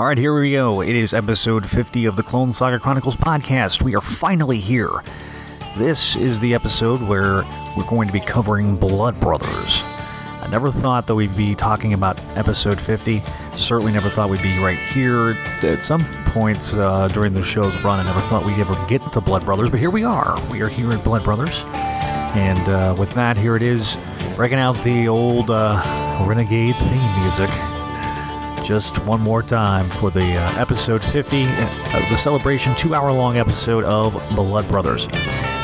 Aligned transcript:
All 0.00 0.06
right, 0.06 0.16
here 0.16 0.32
we 0.32 0.52
go. 0.52 0.80
It 0.80 0.96
is 0.96 1.12
episode 1.12 1.68
50 1.68 2.06
of 2.06 2.16
the 2.16 2.22
Clone 2.22 2.54
Saga 2.54 2.78
Chronicles 2.78 3.16
podcast. 3.16 3.82
We 3.82 3.94
are 3.96 4.00
finally 4.00 4.58
here. 4.58 4.88
This 5.76 6.16
is 6.16 6.40
the 6.40 6.54
episode 6.54 7.02
where 7.02 7.44
we're 7.76 7.84
going 7.86 8.06
to 8.06 8.12
be 8.14 8.20
covering 8.20 8.76
Blood 8.76 9.20
Brothers. 9.20 9.82
I 9.84 10.48
never 10.50 10.70
thought 10.70 11.06
that 11.06 11.14
we'd 11.14 11.36
be 11.36 11.54
talking 11.54 11.92
about 11.92 12.18
episode 12.34 12.80
50. 12.80 13.22
Certainly 13.52 13.92
never 13.92 14.08
thought 14.08 14.30
we'd 14.30 14.40
be 14.40 14.58
right 14.64 14.78
here. 14.78 15.36
At 15.62 15.82
some 15.82 16.02
points 16.28 16.72
uh, 16.72 17.08
during 17.08 17.34
the 17.34 17.42
show's 17.42 17.78
run, 17.84 18.00
I 18.00 18.04
never 18.04 18.26
thought 18.28 18.46
we'd 18.46 18.58
ever 18.58 18.74
get 18.88 19.02
to 19.12 19.20
Blood 19.20 19.44
Brothers, 19.44 19.68
but 19.68 19.80
here 19.80 19.90
we 19.90 20.02
are. 20.02 20.34
We 20.50 20.62
are 20.62 20.68
here 20.68 20.90
at 20.92 21.04
Blood 21.04 21.24
Brothers. 21.24 21.62
And 22.34 22.66
uh, 22.70 22.96
with 22.98 23.10
that, 23.10 23.36
here 23.36 23.54
it 23.54 23.62
is, 23.62 23.98
breaking 24.34 24.60
out 24.60 24.82
the 24.82 25.08
old 25.08 25.50
uh, 25.50 26.24
Renegade 26.26 26.74
theme 26.76 27.20
music 27.20 27.50
just 28.70 29.04
one 29.04 29.20
more 29.20 29.42
time 29.42 29.90
for 29.90 30.10
the 30.10 30.36
uh, 30.36 30.60
episode 30.60 31.02
50, 31.02 31.42
uh, 31.42 32.08
the 32.08 32.16
celebration 32.16 32.72
two 32.76 32.94
hour 32.94 33.10
long 33.10 33.36
episode 33.36 33.82
of 33.82 34.12
Blood 34.36 34.68
Brothers. 34.68 35.08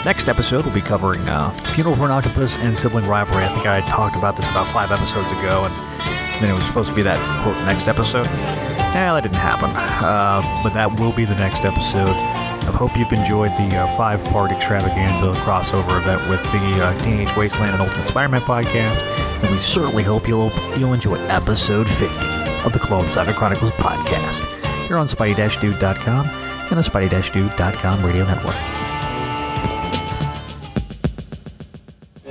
Next 0.05 0.29
episode, 0.29 0.65
we'll 0.65 0.75
be 0.75 0.81
covering 0.81 1.21
uh, 1.29 1.51
Funeral 1.77 1.95
for 1.95 2.07
an 2.07 2.11
Octopus 2.11 2.57
and 2.57 2.77
Sibling 2.77 3.07
Rivalry. 3.07 3.45
I 3.45 3.49
think 3.55 3.65
I 3.65 3.81
talked 3.83 4.17
about 4.17 4.35
this 4.37 4.51
about 4.51 4.67
five 4.67 4.91
episodes 4.91 5.31
ago, 5.39 5.67
and 5.67 6.43
then 6.43 6.51
it 6.51 6.53
was 6.53 6.65
supposed 6.67 6.89
to 6.89 6.97
be 6.97 7.03
that 7.03 7.17
quote 7.45 7.57
next 7.59 7.87
episode. 7.87 8.27
Yeah, 8.27 9.15
that 9.15 9.23
didn't 9.23 9.37
happen. 9.37 9.71
Uh, 9.71 10.43
but 10.65 10.75
that 10.75 10.99
will 10.99 11.13
be 11.13 11.25
the 11.25 11.37
next 11.37 11.65
episode. 11.65 12.09
I 12.09 12.73
hope 12.73 12.97
you've 12.97 13.13
enjoyed 13.13 13.53
the 13.53 13.77
uh, 13.77 13.97
five 13.97 14.25
part 14.25 14.51
extravaganza 14.51 15.31
crossover 15.47 15.97
event 16.01 16.29
with 16.29 16.43
the 16.51 16.83
uh, 16.83 16.99
Teenage 17.05 17.37
Wasteland 17.37 17.75
and 17.75 17.83
Ultimate 17.83 18.05
Spider 18.05 18.31
Man 18.31 18.41
podcast, 18.41 19.01
and 19.45 19.51
we 19.53 19.59
certainly 19.59 20.03
hope 20.03 20.27
you'll, 20.27 20.51
you'll 20.77 20.93
enjoy 20.93 21.21
episode 21.29 21.89
50 21.89 22.36
of 22.67 22.73
the 22.73 22.79
Clone 22.81 23.09
Saga 23.09 23.33
Chronicles 23.33 23.71
podcast. 23.71 24.45
You're 24.89 24.99
on 24.99 25.07
Spidey-Dude.com 25.07 26.29
and 26.29 26.71
the 26.71 26.83
Spidey-Dude.com 26.83 28.05
radio 28.05 28.27
network. 28.27 28.57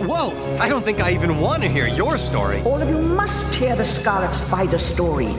Whoa! 0.05 0.57
I 0.59 0.67
don't 0.67 0.83
think 0.83 0.99
I 0.99 1.13
even 1.13 1.39
want 1.39 1.63
to 1.63 1.69
hear 1.69 1.87
your 1.87 2.17
story. 2.17 2.61
All 2.63 2.81
of 2.81 2.89
you 2.89 2.99
must 2.99 3.55
hear 3.55 3.77
the 3.77 3.85
Scarlet 3.85 4.33
Spider 4.33 4.77
story. 4.77 5.33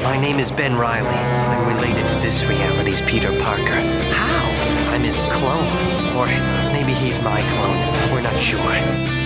My 0.00 0.20
name 0.20 0.38
is 0.38 0.52
Ben 0.52 0.76
Reilly. 0.78 1.08
I'm 1.08 1.74
related 1.76 2.06
to 2.06 2.14
this 2.20 2.44
reality's 2.44 3.02
Peter 3.02 3.36
Parker. 3.40 3.80
How? 4.14 4.92
I'm 4.94 5.02
his 5.02 5.20
clone. 5.20 5.66
Or 6.16 6.26
maybe 6.72 6.92
he's 6.92 7.20
my 7.20 7.40
clone. 7.40 8.12
We're 8.12 8.22
not 8.22 8.38
sure. 8.38 9.21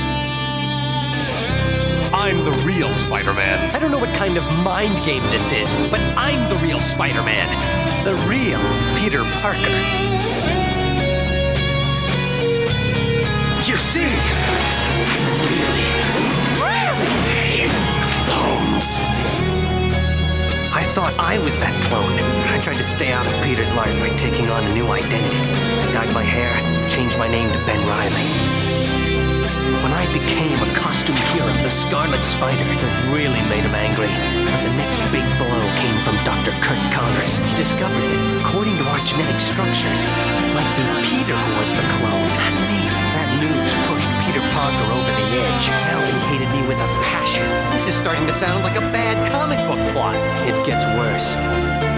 I'm 2.26 2.44
the 2.44 2.62
real 2.66 2.92
Spider-Man. 2.92 3.72
I 3.72 3.78
don't 3.78 3.92
know 3.92 3.98
what 3.98 4.12
kind 4.16 4.36
of 4.36 4.42
mind 4.42 5.04
game 5.04 5.22
this 5.22 5.52
is, 5.52 5.76
but 5.76 6.00
I'm 6.00 6.50
the 6.50 6.56
real 6.56 6.80
Spider-Man. 6.80 8.04
The 8.04 8.16
real 8.26 8.58
Peter 8.98 9.22
Parker. 9.38 9.60
You 13.62 13.76
see, 13.76 14.10
I'm 15.06 15.22
really, 15.38 17.06
really 17.30 17.70
clones. 18.26 18.98
I 20.74 20.82
thought 20.82 21.14
I 21.20 21.38
was 21.38 21.60
that 21.60 21.80
clone. 21.84 22.10
I 22.10 22.58
tried 22.60 22.78
to 22.78 22.84
stay 22.84 23.12
out 23.12 23.28
of 23.28 23.44
Peter's 23.44 23.72
life 23.72 23.96
by 24.00 24.08
taking 24.16 24.50
on 24.50 24.66
a 24.66 24.74
new 24.74 24.88
identity. 24.88 25.36
I 25.36 25.92
dyed 25.92 26.12
my 26.12 26.24
hair, 26.24 26.90
changed 26.90 27.16
my 27.18 27.28
name 27.28 27.48
to 27.52 27.58
Ben 27.66 27.86
Reilly. 27.86 29.15
When 29.82 29.90
I 29.90 30.06
became 30.14 30.58
a 30.62 30.70
costume 30.78 31.18
hero, 31.34 31.50
the 31.62 31.68
Scarlet 31.68 32.22
Spider, 32.22 32.62
it 32.62 32.92
really 33.10 33.42
made 33.50 33.66
him 33.66 33.74
angry. 33.74 34.06
But 34.46 34.62
the 34.62 34.74
next 34.78 35.02
big 35.10 35.26
blow 35.42 35.62
came 35.82 35.98
from 36.06 36.14
Dr. 36.22 36.54
Curt 36.62 36.78
Connors. 36.94 37.42
He 37.42 37.54
discovered 37.58 37.98
that, 37.98 38.22
according 38.46 38.78
to 38.78 38.84
our 38.86 39.02
genetic 39.02 39.42
structures, 39.42 40.06
it 40.06 40.48
might 40.54 40.70
be 40.78 40.84
Peter 41.02 41.34
who 41.34 41.52
was 41.58 41.74
the 41.74 41.82
clone, 41.98 42.30
not 42.38 42.54
me. 42.70 42.82
That 43.18 43.28
news 43.42 43.72
pushed 43.90 44.10
Peter 44.22 44.44
Parker 44.54 44.88
over 44.94 45.10
the 45.10 45.28
edge. 45.34 45.66
Now 45.90 45.98
he 45.98 46.14
hated 46.30 46.50
me 46.54 46.62
with 46.70 46.78
a 46.78 46.90
passion. 47.10 47.46
This 47.74 47.90
is 47.90 47.94
starting 47.98 48.26
to 48.30 48.34
sound 48.34 48.62
like 48.62 48.78
a 48.78 48.86
bad 48.94 49.18
comic 49.34 49.58
book 49.66 49.82
plot. 49.90 50.14
It 50.46 50.54
gets 50.62 50.86
worse. 50.94 51.34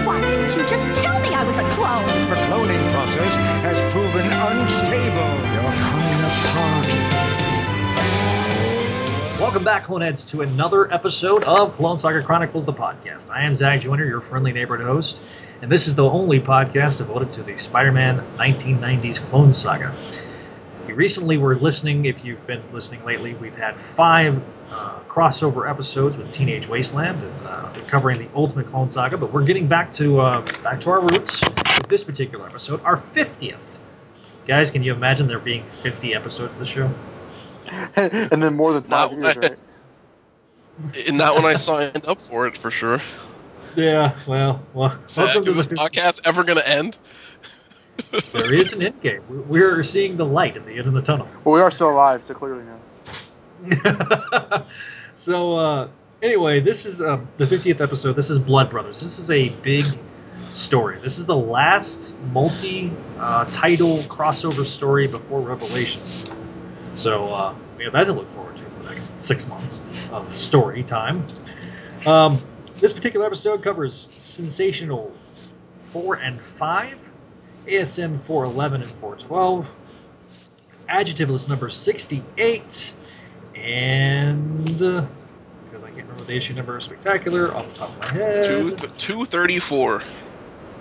Why 0.09 0.17
didn't 0.21 0.57
you 0.57 0.65
just 0.65 0.89
tell 0.97 1.21
me 1.21 1.37
I 1.37 1.45
was 1.45 1.57
a 1.61 1.67
clone? 1.77 2.09
The 2.33 2.39
cloning 2.49 2.81
process 2.97 3.33
has 3.61 3.77
proven 3.93 4.25
unstable. 4.25 5.31
You're 5.53 5.73
coming 5.85 6.19
apart. 6.25 6.98
Welcome 9.39 9.63
back, 9.63 9.85
Cloneheads, 9.85 10.27
to 10.31 10.41
another 10.41 10.93
episode 10.93 11.45
of 11.45 11.73
Clone 11.75 11.97
Saga 11.97 12.21
Chronicles, 12.21 12.65
the 12.65 12.73
podcast. 12.73 13.29
I 13.29 13.43
am 13.43 13.55
Zach 13.55 13.79
Joyner, 13.79 14.03
your 14.03 14.19
friendly 14.19 14.51
neighborhood 14.51 14.85
host, 14.85 15.21
and 15.61 15.71
this 15.71 15.87
is 15.87 15.95
the 15.95 16.03
only 16.03 16.41
podcast 16.41 16.97
devoted 16.97 17.31
to 17.33 17.43
the 17.43 17.57
Spider-Man 17.57 18.21
1990s 18.35 19.21
Clone 19.21 19.53
Saga. 19.53 19.93
We 20.85 20.91
recently 20.91 21.37
were 21.37 21.55
listening, 21.55 22.03
if 22.03 22.25
you've 22.25 22.45
been 22.47 22.61
listening 22.73 23.05
lately, 23.05 23.33
we've 23.33 23.55
had 23.55 23.77
five 23.77 24.43
uh, 24.71 24.99
crossover 25.07 25.69
episodes 25.69 26.17
with 26.17 26.33
Teenage 26.33 26.67
Wasteland, 26.67 27.23
and 27.23 27.47
uh, 27.47 27.69
covering 27.87 28.19
the 28.19 28.27
Ultimate 28.35 28.67
Clone 28.67 28.89
Saga, 28.89 29.17
but 29.17 29.31
we're 29.31 29.45
getting 29.45 29.67
back 29.67 29.93
to 29.93 30.19
uh, 30.19 30.41
back 30.63 30.81
to 30.81 30.89
our 30.89 30.99
roots 30.99 31.47
with 31.47 31.87
this 31.87 32.03
particular 32.03 32.45
episode, 32.45 32.83
our 32.83 32.97
50th. 32.97 33.77
Guys, 34.45 34.69
can 34.69 34.83
you 34.83 34.93
imagine 34.93 35.27
there 35.27 35.39
being 35.39 35.63
50 35.63 36.13
episodes 36.13 36.51
of 36.51 36.59
the 36.59 36.65
show? 36.65 36.91
and 37.95 38.41
then 38.43 38.55
more 38.55 38.73
than 38.73 38.83
five 38.83 39.11
Not- 39.11 39.35
years, 39.35 39.37
right? 39.37 39.61
Not 41.13 41.35
when 41.35 41.45
I 41.45 41.55
signed 41.55 42.05
up 42.07 42.21
for 42.21 42.47
it, 42.47 42.55
for 42.55 42.71
sure. 42.71 43.01
Yeah, 43.75 44.17
well, 44.27 44.61
well, 44.73 44.97
Zach, 45.07 45.25
welcome 45.25 45.43
to 45.43 45.49
is 45.49 45.55
this 45.57 45.65
the- 45.67 45.75
podcast 45.75 46.27
ever 46.27 46.43
going 46.43 46.57
to 46.57 46.67
end? 46.67 46.97
there 48.31 48.53
is 48.53 48.73
an 48.73 48.85
end 48.85 49.01
game. 49.01 49.21
We're 49.29 49.75
we're 49.75 49.83
seeing 49.83 50.17
the 50.17 50.25
light 50.25 50.55
at 50.55 50.65
the 50.65 50.77
end 50.77 50.87
of 50.87 50.93
the 50.93 51.01
tunnel. 51.01 51.27
Well, 51.43 51.55
we 51.55 51.61
are 51.61 51.69
still 51.69 51.89
alive, 51.89 52.23
so 52.23 52.33
clearly 52.33 52.63
no. 52.63 52.79
so 55.13 55.57
uh, 55.57 55.87
anyway, 56.21 56.61
this 56.61 56.85
is 56.85 57.01
uh, 57.01 57.19
the 57.37 57.45
50th 57.45 57.81
episode. 57.81 58.13
This 58.13 58.29
is 58.29 58.39
Blood 58.39 58.69
Brothers. 58.69 59.01
This 59.01 59.19
is 59.19 59.29
a 59.29 59.49
big 59.61 59.85
story. 60.49 60.97
This 60.97 61.17
is 61.17 61.25
the 61.25 61.35
last 61.35 62.17
multi-title 62.31 63.97
crossover 64.07 64.65
story 64.65 65.07
before 65.07 65.41
Revelations. 65.41 66.29
So 66.99 67.25
uh, 67.25 67.55
we 67.77 67.85
have 67.85 67.93
that 67.93 68.05
to 68.05 68.13
look 68.13 68.29
forward 68.31 68.57
to 68.57 68.63
for 68.65 68.83
the 68.83 68.89
next 68.89 69.21
six 69.21 69.47
months 69.47 69.81
of 70.11 70.33
story 70.33 70.83
time. 70.83 71.21
Um, 72.05 72.37
this 72.75 72.91
particular 72.91 73.25
episode 73.25 73.63
covers 73.63 74.07
sensational 74.11 75.11
four 75.85 76.15
and 76.15 76.37
five, 76.37 76.97
ASM 77.65 78.19
411 78.19 78.81
and 78.81 78.89
412, 78.89 79.67
adjective 80.89 81.29
list 81.29 81.47
number 81.47 81.69
68, 81.69 82.93
and 83.55 84.81
uh, 84.81 85.05
because 85.65 85.83
I 85.83 85.87
can't 85.91 86.03
remember 86.03 86.23
the 86.25 86.35
issue 86.35 86.53
number 86.53 86.79
spectacular 86.81 87.55
off 87.55 87.67
the 87.69 87.75
top 87.75 87.89
of 87.89 87.99
my 87.99 88.07
head. 88.07 88.43
Two, 88.43 88.71
234. 88.71 89.99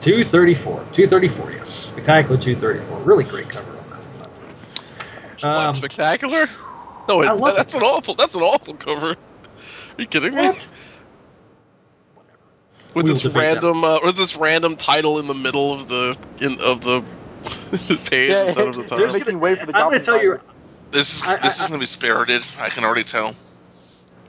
234. 0.01 0.75
234, 0.93 1.53
yes. 1.53 1.69
Spectacular 1.69 2.37
234. 2.41 2.99
Really 3.05 3.25
great 3.25 3.49
cover 3.49 3.71
on 3.71 3.91
that 3.91 4.01
one. 4.01 4.19
What, 4.19 5.28
Um, 5.43 5.75
spectacular? 5.75 6.47
No, 7.09 7.23
it, 7.23 7.33
love 7.37 7.57
that's 7.57 7.75
it. 7.75 7.79
an 7.79 7.85
awful. 7.85 8.15
That's 8.15 8.35
an 8.35 8.43
awful 8.43 8.75
cover. 8.75 9.11
Are 9.11 9.17
you 9.97 10.07
kidding 10.07 10.35
me? 10.35 10.43
What? 10.43 10.69
With 12.95 13.07
We 13.07 13.13
this 13.13 13.25
random, 13.27 13.85
uh, 13.85 14.01
with 14.05 14.17
this 14.17 14.37
random 14.37 14.77
title 14.77 15.19
in 15.19 15.27
the 15.27 15.35
middle 15.35 15.73
of 15.73 15.89
the 15.89 16.17
in 16.41 16.59
of 16.61 16.81
the 16.81 17.03
page 18.11 18.31
Yeah, 18.31 18.43
instead 18.43 18.69
of 18.69 18.75
the 18.75 18.83
they're 18.89 18.99
title. 18.99 19.13
making 19.13 19.41
way 19.41 19.55
for 19.55 19.67
the 19.67 19.77
I'm 19.77 19.89
going 19.89 19.99
to 19.99 20.05
tell 20.05 20.23
you. 20.23 20.41
This 20.91 21.17
is 21.17 21.23
I- 21.23 21.37
this 21.37 21.61
I- 21.61 21.65
is 21.65 21.69
going 21.69 21.81
to 21.81 21.85
be 21.85 21.89
spirited. 21.89 22.43
I 22.59 22.69
can 22.71 22.85
already 22.85 23.05
tell. 23.05 23.35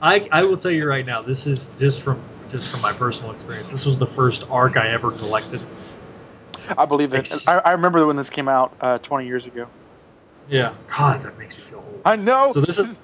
I, 0.02 0.28
I 0.32 0.44
will 0.44 0.56
tell 0.56 0.70
you 0.70 0.88
right 0.88 1.04
now. 1.04 1.20
This 1.20 1.46
is 1.46 1.68
just 1.78 2.00
from 2.00 2.20
just 2.50 2.68
from 2.70 2.80
my 2.80 2.92
personal 2.92 3.32
experience. 3.32 3.68
This 3.68 3.86
was 3.86 3.98
the 3.98 4.06
first 4.06 4.48
arc 4.50 4.76
I 4.76 4.88
ever 4.88 5.10
collected. 5.10 5.60
I 6.76 6.86
believe 6.86 7.12
it. 7.14 7.32
I, 7.46 7.58
I 7.58 7.72
remember 7.72 8.06
when 8.06 8.16
this 8.16 8.30
came 8.30 8.48
out 8.48 8.76
uh, 8.80 8.98
20 8.98 9.26
years 9.26 9.46
ago. 9.46 9.66
Yeah. 10.50 10.74
God, 10.88 11.22
that 11.22 11.38
makes 11.38 11.56
me 11.56 11.62
feel 11.62 11.78
old. 11.78 12.02
I 12.04 12.16
know. 12.16 12.52
So 12.52 12.60
this 12.60 12.78
is 12.78 13.00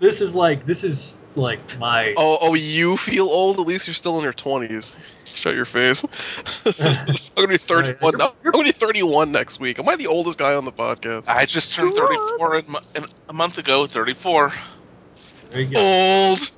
this 0.00 0.20
is 0.20 0.34
like 0.34 0.66
this 0.66 0.84
is 0.84 1.18
like 1.36 1.60
my 1.78 2.14
Oh, 2.16 2.38
oh, 2.40 2.54
you 2.54 2.96
feel 2.96 3.26
old? 3.26 3.60
At 3.60 3.66
least 3.66 3.86
you're 3.86 3.94
still 3.94 4.18
in 4.18 4.24
your 4.24 4.32
twenties. 4.32 4.94
Shut 5.24 5.54
your 5.54 5.64
face. 5.64 6.04
I'm 6.80 7.16
gonna 7.36 7.48
be 7.48 7.58
31. 7.58 8.20
I'm 8.20 8.30
gonna 8.50 8.64
be 8.64 8.72
31 8.72 9.30
next 9.30 9.60
week. 9.60 9.78
Am 9.78 9.88
I 9.88 9.94
the 9.94 10.08
oldest 10.08 10.38
guy 10.38 10.54
on 10.54 10.64
the 10.64 10.72
podcast? 10.72 11.28
I 11.28 11.44
just 11.44 11.74
turned 11.74 11.94
34 11.94 12.56
in, 12.56 12.64
in 12.96 13.04
a 13.28 13.32
month 13.32 13.58
ago. 13.58 13.86
34. 13.86 14.52
there 15.50 15.60
you 15.60 15.74
go. 15.74 15.80
Old. 15.80 16.50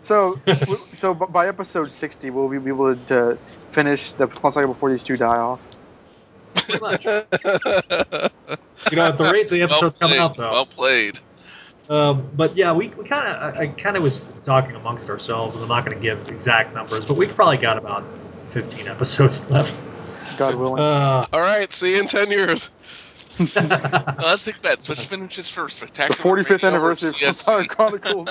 So, 0.00 0.40
so 0.96 1.12
by 1.12 1.48
episode 1.48 1.90
60, 1.90 2.30
will 2.30 2.48
we 2.48 2.58
be 2.58 2.70
able 2.70 2.96
to 2.96 3.36
finish 3.72 4.12
the 4.12 4.26
Clone 4.26 4.52
Saga 4.52 4.68
before 4.68 4.90
these 4.90 5.04
two 5.04 5.16
die 5.16 5.36
off? 5.36 5.60
Pretty 6.54 6.80
much. 6.80 7.04
You 8.90 8.96
know, 8.96 9.04
at 9.04 9.18
the 9.18 9.30
rate 9.32 9.48
the 9.48 9.58
Well 9.60 9.64
episode's 9.64 9.98
coming 9.98 10.18
out 10.18 10.36
though, 10.36 10.50
Well 10.50 10.66
played. 10.66 11.18
Um, 11.90 12.28
but 12.36 12.54
yeah, 12.56 12.72
we, 12.72 12.88
we 12.88 13.04
kind 13.04 13.26
of 13.26 13.56
I, 13.56 13.60
I 13.62 13.66
kind 13.68 13.96
of 13.96 14.02
was 14.02 14.20
talking 14.44 14.76
amongst 14.76 15.08
ourselves, 15.08 15.54
and 15.54 15.62
I'm 15.62 15.68
not 15.68 15.84
going 15.84 15.96
to 15.96 16.02
give 16.02 16.28
exact 16.28 16.74
numbers, 16.74 17.04
but 17.06 17.16
we've 17.16 17.34
probably 17.34 17.56
got 17.56 17.78
about 17.78 18.04
15 18.50 18.88
episodes 18.88 19.48
left. 19.50 19.80
God 20.36 20.54
willing. 20.54 20.82
Uh, 20.82 21.26
All 21.32 21.40
right, 21.40 21.72
see 21.72 21.94
you 21.94 22.00
in 22.00 22.08
ten 22.08 22.30
years. 22.30 22.70
Uh, 23.38 24.14
let's 24.18 24.44
take 24.46 24.60
bets. 24.62 24.88
Let's 24.88 25.06
finish 25.06 25.36
this 25.36 25.48
first. 25.48 25.78
the 25.78 25.86
45th 25.86 26.66
anniversary 26.66 27.10
of 27.10 27.14
CSC? 27.14 27.44
Fire 27.44 27.64
Chronicles 27.66 28.28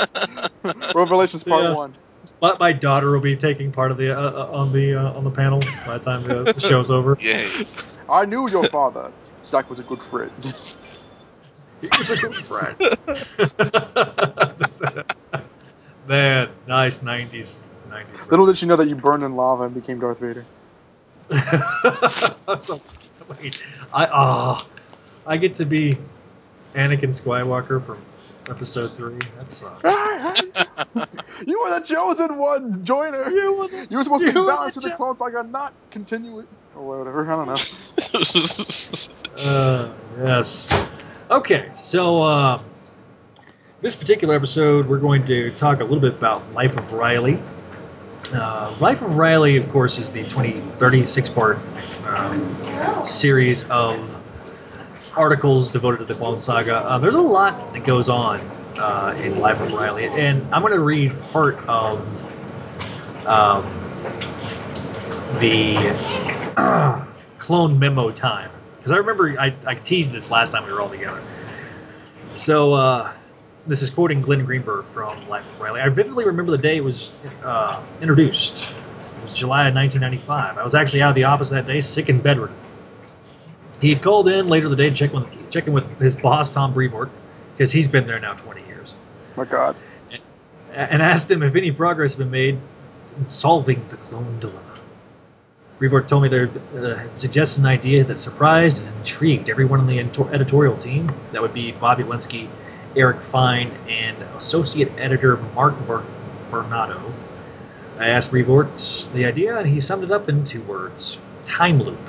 Revelations 0.93 1.45
Part 1.45 1.63
Yeah. 1.63 1.73
One. 1.73 1.93
But 2.39 2.59
my 2.59 2.71
daughter 2.71 3.11
will 3.11 3.19
be 3.19 3.35
taking 3.35 3.71
part 3.71 3.91
of 3.91 3.97
the 3.97 4.17
uh, 4.17 4.21
uh, 4.21 4.49
on 4.51 4.71
the 4.71 4.95
uh, 4.95 5.13
on 5.13 5.23
the 5.23 5.31
panel 5.31 5.59
by 5.85 5.97
the 5.97 6.03
time 6.03 6.23
the, 6.23 6.53
the 6.53 6.59
show's 6.59 6.91
over. 6.91 7.17
Yay. 7.21 7.47
I 8.09 8.25
knew 8.25 8.49
your 8.49 8.65
father. 8.65 9.11
Zach 9.45 9.69
was 9.69 9.79
a 9.79 9.83
good 9.83 10.01
friend. 10.01 10.31
He 11.79 11.87
was 11.95 12.09
a 12.09 12.17
good 12.17 12.33
friend. 12.33 12.75
Man, 16.07 16.49
nice 16.65 16.97
90s. 16.99 17.57
90s. 17.87 18.31
Little 18.31 18.47
did 18.47 18.57
she 18.57 18.65
know 18.65 18.75
that 18.75 18.87
you 18.87 18.95
burned 18.95 19.23
in 19.23 19.35
lava 19.35 19.65
and 19.65 19.75
became 19.75 19.99
Darth 19.99 20.19
Vader. 20.19 20.43
so, 22.59 22.81
wait, 23.29 23.63
I 23.93 24.07
oh, 24.11 24.57
I 25.27 25.37
get 25.37 25.53
to 25.55 25.65
be 25.65 25.95
Anakin 26.73 27.09
Skywalker 27.09 27.85
from 27.85 27.99
Episode 28.49 28.91
Three. 28.93 29.17
That 29.37 29.51
sucks. 29.51 29.83
you 31.47 31.59
were 31.61 31.79
the 31.79 31.85
chosen 31.85 32.37
one, 32.37 32.83
Joyner. 32.83 33.29
You 33.29 33.57
were 33.59 33.67
the- 33.67 33.87
You 33.89 33.97
were 33.97 34.03
supposed 34.03 34.21
to 34.21 34.27
you 34.27 34.33
be 34.33 34.39
balanced 34.39 34.75
the 34.81 34.81
in 34.81 34.83
the 34.85 34.89
cho- 34.91 34.95
clone 34.97 35.15
saga, 35.15 35.43
not 35.43 35.73
continue 35.91 36.39
it 36.39 36.47
or 36.75 36.99
whatever. 36.99 37.25
I 37.29 37.35
don't 37.35 37.47
know. 37.47 37.55
Uh, 39.37 39.91
yes. 40.19 40.67
Okay, 41.29 41.69
so 41.75 42.23
uh, 42.23 42.59
this 43.81 43.95
particular 43.95 44.33
episode, 44.33 44.87
we're 44.87 44.97
going 44.97 45.27
to 45.27 45.51
talk 45.51 45.79
a 45.79 45.83
little 45.83 45.99
bit 45.99 46.13
about 46.15 46.53
Life 46.53 46.75
of 46.75 46.91
Reilly. 46.91 47.37
Uh, 48.33 48.75
Life 48.81 49.03
of 49.03 49.15
Reilly, 49.15 49.57
of 49.57 49.69
course, 49.69 49.99
is 49.99 50.09
the 50.09 50.23
20, 50.23 50.59
36 50.79 51.29
part 51.29 51.59
um, 52.07 53.05
series 53.05 53.69
of 53.69 54.16
articles 55.17 55.71
devoted 55.71 55.97
to 55.97 56.05
the 56.05 56.15
Clone 56.15 56.39
Saga. 56.39 56.77
Uh, 56.77 56.99
there's 56.99 57.15
a 57.15 57.21
lot 57.21 57.73
that 57.73 57.83
goes 57.83 58.07
on 58.09 58.39
uh, 58.77 59.19
in 59.21 59.39
Life 59.39 59.59
of 59.59 59.73
Reilly, 59.73 60.05
and 60.05 60.43
I'm 60.53 60.61
going 60.61 60.73
to 60.73 60.79
read 60.79 61.19
part 61.31 61.57
of 61.67 61.99
um, 63.25 63.65
the 65.39 65.75
uh, 66.55 67.05
clone 67.39 67.79
memo 67.79 68.11
time 68.11 68.51
because 68.77 68.91
I 68.91 68.97
remember 68.97 69.39
I, 69.39 69.53
I 69.65 69.75
teased 69.75 70.13
this 70.13 70.31
last 70.31 70.51
time 70.51 70.65
we 70.65 70.71
were 70.71 70.81
all 70.81 70.89
together. 70.89 71.21
So 72.27 72.73
uh, 72.73 73.11
this 73.65 73.81
is 73.81 73.89
quoting 73.89 74.21
Glenn 74.21 74.45
Greenberg 74.45 74.85
from 74.93 75.27
Life 75.27 75.55
of 75.55 75.61
Reilly. 75.61 75.81
I 75.81 75.89
vividly 75.89 76.25
remember 76.25 76.51
the 76.51 76.57
day 76.57 76.77
it 76.77 76.83
was 76.83 77.19
uh, 77.43 77.83
introduced. 78.01 78.63
It 78.63 79.23
was 79.23 79.33
July 79.33 79.67
of 79.67 79.75
1995. 79.75 80.57
I 80.57 80.63
was 80.63 80.75
actually 80.75 81.01
out 81.01 81.09
of 81.09 81.15
the 81.15 81.25
office 81.25 81.49
that 81.49 81.65
day, 81.65 81.81
sick 81.81 82.07
and 82.09 82.21
bedridden. 82.21 82.55
He 83.81 83.93
had 83.93 84.01
called 84.01 84.27
in 84.27 84.47
later 84.47 84.69
the 84.69 84.75
day 84.75 84.89
to 84.89 84.95
check 84.95 85.67
in 85.67 85.73
with 85.73 85.99
his 85.99 86.15
boss 86.15 86.49
Tom 86.49 86.73
Brevoort 86.73 87.09
because 87.55 87.71
he's 87.71 87.87
been 87.87 88.07
there 88.07 88.19
now 88.19 88.33
20 88.33 88.61
years, 88.67 88.93
My 89.35 89.45
God. 89.45 89.75
and 90.73 91.01
asked 91.01 91.29
him 91.29 91.43
if 91.43 91.55
any 91.55 91.71
progress 91.71 92.13
had 92.13 92.19
been 92.19 92.31
made 92.31 92.59
in 93.17 93.27
solving 93.27 93.83
the 93.89 93.97
clone 93.97 94.39
dilemma. 94.39 94.61
Brevoort 95.79 96.07
told 96.07 96.23
me 96.23 96.29
they 96.29 96.43
uh, 96.43 96.95
had 96.95 97.15
suggested 97.15 97.59
an 97.59 97.67
idea 97.67 98.03
that 98.03 98.19
surprised 98.19 98.79
and 98.79 98.95
intrigued 98.97 99.47
everyone 99.47 99.79
on 99.79 99.87
the 99.87 99.99
editorial 99.99 100.75
team. 100.75 101.11
That 101.31 101.43
would 101.43 101.53
be 101.53 101.71
Bobby 101.71 102.03
Linsky, 102.03 102.47
Eric 102.95 103.21
Fine, 103.21 103.71
and 103.87 104.17
associate 104.37 104.91
editor 104.97 105.37
Mark 105.53 105.77
Ber- 105.85 106.03
Bernardo. 106.49 106.99
I 107.99 108.07
asked 108.09 108.31
Brevoort 108.31 109.07
the 109.13 109.25
idea, 109.25 109.57
and 109.57 109.67
he 109.67 109.79
summed 109.81 110.03
it 110.03 110.11
up 110.11 110.29
in 110.29 110.45
two 110.45 110.61
words: 110.63 111.19
time 111.45 111.81
loop. 111.81 111.99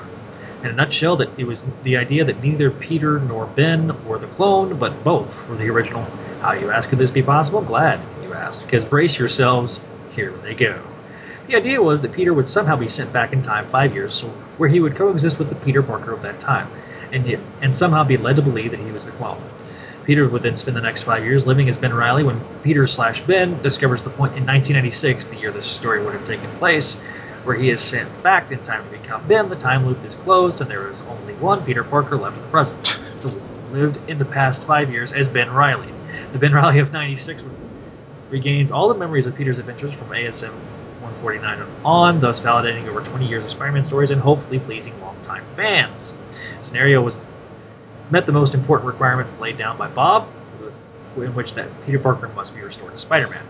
In 0.65 0.71
a 0.71 0.73
nutshell, 0.73 1.17
that 1.17 1.31
it 1.39 1.45
was 1.45 1.63
the 1.85 1.97
idea 1.97 2.25
that 2.25 2.43
neither 2.43 2.71
Peter 2.71 3.21
nor 3.21 3.47
Ben 3.47 3.93
were 4.05 4.19
the 4.19 4.27
clone, 4.27 4.77
but 4.77 5.05
both 5.05 5.49
were 5.49 5.57
the 5.57 5.71
original. 5.71 6.03
How 6.41 6.53
you 6.53 6.71
ask 6.71 6.91
could 6.91 6.99
this 6.99 7.13
be 7.13 7.23
possible? 7.23 7.61
Glad 7.61 8.01
you 8.23 8.35
asked, 8.35 8.65
because 8.65 8.85
brace 8.85 9.19
yourselves, 9.19 9.81
here 10.17 10.33
they 10.43 10.55
go. 10.55 10.81
The 11.47 11.57
idea 11.57 11.81
was 11.81 12.03
that 12.03 12.13
Peter 12.13 12.35
would 12.35 12.49
somehow 12.49 12.77
be 12.77 12.89
sent 12.89 13.13
back 13.13 13.33
in 13.33 13.41
time 13.41 13.67
five 13.69 13.95
years, 13.95 14.15
so 14.15 14.27
where 14.57 14.69
he 14.69 14.81
would 14.81 14.97
coexist 14.97 15.39
with 15.39 15.49
the 15.49 15.55
Peter 15.55 15.83
Parker 15.83 16.13
of 16.13 16.23
that 16.23 16.41
time, 16.41 16.69
and 17.13 17.39
and 17.63 17.75
somehow 17.75 18.05
be 18.05 18.17
led 18.17 18.37
to 18.37 18.43
believe 18.43 18.73
that 18.73 18.81
he 18.81 18.91
was 18.91 19.05
the 19.05 19.13
clone. 19.13 19.41
Peter 20.05 20.27
would 20.27 20.43
then 20.43 20.57
spend 20.57 20.77
the 20.77 20.81
next 20.81 21.03
five 21.03 21.25
years 21.25 21.47
living 21.47 21.69
as 21.69 21.77
Ben 21.77 21.93
Reilly 21.93 22.25
when 22.25 22.41
Peter 22.63 22.87
slash 22.87 23.21
Ben 23.23 23.63
discovers 23.63 24.03
the 24.03 24.11
point 24.11 24.37
in 24.37 24.45
1996, 24.47 25.27
the 25.27 25.37
year 25.37 25.53
this 25.53 25.67
story 25.67 26.03
would 26.03 26.15
have 26.15 26.25
taken 26.25 26.51
place, 26.53 26.97
where 27.49 27.57
he 27.57 27.71
is 27.71 27.81
sent 27.81 28.23
back 28.23 28.53
in 28.53 28.63
time 28.63 28.85
to 28.85 28.91
become 28.91 29.27
Ben. 29.27 29.49
The 29.49 29.57
time 29.57 29.87
loop 29.87 30.05
is 30.05 30.15
closed, 30.17 30.61
and 30.61 30.71
there 30.71 30.91
is 30.91 31.01
only 31.09 31.33
one 31.37 31.65
Peter 31.65 31.83
Parker 31.83 32.19
left 32.19 32.37
in 32.37 32.43
the 32.43 32.49
present, 32.49 32.87
who 33.23 33.31
lived 33.75 33.99
in 34.07 34.19
the 34.19 34.27
past 34.27 34.67
five 34.67 34.93
years 34.93 35.15
as 35.15 35.29
Ben 35.29 35.51
Reilly. 35.51 35.89
The 36.33 36.39
Ben 36.39 36.53
Reilly 36.53 36.81
of 36.81 36.93
96 36.93 37.43
regains 38.29 38.71
all 38.71 38.89
the 38.89 38.99
memories 38.99 39.25
of 39.25 39.35
Peter's 39.35 39.59
adventures 39.59 39.95
from 39.95 40.09
ASM 40.09 40.51
149 41.01 41.61
and 41.61 41.71
on, 41.87 42.21
thus 42.21 42.39
validating 42.39 42.87
over 42.87 43.01
20 43.01 43.27
years 43.27 43.45
of 43.45 43.51
Spider-Man 43.51 43.83
stories 43.83 44.11
and 44.11 44.21
hopefully 44.21 44.59
pleasing 44.59 45.01
longtime 45.01 45.43
fans. 45.57 46.13
Scenario 46.61 47.01
was 47.01 47.17
met 48.11 48.27
the 48.27 48.33
most 48.33 48.53
important 48.53 48.89
requirements 48.89 49.41
laid 49.41 49.57
down 49.57 49.79
by 49.79 49.89
Bob, 49.89 50.29
in 51.17 51.35
which 51.35 51.55
that 51.55 51.71
Peter 51.87 51.99
Parker 51.99 52.29
must 52.37 52.55
be 52.55 52.61
restored 52.61 52.93
to 52.93 52.99
Spider-Man. 52.99 53.47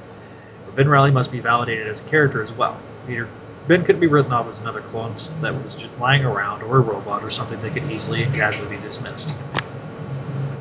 But 0.66 0.76
Ben 0.76 0.88
Reilly 0.88 1.10
must 1.10 1.32
be 1.32 1.40
validated 1.40 1.88
as 1.88 2.00
a 2.00 2.04
character 2.04 2.40
as 2.40 2.52
well. 2.52 2.78
Peter 3.04 3.28
Ben 3.68 3.84
couldn't 3.84 4.00
be 4.00 4.06
written 4.06 4.32
off 4.32 4.48
as 4.48 4.60
another 4.60 4.80
clone 4.80 5.14
that 5.42 5.54
was 5.54 5.74
just 5.74 6.00
lying 6.00 6.24
around 6.24 6.62
or 6.62 6.78
a 6.78 6.80
robot 6.80 7.22
or 7.22 7.30
something 7.30 7.60
that 7.60 7.74
could 7.74 7.90
easily 7.92 8.22
and 8.22 8.34
casually 8.34 8.74
be 8.74 8.82
dismissed. 8.82 9.34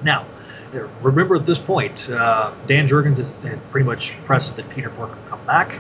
Now, 0.03 0.25
remember 1.01 1.37
at 1.37 1.45
this 1.45 1.57
point, 1.57 2.09
uh, 2.09 2.53
Dan 2.67 2.87
Jurgens 2.89 3.17
has, 3.17 3.35
pretty 3.71 3.85
much 3.85 4.11
pressed 4.21 4.57
that 4.57 4.69
Peter 4.69 4.89
Parker 4.89 5.17
come 5.29 5.43
back 5.45 5.79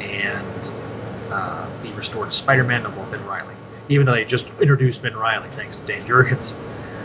and 0.00 0.70
uh, 1.30 1.68
be 1.82 1.90
restored 1.92 2.32
to 2.32 2.36
Spider-Man, 2.36 2.82
no 2.82 2.90
more 2.90 3.06
Ben 3.06 3.24
Reilly. 3.24 3.54
Even 3.88 4.06
though 4.06 4.14
they 4.14 4.24
just 4.24 4.48
introduced 4.60 5.02
Ben 5.02 5.16
Reilly, 5.16 5.48
thanks 5.50 5.76
to 5.76 5.86
Dan 5.86 6.04
Jurgens. 6.04 6.58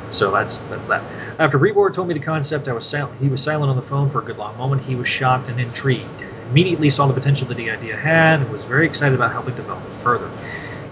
So 0.10 0.32
that's 0.32 0.60
that's 0.62 0.88
that. 0.88 1.04
After 1.40 1.58
Brevoort 1.58 1.94
told 1.94 2.08
me 2.08 2.16
the 2.16 2.20
concept, 2.20 2.68
I 2.68 2.74
was 2.74 2.86
silent. 2.86 3.22
He 3.22 3.30
was 3.30 3.42
silent 3.42 3.70
on 3.70 3.76
the 3.76 3.82
phone 3.84 4.10
for 4.10 4.20
a 4.20 4.24
good 4.24 4.38
long 4.38 4.58
moment. 4.58 4.82
He 4.82 4.96
was 4.96 5.08
shocked 5.08 5.48
and 5.50 5.60
intrigued. 5.60 6.24
Immediately 6.52 6.90
saw 6.90 7.08
the 7.08 7.14
potential 7.14 7.48
that 7.48 7.56
the 7.56 7.72
idea 7.72 7.96
had, 7.96 8.42
and 8.42 8.52
was 8.52 8.66
very 8.66 8.86
excited 8.86 9.16
about 9.16 9.32
helping 9.32 9.56
develop 9.56 9.86
it 9.86 9.94
further. 10.04 10.30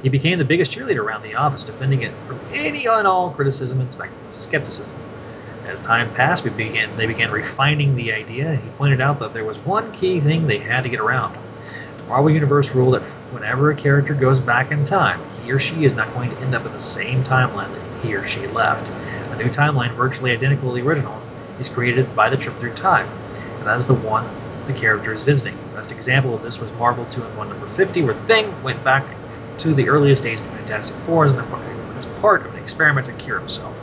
He 0.01 0.07
became 0.07 0.39
the 0.39 0.45
biggest 0.45 0.71
cheerleader 0.71 0.99
around 0.99 1.21
the 1.21 1.35
office, 1.35 1.65
defending 1.65 2.01
it 2.01 2.13
from 2.25 2.39
any 2.53 2.85
and 2.85 3.05
all 3.05 3.31
criticism 3.31 3.81
and 3.81 3.93
skepticism. 4.29 4.95
As 5.67 5.81
time 5.81 6.13
passed, 6.13 6.45
we 6.45 6.51
began 6.51 6.95
they 6.95 7.07
began 7.07 7.29
refining 7.29 7.97
the 7.97 8.13
idea, 8.13 8.47
and 8.47 8.59
he 8.59 8.69
pointed 8.69 9.01
out 9.01 9.19
that 9.19 9.33
there 9.33 9.43
was 9.43 9.57
one 9.65 9.91
key 9.91 10.21
thing 10.21 10.47
they 10.47 10.59
had 10.59 10.83
to 10.83 10.89
get 10.89 11.01
around. 11.01 11.37
Marvel 12.07 12.31
Universe 12.31 12.73
rule 12.73 12.91
that 12.91 13.03
whenever 13.33 13.69
a 13.69 13.75
character 13.75 14.13
goes 14.13 14.39
back 14.39 14.71
in 14.71 14.85
time, 14.85 15.19
he 15.41 15.51
or 15.51 15.59
she 15.59 15.83
is 15.83 15.93
not 15.93 16.13
going 16.13 16.29
to 16.29 16.41
end 16.41 16.55
up 16.55 16.65
in 16.65 16.71
the 16.71 16.79
same 16.79 17.21
timeline 17.23 17.71
that 17.73 18.07
he 18.07 18.15
or 18.15 18.23
she 18.23 18.47
left. 18.47 18.89
A 19.33 19.35
new 19.35 19.49
timeline, 19.49 19.93
virtually 19.93 20.31
identical 20.31 20.69
to 20.69 20.75
the 20.75 20.87
original, 20.87 21.21
is 21.59 21.67
created 21.67 22.15
by 22.15 22.29
the 22.29 22.37
trip 22.37 22.55
through 22.55 22.73
time, 22.73 23.09
and 23.59 23.67
that 23.67 23.77
is 23.77 23.85
the 23.85 23.93
one 23.93 24.25
the 24.69 24.79
character 24.79 25.11
is 25.11 25.23
visiting. 25.23 25.57
The 25.71 25.77
best 25.77 25.91
example 25.91 26.35
of 26.35 26.43
this 26.43 26.59
was 26.59 26.71
Marvel 26.73 27.05
Two-in-One 27.05 27.49
number 27.49 27.65
50, 27.67 28.03
where 28.03 28.13
Thing 28.13 28.63
went 28.63 28.83
back 28.83 29.03
to 29.59 29.73
the 29.73 29.89
earliest 29.89 30.23
days 30.23 30.41
of 30.41 30.51
the 30.51 30.57
Fantastic 30.57 30.95
Four 31.05 31.25
as, 31.25 31.33
as 31.97 32.05
part 32.21 32.45
of 32.45 32.53
an 32.53 32.61
experiment 32.61 33.07
to 33.07 33.13
cure 33.13 33.39
himself. 33.39 33.75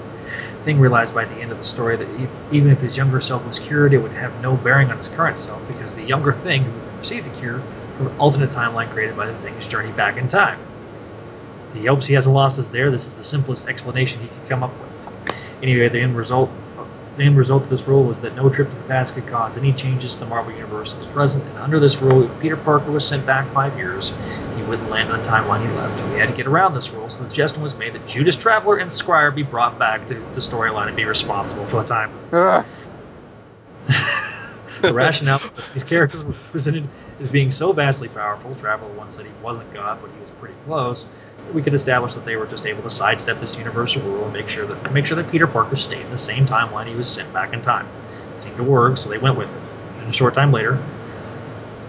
Thing 0.64 0.78
realized 0.78 1.14
by 1.14 1.24
the 1.24 1.34
end 1.34 1.50
of 1.50 1.58
the 1.58 1.64
story 1.64 1.96
that 1.96 2.08
even 2.52 2.70
if 2.70 2.80
his 2.80 2.96
younger 2.96 3.20
self 3.20 3.44
was 3.44 3.58
cured, 3.58 3.94
it 3.94 3.98
would 3.98 4.12
have 4.12 4.40
no 4.42 4.56
bearing 4.56 4.90
on 4.90 4.98
his 4.98 5.08
current 5.08 5.38
self 5.38 5.66
because 5.66 5.94
the 5.94 6.02
younger 6.02 6.32
Thing 6.32 6.62
who 6.62 6.98
received 7.00 7.26
the 7.26 7.36
cure 7.40 7.60
from 7.96 8.06
an 8.06 8.18
alternate 8.18 8.50
timeline 8.50 8.88
created 8.90 9.16
by 9.16 9.26
the 9.26 9.34
Thing's 9.38 9.66
journey 9.66 9.90
back 9.92 10.16
in 10.16 10.28
time. 10.28 10.58
He 11.74 11.86
hopes 11.86 12.06
he 12.06 12.14
hasn't 12.14 12.34
lost 12.34 12.58
us 12.60 12.68
there. 12.68 12.92
This 12.92 13.06
is 13.06 13.16
the 13.16 13.24
simplest 13.24 13.68
explanation 13.68 14.20
he 14.20 14.28
could 14.28 14.48
come 14.48 14.62
up 14.62 14.72
with. 14.80 15.34
Anyway, 15.62 15.88
the 15.88 16.00
end 16.00 16.16
result 16.16 16.50
the 17.16 17.24
end 17.24 17.36
result 17.36 17.62
of 17.62 17.70
this 17.70 17.82
rule 17.86 18.04
was 18.04 18.20
that 18.20 18.36
no 18.36 18.50
trip 18.50 18.68
to 18.70 18.76
the 18.76 18.82
past 18.84 19.14
could 19.14 19.26
cause 19.26 19.56
any 19.56 19.72
changes 19.72 20.14
to 20.14 20.20
the 20.20 20.26
Marvel 20.26 20.52
Universe 20.52 20.94
was 20.96 21.06
present, 21.06 21.44
and 21.44 21.58
under 21.58 21.80
this 21.80 22.00
rule, 22.00 22.24
if 22.24 22.40
Peter 22.40 22.56
Parker 22.56 22.90
was 22.90 23.06
sent 23.06 23.24
back 23.24 23.50
five 23.52 23.76
years, 23.78 24.12
he 24.54 24.62
wouldn't 24.62 24.90
land 24.90 25.10
on 25.10 25.22
the 25.22 25.28
timeline 25.28 25.66
he 25.66 25.74
left. 25.74 25.98
We 26.12 26.18
had 26.18 26.28
to 26.28 26.34
get 26.34 26.46
around 26.46 26.74
this 26.74 26.90
rule, 26.92 27.08
so 27.08 27.24
the 27.24 27.30
suggestion 27.30 27.62
was 27.62 27.76
made 27.78 27.94
that 27.94 28.06
Judas 28.06 28.36
Traveler 28.36 28.76
and 28.76 28.92
Scrier 28.92 29.30
be 29.30 29.42
brought 29.42 29.78
back 29.78 30.06
to 30.08 30.14
the 30.14 30.40
storyline 30.40 30.88
and 30.88 30.96
be 30.96 31.04
responsible 31.04 31.66
for 31.66 31.82
the 31.82 31.88
time. 31.88 32.10
Ah. 32.32 32.58
Ugh. 32.58 32.66
The 34.82 34.92
rationale 34.92 35.38
that 35.38 35.70
these 35.72 35.84
characters 35.84 36.22
were 36.22 36.34
presented 36.52 36.86
as 37.18 37.30
being 37.30 37.50
so 37.50 37.72
vastly 37.72 38.08
powerful, 38.08 38.54
Traveler 38.54 38.92
once 38.92 39.16
said 39.16 39.24
he 39.24 39.32
wasn't 39.42 39.72
God, 39.72 39.98
but 40.02 40.10
he 40.10 40.20
was 40.20 40.30
pretty 40.32 40.54
close, 40.66 41.06
we 41.52 41.62
could 41.62 41.74
establish 41.74 42.14
that 42.14 42.24
they 42.24 42.36
were 42.36 42.46
just 42.46 42.66
able 42.66 42.82
to 42.82 42.90
sidestep 42.90 43.40
this 43.40 43.56
universal 43.56 44.02
rule 44.02 44.24
and 44.24 44.32
make 44.32 44.48
sure 44.48 44.66
that 44.66 44.92
make 44.92 45.06
sure 45.06 45.16
that 45.16 45.30
Peter 45.30 45.46
Parker 45.46 45.76
stayed 45.76 46.02
in 46.02 46.10
the 46.10 46.18
same 46.18 46.46
timeline 46.46 46.86
he 46.86 46.94
was 46.94 47.12
sent 47.12 47.32
back 47.32 47.52
in 47.52 47.62
time. 47.62 47.86
It 48.32 48.38
seemed 48.38 48.56
to 48.56 48.64
work, 48.64 48.98
so 48.98 49.08
they 49.08 49.18
went 49.18 49.36
with 49.36 49.54
it. 49.54 49.62
And 50.00 50.10
a 50.10 50.12
short 50.12 50.34
time 50.34 50.52
later, 50.52 50.78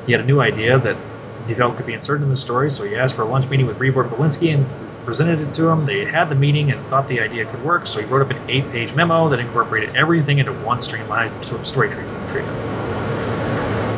he 0.05 0.11
had 0.11 0.21
a 0.21 0.25
new 0.25 0.39
idea 0.39 0.79
that 0.79 0.97
he 1.45 1.53
felt 1.53 1.77
could 1.77 1.85
be 1.85 1.93
inserted 1.93 2.23
in 2.23 2.29
the 2.29 2.37
story, 2.37 2.69
so 2.69 2.83
he 2.83 2.95
asked 2.95 3.15
for 3.15 3.21
a 3.21 3.25
lunch 3.25 3.49
meeting 3.49 3.67
with 3.67 3.77
Brevoort 3.77 4.09
Walensky 4.11 4.53
and 4.53 4.65
presented 5.05 5.39
it 5.39 5.53
to 5.53 5.67
him. 5.67 5.85
They 5.85 6.05
had 6.05 6.29
the 6.29 6.35
meeting 6.35 6.71
and 6.71 6.81
thought 6.87 7.07
the 7.07 7.21
idea 7.21 7.45
could 7.45 7.61
work, 7.61 7.87
so 7.87 7.99
he 7.99 8.05
wrote 8.05 8.23
up 8.23 8.31
an 8.31 8.39
eight 8.49 8.71
page 8.71 8.95
memo 8.95 9.29
that 9.29 9.39
incorporated 9.39 9.95
everything 9.95 10.39
into 10.39 10.53
one 10.53 10.81
streamlined 10.81 11.33
story 11.43 11.89
treatment. 11.89 12.55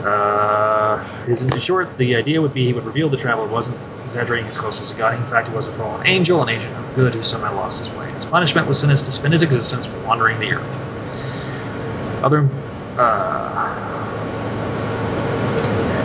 Uh, 0.09 1.05
in 1.27 1.59
short, 1.59 1.95
the 1.97 2.15
idea 2.15 2.41
would 2.41 2.53
be 2.53 2.65
he 2.65 2.73
would 2.73 2.85
reveal 2.85 3.09
the 3.09 3.17
traveler 3.17 3.47
wasn't 3.47 3.77
exaggerating 4.03 4.45
his 4.45 4.57
closeness 4.57 4.91
to 4.91 4.97
God. 4.97 5.13
In 5.13 5.23
fact, 5.25 5.47
he 5.47 5.53
was 5.53 5.67
a 5.67 5.71
fallen 5.73 6.07
angel, 6.07 6.41
an 6.41 6.49
agent 6.49 6.75
of 6.75 6.95
good 6.95 7.13
who 7.13 7.23
somehow 7.23 7.55
lost 7.55 7.79
his 7.79 7.95
way. 7.95 8.09
His 8.11 8.25
punishment 8.25 8.67
was 8.67 8.79
sentenced 8.79 9.05
to 9.05 9.11
spend 9.11 9.33
his 9.33 9.43
existence 9.43 9.87
wandering 10.05 10.39
the 10.39 10.53
earth. 10.53 12.23
Other 12.23 12.49
uh, 12.97 13.59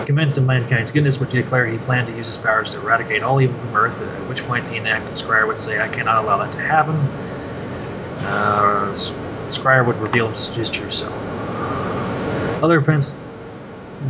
convinced 0.05 0.37
of 0.37 0.45
mankind's 0.45 0.93
goodness, 0.93 1.19
would 1.19 1.31
declare 1.31 1.67
he 1.67 1.79
planned 1.79 2.09
to 2.09 2.17
use 2.17 2.27
his 2.27 2.37
powers 2.37 2.73
to 2.73 2.81
eradicate 2.81 3.23
all 3.23 3.41
evil 3.41 3.59
from 3.59 3.75
Earth. 3.75 4.01
At 4.01 4.29
which 4.29 4.47
point, 4.47 4.67
the 4.67 4.77
enactment 4.77 5.17
Scrier 5.17 5.47
would 5.47 5.59
say, 5.59 5.81
"I 5.81 5.89
cannot 5.89 6.23
allow 6.23 6.39
that 6.39 6.53
to 6.53 6.61
happen." 6.61 6.95
Uh, 8.27 8.95
Scrier 9.51 9.83
would 9.85 9.97
reveal 9.97 10.29
his 10.29 10.71
true 10.71 10.91
self. 10.91 11.13
Other 12.63 12.79
events 12.79 13.15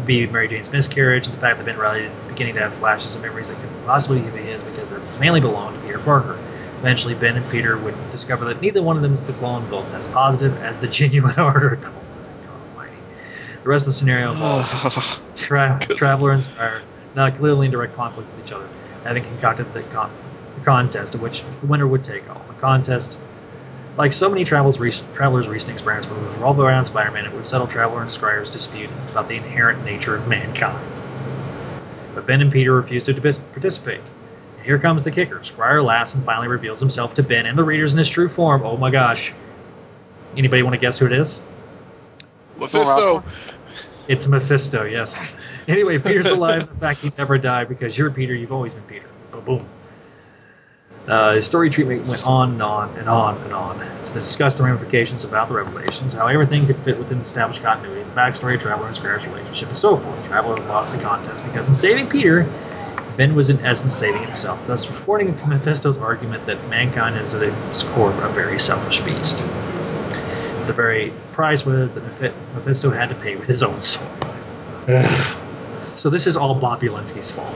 be 0.06 0.26
Mary 0.26 0.48
Jane's 0.48 0.72
miscarriage 0.72 1.26
and 1.26 1.36
the 1.36 1.40
fact 1.40 1.58
that 1.58 1.64
Ben 1.64 1.76
Reilly 1.76 2.06
is 2.06 2.14
beginning 2.28 2.54
to 2.54 2.60
have 2.60 2.74
flashes 2.74 3.14
of 3.14 3.22
memories 3.22 3.48
that 3.48 3.58
could 3.60 3.70
possibly 3.84 4.20
be 4.20 4.42
his 4.42 4.62
because 4.62 4.90
they 4.90 4.96
mainly 5.20 5.40
belong 5.40 5.74
to 5.74 5.80
Peter 5.80 5.98
Parker. 5.98 6.38
Eventually, 6.80 7.14
Ben 7.14 7.36
and 7.36 7.48
Peter 7.48 7.78
would 7.78 7.94
discover 8.10 8.46
that 8.46 8.60
neither 8.60 8.82
one 8.82 8.96
of 8.96 9.02
them 9.02 9.14
is 9.14 9.22
the 9.22 9.32
clone, 9.32 9.66
both 9.68 9.94
as 9.94 10.06
positive 10.08 10.56
as 10.58 10.78
the 10.80 10.88
genuine 10.98 11.38
order. 11.38 11.80
Oh 11.84 11.94
the 13.62 13.70
rest 13.70 13.86
of 13.86 13.92
the 13.92 13.98
scenario 13.98 14.32
involves 14.32 15.22
tra- 15.34 15.80
Traveler 15.80 16.32
and 16.32 16.42
Scrier 16.42 16.82
not 17.14 17.36
clearly 17.36 17.66
in 17.66 17.72
direct 17.72 17.94
conflict 17.94 18.28
with 18.34 18.44
each 18.44 18.52
other, 18.52 18.68
having 19.04 19.22
concocted 19.24 19.72
the, 19.72 19.82
con- 19.82 20.12
the 20.54 20.60
contest 20.60 21.14
of 21.14 21.22
which 21.22 21.42
the 21.60 21.66
winner 21.66 21.86
would 21.86 22.04
take 22.04 22.28
all. 22.28 22.44
The 22.46 22.54
contest 22.54 23.18
like 23.96 24.12
so 24.12 24.28
many 24.28 24.44
Travelers' 24.44 24.78
recent, 24.78 25.14
Traveler's 25.14 25.48
recent 25.48 25.72
experiments 25.72 26.08
would 26.08 26.18
revolve 26.18 26.58
around 26.58 26.84
Spider-Man, 26.86 27.26
it 27.26 27.32
would 27.32 27.46
settle 27.46 27.66
Traveler 27.66 28.00
and 28.00 28.10
Scrier's 28.10 28.50
dispute 28.50 28.90
about 29.10 29.28
the 29.28 29.36
inherent 29.36 29.84
nature 29.84 30.16
of 30.16 30.26
mankind. 30.26 30.84
But 32.14 32.26
Ben 32.26 32.40
and 32.40 32.52
Peter 32.52 32.72
refuse 32.72 33.04
to 33.04 33.14
participate. 33.14 34.00
And 34.56 34.64
here 34.64 34.78
comes 34.78 35.04
the 35.04 35.10
kicker. 35.10 35.40
Scryer 35.40 35.84
laughs 35.84 36.14
and 36.14 36.24
finally 36.24 36.48
reveals 36.48 36.80
himself 36.80 37.14
to 37.14 37.22
Ben 37.22 37.46
and 37.46 37.58
the 37.58 37.64
readers 37.64 37.92
in 37.92 37.98
his 37.98 38.08
true 38.08 38.28
form. 38.28 38.62
Oh 38.64 38.76
my 38.76 38.90
gosh. 38.90 39.32
Anybody 40.36 40.62
want 40.62 40.74
to 40.74 40.80
guess 40.80 40.98
who 40.98 41.06
it 41.06 41.12
is? 41.12 41.40
Mephisto. 42.56 43.24
It's 44.06 44.26
Mephisto, 44.26 44.84
yes. 44.84 45.20
Anyway, 45.66 45.98
Peter's 45.98 46.26
alive. 46.30 46.62
In 46.62 46.76
fact, 46.76 47.00
he 47.00 47.12
never 47.16 47.38
died 47.38 47.68
because 47.68 47.96
you're 47.96 48.10
Peter. 48.10 48.34
You've 48.34 48.52
always 48.52 48.74
been 48.74 48.84
Peter. 48.84 49.06
Boom, 49.30 49.44
boom. 49.44 49.66
Uh, 51.06 51.34
his 51.34 51.46
story 51.46 51.68
treatment 51.68 52.06
went 52.06 52.26
on 52.26 52.52
and 52.52 52.62
on 52.62 52.96
and 52.96 53.08
on 53.08 53.42
and 53.42 53.52
on 53.52 53.78
to 54.06 54.12
discuss 54.12 54.54
the 54.54 54.62
ramifications 54.62 55.24
about 55.24 55.48
the 55.48 55.54
revelations, 55.54 56.14
how 56.14 56.26
everything 56.26 56.64
could 56.66 56.76
fit 56.76 56.98
within 56.98 57.18
the 57.18 57.22
established 57.22 57.62
continuity, 57.62 58.02
the 58.02 58.10
backstory 58.10 58.54
of 58.54 58.62
Traveler 58.62 58.86
and 58.86 58.96
Scrier's 58.96 59.26
relationship, 59.26 59.68
and 59.68 59.76
so 59.76 59.96
forth. 59.96 60.26
Traveler 60.26 60.56
lost 60.66 60.96
the 60.96 61.02
contest 61.02 61.44
because 61.44 61.68
in 61.68 61.74
saving 61.74 62.08
Peter, 62.08 62.48
Ben 63.16 63.34
was 63.34 63.50
in 63.50 63.60
essence 63.64 63.94
saving 63.94 64.22
himself, 64.22 64.66
thus 64.66 64.86
supporting 64.86 65.36
Mephisto's 65.46 65.98
argument 65.98 66.46
that 66.46 66.68
mankind 66.68 67.16
is 67.16 67.34
at 67.34 67.42
its 67.42 67.82
core 67.82 68.10
a 68.10 68.28
very 68.30 68.58
selfish 68.58 69.00
beast. 69.02 69.38
The 70.66 70.72
very 70.72 71.12
price 71.32 71.66
was 71.66 71.92
that 71.92 72.02
Mephisto 72.54 72.90
had 72.90 73.10
to 73.10 73.14
pay 73.14 73.36
with 73.36 73.46
his 73.46 73.62
own 73.62 73.82
soul. 73.82 74.08
so 75.92 76.08
this 76.10 76.26
is 76.26 76.36
all 76.36 76.54
Bob 76.54 76.80
Walensky's 76.80 77.30
fault. 77.30 77.54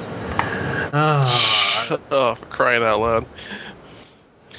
Uh, 0.93 1.58
oh, 2.11 2.35
for 2.35 2.47
crying 2.47 2.83
out 2.83 3.01
loud. 3.01 3.27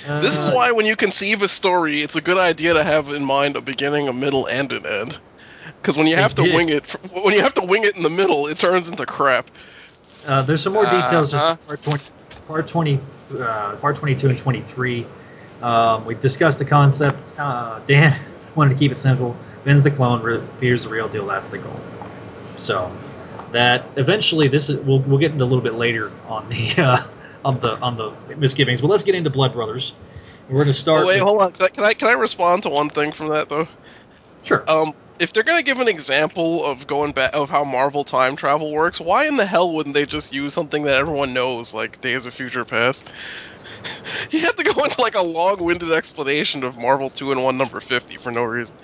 uh, 0.08 0.20
This 0.22 0.38
is 0.38 0.48
why 0.54 0.72
when 0.72 0.86
you 0.86 0.96
conceive 0.96 1.42
a 1.42 1.48
story, 1.48 2.02
it's 2.02 2.16
a 2.16 2.22
good 2.22 2.38
idea 2.38 2.74
to 2.74 2.84
have 2.84 3.10
in 3.10 3.24
mind 3.26 3.56
a 3.56 3.62
beginning, 3.62 4.08
a 4.08 4.14
middle, 4.14 4.48
and 4.48 4.72
an 4.72 4.86
end. 4.86 5.20
Because 5.82 5.98
when 5.98 6.08
you 6.08 6.16
have 6.16 6.36
to 6.36 6.44
wing 6.56 6.70
it, 6.70 6.90
when 7.14 7.34
you 7.34 7.42
have 7.42 7.54
to 7.56 7.62
wing 7.62 7.84
it 7.84 7.96
in 7.96 8.04
the 8.04 8.10
middle, 8.10 8.48
it 8.48 8.58
turns 8.58 8.90
into 8.90 9.06
crap. 9.06 9.50
Uh, 10.28 10.42
there's 10.42 10.62
some 10.64 10.74
more 10.74 10.84
details. 10.86 11.34
Uh-huh. 11.34 11.56
Just 11.56 11.68
part 11.68 11.82
twenty, 11.84 12.04
part 12.48 12.68
twenty, 12.68 13.00
uh, 13.40 13.76
part 13.78 13.96
twenty-two 13.96 14.30
and 14.30 14.38
twenty-three. 14.38 15.06
Um, 15.62 16.06
we 16.06 16.16
discussed 16.16 16.60
the 16.60 16.66
concept. 16.66 17.18
Uh, 17.40 17.80
Dan 17.86 18.18
wanted 18.56 18.74
to 18.74 18.80
keep 18.80 18.92
it 18.92 18.98
simple. 19.00 19.36
Ben's 19.64 19.84
the 19.84 19.92
clone. 19.92 20.22
Re- 20.22 20.42
Peter's 20.60 20.84
the 20.84 20.90
real 20.90 21.08
deal. 21.10 21.26
That's 21.28 21.48
the 21.48 21.58
goal. 21.60 21.80
So 22.58 22.92
that 23.52 23.90
eventually, 23.96 24.48
this 24.50 24.70
is 24.70 24.78
we'll, 24.82 25.00
we'll 25.00 25.18
get 25.20 25.32
into 25.32 25.44
a 25.44 25.48
little 25.48 25.64
bit 25.64 25.74
later 25.76 26.12
on 26.28 26.48
the 26.50 26.76
uh, 26.82 27.04
on 27.44 27.60
the 27.60 27.80
on 27.80 27.98
the 27.98 28.12
misgivings. 28.36 28.82
But 28.82 28.88
let's 28.88 29.04
get 29.04 29.16
into 29.16 29.30
Blood 29.30 29.54
Brothers. 29.54 29.94
We're 30.48 30.56
going 30.56 30.68
to 30.68 30.74
start. 30.74 31.04
Oh 31.04 31.08
wait, 31.08 31.16
with- 31.16 31.24
hold 31.24 31.42
on. 31.42 31.52
Can 31.52 31.66
I, 31.66 31.70
can 31.70 31.84
I 31.84 31.94
can 31.94 32.08
I 32.08 32.14
respond 32.14 32.64
to 32.64 32.70
one 32.70 32.90
thing 32.90 33.12
from 33.12 33.28
that 33.28 33.50
though? 33.50 33.68
Sure. 34.44 34.64
Um, 34.70 34.94
if 35.20 35.34
they're 35.34 35.44
gonna 35.44 35.64
give 35.64 35.80
an 35.80 35.88
example 35.88 36.66
of 36.66 36.88
going 36.88 37.12
back 37.12 37.36
of 37.36 37.50
how 37.50 37.64
Marvel 37.64 38.04
time 38.04 38.36
travel 38.36 38.72
works, 38.72 39.00
why 39.00 39.26
in 39.26 39.36
the 39.36 39.46
hell 39.46 39.72
wouldn't 39.74 39.94
they 39.94 40.06
just 40.06 40.34
use 40.34 40.54
something 40.54 40.84
that 40.84 40.96
everyone 40.96 41.34
knows, 41.34 41.74
like 41.74 42.00
Days 42.02 42.26
of 42.26 42.34
Future 42.34 42.66
Past? 42.66 43.12
you 44.32 44.40
have 44.42 44.56
to 44.56 44.64
go 44.64 44.84
into 44.84 45.02
like 45.02 45.16
a 45.16 45.22
long-winded 45.22 45.92
explanation 45.92 46.64
of 46.64 46.78
Marvel 46.78 47.10
Two-in-One 47.10 47.58
number 47.58 47.80
fifty 47.80 48.18
for 48.18 48.32
no 48.32 48.44
reason. 48.44 48.76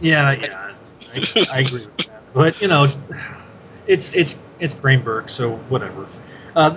Yeah, 0.00 0.32
yeah, 0.32 0.72
I, 1.14 1.46
I 1.52 1.58
agree 1.60 1.86
with 1.86 1.96
that. 2.06 2.22
But 2.34 2.60
you 2.60 2.68
know, 2.68 2.88
it's 3.86 4.12
it's 4.14 4.38
it's 4.58 4.74
Greenberg, 4.74 5.28
so 5.30 5.56
whatever. 5.56 6.06
Uh, 6.54 6.76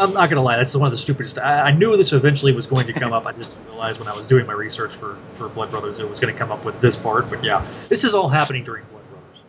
I'm 0.00 0.14
not 0.14 0.30
gonna 0.30 0.42
lie, 0.42 0.56
that's 0.56 0.74
one 0.74 0.86
of 0.86 0.92
the 0.92 0.98
stupidest. 0.98 1.38
I, 1.38 1.60
I 1.68 1.70
knew 1.72 1.96
this 1.96 2.12
eventually 2.12 2.52
was 2.52 2.66
going 2.66 2.86
to 2.86 2.92
come 2.92 3.12
up. 3.12 3.26
I 3.26 3.32
just 3.32 3.50
didn't 3.50 3.66
realize 3.66 3.98
when 3.98 4.08
I 4.08 4.16
was 4.16 4.26
doing 4.26 4.46
my 4.46 4.54
research 4.54 4.92
for 4.94 5.16
for 5.34 5.48
Blood 5.48 5.70
Brothers 5.70 5.98
it 6.00 6.08
was 6.08 6.18
going 6.20 6.32
to 6.32 6.38
come 6.38 6.50
up 6.50 6.64
with 6.64 6.80
this 6.80 6.96
part. 6.96 7.28
But 7.30 7.44
yeah, 7.44 7.64
this 7.88 8.04
is 8.04 8.14
all 8.14 8.28
happening 8.28 8.64
during 8.64 8.84
Blood 8.86 9.02
Brothers. 9.10 9.42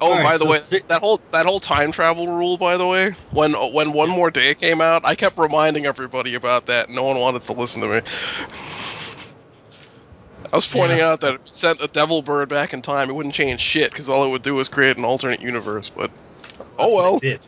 Oh, 0.00 0.06
All 0.12 0.12
right, 0.18 0.24
by 0.24 0.32
the 0.38 0.44
so 0.44 0.50
way, 0.50 0.58
si- 0.58 0.80
that 0.88 1.00
whole 1.00 1.20
that 1.32 1.46
whole 1.46 1.60
time 1.60 1.90
travel 1.92 2.28
rule. 2.28 2.56
By 2.56 2.76
the 2.76 2.86
way, 2.86 3.10
when 3.32 3.52
when 3.52 3.92
One 3.92 4.08
More 4.08 4.30
Day 4.30 4.54
came 4.54 4.80
out, 4.80 5.04
I 5.04 5.14
kept 5.16 5.36
reminding 5.36 5.86
everybody 5.86 6.34
about 6.34 6.66
that. 6.66 6.88
No 6.88 7.02
one 7.04 7.18
wanted 7.18 7.44
to 7.46 7.52
listen 7.52 7.82
to 7.82 7.88
me. 7.88 8.00
I 10.52 10.56
was 10.56 10.66
pointing 10.66 10.98
Yeah. 10.98 11.10
out 11.10 11.20
that 11.20 11.34
if 11.34 11.46
you 11.46 11.52
sent 11.52 11.80
a 11.82 11.88
Devil 11.88 12.22
Bird 12.22 12.48
back 12.48 12.72
in 12.72 12.80
time, 12.80 13.10
it 13.10 13.14
wouldn't 13.14 13.34
change 13.34 13.60
shit 13.60 13.90
because 13.90 14.08
all 14.08 14.24
it 14.24 14.30
would 14.30 14.42
do 14.42 14.54
was 14.54 14.68
create 14.68 14.96
an 14.96 15.04
alternate 15.04 15.40
universe. 15.40 15.90
But 15.90 16.10
oh 16.78 16.94
well, 16.94 17.16
It 17.16 17.20
did. 17.22 17.40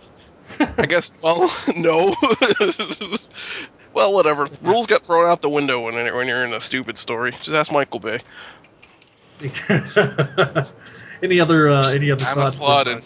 I 0.61 0.87
guess. 0.87 1.12
Well, 1.23 1.50
no. 1.76 2.14
well, 3.95 4.12
whatever. 4.12 4.47
Rules 4.62 4.87
get 4.87 5.02
thrown 5.05 5.31
out 5.31 5.43
the 5.43 5.49
window 5.49 5.81
when 5.81 5.95
when 6.14 6.29
you're 6.29 6.45
in 6.45 6.52
a 6.52 6.61
stupid 6.61 6.99
story. 6.99 7.33
Just 7.33 7.50
ask 7.50 7.73
Michael 7.73 8.00
Bay. 8.00 8.21
any 11.23 11.40
other 11.40 11.71
uh, 11.71 11.90
any 11.90 12.11
other 12.11 12.25
I'm 12.26 12.35
thoughts? 12.35 12.57
from, 12.57 12.64
applauding. 12.64 13.02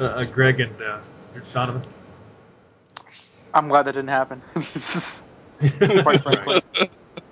Uh, 0.00 0.04
uh, 0.04 0.24
Greg 0.24 0.60
and 0.60 0.82
uh, 0.82 1.00
Donovan. 1.52 1.82
I'm 3.54 3.68
glad 3.68 3.84
that 3.84 3.92
didn't 3.92 4.08
happen. 4.08 4.42
Quite 6.02 6.22
frankly. 6.22 6.60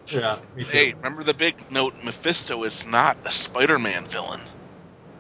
Yeah. 0.07 0.39
Hey, 0.57 0.93
remember 0.95 1.23
the 1.23 1.35
big 1.35 1.57
note? 1.71 1.95
Mephisto 2.03 2.65
is 2.65 2.87
not 2.87 3.17
a 3.25 3.31
Spider-Man 3.31 4.05
villain. 4.05 4.41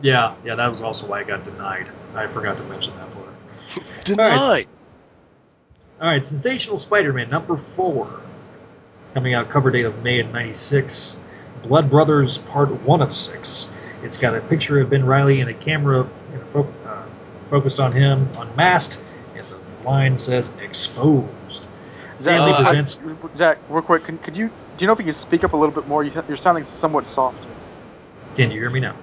Yeah, 0.02 0.34
yeah, 0.44 0.54
that 0.56 0.68
was 0.68 0.80
also 0.80 1.06
why 1.06 1.20
I 1.20 1.24
got 1.24 1.44
denied. 1.44 1.88
I 2.14 2.26
forgot 2.26 2.56
to 2.58 2.64
mention 2.64 2.96
that 2.96 3.12
part. 3.14 3.29
Denied. 4.04 4.66
All 6.00 6.06
right, 6.08 6.24
Sensational 6.24 6.78
Spider-Man 6.78 7.28
number 7.28 7.56
four, 7.56 8.20
coming 9.14 9.34
out 9.34 9.50
cover 9.50 9.70
date 9.70 9.84
of 9.84 10.02
May 10.02 10.20
of 10.20 10.32
'96. 10.32 11.16
Blood 11.62 11.90
Brothers 11.90 12.38
Part 12.38 12.70
One 12.82 13.02
of 13.02 13.14
Six. 13.14 13.68
It's 14.02 14.16
got 14.16 14.34
a 14.34 14.40
picture 14.40 14.80
of 14.80 14.88
Ben 14.88 15.04
Reilly 15.04 15.40
and 15.42 15.50
a 15.50 15.54
camera 15.54 16.08
you 16.32 16.38
know, 16.38 16.44
fo- 16.46 16.74
uh, 16.88 17.02
focused 17.48 17.80
on 17.80 17.92
him, 17.92 18.28
unmasked, 18.38 18.98
and 19.36 19.44
the 19.44 19.58
line 19.86 20.16
says 20.18 20.50
"Exposed." 20.62 21.68
Zach, 22.18 22.38
Stanley 22.38 22.52
uh, 22.52 22.62
presents. 22.62 22.98
Zach, 23.36 23.58
real 23.68 23.82
quick, 23.82 24.04
can, 24.04 24.16
could 24.18 24.36
you 24.38 24.48
do 24.48 24.84
you 24.84 24.86
know 24.86 24.94
if 24.94 24.98
you 25.00 25.04
can 25.04 25.14
speak 25.14 25.44
up 25.44 25.52
a 25.52 25.56
little 25.56 25.74
bit 25.74 25.86
more? 25.86 26.02
You, 26.02 26.12
you're 26.28 26.36
sounding 26.38 26.64
somewhat 26.64 27.06
soft. 27.06 27.44
Can 28.36 28.50
you 28.50 28.60
hear 28.60 28.70
me 28.70 28.80
now? 28.80 28.96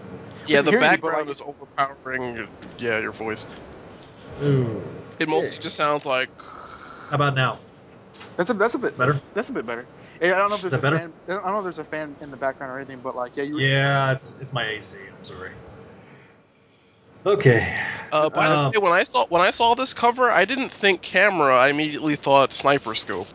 Yeah, 0.47 0.61
the 0.61 0.71
can 0.71 0.79
you, 0.81 0.87
background 0.87 1.27
like- 1.27 1.35
is 1.35 1.41
overpowering. 1.41 2.37
your- 2.37 2.47
Yeah, 2.79 2.99
your 2.99 3.11
voice. 3.11 3.45
Ooh. 4.43 4.81
It 5.19 5.27
mostly 5.27 5.57
just 5.57 5.75
sounds 5.75 6.05
like. 6.05 6.29
How 7.09 7.15
about 7.15 7.35
now? 7.35 7.57
That's 8.35 8.49
a 8.49 8.53
that's 8.53 8.75
a 8.75 8.79
bit 8.79 8.97
Better? 8.97 9.15
That's 9.33 9.49
a 9.49 9.53
bit 9.53 9.65
better. 9.65 9.85
Hey, 10.19 10.31
I 10.31 10.37
don't 10.37 10.49
know 10.49 10.55
if 10.55 10.61
there's 10.61 10.73
a 10.73 10.77
better? 10.77 10.97
fan. 10.97 11.13
I 11.27 11.31
don't 11.33 11.45
know 11.45 11.57
if 11.59 11.63
there's 11.63 11.79
a 11.79 11.83
fan 11.83 12.15
in 12.21 12.31
the 12.31 12.37
background 12.37 12.71
or 12.71 12.77
anything, 12.77 12.99
but 13.03 13.15
like, 13.15 13.35
yeah, 13.35 13.43
you. 13.43 13.59
Yeah, 13.59 14.11
it's 14.11 14.35
it's 14.41 14.53
my 14.53 14.65
AC. 14.67 14.97
I'm 14.97 15.23
sorry. 15.23 15.51
Okay. 17.25 17.77
Uh, 18.11 18.29
by 18.29 18.45
Um, 18.45 18.71
the 18.71 18.79
way, 18.79 18.83
when 18.83 18.93
I 18.93 19.03
saw 19.03 19.25
when 19.27 19.41
I 19.41 19.51
saw 19.51 19.73
this 19.75 19.93
cover, 19.93 20.31
I 20.31 20.45
didn't 20.45 20.69
think 20.71 21.01
camera. 21.01 21.55
I 21.55 21.69
immediately 21.69 22.15
thought 22.15 22.53
sniper 22.53 22.95
scope. 22.95 23.27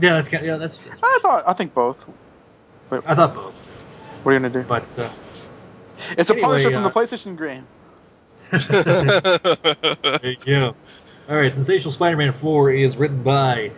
Yeah, 0.00 0.14
that's 0.14 0.28
kind 0.28 0.44
yeah, 0.44 0.56
that's. 0.56 0.80
I 1.02 1.18
thought 1.22 1.44
I 1.46 1.52
think 1.52 1.74
both. 1.74 2.04
I 3.06 3.14
thought 3.14 3.34
both, 3.34 3.58
What 4.22 4.30
are 4.30 4.34
you 4.34 4.40
gonna 4.40 4.52
do? 4.52 4.62
but 4.68 4.98
uh, 4.98 5.08
It's 6.18 6.28
a 6.28 6.34
Anyway, 6.34 6.40
Punisher 6.42 6.70
from 6.72 6.84
uh, 6.84 6.88
the 6.88 6.94
PlayStation 6.94 7.38
game. 7.38 7.66
There 10.02 10.30
you 10.30 10.36
go. 10.44 10.76
All 11.28 11.36
right, 11.36 11.54
Sensational 11.54 11.92
Spider-Man 11.92 12.32
4 12.32 12.70
is 12.72 12.96
written 12.96 13.22
by 13.22 13.70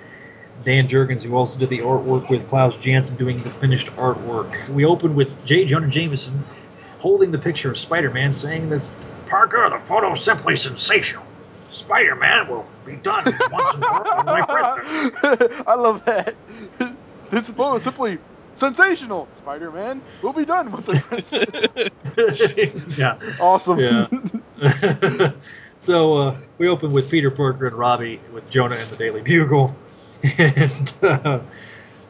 Dan 0.64 0.88
Jurgens, 0.88 1.22
who 1.22 1.36
also 1.36 1.58
did 1.58 1.68
the 1.68 1.78
artwork 1.80 2.28
with 2.28 2.48
Klaus 2.48 2.76
Janson 2.76 3.16
doing 3.16 3.38
the 3.42 3.50
finished 3.50 3.88
artwork. 3.96 4.68
We 4.68 4.84
open 4.84 5.14
with 5.14 5.44
J. 5.44 5.64
Jonah 5.64 5.88
Jameson 5.88 6.42
holding 6.98 7.30
the 7.30 7.38
picture 7.38 7.70
of 7.70 7.78
Spider-Man, 7.78 8.32
saying 8.32 8.70
this, 8.70 8.96
Parker, 9.26 9.68
the 9.70 9.78
photo's 9.78 10.24
simply 10.24 10.56
sensational. 10.56 11.24
Spider-Man 11.68 12.48
will 12.48 12.66
be 12.84 12.96
done 12.96 13.24
once 13.52 13.74
and 13.74 13.84
for 13.84 14.58
all. 14.58 14.78
I 15.66 15.74
love 15.76 16.04
that. 16.06 16.34
This 17.30 17.50
photo 17.50 17.74
is 17.76 17.82
simply 17.82 18.18
sensational. 18.54 19.28
Spider-Man 19.32 20.02
We'll 20.22 20.32
be 20.32 20.44
done 20.44 20.72
with 20.72 20.86
the 20.86 21.90
yeah. 22.98 23.18
Awesome. 23.40 23.78
Yeah. 23.78 25.32
so 25.76 26.16
uh, 26.16 26.36
we 26.58 26.68
open 26.68 26.92
with 26.92 27.10
Peter 27.10 27.30
Parker 27.30 27.66
and 27.66 27.76
Robbie 27.76 28.20
with 28.32 28.48
Jonah 28.50 28.76
and 28.76 28.88
the 28.88 28.96
Daily 28.96 29.20
Bugle, 29.20 29.74
and 30.38 30.94
uh, 31.02 31.40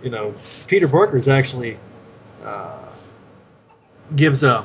you 0.03 0.11
know 0.11 0.35
Peter 0.67 0.89
Parker 0.89 1.17
is 1.17 1.29
actually 1.29 1.79
uh, 2.45 2.79
gives 4.15 4.43
a 4.43 4.65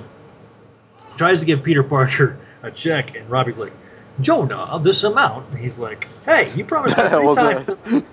tries 1.18 1.42
to 1.42 1.46
give 1.46 1.64
Peter 1.64 1.84
Parker 1.84 2.38
a 2.64 2.72
check, 2.72 3.16
and 3.16 3.30
Robbie's 3.30 3.60
like, 3.60 3.74
Jonah, 4.22 4.56
of 4.56 4.84
this 4.84 5.04
amount. 5.04 5.50
And 5.50 5.60
he's 5.60 5.78
like, 5.78 6.08
Hey, 6.26 6.52
you 6.54 6.66
promised 6.66 6.98
me 6.98 7.04
three 7.04 7.36
times. 7.36 7.66
that? 7.66 8.04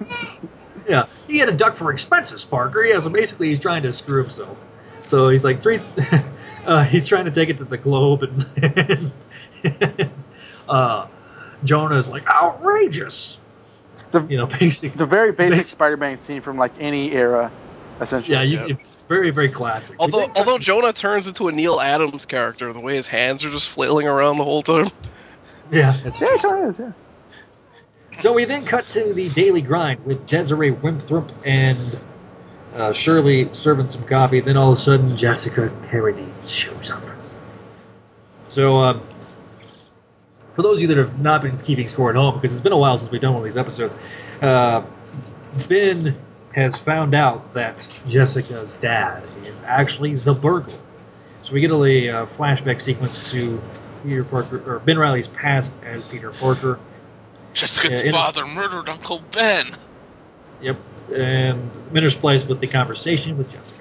Yeah, 0.88 1.06
he 1.26 1.38
had 1.38 1.48
a 1.48 1.52
duck 1.52 1.74
for 1.76 1.90
expenses, 1.92 2.44
Parker. 2.44 2.84
Yeah, 2.84 2.98
so 3.00 3.10
basically 3.10 3.48
he's 3.48 3.60
trying 3.60 3.82
to 3.82 3.92
screw 3.92 4.22
himself. 4.22 4.56
So 5.04 5.28
he's 5.28 5.44
like 5.44 5.60
three. 5.62 5.80
uh, 6.66 6.84
he's 6.84 7.06
trying 7.06 7.24
to 7.26 7.30
take 7.30 7.48
it 7.48 7.58
to 7.58 7.64
the 7.64 7.76
globe, 7.76 8.22
and 8.22 9.10
uh, 10.68 11.06
Jonah's 11.64 12.08
like 12.08 12.26
outrageous. 12.28 13.38
It's 14.06 14.14
a, 14.14 14.22
You 14.28 14.36
know, 14.38 14.46
basic. 14.46 14.92
it's 14.92 15.02
a 15.02 15.06
very 15.06 15.32
basic 15.32 15.58
Bas- 15.58 15.68
Spider-Man 15.70 16.18
scene 16.18 16.40
from 16.40 16.58
like 16.58 16.72
any 16.78 17.12
era, 17.12 17.50
essentially. 18.00 18.36
Yeah, 18.36 18.42
you, 18.42 18.66
Yeah. 18.68 18.76
very 19.08 19.30
very 19.30 19.48
classic. 19.48 19.96
Although 19.98 20.30
although 20.36 20.58
Jonah 20.58 20.92
turns 20.92 21.26
into 21.28 21.48
a 21.48 21.52
Neal 21.52 21.80
Adams 21.80 22.26
character, 22.26 22.72
the 22.72 22.80
way 22.80 22.94
his 22.94 23.06
hands 23.08 23.44
are 23.44 23.50
just 23.50 23.68
flailing 23.68 24.06
around 24.06 24.38
the 24.38 24.44
whole 24.44 24.62
time. 24.62 24.88
yeah, 25.72 25.96
it's 26.04 26.20
Yeah, 26.20 26.28
it 26.34 26.42
kind 26.42 26.64
of 26.64 26.70
is. 26.70 26.78
Yeah. 26.78 26.92
So 28.16 28.32
we 28.32 28.46
then 28.46 28.64
cut 28.64 28.84
to 28.88 29.12
the 29.12 29.28
daily 29.28 29.60
grind 29.60 30.06
with 30.06 30.26
Desiree 30.26 30.70
Winthrop 30.70 31.30
and 31.46 32.00
uh, 32.74 32.94
Shirley 32.94 33.52
serving 33.52 33.88
some 33.88 34.04
coffee. 34.04 34.40
Then 34.40 34.56
all 34.56 34.72
of 34.72 34.78
a 34.78 34.80
sudden, 34.80 35.18
Jessica 35.18 35.70
Carradine 35.82 36.48
shows 36.48 36.90
up. 36.90 37.02
So, 38.48 38.78
um, 38.78 39.02
for 40.54 40.62
those 40.62 40.78
of 40.78 40.82
you 40.82 40.88
that 40.88 40.96
have 40.96 41.20
not 41.20 41.42
been 41.42 41.58
keeping 41.58 41.86
score 41.86 42.08
at 42.08 42.16
home, 42.16 42.36
because 42.36 42.52
it's 42.52 42.62
been 42.62 42.72
a 42.72 42.78
while 42.78 42.96
since 42.96 43.10
we've 43.10 43.20
done 43.20 43.34
one 43.34 43.42
of 43.42 43.44
these 43.44 43.58
episodes, 43.58 43.94
uh, 44.40 44.82
Ben 45.68 46.16
has 46.54 46.78
found 46.78 47.14
out 47.14 47.52
that 47.52 47.86
Jessica's 48.08 48.76
dad 48.76 49.22
is 49.44 49.60
actually 49.66 50.14
the 50.14 50.32
burglar. 50.32 50.78
So 51.42 51.52
we 51.52 51.60
get 51.60 51.70
a 51.70 51.74
uh, 51.74 52.26
flashback 52.26 52.80
sequence 52.80 53.30
to 53.32 53.60
Peter 54.02 54.24
Parker, 54.24 54.62
or 54.66 54.78
Ben 54.78 54.98
Reilly's 54.98 55.28
past 55.28 55.78
as 55.84 56.06
Peter 56.06 56.30
Parker. 56.30 56.80
Jessica's 57.56 58.04
Yeah, 58.04 58.12
father 58.12 58.46
murdered 58.46 58.88
Uncle 58.88 59.22
Ben. 59.32 59.66
Yep, 60.60 60.76
and 61.14 61.70
interspliced 61.92 62.48
with 62.48 62.60
the 62.60 62.66
conversation 62.66 63.38
with 63.38 63.50
Jessica. 63.50 63.80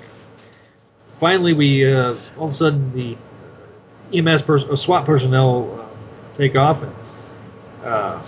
Finally, 1.19 1.53
we 1.53 1.93
uh, 1.93 2.15
all 2.37 2.45
of 2.45 2.51
a 2.51 2.53
sudden 2.53 2.93
the 2.93 3.17
EMS 4.17 4.43
pers- 4.43 4.63
uh, 4.63 4.75
SWAT 4.75 5.05
personnel 5.05 5.79
uh, 5.81 6.35
take 6.37 6.55
off, 6.55 6.83
and 6.83 6.95
uh, 7.83 8.25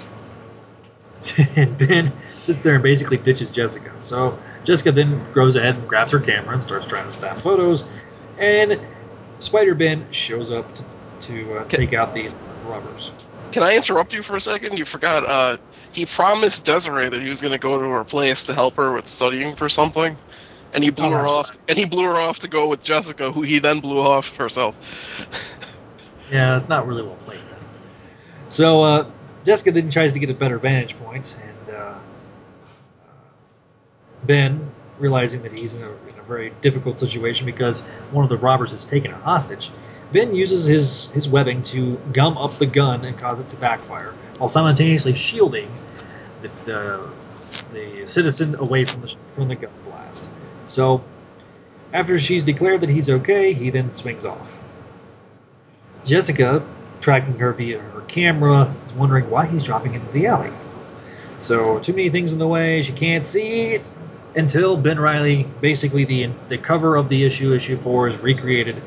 and 1.56 1.78
Ben 1.78 2.12
sits 2.40 2.60
there 2.60 2.76
and 2.76 2.84
basically 2.84 3.18
ditches 3.18 3.50
Jessica. 3.50 3.92
So 3.98 4.38
Jessica 4.66 4.92
then 4.92 5.32
goes 5.34 5.56
ahead 5.56 5.76
and 5.76 5.88
grabs 5.88 6.12
her 6.12 6.20
camera 6.20 6.56
and 6.56 6.62
starts 6.62 6.86
trying 6.88 7.08
to 7.08 7.14
snap 7.14 7.38
photos, 7.38 7.86
and 8.38 8.82
Spider 9.40 9.76
Ben 9.76 10.12
shows 10.12 10.52
up 10.52 10.74
to, 10.76 10.86
to 11.22 11.58
uh, 11.60 11.64
take 11.66 11.94
out 11.94 12.14
these 12.14 12.36
robbers. 12.66 13.12
Can 13.52 13.64
I 13.64 13.76
interrupt 13.76 14.14
you 14.14 14.22
for 14.22 14.36
a 14.36 14.42
second? 14.42 14.78
You 14.78 14.86
forgot. 14.86 15.26
Uh, 15.26 15.58
he 15.94 16.06
promised 16.06 16.66
Desiree 16.66 17.10
that 17.10 17.22
he 17.22 17.30
was 17.30 17.42
going 17.42 17.54
to 17.54 17.60
go 17.60 17.78
to 17.80 17.86
her 17.90 18.04
place 18.04 18.44
to 18.46 18.54
help 18.54 18.76
her 18.76 18.94
with 18.94 19.08
studying 19.08 19.56
for 19.56 19.68
something, 19.70 20.18
and 20.74 20.84
he 20.84 20.90
blew 20.92 21.08
Oh, 21.08 21.12
her 21.12 21.28
off. 21.28 21.58
And 21.68 21.78
he 21.78 21.86
blew 21.86 22.04
her 22.04 22.18
off 22.18 22.40
to 22.40 22.48
go 22.48 22.68
with 22.68 22.84
Jessica, 22.84 23.32
who 23.32 23.42
he 23.42 23.60
then 23.60 23.80
blew 23.80 24.00
off 24.00 24.30
herself. 24.36 24.76
Yeah, 26.30 26.56
that's 26.56 26.68
not 26.68 26.86
really 26.86 27.04
well 27.04 27.16
played. 27.22 27.40
Then. 27.40 27.60
So 28.50 28.84
uh, 28.84 29.10
Jessica 29.46 29.72
then 29.72 29.90
tries 29.90 30.12
to 30.12 30.20
get 30.20 30.30
a 30.30 30.34
better 30.34 30.58
vantage 30.58 31.00
point, 31.00 31.40
and 31.42 31.74
uh, 31.74 31.94
Ben, 34.24 34.70
realizing 35.00 35.42
that 35.44 35.54
he's 35.54 35.78
in 35.78 35.84
a, 35.84 35.90
in 35.90 36.20
a 36.20 36.24
very 36.24 36.52
difficult 36.62 37.00
situation 37.00 37.46
because 37.46 37.80
one 38.12 38.24
of 38.26 38.30
the 38.30 38.36
robbers 38.36 38.72
has 38.72 38.84
taken 38.84 39.12
a 39.12 39.16
hostage, 39.16 39.72
Ben 40.12 40.34
uses 40.36 40.66
his 40.66 41.06
his 41.08 41.28
webbing 41.28 41.64
to 41.64 41.98
gum 42.14 42.38
up 42.38 42.52
the 42.54 42.66
gun 42.66 43.04
and 43.06 43.18
cause 43.18 43.40
it 43.40 43.50
to 43.50 43.56
backfire, 43.58 44.14
while 44.38 44.50
simultaneously 44.50 45.16
shielding 45.16 45.70
the 46.42 46.50
the, 46.66 47.10
the 47.72 48.08
citizen 48.08 48.56
away 48.56 48.86
from 48.86 49.02
the 49.02 49.16
from 49.36 49.48
the 49.48 49.56
gun 49.56 49.72
blast. 49.86 50.30
So. 50.68 51.04
After 51.94 52.20
she's 52.20 52.44
declared 52.44 52.82
that 52.82 52.90
he's 52.90 53.10
okay, 53.10 53.54
he 53.54 53.70
then 53.70 53.94
swings 53.94 54.26
off. 54.26 54.60
Jessica, 56.04 56.62
tracking 57.00 57.40
her 57.40 57.54
via 57.54 57.80
her 57.80 58.02
camera, 58.02 58.76
is 58.86 58.92
wondering 58.92 59.30
why 59.30 59.46
he's 59.46 59.64
dropping 59.64 59.94
into 59.94 60.12
the 60.12 60.28
alley. 60.28 60.52
So, 61.38 61.80
too 61.80 61.94
many 61.94 62.10
things 62.10 62.34
in 62.34 62.40
the 62.40 62.48
way, 62.48 62.82
she 62.82 62.92
can't 62.92 63.24
see 63.24 63.80
until 64.36 64.76
Ben 64.76 65.00
Reilly, 65.00 65.48
basically 65.62 66.04
the 66.04 66.30
the 66.50 66.58
cover 66.58 66.98
of 66.98 67.08
the 67.08 67.24
issue, 67.24 67.54
issue 67.54 67.78
four, 67.78 68.10
is 68.10 68.18
recreated 68.18 68.82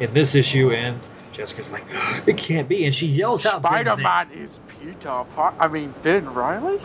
in 0.00 0.12
this 0.12 0.34
issue, 0.34 0.70
and 0.72 1.00
Jessica's 1.32 1.70
like, 1.70 1.84
it 2.26 2.36
can't 2.36 2.68
be, 2.68 2.84
and 2.84 2.94
she 2.94 3.06
yells 3.06 3.44
out 3.46 3.62
Ben's 3.62 3.86
name. 3.86 3.98
Spider-Man 3.98 4.30
is 4.32 4.58
Peter 4.80 5.24
Parker. 5.34 5.56
I 5.58 5.68
mean, 5.68 5.94
Ben 6.02 6.32
Reilly? 6.32 6.80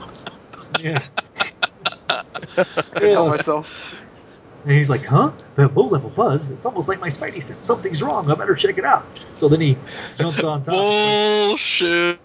Yeah. 0.79 1.03
Couldn't 2.55 3.13
help 3.13 3.29
myself. 3.29 4.01
And 4.63 4.73
he's 4.73 4.89
like, 4.89 5.05
huh? 5.05 5.31
That 5.55 5.75
low 5.75 5.87
level 5.87 6.09
buzz? 6.09 6.51
It's 6.51 6.65
almost 6.65 6.89
like 6.89 6.99
my 6.99 7.07
Spidey 7.07 7.41
sense. 7.41 7.63
Something's 7.63 8.01
wrong. 8.03 8.29
I 8.29 8.35
better 8.35 8.55
check 8.55 8.77
it 8.77 8.83
out. 8.83 9.05
So 9.33 9.47
then 9.47 9.61
he 9.61 9.77
jumps 10.17 10.43
on 10.43 10.63
top. 10.63 10.73
Bullshit. 10.73 12.19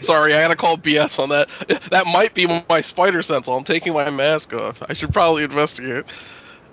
Sorry, 0.00 0.34
I 0.34 0.42
gotta 0.42 0.56
call 0.56 0.76
BS 0.76 1.18
on 1.18 1.30
that. 1.30 1.48
That 1.90 2.06
might 2.06 2.34
be 2.34 2.46
my 2.68 2.80
spider 2.82 3.22
sense. 3.22 3.48
while 3.48 3.56
I'm 3.58 3.64
taking 3.64 3.92
my 3.92 4.10
mask 4.10 4.52
off. 4.52 4.82
I 4.88 4.92
should 4.92 5.12
probably 5.12 5.44
investigate. 5.44 6.04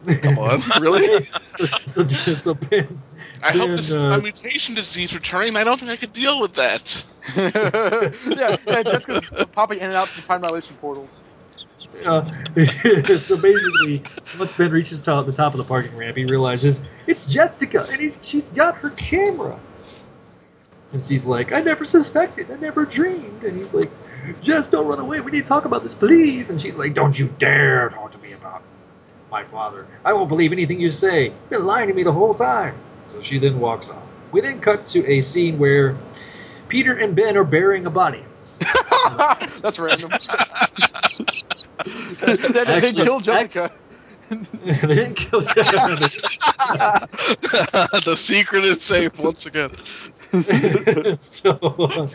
Come 0.06 0.38
on, 0.38 0.62
really? 0.82 1.26
so, 1.86 2.06
so, 2.08 2.36
so 2.36 2.54
Ben. 2.54 3.02
I 3.42 3.52
hope 3.52 3.68
Ben, 3.68 3.72
this 3.72 3.90
is 3.90 4.00
uh, 4.00 4.18
a 4.18 4.22
mutation 4.22 4.76
disease 4.76 5.14
returning. 5.14 5.56
I 5.56 5.64
don't 5.64 5.80
think 5.80 5.92
I 5.92 5.96
could 5.96 6.14
deal 6.14 6.40
with 6.40 6.54
that. 6.54 7.06
yeah, 7.36 8.56
yeah, 8.68 8.84
Jessica's 8.84 9.48
popping 9.52 9.80
in 9.80 9.86
and 9.86 9.94
out 9.94 10.08
from 10.08 10.24
time 10.24 10.42
dilation 10.42 10.76
portals. 10.78 11.24
Uh, 12.04 12.24
so 13.18 13.42
basically, 13.42 14.04
once 14.38 14.52
Ben 14.52 14.72
reaches 14.72 15.02
top, 15.02 15.26
the 15.26 15.32
top 15.32 15.54
of 15.54 15.58
the 15.58 15.64
parking 15.64 15.96
ramp, 15.96 16.18
he 16.18 16.26
realizes 16.26 16.82
it's 17.08 17.26
Jessica, 17.26 17.88
and 17.90 18.00
he's 18.00 18.20
she's 18.22 18.50
got 18.50 18.76
her 18.76 18.90
camera. 18.92 19.58
And 20.92 21.04
she's 21.04 21.26
like, 21.26 21.52
"I 21.52 21.62
never 21.62 21.86
suspected, 21.86 22.52
I 22.52 22.58
never 22.58 22.86
dreamed." 22.86 23.44
And 23.44 23.58
he's 23.58 23.74
like, 23.74 23.90
"Jess, 24.42 24.68
don't 24.68 24.86
run 24.86 25.00
away. 25.00 25.20
We 25.22 25.32
need 25.32 25.46
to 25.46 25.48
talk 25.48 25.66
about 25.66 25.84
this, 25.84 25.94
please." 25.94 26.50
And 26.50 26.60
she's 26.60 26.76
like, 26.76 26.94
"Don't 26.94 27.18
you 27.18 27.34
dare 27.40 27.90
talk 27.90 28.12
to 28.12 28.18
me 28.20 28.34
about 28.34 28.62
my 29.36 29.44
father. 29.44 29.86
I 30.06 30.14
won't 30.14 30.30
believe 30.30 30.54
anything 30.54 30.80
you 30.80 30.92
say. 30.92 31.26
You've 31.26 31.50
been 31.50 31.66
lying 31.66 31.90
to 31.90 31.94
me 31.94 32.04
the 32.04 32.14
whole 32.14 32.34
time." 32.34 32.76
So 33.08 33.22
she 33.22 33.38
then 33.38 33.60
walks 33.60 33.90
off. 33.90 34.02
We 34.32 34.40
then 34.40 34.62
cut 34.62 34.88
to 34.94 35.06
a 35.06 35.20
scene 35.20 35.60
where 35.60 35.98
Peter 36.70 36.94
and 36.94 37.16
Ben 37.18 37.36
are 37.36 37.44
burying 37.44 37.86
a 37.86 37.90
body. 37.90 38.24
That's 39.62 39.78
random. 39.78 40.10
they, 41.86 42.36
they, 42.36 42.48
they 42.48 42.62
Actually- 42.62 43.04
killed 43.04 43.24
Jessica. 43.26 43.72
they 44.30 44.96
didn't 44.96 45.16
kill 45.16 45.42
Jessica. 45.42 45.96
the 48.06 48.16
secret 48.16 48.64
is 48.64 48.82
safe 48.82 49.20
once 49.20 49.46
again. 49.46 49.70
so, 51.20 51.52
uh, 51.52 52.08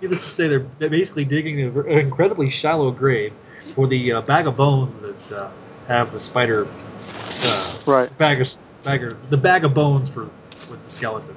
needless 0.00 0.22
to 0.22 0.28
say, 0.28 0.48
they're, 0.48 0.66
they're 0.78 0.88
basically 0.90 1.24
digging 1.26 1.60
an 1.60 1.98
incredibly 1.98 2.48
shallow 2.50 2.90
grave 2.90 3.32
for 3.74 3.86
the 3.86 4.14
uh, 4.14 4.22
bag 4.22 4.46
of 4.46 4.56
bones 4.56 4.94
that 5.02 5.36
uh, 5.36 5.50
have 5.88 6.12
the 6.12 6.20
spider 6.20 6.60
uh, 6.60 7.78
Right. 7.86 8.16
bag 8.18 8.40
of, 8.40 8.54
bag 8.84 9.02
of, 9.04 9.30
the 9.30 9.36
bag 9.36 9.64
of 9.64 9.74
bones 9.74 10.08
for 10.08 10.22
with 10.24 10.84
the 10.84 10.90
skeleton 10.90 11.34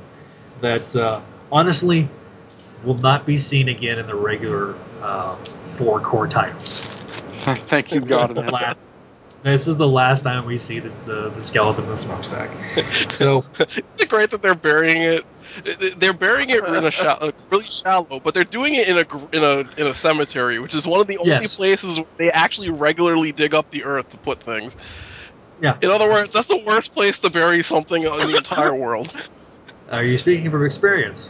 that 0.60 0.96
uh, 0.96 1.22
honestly 1.52 2.08
will 2.84 2.98
not 2.98 3.26
be 3.26 3.38
seen 3.38 3.70
again 3.70 3.98
in 4.00 4.08
the 4.08 4.16
regular 4.16 4.76
uh, 5.02 5.34
four 5.34 6.00
core 6.02 6.28
titles. 6.28 6.80
Thank 7.42 7.94
you, 7.94 8.02
God. 8.02 8.36
the 8.36 8.42
last 8.42 8.84
This 9.44 9.68
is 9.68 9.78
the 9.78 9.88
last 9.88 10.24
time 10.24 10.46
we 10.46 10.58
see 10.58 10.80
this 10.80 10.96
the, 10.98 11.30
the 11.30 11.46
skeleton 11.46 11.86
in 11.86 11.90
the 11.90 11.98
smokestack. 11.98 12.50
So 13.14 13.44
It's 13.60 14.06
great 14.06 14.32
that 14.32 14.42
they're 14.42 14.56
burying 14.56 15.02
it. 15.02 15.26
They're 15.98 16.14
burying 16.14 16.50
it 16.50 16.64
in 16.64 16.86
a 16.86 16.92
shallow, 16.92 17.28
uh, 17.28 17.32
really 17.50 17.64
shallow, 17.64 18.20
but 18.24 18.34
they're 18.34 18.44
doing 18.44 18.74
it 18.76 18.88
in 18.90 18.98
a 18.98 19.36
in 19.36 19.44
a 19.44 19.82
in 19.82 19.88
a 19.88 19.94
cemetery, 19.94 20.60
which 20.60 20.74
is 20.76 20.88
one 20.88 21.00
of 21.02 21.08
the 21.08 21.18
only 21.18 21.32
Yes. 21.32 21.56
places 21.56 21.98
where 22.00 22.08
they 22.18 22.32
actually 22.32 22.70
regularly 22.70 23.32
dig 23.32 23.54
up 23.54 23.70
the 23.72 23.84
earth 23.84 24.10
to 24.10 24.18
put 24.18 24.40
things. 24.42 24.78
yeah. 25.62 25.78
In 25.82 25.90
other 25.92 26.10
words, 26.10 26.34
that's 26.34 26.48
the 26.48 26.62
worst 26.66 26.94
place 26.94 27.20
to 27.20 27.30
bury 27.30 27.62
something 27.64 28.04
in 28.04 28.10
the 28.10 28.36
entire 28.38 28.74
world. 28.76 29.12
Are 29.92 30.04
you 30.04 30.18
speaking 30.18 30.50
from 30.50 30.66
experience? 30.66 31.30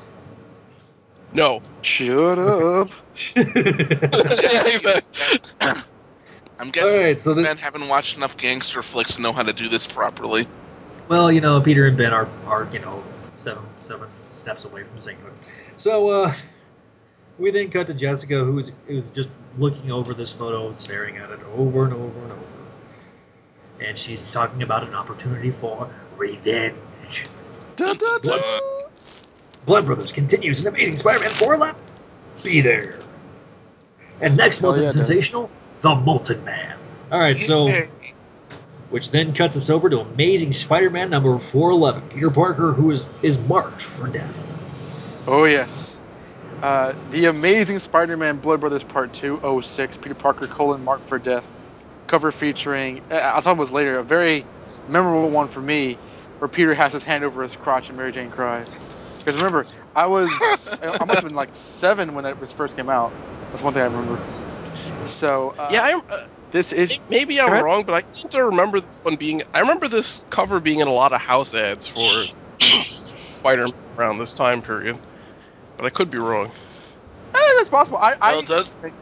No. 1.34 1.62
Shut 1.82 2.38
up. 2.38 2.90
Yeah, 3.36 3.42
exactly. 3.46 5.02
I'm 6.60 6.70
guessing 6.70 7.00
All 7.00 7.04
right, 7.06 7.20
so 7.20 7.34
the- 7.34 7.42
men 7.42 7.58
haven't 7.58 7.88
watched 7.88 8.18
enough 8.18 8.38
gangster 8.38 8.84
flicks 8.84 9.16
to 9.16 9.22
know 9.22 9.34
how 9.34 9.42
to 9.44 9.54
do 9.54 9.68
this 9.68 9.88
properly. 9.88 10.46
Well, 11.10 11.32
you 11.32 11.42
know, 11.42 11.60
Peter 11.60 11.88
and 11.88 11.98
Ben 11.98 12.14
are, 12.14 12.28
are 12.46 12.68
you 12.72 12.80
know, 12.80 13.02
seven 13.40 13.64
seven 13.82 14.10
steps 14.20 14.66
away 14.66 14.84
from 14.84 15.00
sainthood. 15.00 15.34
So 15.78 16.08
uh, 16.10 16.34
we 17.38 17.52
then 17.52 17.70
cut 17.72 17.88
to 17.88 17.94
Jessica, 17.94 18.44
who's 18.44 18.72
who's 18.88 19.10
just 19.10 19.30
looking 19.58 19.92
over 19.92 20.14
this 20.14 20.32
photo, 20.34 20.74
staring 20.74 21.18
at 21.18 21.30
it 21.32 21.40
over 21.56 21.86
and 21.86 21.94
over 21.94 22.20
and 22.24 22.32
over, 22.32 22.44
and 23.82 23.98
she's 23.98 24.28
talking 24.28 24.64
about 24.64 24.84
an 24.84 24.94
opportunity 24.94 25.52
for 25.52 25.90
revenge. 26.18 27.28
Dun, 27.76 27.98
dun, 27.98 28.22
dun. 28.22 28.40
Blood 29.66 29.86
Brothers 29.86 30.12
continues 30.12 30.62
in 30.62 30.68
Amazing 30.68 30.98
Spider-Man 30.98 31.30
4 31.32 31.58
lap. 31.58 31.78
Be 32.44 32.62
there. 32.62 33.00
And 34.22 34.36
next 34.38 34.64
Oh, 34.64 34.74
yeah, 34.74 34.78
in 34.78 34.82
it 34.82 34.86
does. 34.94 35.08
Sensational, 35.08 35.50
The 35.82 35.96
Molten 35.96 36.44
Man. 36.44 36.78
All 37.12 37.20
right, 37.20 37.38
so 37.38 37.68
Yay. 37.68 37.84
Which 38.92 39.10
then 39.10 39.34
cuts 39.34 39.56
us 39.56 39.70
over 39.70 39.90
to 39.90 40.02
Amazing 40.02 40.54
Spider-Man 40.54 41.10
number 41.10 41.38
411, 41.40 42.10
Peter 42.10 42.30
Parker, 42.30 42.74
who 42.74 42.92
is 42.92 43.04
is 43.24 43.40
marked 43.48 43.82
for 43.82 44.08
death. 44.08 45.28
Oh 45.28 45.46
yes. 45.46 45.98
Uh, 46.62 46.94
the 47.10 47.26
Amazing 47.26 47.80
Spider-Man 47.80 48.38
Blood 48.38 48.60
Brothers 48.60 48.84
Part 48.84 49.14
2, 49.14 49.62
06, 49.62 49.98
Peter 49.98 50.14
Parker 50.16 50.46
colon 50.48 50.84
marked 50.84 51.10
for 51.10 51.18
death. 51.18 51.48
Cover 52.08 52.32
featuring, 52.32 53.02
uh, 53.10 53.16
I'll 53.16 53.42
talk 53.42 53.54
about 53.54 53.64
this 53.64 53.74
later, 53.74 53.98
a 53.98 54.04
very 54.04 54.46
memorable 54.88 55.30
one 55.32 55.48
for 55.48 55.62
me, 55.62 55.98
where 56.40 56.50
Peter 56.50 56.74
has 56.74 56.94
his 56.94 57.04
hand 57.04 57.24
over 57.24 57.42
his 57.42 57.56
crotch 57.56 57.88
and 57.90 57.98
Mary 57.98 58.12
Jane 58.12 58.30
cries. 58.30 58.92
Because 59.18 59.38
remember, 59.38 59.66
I 59.96 60.08
was, 60.08 60.30
I 60.84 60.88
I 60.88 61.06
must 61.06 61.22
have 61.22 61.24
been 61.24 61.36
like 61.36 61.50
seven 61.54 62.14
when 62.14 62.26
it 62.26 62.40
was 62.40 62.52
first 62.52 62.76
came 62.76 62.90
out. 62.90 63.14
That's 63.52 63.64
one 63.64 63.74
thing 63.74 63.82
I 63.82 63.86
remember. 63.86 64.20
So 65.06 65.54
uh, 65.58 65.70
Yeah, 65.72 65.82
I, 65.82 65.94
uh, 65.94 66.18
this 66.52 66.72
is 66.74 67.02
maybe 67.10 67.40
I'm 67.42 67.58
ahead. 67.58 67.64
wrong, 67.64 67.84
but 67.86 67.94
I 67.96 68.04
seem 68.10 68.30
to 68.32 68.46
remember 68.46 68.80
this 68.82 69.00
one 69.04 69.16
being. 69.18 69.42
I 69.54 69.60
remember 69.62 69.88
this 69.88 70.26
cover 70.32 70.60
being 70.60 70.80
in 70.80 70.88
a 70.88 70.94
lot 70.94 71.14
of 71.14 71.22
house 71.22 71.54
ads 71.54 71.88
for 71.88 72.30
Spider-Man 73.30 73.72
around 73.98 74.20
this 74.20 74.34
time 74.34 74.62
period, 74.62 75.00
but 75.78 75.86
I 75.86 75.90
could 75.92 76.10
be 76.12 76.20
wrong. 76.20 76.52
eh, 77.36 77.40
that's 77.58 77.70
possible. 77.70 77.98
I, 78.00 78.16
I 78.22 78.34
well, 78.34 78.40
it 78.40 78.48
does 78.48 78.78
make. 78.82 78.94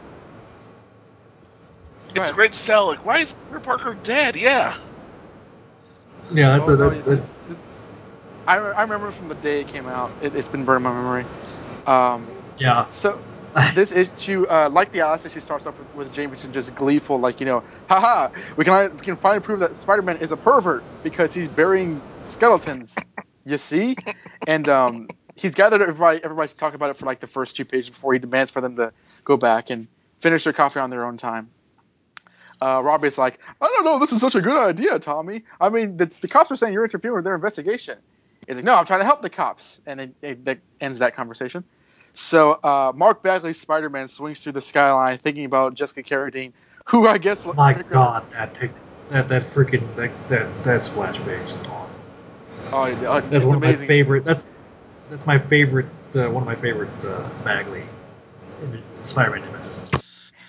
It's 2.14 2.30
a 2.30 2.34
great 2.34 2.54
sell. 2.54 2.88
Like, 2.88 3.04
why 3.04 3.18
is 3.18 3.32
Peter 3.32 3.60
Parker 3.60 3.94
dead? 3.94 4.36
Yeah. 4.36 4.74
Yeah, 6.32 6.50
that's 6.50 6.68
Oh, 6.68 6.70
a 6.70 6.76
no, 6.76 6.90
that, 6.90 7.04
that- 7.04 7.28
I, 8.46 8.56
I 8.56 8.82
remember 8.82 9.12
from 9.12 9.28
the 9.28 9.34
day 9.36 9.60
it 9.62 9.68
came 9.68 9.86
out. 9.86 10.16
It, 10.20 10.34
it's 10.34 10.48
been 10.48 10.64
burned 10.64 10.84
in 10.86 10.92
my 10.92 10.96
memory. 10.98 11.26
Um, 11.86 12.32
yeah. 12.58 12.86
So 12.90 13.22
this 13.74 13.90
issue, 13.90 14.46
uh, 14.48 14.68
like 14.70 14.92
the 14.92 15.00
last 15.00 15.26
issue, 15.26 15.40
starts 15.40 15.66
off 15.66 15.78
with, 15.78 15.94
with 15.94 16.12
Jameson 16.12 16.52
just 16.52 16.74
gleeful, 16.74 17.18
like 17.18 17.40
you 17.40 17.46
know, 17.46 17.64
haha, 17.88 18.28
we 18.56 18.64
can 18.64 18.96
we 18.96 19.04
can 19.04 19.16
finally 19.16 19.40
prove 19.40 19.60
that 19.60 19.76
Spider-Man 19.76 20.18
is 20.18 20.32
a 20.32 20.36
pervert 20.36 20.84
because 21.02 21.34
he's 21.34 21.48
burying 21.48 22.00
skeletons. 22.24 22.94
You 23.44 23.58
see, 23.58 23.96
and 24.46 24.68
um, 24.68 25.08
he's 25.34 25.54
gathered 25.54 25.82
everybody. 25.82 26.20
Everybody's 26.22 26.54
talking 26.54 26.76
about 26.76 26.90
it 26.90 26.96
for 26.96 27.06
like 27.06 27.20
the 27.20 27.26
first 27.26 27.56
two 27.56 27.64
pages 27.64 27.90
before 27.90 28.12
he 28.12 28.18
demands 28.18 28.50
for 28.50 28.60
them 28.60 28.76
to 28.76 28.92
go 29.24 29.36
back 29.36 29.70
and 29.70 29.88
finish 30.20 30.44
their 30.44 30.52
coffee 30.52 30.80
on 30.80 30.90
their 30.90 31.04
own 31.04 31.16
time. 31.16 31.50
Uh, 32.60 32.80
Robbie's 32.84 33.16
like, 33.16 33.40
I 33.60 33.66
don't 33.66 33.84
know, 33.84 33.98
this 33.98 34.12
is 34.12 34.20
such 34.20 34.34
a 34.34 34.42
good 34.42 34.56
idea, 34.56 34.98
Tommy. 34.98 35.44
I 35.58 35.70
mean, 35.70 35.96
the, 35.96 36.06
the 36.20 36.28
cops 36.28 36.52
are 36.52 36.56
saying 36.56 36.74
you're 36.74 36.84
interfering 36.84 37.14
with 37.14 37.24
their 37.24 37.34
investigation. 37.34 37.98
He's 38.46 38.56
like, 38.56 38.66
no, 38.66 38.74
I'm 38.74 38.84
trying 38.84 39.00
to 39.00 39.06
help 39.06 39.22
the 39.22 39.30
cops, 39.30 39.80
and 39.86 40.00
it, 40.00 40.14
it, 40.20 40.44
that 40.44 40.58
ends 40.78 40.98
that 40.98 41.14
conversation. 41.14 41.64
So 42.12 42.52
uh, 42.52 42.92
Mark 42.94 43.22
Bagley's 43.22 43.60
Spider-Man 43.60 44.08
swings 44.08 44.42
through 44.42 44.52
the 44.52 44.60
skyline, 44.60 45.18
thinking 45.18 45.44
about 45.44 45.74
Jessica 45.74 46.02
Carradine, 46.02 46.52
who 46.86 47.06
I 47.06 47.18
guess. 47.18 47.44
Oh 47.46 47.52
my 47.54 47.74
God, 47.74 48.24
that 48.32 48.54
pic, 48.54 48.72
that 49.08 49.28
that 49.28 49.42
freaking 49.44 49.94
that 49.96 50.10
that, 50.28 50.64
that 50.64 50.84
splash 50.84 51.16
page 51.18 51.48
is 51.48 51.62
awesome. 51.62 52.00
Oh, 52.72 52.86
yeah, 52.86 53.10
uh, 53.10 53.20
That's 53.20 53.32
it's 53.32 53.44
one 53.44 53.56
amazing. 53.56 53.74
of 53.74 53.80
my 53.80 53.86
favorite. 53.86 54.24
That's 54.24 54.46
that's 55.08 55.26
my 55.26 55.38
favorite. 55.38 55.86
Uh, 56.14 56.28
one 56.30 56.42
of 56.42 56.46
my 56.46 56.56
favorite 56.56 57.04
uh, 57.04 57.28
Bagley 57.44 57.84
image, 58.62 58.82
Spider-Man 59.04 59.42
images. 59.48 59.80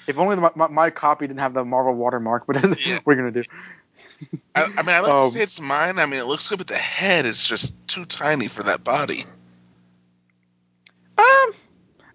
If 0.08 0.18
only 0.18 0.36
my, 0.38 0.52
my, 0.56 0.68
my 0.68 0.90
copy 0.90 1.28
didn't 1.28 1.40
have 1.40 1.54
the 1.54 1.64
Marvel 1.64 1.94
watermark, 1.94 2.48
but 2.48 2.56
Yeah. 2.86 3.00
what 3.04 3.14
are 3.14 3.16
you 3.16 3.32
gonna 3.32 3.32
do? 3.32 3.44
I, 4.56 4.68
I 4.78 4.82
mean, 4.82 4.96
I 4.96 5.00
like 5.00 5.12
Um, 5.12 5.26
to 5.28 5.32
say 5.32 5.44
it's 5.44 5.62
mine. 5.62 6.00
I 6.00 6.06
mean, 6.06 6.20
it 6.20 6.26
looks 6.26 6.48
good, 6.48 6.58
but 6.58 6.68
the 6.68 6.78
head 6.78 7.26
is 7.26 7.44
just 7.44 7.76
too 7.88 8.06
tiny 8.06 8.48
for 8.48 8.64
that 8.64 8.84
body. 8.84 9.26
Um, 11.22 11.54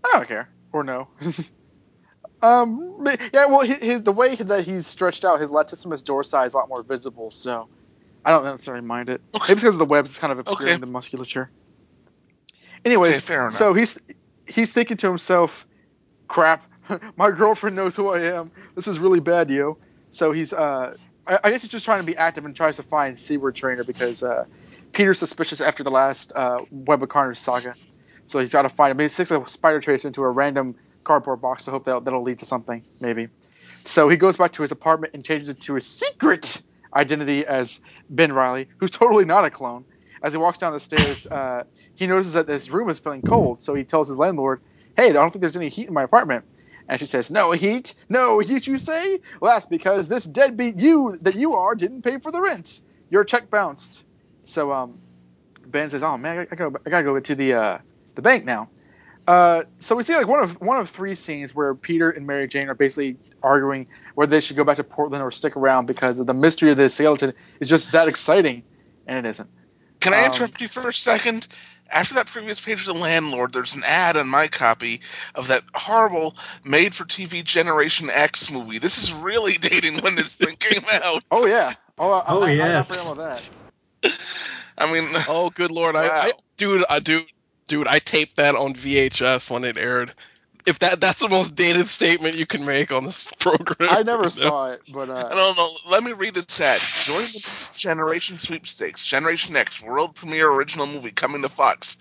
I 0.05 0.11
don't 0.15 0.29
care 0.29 0.49
or 0.73 0.83
no. 0.85 1.09
um, 2.43 3.07
yeah, 3.33 3.47
well, 3.47 3.61
his, 3.61 3.77
his 3.79 4.03
the 4.03 4.13
way 4.13 4.35
that 4.35 4.65
he's 4.65 4.87
stretched 4.87 5.25
out, 5.25 5.41
his 5.41 5.51
latissimus 5.51 6.03
dorsi 6.03 6.47
is 6.47 6.55
a 6.55 6.57
lot 6.57 6.69
more 6.69 6.83
visible, 6.83 7.31
so 7.31 7.69
I 8.25 8.31
don't 8.31 8.45
necessarily 8.45 8.85
mind 8.87 9.09
it. 9.09 9.21
Okay. 9.35 9.45
Maybe 9.49 9.61
because 9.61 9.75
of 9.75 9.79
the 9.79 9.85
webs, 9.87 10.11
it's 10.11 10.19
kind 10.19 10.33
of 10.33 10.39
obscuring 10.41 10.75
Okay. 10.75 10.81
the 10.81 10.87
musculature. 10.87 11.51
Anyways, 12.85 13.13
Okay, 13.17 13.21
fair 13.21 13.41
enough. 13.43 13.53
so 13.53 13.75
he's 13.75 13.99
he's 14.47 14.73
thinking 14.73 14.97
to 14.99 15.09
himself, 15.09 15.67
"Crap, 16.29 16.65
my 17.17 17.31
girlfriend 17.31 17.77
knows 17.77 17.97
who 17.97 18.09
I 18.09 18.37
am. 18.39 18.51
This 18.75 18.87
is 18.89 18.99
really 18.99 19.21
bad, 19.21 19.51
yo." 19.51 19.79
So 20.11 20.33
he's 20.33 20.53
uh, 20.53 20.95
I, 21.27 21.39
I 21.45 21.51
guess 21.51 21.63
he's 21.63 21.71
just 21.71 21.85
trying 21.85 22.01
to 22.01 22.07
be 22.07 22.17
active 22.17 22.45
and 22.45 22.55
tries 22.55 22.77
to 22.77 22.83
find 22.83 23.19
Seward 23.19 23.55
Trainer 23.55 23.83
because 23.85 24.23
uh, 24.23 24.45
Peter's 24.93 25.19
suspicious 25.19 25.61
after 25.61 25.83
the 25.83 25.91
last 25.91 26.33
uh, 26.35 26.59
Web 26.71 27.03
of 27.03 27.09
Carnage 27.09 27.39
saga. 27.39 27.75
So 28.27 28.41
he's 28.41 28.53
got 28.53 28.63
to 28.63 28.69
find 28.69 28.93
him. 28.93 28.99
He 29.01 29.09
sticks 29.09 29.31
a 29.31 29.43
spider 29.47 29.81
trace 29.81 30.05
into 30.05 30.23
a 30.23 30.31
random 30.31 30.77
cardboard 31.05 31.41
box 31.41 31.65
to 31.65 31.71
hope 31.71 31.85
that 31.87 32.05
that'll 32.05 32.23
lead 32.23 32.41
to 32.41 32.47
something, 32.47 32.85
maybe. 33.01 33.29
So 33.85 34.09
he 34.09 34.17
goes 34.17 34.37
back 34.37 34.53
to 34.55 34.63
his 34.63 34.73
apartment 34.73 35.15
and 35.15 35.25
changes 35.25 35.49
it 35.49 35.61
to 35.63 35.75
his 35.75 35.87
secret 35.87 36.63
identity 36.95 37.47
as 37.47 37.81
Ben 38.11 38.33
Reilly, 38.33 38.69
who's 38.81 38.91
totally 38.91 39.25
not 39.25 39.45
a 39.45 39.51
clone. 39.51 39.87
As 40.23 40.33
he 40.33 40.39
walks 40.39 40.59
down 40.59 40.73
the 40.73 40.81
stairs, 40.81 41.27
uh, 41.31 41.65
he 41.95 42.07
notices 42.07 42.35
that 42.35 42.49
his 42.49 42.71
room 42.71 42.91
is 42.91 42.99
feeling 42.99 43.23
cold. 43.23 43.63
So 43.63 43.75
he 43.75 43.85
tells 43.85 44.09
his 44.09 44.19
landlord, 44.19 44.61
"Hey, 44.97 45.11
I 45.11 45.13
don't 45.13 45.33
think 45.33 45.43
there's 45.43 45.57
any 45.57 45.69
heat 45.69 45.89
in 45.89 45.95
my 45.95 46.03
apartment." 46.05 46.45
And 46.89 46.99
she 47.01 47.07
says, 47.07 47.31
"No 47.31 47.53
heat, 47.53 47.95
no 48.09 48.41
heat, 48.41 48.67
you 48.67 48.79
say? 48.79 49.21
Well, 49.41 49.53
that's 49.55 49.67
because 49.67 50.09
this 50.09 50.25
deadbeat 50.25 50.79
you 50.79 51.19
that 51.23 51.37
you 51.37 51.55
are 51.55 51.75
didn't 51.75 52.03
pay 52.03 52.19
for 52.19 52.33
the 52.33 52.43
rent. 52.43 52.81
Your 53.11 53.25
check 53.25 53.51
bounced." 53.51 54.05
So 54.43 54.73
um, 54.73 55.01
Ben 55.67 55.91
says, 55.91 56.03
"Oh 56.03 56.19
man, 56.19 56.39
I, 56.41 56.43
I 56.53 56.57
gotta, 56.57 56.81
I 56.87 56.91
gotta 56.91 57.05
go 57.05 57.21
to 57.21 57.35
the 57.35 57.55
uh, 57.55 57.79
the 58.17 58.23
bank 58.23 58.45
now." 58.45 58.69
Uh, 59.27 59.65
so 59.79 59.97
we 59.97 60.05
see 60.05 60.15
like 60.15 60.29
one 60.29 60.43
of 60.43 60.61
one 60.61 60.79
of 60.79 60.89
three 60.89 61.15
scenes 61.15 61.55
where 61.55 61.75
Peter 61.75 62.11
and 62.11 62.27
Mary 62.27 62.47
Jane 62.47 62.69
are 62.69 62.75
basically 62.75 63.17
arguing 63.43 63.89
whether 64.15 64.31
they 64.31 64.41
should 64.41 64.57
go 64.57 64.63
back 64.65 64.77
to 64.77 64.85
Portland 64.85 65.23
or 65.23 65.31
stick 65.33 65.57
around 65.57 65.87
because 65.87 66.19
the 66.19 66.35
mystery 66.35 66.71
of 66.71 66.77
the 66.77 66.89
skeleton 66.89 67.33
is 67.61 67.69
just 67.69 67.91
that 67.93 68.07
exciting, 68.09 68.63
and 69.07 69.27
it 69.27 69.29
isn't. 69.29 69.51
Can 70.01 70.15
I 70.15 70.21
Um, 70.21 70.33
interrupt 70.33 70.61
you 70.61 70.69
for 70.69 70.89
a 70.89 70.93
second? 70.93 71.49
After 71.91 72.15
that 72.15 72.27
previous 72.27 72.61
page 72.61 72.81
of 72.81 72.87
the 72.87 72.95
landlord, 72.95 73.53
there's 73.53 73.75
an 73.75 73.85
ad 73.85 74.17
on 74.17 74.29
my 74.29 74.49
copy 74.49 75.01
of 75.37 75.47
that 75.49 75.63
horrible 75.75 76.35
made-for-TV 76.65 77.45
Generation 77.45 78.11
X 78.11 78.51
movie. 78.51 78.79
This 78.79 78.99
is 78.99 79.13
really 79.13 79.53
dating 79.61 79.99
when 80.03 80.17
this 80.17 80.37
thing 80.37 80.57
came 80.57 80.83
out. 81.03 81.23
Oh 81.31 81.47
yeah. 81.47 81.75
Oh, 81.99 82.11
I, 82.11 82.25
Oh, 82.27 82.43
I, 82.43 82.49
I, 82.49 82.53
yes. 82.53 82.91
I 82.91 82.97
forgot 82.97 83.13
about 83.19 83.41
that. 84.03 84.19
I 84.79 84.93
mean, 84.93 85.09
Oh, 85.29 85.51
good 85.51 85.71
lord! 85.71 85.97
I, 85.97 86.09
I 86.09 86.33
dude, 86.57 86.85
I 86.91 86.99
dude, 86.99 87.25
dude, 87.69 87.89
I 87.89 87.99
taped 87.99 88.37
that 88.37 88.55
on 88.55 88.75
VHS 88.75 89.51
when 89.51 89.65
it 89.65 89.77
aired. 89.79 90.15
If 90.67 90.81
that 90.81 91.01
that's 91.01 91.21
the 91.21 91.29
most 91.29 91.55
dated 91.55 91.89
statement 91.89 92.35
you 92.35 92.45
can 92.47 92.65
make 92.65 92.91
on 92.91 93.05
this 93.05 93.25
program. 93.39 93.89
I 93.93 94.03
never 94.03 94.25
you 94.35 94.43
know? 94.43 94.51
saw 94.51 94.71
it, 94.73 94.83
but 94.93 95.11
I 95.11 95.21
uh, 95.21 95.29
don't 95.31 95.57
know. 95.57 95.71
Let 95.89 96.03
me 96.03 96.13
read 96.13 96.35
this 96.35 96.61
ad. 96.61 96.81
Join 97.05 97.23
the 97.23 97.73
Generation 97.79 98.39
Sweepstakes, 98.39 99.07
Generation 99.07 99.57
X, 99.57 99.81
world 99.83 100.15
premiere 100.17 100.51
original 100.51 100.87
movie 100.87 101.13
coming 101.13 101.43
to 101.43 101.49
Fox, 101.49 101.97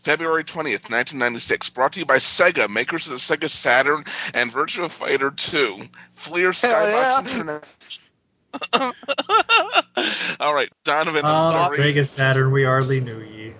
February 0.00 0.44
20th, 0.44 0.88
1996. 0.90 1.68
Brought 1.70 1.92
to 1.92 2.00
you 2.00 2.06
by 2.06 2.16
Sega, 2.16 2.70
makers 2.70 3.06
of 3.06 3.12
the 3.12 3.18
Sega 3.18 3.50
Saturn 3.50 4.04
and 4.32 4.50
Virtua 4.50 4.90
Fighter 4.90 5.30
2. 5.30 5.82
Fleer 6.14 6.50
Skybox 6.52 7.18
yeah. 7.18 7.18
Internet. 7.20 7.66
All 10.40 10.54
right, 10.54 10.70
Donovan, 10.84 11.24
I'm 11.24 11.44
Oh, 11.44 11.50
sorry. 11.52 11.78
Sega 11.78 12.06
Saturn, 12.06 12.50
we 12.50 12.64
hardly 12.64 13.00
knew 13.00 13.20
ye. 13.28 13.54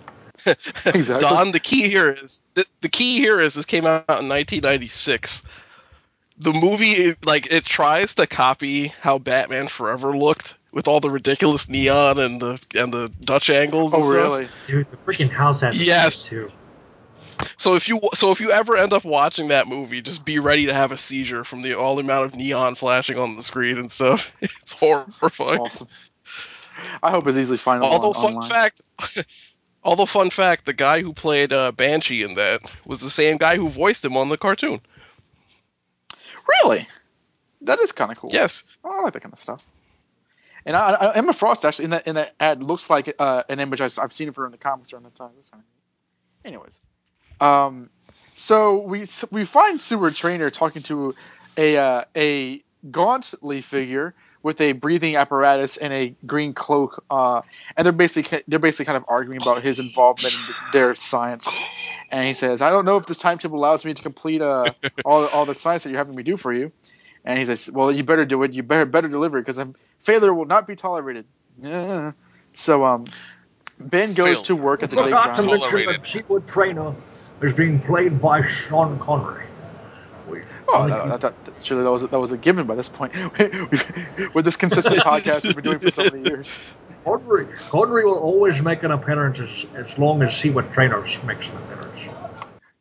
Exactly. 0.86 1.28
Don, 1.28 1.52
the 1.52 1.60
key 1.60 1.88
here 1.88 2.10
is 2.12 2.42
the, 2.54 2.64
the 2.80 2.88
key 2.88 3.18
here 3.18 3.40
is 3.40 3.54
this 3.54 3.64
came 3.66 3.86
out 3.86 4.04
in 4.08 4.28
1996. 4.28 5.42
the 6.38 6.52
movie 6.52 6.90
is 6.92 7.16
like 7.24 7.50
it 7.52 7.64
tries 7.64 8.14
to 8.16 8.26
copy 8.26 8.88
how 9.00 9.18
Batman 9.18 9.68
Forever 9.68 10.16
looked 10.16 10.54
with 10.72 10.86
all 10.86 11.00
the 11.00 11.10
ridiculous 11.10 11.68
neon 11.68 12.18
and 12.18 12.40
the 12.40 12.64
and 12.78 12.92
the 12.92 13.10
Dutch 13.20 13.50
angles. 13.50 13.92
and 13.92 14.02
Oh, 14.02 14.06
stuff. 14.10 14.14
really? 14.14 14.48
Dude, 14.66 14.86
the 14.90 14.96
freaking 14.98 15.30
house 15.30 15.60
has 15.60 15.84
Yes. 15.86 16.26
too. 16.28 16.50
So 17.58 17.74
if 17.74 17.88
you 17.88 18.00
so 18.14 18.30
if 18.30 18.40
you 18.40 18.50
ever 18.50 18.76
end 18.76 18.92
up 18.92 19.04
watching 19.04 19.48
that 19.48 19.66
movie, 19.68 20.00
just 20.00 20.24
be 20.24 20.38
ready 20.38 20.66
to 20.66 20.74
have 20.74 20.92
a 20.92 20.96
seizure 20.96 21.44
from 21.44 21.62
the 21.62 21.74
all 21.74 21.96
the 21.96 22.02
amount 22.02 22.24
of 22.26 22.34
neon 22.34 22.74
flashing 22.74 23.18
on 23.18 23.36
the 23.36 23.42
screen 23.42 23.78
and 23.78 23.90
stuff. 23.92 24.34
It's 24.42 24.72
horrifying. 24.72 25.60
Awesome. 25.60 25.88
I 27.02 27.10
hope 27.10 27.26
it's 27.26 27.38
easily 27.38 27.56
findable 27.58 27.84
Although 27.84 28.08
on, 28.08 28.14
fun 28.14 28.34
online. 28.34 28.50
fact, 28.50 28.82
although 29.86 30.04
fun 30.04 30.28
fact, 30.30 30.66
the 30.66 30.72
guy 30.74 31.00
who 31.00 31.12
played 31.12 31.52
uh, 31.52 31.72
Banshee 31.72 32.22
in 32.22 32.34
that 32.34 32.60
was 32.84 33.00
the 33.00 33.08
same 33.08 33.38
guy 33.38 33.56
who 33.56 33.68
voiced 33.68 34.04
him 34.04 34.16
on 34.16 34.28
the 34.28 34.36
cartoon. 34.36 34.80
Really? 36.46 36.86
That 37.62 37.80
is 37.80 37.92
kind 37.92 38.10
of 38.10 38.18
cool. 38.18 38.30
Yes. 38.32 38.64
Oh, 38.84 39.00
I 39.00 39.02
like 39.04 39.12
that 39.14 39.22
kind 39.22 39.32
of 39.32 39.38
stuff. 39.38 39.64
And 40.66 40.76
I, 40.76 40.90
I, 40.90 41.16
Emma 41.16 41.32
Frost 41.32 41.64
actually 41.64 41.86
in 41.86 41.90
that 41.92 42.08
in 42.08 42.14
that 42.16 42.34
ad 42.40 42.62
looks 42.62 42.90
like 42.90 43.14
uh, 43.18 43.44
an 43.48 43.60
image 43.60 43.80
I've, 43.80 43.96
I've 44.00 44.12
seen 44.12 44.28
of 44.28 44.36
her 44.36 44.44
in 44.44 44.52
the 44.52 44.58
comics 44.58 44.90
during 44.90 45.04
the 45.04 45.10
time. 45.10 45.30
That's 45.36 45.48
kind 45.48 45.62
of. 45.62 46.46
Anyways, 46.46 46.80
um, 47.40 47.88
so 48.34 48.82
we 48.82 49.06
we 49.30 49.44
find 49.44 49.80
Seward 49.80 50.16
Trainer 50.16 50.50
talking 50.50 50.82
to 50.82 51.14
a 51.56 51.76
uh, 51.76 52.04
a 52.16 52.64
gauntly 52.90 53.60
figure 53.60 54.14
with 54.46 54.60
a 54.60 54.70
breathing 54.70 55.16
apparatus 55.16 55.76
and 55.76 55.92
a 55.92 56.14
green 56.24 56.54
cloak, 56.54 57.04
uh, 57.10 57.42
and 57.76 57.84
they're 57.84 57.92
basically 57.92 58.44
they're 58.46 58.60
basically 58.60 58.84
kind 58.84 58.96
of 58.96 59.04
arguing 59.08 59.42
about 59.42 59.60
his 59.60 59.80
involvement 59.80 60.34
in 60.34 60.54
their 60.72 60.94
science. 60.94 61.58
And 62.12 62.24
he 62.24 62.32
says, 62.32 62.62
"I 62.62 62.70
don't 62.70 62.84
know 62.84 62.96
if 62.96 63.06
this 63.06 63.18
timetable 63.18 63.58
allows 63.58 63.84
me 63.84 63.92
to 63.92 64.00
complete 64.00 64.40
uh, 64.40 64.70
all 65.04 65.26
all 65.26 65.46
the 65.46 65.54
science 65.56 65.82
that 65.82 65.90
you're 65.90 65.98
having 65.98 66.14
me 66.14 66.22
do 66.22 66.36
for 66.36 66.52
you." 66.52 66.70
And 67.24 67.40
he 67.40 67.44
says, 67.44 67.68
"Well, 67.68 67.90
you 67.90 68.04
better 68.04 68.24
do 68.24 68.40
it. 68.44 68.52
You 68.52 68.62
better 68.62 68.86
better 68.86 69.08
deliver 69.08 69.38
it 69.38 69.46
because 69.46 69.60
failure 69.98 70.32
will 70.32 70.44
not 70.44 70.68
be 70.68 70.76
tolerated." 70.76 71.26
Yeah. 71.60 72.12
So 72.58 72.86
um, 72.86 73.04
Ben 73.78 74.14
goes 74.14 74.26
Failure. 74.26 74.42
to 74.44 74.56
work 74.56 74.82
at 74.82 74.88
the 74.88 74.96
Forgot 75.02 75.34
to 75.34 75.42
mention 75.42 75.68
Tolerated. 75.68 75.94
that 75.96 76.02
Cheatwood 76.04 76.46
Trainer 76.46 76.94
is 77.42 77.52
being 77.52 77.78
played 77.80 78.18
by 78.18 78.46
Sean 78.46 78.98
Connery. 78.98 79.44
We- 80.68 80.72
Oh, 80.74 80.88
that, 80.88 81.08
that, 81.08 81.20
that, 81.20 81.44
that- 81.44 81.64
surely 81.64 81.84
that 81.84 81.90
was 81.92 82.02
that 82.02 82.18
was 82.18 82.32
a 82.32 82.36
given 82.36 82.66
by 82.66 82.74
this 82.74 82.88
point. 82.88 83.12
With 84.34 84.44
this 84.44 84.56
consistent 84.56 84.96
podcast 85.00 85.44
we've 85.44 85.54
been 85.54 85.64
doing 85.64 85.78
for 85.78 85.90
so 85.92 86.04
many 86.04 86.28
years. 86.28 86.72
Connery, 87.04 87.46
Connery 87.70 88.04
will 88.04 88.18
always 88.18 88.60
make 88.62 88.82
an 88.82 88.90
appearance 88.90 89.38
as, 89.38 89.64
as 89.76 89.96
long 89.98 90.22
as 90.22 90.36
Seward 90.36 90.72
Trainer's 90.72 91.22
makes 91.22 91.46
an 91.48 91.56
appearance. 91.58 92.00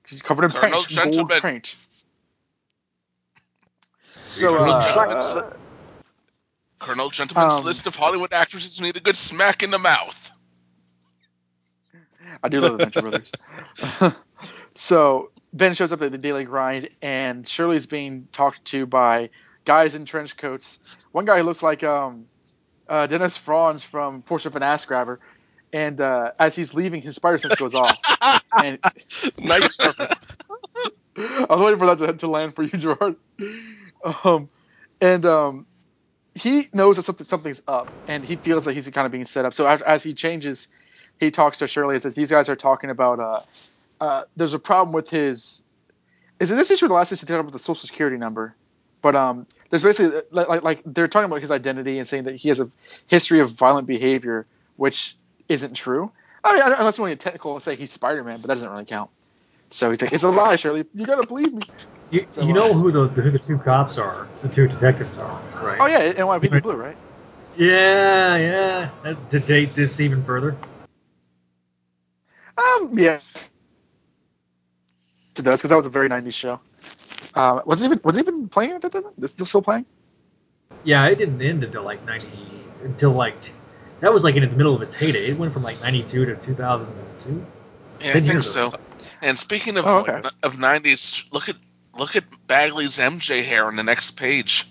She's 0.06 0.21
covered 0.24 0.45
in 0.45 0.52
Colonel 0.52 0.82
paint, 0.84 0.95
gold 0.95 1.06
Gentleman. 1.30 1.39
paint. 1.41 1.76
So 4.26 4.58
Colonel 4.58 4.74
uh, 4.74 4.82
Gentleman's 4.95 5.26
uh, 5.28 5.54
Colonel 6.80 7.10
Gentleman's 7.10 7.60
Um, 7.60 7.65
list 7.65 7.86
of 7.88 7.95
Hollywood 7.95 8.34
actresses 8.34 8.82
need 8.82 8.98
a 8.98 9.00
good 9.00 9.15
smack 9.15 9.62
in 9.63 9.69
the 9.69 9.80
mouth. 9.80 10.32
I 12.43 12.50
do 12.50 12.60
love 12.62 12.78
the 12.78 12.86
Venture 12.86 13.02
Brothers. 13.02 13.32
so 14.74 15.32
Ben 15.55 15.73
shows 15.73 15.93
up 15.93 16.01
at 16.01 16.11
the 16.11 16.17
Daily 16.17 16.43
Grind, 16.43 16.89
and 17.01 17.47
Shirley's 17.47 17.85
being 17.85 18.27
talked 18.33 18.65
to 18.65 18.85
by 18.85 19.29
guys 19.63 19.95
in 19.95 20.05
trench 20.05 20.35
coats. 20.35 20.79
One 21.13 21.25
guy 21.25 21.41
looks 21.41 21.63
like 21.63 21.81
um, 21.83 22.25
uh, 22.89 23.07
Dennis 23.07 23.37
Franz 23.37 23.81
from 23.81 24.21
Portrait 24.21 24.51
of 24.51 24.57
an 24.57 24.63
Ass 24.63 24.83
Grabber, 24.85 25.19
and 25.71 25.99
uh, 26.01 26.31
as 26.37 26.55
he's 26.55 26.73
leaving, 26.73 27.01
his 27.01 27.15
spider 27.15 27.37
sense 27.37 27.55
goes 27.55 27.73
off. 27.73 27.97
and 28.63 28.79
Nice. 29.39 29.77
I 31.17 31.45
was 31.49 31.61
waiting 31.61 31.79
for 31.79 31.85
that 31.87 31.97
to, 31.99 32.13
to 32.13 32.27
land 32.27 32.55
for 32.55 32.63
you, 32.63 32.71
Gerard. 32.71 33.15
Um, 34.23 34.49
and 35.01 35.25
um, 35.25 35.67
he 36.33 36.65
knows 36.73 36.97
that 36.97 37.03
something 37.03 37.25
something's 37.25 37.61
up, 37.67 37.93
and 38.07 38.25
he 38.25 38.35
feels 38.35 38.65
that 38.65 38.73
he's 38.73 38.87
kind 38.89 39.05
of 39.05 39.11
being 39.11 39.25
set 39.25 39.45
up. 39.45 39.53
So 39.53 39.65
as, 39.65 39.81
as 39.81 40.03
he 40.03 40.13
changes, 40.13 40.67
he 41.19 41.31
talks 41.31 41.59
to 41.59 41.67
Shirley 41.67 41.95
and 41.95 42.01
says, 42.01 42.15
"These 42.15 42.31
guys 42.31 42.49
are 42.49 42.55
talking 42.57 42.89
about 42.89 43.21
uh, 43.21 43.39
uh, 43.99 44.23
there's 44.36 44.53
a 44.53 44.60
problem 44.60 44.93
with 44.93 45.10
his. 45.10 45.63
Is 46.39 46.51
it 46.51 46.55
this 46.55 46.71
issue 46.71 46.86
or 46.86 46.88
the 46.89 46.93
last 46.95 47.12
issue? 47.12 47.25
They 47.25 47.34
about 47.34 47.53
the 47.53 47.60
social 47.60 47.88
security 47.88 48.17
number, 48.17 48.55
but 49.01 49.15
um, 49.15 49.47
there's 49.69 49.84
basically 49.84 50.21
like, 50.31 50.47
like 50.47 50.63
like 50.63 50.81
they're 50.86 51.08
talking 51.08 51.29
about 51.29 51.41
his 51.41 51.51
identity 51.51 51.97
and 51.97 52.08
saying 52.08 52.25
that 52.25 52.36
he 52.36 52.49
has 52.49 52.60
a 52.60 52.69
history 53.08 53.39
of 53.39 53.51
violent 53.51 53.88
behavior, 53.88 54.45
which 54.77 55.15
isn't 55.47 55.75
true. 55.75 56.12
I 56.43 56.53
mean, 56.53 56.62
unless 56.77 56.97
you 56.97 57.03
want 57.03 57.12
to 57.12 57.15
get 57.15 57.19
technical 57.21 57.53
and 57.53 57.63
say 57.63 57.75
he's 57.75 57.91
Spider-Man, 57.91 58.41
but 58.41 58.47
that 58.47 58.55
doesn't 58.55 58.69
really 58.69 58.86
count. 58.86 59.10
So 59.69 59.89
he's 59.89 60.01
like, 60.01 60.13
"It's 60.13 60.23
a 60.23 60.29
lie, 60.29 60.58
Shirley. 60.58 60.86
You 60.93 61.05
gotta 61.05 61.25
believe 61.25 61.53
me." 61.53 61.62
You, 62.12 62.25
So, 62.29 62.43
you 62.43 62.51
uh, 62.51 62.53
know 62.53 62.73
who 62.73 62.91
the 62.91 63.08
who 63.08 63.31
the 63.31 63.39
two 63.39 63.58
cops 63.58 63.97
are, 63.97 64.27
the 64.41 64.49
two 64.49 64.67
detectives 64.67 65.17
are, 65.17 65.41
right? 65.62 65.79
Oh 65.79 65.88
yeah, 65.88 66.13
NYPD 66.13 66.62
Blue, 66.62 66.75
right? 66.75 66.97
Yeah, 67.58 68.38
yeah. 68.38 68.89
That's 69.03 69.19
to 69.29 69.39
date 69.39 69.69
this 69.69 69.99
even 69.99 70.21
further. 70.21 70.58
Um, 72.58 72.97
yeah. 72.97 73.19
It 75.38 75.43
does 75.43 75.60
because 75.60 75.69
that 75.69 75.76
was 75.78 75.86
a 75.86 75.89
very 75.89 76.10
'90s 76.10 76.34
show. 76.34 76.60
Uh, 77.36 77.62
was 77.65 77.82
it 77.82 77.86
even 77.86 78.00
was 78.04 78.15
it 78.15 78.21
even 78.21 78.48
playing 78.48 78.71
at 78.71 78.82
that 78.82 78.91
time? 78.93 79.04
Is 79.21 79.36
it 79.38 79.45
still 79.45 79.62
playing? 79.62 79.86
Yeah, 80.84 81.06
it 81.08 81.17
didn't 81.17 81.41
end 81.41 81.63
until 81.63 81.84
like 81.84 82.06
ninety, 82.06 82.28
until 82.84 83.12
like 83.12 83.36
that 84.00 84.13
was 84.13 84.24
like 84.24 84.36
in 84.36 84.48
the 84.48 84.56
middle 84.56 84.76
of 84.76 84.82
its 84.82 84.95
heyday. 84.95 85.28
It 85.28 85.38
went 85.38 85.54
from 85.54 85.63
like 85.63 85.80
ninety 85.82 86.04
two 86.04 86.26
to 86.26 86.36
two 86.38 86.54
thousand 86.56 86.88
and 86.88 87.21
two. 87.24 87.45
Yeah, 88.06 88.13
I 88.15 88.19
think 88.21 88.43
so. 88.43 88.67
ago. 88.67 88.78
And 89.21 89.38
speaking 89.38 89.78
of 89.78 89.86
Oh, 89.86 90.00
okay. 90.00 90.21
of 90.43 90.58
nineties, 90.60 91.26
look 91.32 91.50
at 91.50 91.58
look 91.98 92.15
at 92.15 92.24
Bagley's 92.48 92.98
MJ 93.00 93.43
hair 93.43 93.65
on 93.65 93.76
the 93.76 93.84
next 93.84 94.12
page. 94.12 94.67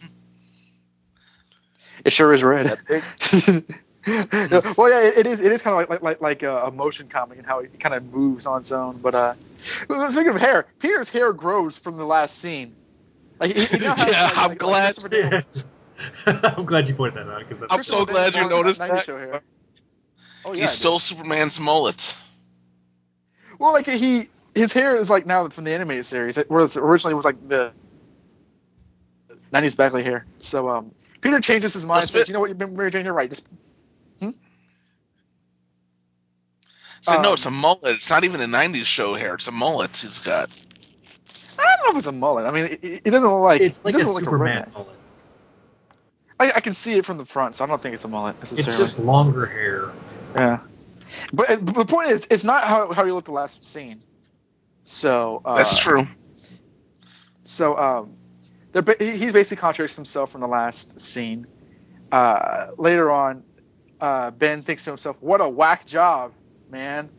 It 2.05 2.13
sure 2.13 2.33
is 2.33 2.43
red. 2.43 2.79
well, 4.07 4.91
yeah, 4.91 5.09
it, 5.09 5.19
it 5.19 5.27
is. 5.27 5.41
It 5.41 5.53
is 5.53 5.63
kind 5.63 5.73
of 5.75 5.79
like 5.79 5.89
like 5.91 6.03
like, 6.03 6.21
like 6.21 6.43
a, 6.43 6.67
a 6.67 6.71
motion 6.71 7.09
comic 7.09 7.39
and 7.39 7.47
how 7.47 7.61
it 7.61 7.79
kind 7.81 7.95
of 7.95 8.05
moves 8.13 8.47
on 8.47 8.61
its 8.61 8.73
own. 8.73 8.99
But 8.99 9.15
uh, 9.15 9.35
speaking 10.11 10.29
of 10.29 10.37
hair, 10.37 10.67
Peter's 10.79 11.09
hair 11.09 11.33
grows 11.33 11.77
from 11.79 11.97
the 11.97 12.05
last 12.05 12.39
scene. 12.39 12.75
Like, 13.41 13.55
he, 13.55 13.65
he 13.65 13.79
now 13.79 13.95
has, 13.97 14.11
Yeah, 14.11 14.25
like, 14.25 14.37
I'm 14.37 14.49
like, 14.51 14.59
glad- 14.59 14.97
Like 15.05 15.47
I'm 16.57 16.65
glad 16.67 16.89
you 16.89 16.95
pointed 16.95 17.27
that 17.27 17.33
out 17.33 17.39
because 17.49 17.63
I'm 17.71 17.83
so 17.83 18.05
glad 18.05 18.35
you 18.35 18.49
noticed 18.49 18.81
90s 18.81 18.89
that. 18.89 19.05
show 19.05 19.19
hair. 19.19 19.41
Oh 20.45 20.53
yeah, 20.53 20.63
he 20.63 20.67
stole. 20.69 20.99
Superman's 20.99 21.59
mullet. 21.59 22.17
Well, 23.59 23.73
like 23.73 23.87
he 23.87 24.29
his 24.55 24.73
hair 24.73 24.97
is 24.97 25.09
like 25.09 25.27
now 25.27 25.49
from 25.49 25.65
the 25.65 25.73
animated 25.73 26.05
series, 26.05 26.37
whereas 26.49 26.77
originally 26.77 27.13
it 27.13 27.17
was 27.17 27.25
like 27.25 27.49
the 27.49 27.73
'90s 29.53 29.77
Bagley 29.77 30.03
hair. 30.03 30.27
So 30.39 30.69
um, 30.69 30.93
Peter 31.23 31.41
changes 31.41 31.73
his 31.73 31.85
mind. 31.87 31.99
Let's 31.99 32.11
Says, 32.11 32.23
fit- 32.23 32.29
"You 32.29 32.35
know 32.35 32.41
what, 32.41 32.57
Mary 32.73 32.91
Jane, 32.91 33.05
you're 33.05 33.15
right. 33.15 33.31
Just 33.31 33.47
So 37.05 37.21
no, 37.21 37.29
Um, 37.29 37.35
it's 37.35 37.45
a 37.45 37.51
mullet. 37.51 37.81
It's 37.85 38.09
not 38.09 38.25
even 38.25 38.41
a 38.41 38.47
'90s 38.47 38.87
show 38.87 39.15
hair. 39.15 39.35
It's 39.35 39.47
a 39.47 39.53
mullet 39.53 39.95
he's 39.95 40.19
got. 40.21 40.49
I 41.59 41.63
don't 41.63 41.85
know 41.85 41.91
if 41.91 41.97
it's 41.99 42.07
a 42.07 42.13
mullet. 42.13 42.47
I 42.47 42.51
mean, 42.51 42.65
it, 42.65 43.03
it 43.05 43.11
doesn't 43.11 43.29
look 43.29 43.41
like 43.43 43.61
it's 43.61 43.81
it 43.81 43.85
like 43.85 43.95
a 43.95 43.99
doesn't 43.99 44.15
look 44.15 44.25
Superman 44.25 44.65
redneck. 44.65 44.73
mullet. 44.73 44.97
I, 46.41 46.53
I 46.57 46.61
can 46.61 46.73
see 46.73 46.95
it 46.95 47.05
from 47.05 47.19
the 47.19 47.27
front, 47.27 47.55
so 47.55 47.63
I 47.63 47.67
don't 47.67 47.81
think 47.83 47.95
it's 47.95 48.05
a 48.07 48.09
mullet 48.09 48.39
necessarily. 48.39 48.71
It's 48.71 48.79
just 48.79 48.99
longer 48.99 49.45
hair. 49.45 49.91
yeah. 50.35 50.61
But, 51.35 51.51
uh, 51.51 51.57
but 51.57 51.75
the 51.77 51.85
point 51.85 52.11
is, 52.11 52.27
it's 52.31 52.43
not 52.43 52.65
how 52.65 52.91
how 52.95 53.05
he 53.05 53.13
looked 53.13 53.27
the 53.27 53.33
last 53.33 53.63
scene. 53.63 54.01
So 54.83 55.43
uh, 55.45 55.57
That's 55.57 55.77
true. 55.79 56.07
So 57.45 57.77
um, 57.77 58.17
they're 58.73 58.81
ba- 58.83 58.97
he 58.99 59.11
he 59.19 59.31
basically 59.31 59.61
contradicts 59.61 59.95
himself 59.95 60.33
from 60.33 60.41
the 60.41 60.49
last 60.49 60.99
scene. 60.99 61.47
Uh, 62.11 62.69
later 62.79 63.11
on, 63.11 63.45
uh, 64.01 64.31
Ben 64.31 64.63
thinks 64.63 64.85
to 64.85 64.91
himself, 64.91 65.17
"What 65.21 65.43
a 65.43 65.49
whack 65.49 65.85
job, 65.85 66.33
man!" 66.71 67.11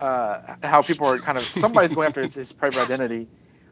Uh, 0.00 0.56
how 0.62 0.82
people 0.82 1.06
are 1.06 1.18
kind 1.18 1.38
of 1.38 1.44
somebody's 1.60 1.94
going 1.94 2.08
after 2.08 2.22
his, 2.22 2.34
his 2.34 2.52
private 2.52 2.80
identity. 2.80 3.28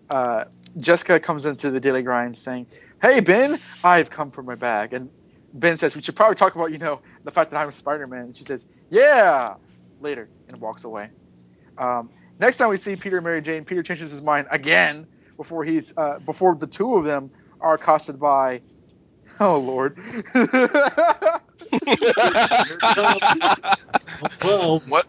Uh, 0.09 0.45
Jessica 0.79 1.19
comes 1.19 1.47
into 1.47 1.71
the 1.71 1.81
Daily 1.81 2.03
Grind 2.03 2.37
saying, 2.37 2.67
"Hey 3.03 3.21
Ben, 3.21 3.59
I've 3.83 4.11
come 4.11 4.31
for 4.31 4.43
my 4.43 4.55
bag." 4.55 4.93
And 4.93 5.11
Ben 5.53 5.77
says, 5.79 5.97
"We 5.97 6.03
should 6.03 6.17
probably 6.17 6.37
talk 6.37 6.55
about 6.55 6.73
you 6.73 6.79
know 6.79 7.01
the 7.25 7.31
fact 7.31 7.51
that 7.51 7.57
I'm 7.57 7.71
Spider-Man." 7.71 8.21
And 8.27 8.37
she 8.37 8.45
says, 8.45 8.67
"Yeah," 8.91 9.55
later, 10.01 10.29
and 10.49 10.61
walks 10.61 10.85
away. 10.85 11.11
Um, 11.79 12.11
next 12.39 12.57
time 12.57 12.69
we 12.69 12.77
see 12.77 12.97
Peter 12.97 13.17
and 13.17 13.25
Mary 13.25 13.43
Jane, 13.43 13.65
Peter 13.65 13.83
changes 13.83 14.11
his 14.11 14.23
mind 14.23 14.47
again 14.51 15.07
before 15.37 15.65
he's 15.65 15.95
uh, 15.97 16.19
before 16.21 16.55
the 16.55 16.67
two 16.67 16.91
of 16.97 17.05
them 17.05 17.31
are 17.61 17.75
accosted 17.75 18.21
by 18.21 18.61
oh 19.40 19.59
lord 19.59 19.98
Well, 24.42 24.85
What? 24.85 25.07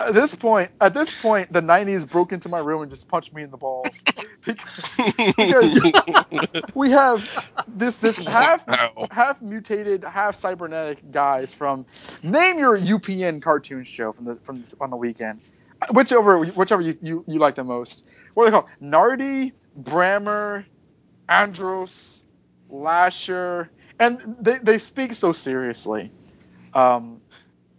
at 0.00 0.14
this 0.14 0.34
point 0.34 0.70
at 0.80 0.94
this 0.94 1.12
point 1.12 1.52
the 1.52 1.60
90s 1.62 2.08
broke 2.08 2.32
into 2.32 2.48
my 2.48 2.58
room 2.60 2.82
and 2.82 2.90
just 2.90 3.08
punched 3.08 3.34
me 3.34 3.42
in 3.42 3.50
the 3.50 3.58
balls 3.58 4.06
because 5.36 5.74
we 6.74 6.90
have 6.92 7.28
this 7.66 7.98
this 7.98 8.20
half 8.26 8.64
Wow. 8.66 9.10
half 9.10 9.42
mutated 9.42 10.04
half 10.04 10.36
cybernetic 10.36 11.10
guys 11.10 11.52
from 11.52 11.86
name 12.22 12.58
your 12.58 12.78
UPN 12.78 13.42
cartoon 13.42 13.84
show 13.84 14.12
from 14.12 14.26
the 14.26 14.38
from 14.44 14.64
on 14.80 14.90
the 14.90 14.96
weekend 14.96 15.40
whichever 15.92 16.44
whichever 16.46 16.82
you, 16.82 16.96
you, 17.02 17.24
you 17.28 17.40
like 17.40 17.56
the 17.56 17.64
most. 17.64 18.08
What 18.34 18.44
are 18.44 18.46
they 18.46 18.52
called? 18.52 18.70
Nardi, 18.80 19.54
Brammer, 19.80 20.66
Andros, 21.28 22.22
Lasher, 22.82 23.70
and 23.98 24.18
they, 24.40 24.58
they 24.58 24.78
speak 24.78 25.14
so 25.14 25.32
seriously. 25.32 26.10
Um, 26.74 27.20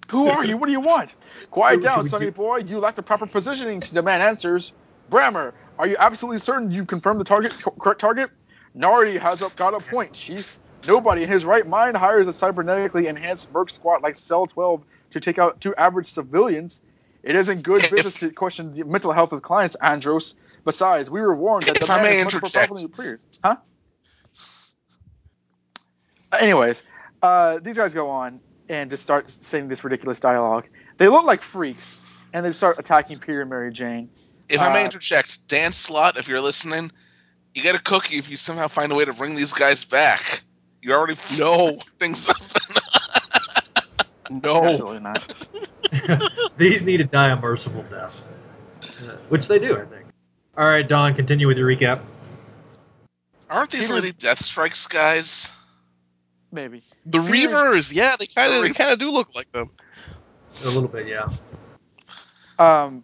who 0.09 0.27
are 0.27 0.45
you? 0.45 0.57
What 0.57 0.67
do 0.67 0.71
you 0.71 0.79
want? 0.79 1.15
Quiet 1.51 1.81
down, 1.81 2.07
sonny 2.07 2.29
boy. 2.29 2.57
You 2.57 2.79
lack 2.79 2.95
the 2.95 3.03
proper 3.03 3.25
positioning 3.25 3.81
to 3.81 3.93
demand 3.93 4.23
answers. 4.23 4.73
Brammer, 5.11 5.53
are 5.77 5.87
you 5.87 5.97
absolutely 5.99 6.39
certain 6.39 6.71
you 6.71 6.85
confirmed 6.85 7.19
the 7.19 7.25
target 7.25 7.53
correct 7.79 7.99
target? 7.99 8.29
Nardi 8.73 9.17
has 9.17 9.41
up, 9.41 9.55
got 9.55 9.73
a 9.73 9.79
point, 9.79 10.13
Chief. 10.13 10.59
Nobody 10.87 11.23
in 11.23 11.29
his 11.29 11.43
right 11.43 11.65
mind 11.65 11.97
hires 11.97 12.27
a 12.27 12.29
cybernetically 12.29 13.07
enhanced 13.07 13.51
Merc 13.51 13.69
squad 13.71 14.01
like 14.03 14.15
Cell 14.15 14.47
12 14.47 14.83
to 15.11 15.19
take 15.19 15.39
out 15.39 15.59
two 15.59 15.75
average 15.75 16.07
civilians. 16.07 16.79
It 17.23 17.35
isn't 17.35 17.63
good 17.63 17.89
business 17.89 18.15
to 18.15 18.31
question 18.31 18.71
the 18.71 18.85
mental 18.85 19.11
health 19.11 19.33
of 19.33 19.41
clients, 19.41 19.75
Andros. 19.81 20.35
Besides, 20.63 21.09
we 21.09 21.21
were 21.21 21.35
warned 21.35 21.65
that 21.65 21.75
the 21.79 21.85
If 21.85 21.89
I 21.89 21.95
man 21.97 22.03
may 22.03 22.17
is 22.19 22.25
much 22.25 22.33
more 22.41 22.49
powerful 22.49 22.75
than 22.75 22.89
peers. 22.89 23.25
Huh? 23.43 23.57
Anyways, 26.31 26.83
uh, 27.21 27.59
these 27.61 27.77
guys 27.77 27.93
go 27.93 28.09
on 28.09 28.41
and 28.69 28.89
just 28.89 29.03
start 29.03 29.29
saying 29.29 29.67
this 29.67 29.83
ridiculous 29.83 30.19
dialogue. 30.19 30.67
They 30.97 31.07
look 31.07 31.25
like 31.25 31.41
freaks, 31.41 32.19
and 32.33 32.45
they 32.45 32.51
start 32.51 32.77
attacking 32.79 33.19
Peter 33.19 33.41
and 33.41 33.49
Mary 33.49 33.71
Jane. 33.71 34.09
If 34.49 34.61
I 34.61 34.71
may 34.73 34.81
Uh, 34.81 34.85
interject, 34.85 35.47
Dan 35.47 35.71
Slott, 35.73 36.17
if 36.17 36.27
you're 36.27 36.41
listening, 36.41 36.91
you 37.53 37.61
get 37.61 37.75
a 37.75 37.79
cookie 37.81 38.17
if 38.17 38.29
you 38.29 38.37
somehow 38.37 38.67
find 38.67 38.91
a 38.91 38.95
way 38.95 39.05
to 39.05 39.13
bring 39.13 39.35
these 39.35 39.53
guys 39.53 39.83
back. 39.85 40.43
You 40.81 40.93
already 40.93 41.15
No. 41.37 41.73
things 41.99 42.29
up. 42.29 42.37
No. 44.29 44.63
Absolutely 44.65 44.99
not. 44.99 45.33
These 46.57 46.83
need 46.85 46.97
to 46.97 47.05
die 47.05 47.29
a 47.29 47.35
merciful 47.39 47.83
death, 47.89 48.13
which 49.29 49.47
they 49.47 49.57
do, 49.59 49.73
I 49.77 49.85
think. 49.85 50.05
All 50.57 50.65
right, 50.67 50.87
Don, 50.87 51.13
continue 51.15 51.47
with 51.47 51.57
your 51.57 51.67
recap. 51.67 52.01
Aren't 53.49 53.69
these 53.69 53.89
really 53.89 54.11
Death 54.11 54.43
Strikes 54.43 54.85
guys? 54.87 55.51
Maybe. 56.57 56.81
The 57.05 57.19
Peter's- 57.19 57.53
Reavers, 57.53 57.93
yeah, 57.93 58.15
they 58.17 58.25
kind 58.25 58.51
of 58.51 58.63
they 58.63 58.71
kind 58.71 58.91
of 58.91 58.97
do 58.97 59.11
look 59.11 59.35
like 59.35 59.51
them. 59.51 59.69
A 60.63 60.65
little 60.65 60.87
bit, 60.89 61.07
yeah. 61.07 61.29
um, 62.57 63.03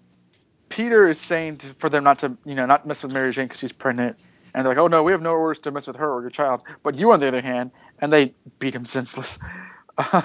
Peter 0.69 1.07
is 1.07 1.19
saying 1.19 1.57
to, 1.57 1.67
for 1.67 1.87
them 1.87 2.03
not 2.03 2.17
to, 2.17 2.35
you 2.45 2.55
know, 2.55 2.65
not 2.65 2.87
mess 2.87 3.03
with 3.03 3.11
Mary 3.11 3.31
Jane 3.31 3.45
because 3.45 3.59
she's 3.59 3.71
pregnant, 3.71 4.17
and 4.55 4.65
they're 4.65 4.73
like, 4.73 4.81
"Oh 4.81 4.87
no, 4.87 5.03
we 5.03 5.11
have 5.11 5.21
no 5.21 5.35
orders 5.35 5.59
to 5.59 5.71
mess 5.71 5.85
with 5.85 5.97
her 5.97 6.11
or 6.11 6.21
your 6.21 6.31
child." 6.31 6.63
But 6.81 6.95
you, 6.95 7.11
on 7.11 7.19
the 7.19 7.27
other 7.27 7.41
hand, 7.41 7.69
and 7.99 8.11
they 8.11 8.33
beat 8.57 8.73
him 8.73 8.85
senseless. 8.97 9.37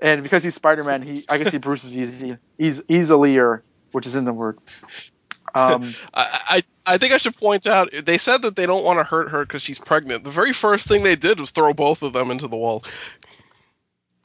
and 0.00 0.24
because 0.24 0.42
he's 0.42 0.56
Spider-Man, 0.56 1.02
he, 1.02 1.24
I 1.28 1.38
guess 1.38 1.52
he 1.52 1.58
bruises 1.66 1.96
easy, 1.96 2.36
eas 2.58 2.82
easilier, 2.88 3.62
which 3.92 4.08
is 4.08 4.16
in 4.16 4.24
the 4.24 4.32
word. 4.32 4.56
Um, 5.54 5.94
I, 6.14 6.40
I 6.48 6.62
I 6.94 6.98
think 6.98 7.12
I 7.12 7.18
should 7.18 7.36
point 7.36 7.66
out 7.66 7.90
they 7.92 8.18
said 8.18 8.42
that 8.42 8.56
they 8.56 8.66
don't 8.66 8.84
want 8.84 8.98
to 8.98 9.04
hurt 9.04 9.30
her 9.30 9.44
because 9.44 9.62
she's 9.62 9.78
pregnant. 9.78 10.24
The 10.24 10.30
very 10.30 10.52
first 10.52 10.88
thing 10.88 11.02
they 11.02 11.16
did 11.16 11.40
was 11.40 11.50
throw 11.50 11.72
both 11.72 12.02
of 12.02 12.12
them 12.12 12.30
into 12.30 12.48
the 12.48 12.56
wall. 12.56 12.84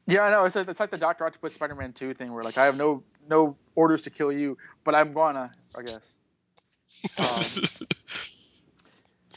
yeah, 0.07 0.21
I 0.23 0.31
know. 0.31 0.45
It's 0.45 0.55
like, 0.55 0.67
it's 0.67 0.79
like 0.79 0.91
the 0.91 0.97
Doctor 0.97 1.25
Octopus 1.25 1.53
Spider-Man 1.53 1.93
Two 1.93 2.13
thing, 2.13 2.33
where 2.33 2.43
like 2.43 2.57
I 2.57 2.65
have 2.65 2.77
no 2.77 3.03
no 3.29 3.55
orders 3.75 4.03
to 4.03 4.09
kill 4.09 4.31
you, 4.31 4.57
but 4.83 4.95
I'm 4.95 5.13
gonna, 5.13 5.51
I 5.77 5.81
guess. 5.83 6.17
Um, 7.17 7.63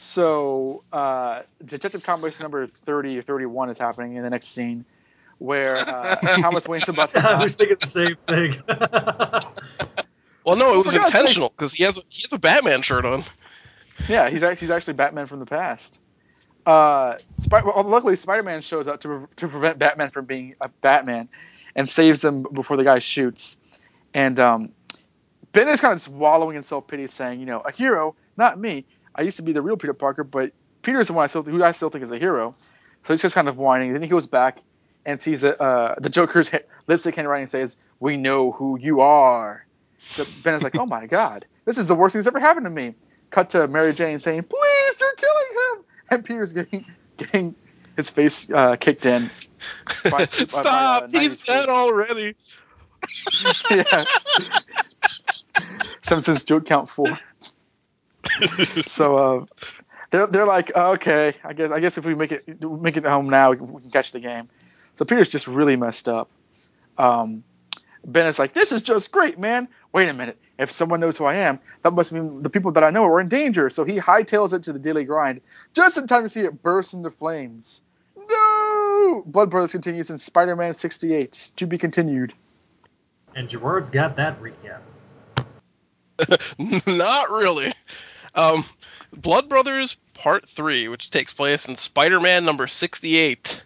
So, 0.01 0.83
uh, 0.93 1.41
Detective 1.63 2.03
Comics 2.03 2.39
number 2.39 2.67
30 2.67 3.17
or 3.17 3.21
31 3.21 3.69
is 3.69 3.77
happening 3.77 4.15
in 4.15 4.23
the 4.23 4.29
next 4.29 4.47
scene 4.47 4.85
where 5.39 5.75
uh, 5.75 6.15
Thomas 6.15 6.67
Wayne's 6.69 6.87
about 6.87 7.09
to 7.11 7.19
I 7.19 7.43
was 7.43 7.55
thinking 7.55 7.77
the 7.79 7.87
same 7.87 8.15
thing. 8.25 8.61
Well, 10.45 10.55
no, 10.55 10.73
it 10.73 10.83
was 10.83 10.95
intentional 10.95 11.49
because 11.49 11.73
he 11.73 11.83
has 11.83 11.97
a, 11.97 12.01
he 12.09 12.21
has 12.23 12.33
a 12.33 12.39
Batman 12.39 12.81
shirt 12.81 13.05
on. 13.05 13.23
Yeah, 14.07 14.29
he's 14.29 14.43
actually, 14.43 14.67
he's 14.67 14.71
actually 14.71 14.93
Batman 14.93 15.27
from 15.27 15.39
the 15.39 15.45
past. 15.45 15.99
Uh, 16.65 17.17
Spy- 17.39 17.61
well, 17.63 17.83
luckily, 17.83 18.15
Spider 18.15 18.43
Man 18.43 18.61
shows 18.61 18.87
up 18.87 19.01
to, 19.01 19.07
pre- 19.07 19.27
to 19.37 19.47
prevent 19.47 19.79
Batman 19.79 20.11
from 20.11 20.25
being 20.25 20.55
a 20.61 20.69
Batman 20.69 21.29
and 21.75 21.89
saves 21.89 22.21
them 22.21 22.45
before 22.53 22.77
the 22.77 22.83
guy 22.83 22.99
shoots. 22.99 23.57
And 24.13 24.39
um, 24.39 24.71
Ben 25.51 25.67
is 25.67 25.81
kind 25.81 25.93
of 25.93 25.99
just 25.99 26.09
wallowing 26.09 26.55
in 26.55 26.63
self 26.63 26.87
pity, 26.87 27.07
saying, 27.07 27.39
you 27.39 27.45
know, 27.45 27.59
a 27.59 27.71
hero, 27.71 28.15
not 28.37 28.59
me. 28.59 28.85
I 29.15 29.23
used 29.23 29.37
to 29.37 29.43
be 29.43 29.51
the 29.51 29.61
real 29.61 29.77
Peter 29.77 29.93
Parker, 29.93 30.23
but 30.23 30.51
Peter's 30.81 31.07
the 31.07 31.13
one 31.13 31.23
I 31.23 31.27
still, 31.27 31.43
who 31.43 31.63
I 31.63 31.71
still 31.71 31.89
think 31.89 32.03
is 32.03 32.11
a 32.11 32.19
hero. 32.19 32.51
So 33.03 33.13
he's 33.13 33.21
just 33.21 33.35
kind 33.35 33.47
of 33.47 33.57
whining. 33.57 33.93
Then 33.93 34.01
he 34.01 34.07
goes 34.07 34.27
back 34.27 34.61
and 35.05 35.21
sees 35.21 35.41
the, 35.41 35.61
uh, 35.61 35.95
the 35.99 36.09
Joker's 36.09 36.49
lipstick 36.87 37.15
handwriting 37.15 37.47
says, 37.47 37.77
We 37.99 38.17
know 38.17 38.51
who 38.51 38.77
you 38.79 39.01
are. 39.01 39.65
So 39.99 40.25
Ben 40.43 40.55
is 40.55 40.63
like, 40.63 40.77
Oh 40.77 40.85
my 40.85 41.05
God, 41.05 41.45
this 41.65 41.77
is 41.77 41.87
the 41.87 41.95
worst 41.95 42.13
thing 42.13 42.19
that's 42.19 42.27
ever 42.27 42.39
happened 42.39 42.65
to 42.65 42.69
me. 42.69 42.95
Cut 43.29 43.51
to 43.51 43.67
Mary 43.67 43.93
Jane 43.93 44.19
saying, 44.19 44.43
Please, 44.43 45.01
you're 45.01 45.13
killing 45.15 45.45
him. 45.77 45.85
And 46.11 46.25
Peter's 46.25 46.53
getting, 46.53 46.85
getting 47.17 47.55
his 47.95 48.09
face 48.09 48.49
uh, 48.49 48.75
kicked 48.77 49.05
in. 49.05 49.29
by- 50.05 50.09
by- 50.11 50.17
by, 50.19 50.23
uh, 50.23 50.25
Stop! 50.47 51.09
He's 51.11 51.39
dead 51.41 51.69
already. 51.69 52.35
yeah. 53.71 54.05
Simpsons 56.01 56.43
joke 56.43 56.65
count 56.65 56.89
four. 56.89 57.17
so 58.85 59.15
uh, 59.15 59.45
they're 60.11 60.27
they're 60.27 60.45
like, 60.45 60.75
okay, 60.75 61.33
I 61.43 61.53
guess 61.53 61.71
I 61.71 61.79
guess 61.79 61.97
if 61.97 62.05
we 62.05 62.15
make 62.15 62.31
it 62.31 62.63
make 62.63 62.97
it 62.97 63.05
home 63.05 63.29
now, 63.29 63.51
we 63.51 63.57
can, 63.57 63.71
we 63.71 63.81
can 63.81 63.91
catch 63.91 64.11
the 64.11 64.19
game. 64.19 64.49
So 64.95 65.05
Peter's 65.05 65.29
just 65.29 65.47
really 65.47 65.75
messed 65.75 66.09
up. 66.09 66.29
Um, 66.97 67.43
Ben 68.05 68.27
is 68.27 68.39
like, 68.39 68.53
this 68.53 68.71
is 68.71 68.81
just 68.81 69.11
great, 69.11 69.37
man. 69.39 69.67
Wait 69.91 70.09
a 70.09 70.13
minute. 70.13 70.37
If 70.59 70.71
someone 70.71 70.99
knows 70.99 71.17
who 71.17 71.25
I 71.25 71.35
am, 71.35 71.59
that 71.83 71.91
must 71.93 72.11
mean 72.11 72.43
the 72.43 72.49
people 72.49 72.71
that 72.73 72.83
I 72.83 72.89
know 72.91 73.05
are 73.05 73.19
in 73.19 73.27
danger. 73.27 73.69
So 73.69 73.83
he 73.83 73.97
hightails 73.99 74.53
it 74.53 74.63
to 74.63 74.73
the 74.73 74.79
daily 74.79 75.03
grind, 75.03 75.41
just 75.73 75.97
in 75.97 76.05
time 76.07 76.23
to 76.23 76.29
see 76.29 76.41
it 76.41 76.61
burst 76.61 76.93
into 76.93 77.09
flames. 77.09 77.81
No! 78.29 79.23
Blood 79.25 79.49
Brothers 79.49 79.71
continues 79.71 80.09
in 80.11 80.17
Spider-Man 80.19 80.73
68. 80.75 81.51
To 81.55 81.65
be 81.65 81.77
continued. 81.77 82.33
and 83.35 83.49
Gerard's 83.49 83.89
got 83.89 84.15
that 84.17 84.39
recap. 84.41 84.81
Not 86.87 87.31
really. 87.31 87.73
Um, 88.35 88.65
Blood 89.13 89.49
Brothers 89.49 89.97
Part 90.13 90.47
3, 90.47 90.87
which 90.89 91.09
takes 91.09 91.33
place 91.33 91.67
in 91.67 91.75
Spider 91.77 92.19
Man 92.19 92.45
number 92.45 92.67
68, 92.67 93.63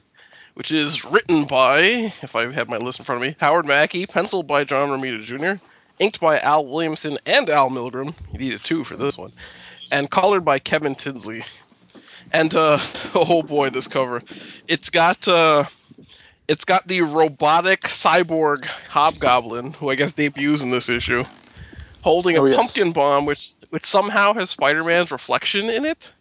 which 0.53 0.71
is 0.71 1.03
written 1.03 1.45
by, 1.45 2.13
if 2.21 2.35
I 2.35 2.53
have 2.53 2.69
my 2.69 2.77
list 2.77 2.99
in 2.99 3.05
front 3.05 3.21
of 3.21 3.27
me, 3.27 3.35
Howard 3.41 3.65
Mackie, 3.65 4.05
penciled 4.05 4.47
by 4.47 4.63
John 4.63 4.89
Romita 4.89 5.21
Jr., 5.23 5.63
inked 6.03 6.19
by 6.19 6.39
Al 6.41 6.65
Williamson 6.65 7.17
and 7.25 7.49
Al 7.49 7.69
Milgrom. 7.69 8.13
You 8.33 8.39
needed 8.39 8.63
two 8.63 8.83
for 8.83 8.95
this 8.97 9.17
one. 9.17 9.31
And 9.91 10.09
colored 10.11 10.41
by 10.43 10.59
Kevin 10.59 10.95
Tinsley. 10.95 11.43
And, 12.31 12.53
uh, 12.55 12.79
oh 13.15 13.41
boy, 13.43 13.69
this 13.69 13.87
cover. 13.87 14.21
It's 14.67 14.89
got, 14.89 15.27
uh, 15.27 15.63
it's 16.47 16.65
got 16.65 16.87
the 16.87 17.01
robotic 17.01 17.81
cyborg 17.81 18.65
hobgoblin, 18.65 19.73
who 19.73 19.89
I 19.89 19.95
guess 19.95 20.11
debuts 20.11 20.63
in 20.63 20.71
this 20.71 20.89
issue 20.89 21.23
holding 22.03 22.35
a 22.35 22.41
Oh, 22.41 22.45
yes. 22.45 22.57
pumpkin 22.57 22.91
bomb, 22.91 23.25
which 23.25 23.53
which 23.69 23.85
somehow 23.85 24.33
has 24.33 24.49
Spider-Man's 24.49 25.09
reflection 25.09 25.69
in 25.69 25.85
it, 25.85 26.11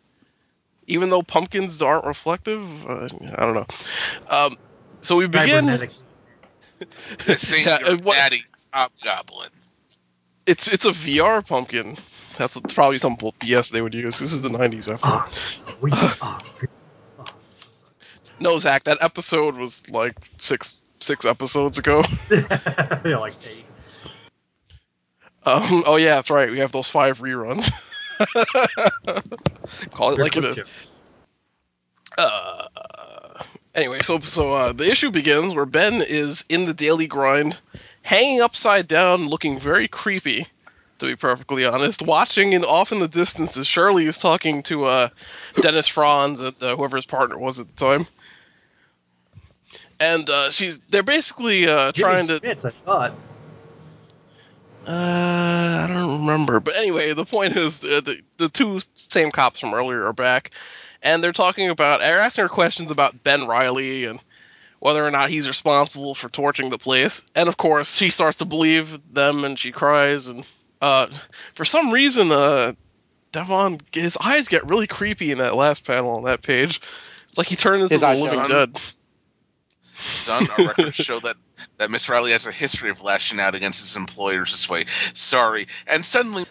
even 0.86 1.10
though 1.10 1.22
pumpkins 1.22 1.82
aren't 1.82 2.04
reflective. 2.04 2.62
Uh, 2.86 3.08
I 3.36 3.44
don't 3.44 3.54
know. 3.54 3.66
Um, 4.30 4.56
so 5.00 5.16
we 5.16 5.26
begin. 5.26 5.64
Cybernetic. 5.64 5.90
This 7.26 7.52
Yeah, 7.66 7.78
what- 8.04 8.14
daddy's 8.16 8.68
hobgoblin. 8.72 9.50
It's 10.46 10.68
it's 10.68 10.84
a 10.84 10.90
VR 10.90 11.46
pumpkin. 11.46 11.96
That's 12.38 12.58
probably 12.74 12.98
some 12.98 13.16
BS 13.16 13.70
they 13.70 13.82
would 13.82 13.94
use. 13.94 14.18
This 14.18 14.32
is 14.32 14.42
the 14.42 14.48
'90s 14.48 14.92
after 14.92 15.08
all. 15.08 15.76
We. 15.80 15.92
No, 18.40 18.58
Zach, 18.58 18.82
that 18.84 18.98
episode 19.00 19.56
was 19.56 19.88
like 19.88 20.16
six 20.38 20.74
six 20.98 21.24
episodes 21.24 21.78
ago. 21.78 22.02
yeah, 22.30 23.18
like 23.18 23.34
eight. 23.46 23.66
Um, 25.44 25.84
oh 25.86 25.96
yeah, 25.96 26.16
that's 26.16 26.30
right. 26.30 26.50
We 26.50 26.58
have 26.58 26.72
those 26.72 26.88
five 26.88 27.20
reruns. 27.20 27.70
Call 29.92 30.12
it 30.12 30.18
like 30.18 30.36
it 30.36 30.44
is. 30.44 30.60
Uh, 32.18 32.68
anyway, 33.74 34.00
so 34.02 34.18
so 34.20 34.54
uh, 34.54 34.72
the 34.72 34.90
issue 34.90 35.10
begins 35.10 35.54
where 35.54 35.66
Ben 35.66 36.02
is 36.02 36.44
in 36.48 36.66
the 36.66 36.74
daily 36.74 37.06
grind, 37.06 37.58
hanging 38.02 38.40
upside 38.40 38.86
down, 38.88 39.28
looking 39.28 39.58
very 39.58 39.88
creepy. 39.88 40.46
To 40.98 41.06
be 41.08 41.16
perfectly 41.16 41.66
honest, 41.66 42.02
watching 42.02 42.54
and 42.54 42.64
off 42.64 42.92
in 42.92 43.00
the 43.00 43.08
distance 43.08 43.56
as 43.56 43.66
Shirley 43.66 44.06
is 44.06 44.18
talking 44.18 44.62
to 44.64 44.84
uh, 44.84 45.08
Dennis 45.60 45.88
Franz 45.88 46.38
and 46.38 46.54
uh, 46.62 46.76
whoever 46.76 46.94
his 46.96 47.06
partner 47.06 47.36
was 47.36 47.58
at 47.58 47.66
the 47.66 47.72
time, 47.72 48.06
and 49.98 50.30
uh, 50.30 50.50
she's 50.52 50.78
they're 50.78 51.02
basically 51.02 51.66
uh, 51.66 51.90
trying 51.90 52.28
to 52.28 52.38
Smits, 52.38 52.64
I 52.64 52.70
thought. 52.70 53.14
uh, 54.86 55.84
I 55.84 55.86
don't 55.88 56.20
remember, 56.20 56.60
but 56.60 56.76
anyway, 56.76 57.12
the 57.14 57.24
point 57.24 57.56
is 57.56 57.82
uh, 57.82 58.00
the 58.00 58.20
the 58.36 58.48
two 58.48 58.78
same 58.94 59.32
cops 59.32 59.58
from 59.58 59.74
earlier 59.74 60.06
are 60.06 60.12
back, 60.12 60.52
and 61.02 61.22
they're 61.22 61.32
talking 61.32 61.68
about 61.68 61.98
they're 61.98 62.20
asking 62.20 62.42
her 62.42 62.48
questions 62.48 62.92
about 62.92 63.24
Ben 63.24 63.48
Reilly 63.48 64.04
and 64.04 64.20
whether 64.82 65.06
or 65.06 65.12
not 65.12 65.30
he's 65.30 65.46
responsible 65.46 66.12
for 66.12 66.28
torching 66.28 66.70
the 66.70 66.76
place. 66.76 67.22
And 67.36 67.48
of 67.48 67.56
course, 67.56 67.94
she 67.94 68.10
starts 68.10 68.38
to 68.38 68.44
believe 68.44 68.98
them, 69.14 69.44
and 69.44 69.56
she 69.56 69.70
cries. 69.70 70.26
And 70.26 70.44
uh, 70.80 71.06
for 71.54 71.64
some 71.64 71.92
reason, 71.92 72.32
uh, 72.32 72.72
Devon 73.30 73.78
his 73.92 74.18
eyes 74.20 74.48
get 74.48 74.68
really 74.68 74.88
creepy 74.88 75.30
in 75.30 75.38
that 75.38 75.54
last 75.54 75.86
panel 75.86 76.16
on 76.16 76.24
that 76.24 76.42
page. 76.42 76.80
It's 77.28 77.38
like 77.38 77.46
he 77.46 77.54
turned 77.54 77.82
into 77.82 77.94
His 77.94 78.00
the 78.00 78.08
eyes 78.08 78.20
living 78.20 78.40
don't. 78.40 78.50
dead. 78.50 78.80
Son, 79.94 80.48
our 80.58 80.66
records 80.66 80.96
show 80.96 81.20
that 81.20 81.36
that 81.78 81.88
Miss 81.92 82.08
Reilly 82.08 82.32
has 82.32 82.48
a 82.48 82.52
history 82.52 82.90
of 82.90 83.02
lashing 83.02 83.38
out 83.38 83.54
against 83.54 83.82
his 83.82 83.94
employers 83.94 84.50
this 84.50 84.68
way. 84.68 84.82
Sorry. 85.14 85.68
And 85.86 86.04
suddenly, 86.04 86.44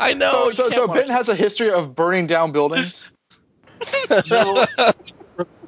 I 0.00 0.12
know. 0.12 0.32
so 0.32 0.48
you 0.48 0.54
so, 0.54 0.70
so 0.70 0.86
watch 0.88 0.96
Benton 0.96 1.14
has 1.14 1.28
a 1.28 1.36
history 1.36 1.70
of 1.70 1.94
burning 1.94 2.26
down 2.26 2.50
buildings. 2.50 3.08
No, 4.28 4.66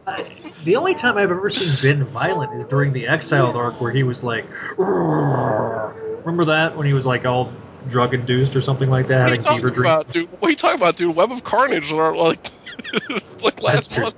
I- 0.06 0.24
the 0.64 0.76
only 0.76 0.94
time 0.94 1.16
I've 1.18 1.30
ever 1.30 1.50
seen 1.50 1.70
Ben 1.80 2.04
violent 2.04 2.54
is 2.54 2.66
during 2.66 2.92
the 2.92 3.08
Exiled 3.08 3.56
arc, 3.56 3.80
where 3.80 3.92
he 3.92 4.02
was 4.02 4.22
like, 4.22 4.46
"Roar." 4.76 5.94
remember 6.24 6.46
that 6.46 6.76
when 6.76 6.86
he 6.86 6.92
was 6.92 7.04
like 7.04 7.24
all 7.24 7.52
drug 7.88 8.14
induced 8.14 8.54
or 8.54 8.60
something 8.62 8.88
like 8.88 9.08
that, 9.08 9.22
What 9.24 9.32
are 9.32 9.34
you 9.34 9.42
having 9.42 9.56
fever 9.56 9.68
talking 9.70 9.74
dreams. 9.74 9.86
about, 9.86 10.10
dude? 10.10 10.30
What 10.30 10.46
are 10.48 10.50
you 10.50 10.56
talking 10.56 10.76
about, 10.76 10.96
dude? 10.96 11.16
Web 11.16 11.32
of 11.32 11.42
Carnage, 11.44 11.90
or 11.92 12.16
like, 12.16 12.50
like 13.42 13.62
last 13.62 13.92
true. 13.92 14.04
month. 14.04 14.14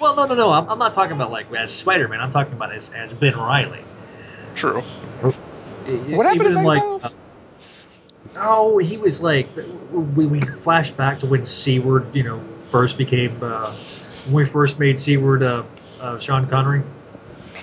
Well, 0.00 0.16
no, 0.16 0.26
no, 0.26 0.34
no. 0.34 0.50
I'm, 0.50 0.68
I'm 0.68 0.78
not 0.78 0.94
talking 0.94 1.14
about 1.14 1.30
like 1.30 1.52
as 1.52 1.72
Spider 1.72 2.08
Man. 2.08 2.20
I'm 2.20 2.30
talking 2.30 2.52
about 2.52 2.72
as, 2.72 2.90
as 2.90 3.12
Ben 3.12 3.36
Reilly. 3.36 3.80
True. 4.54 4.80
What 4.80 6.26
happened 6.26 6.46
Even 6.46 6.58
in 6.58 6.64
like, 6.64 6.82
uh, 6.82 7.10
no, 8.34 8.78
he 8.78 8.96
was 8.96 9.22
like 9.22 9.48
we, 9.92 10.26
we 10.26 10.40
flashed 10.40 10.96
back 10.96 11.20
to 11.20 11.26
when 11.26 11.44
Seward, 11.44 12.14
you 12.14 12.24
know, 12.24 12.42
first 12.64 12.98
became 12.98 13.38
uh, 13.42 13.74
when 14.26 14.34
we 14.34 14.44
first 14.44 14.78
made 14.78 14.98
Seward 14.98 15.42
uh, 15.42 15.62
uh, 16.00 16.18
Sean 16.18 16.46
Connery, 16.48 16.82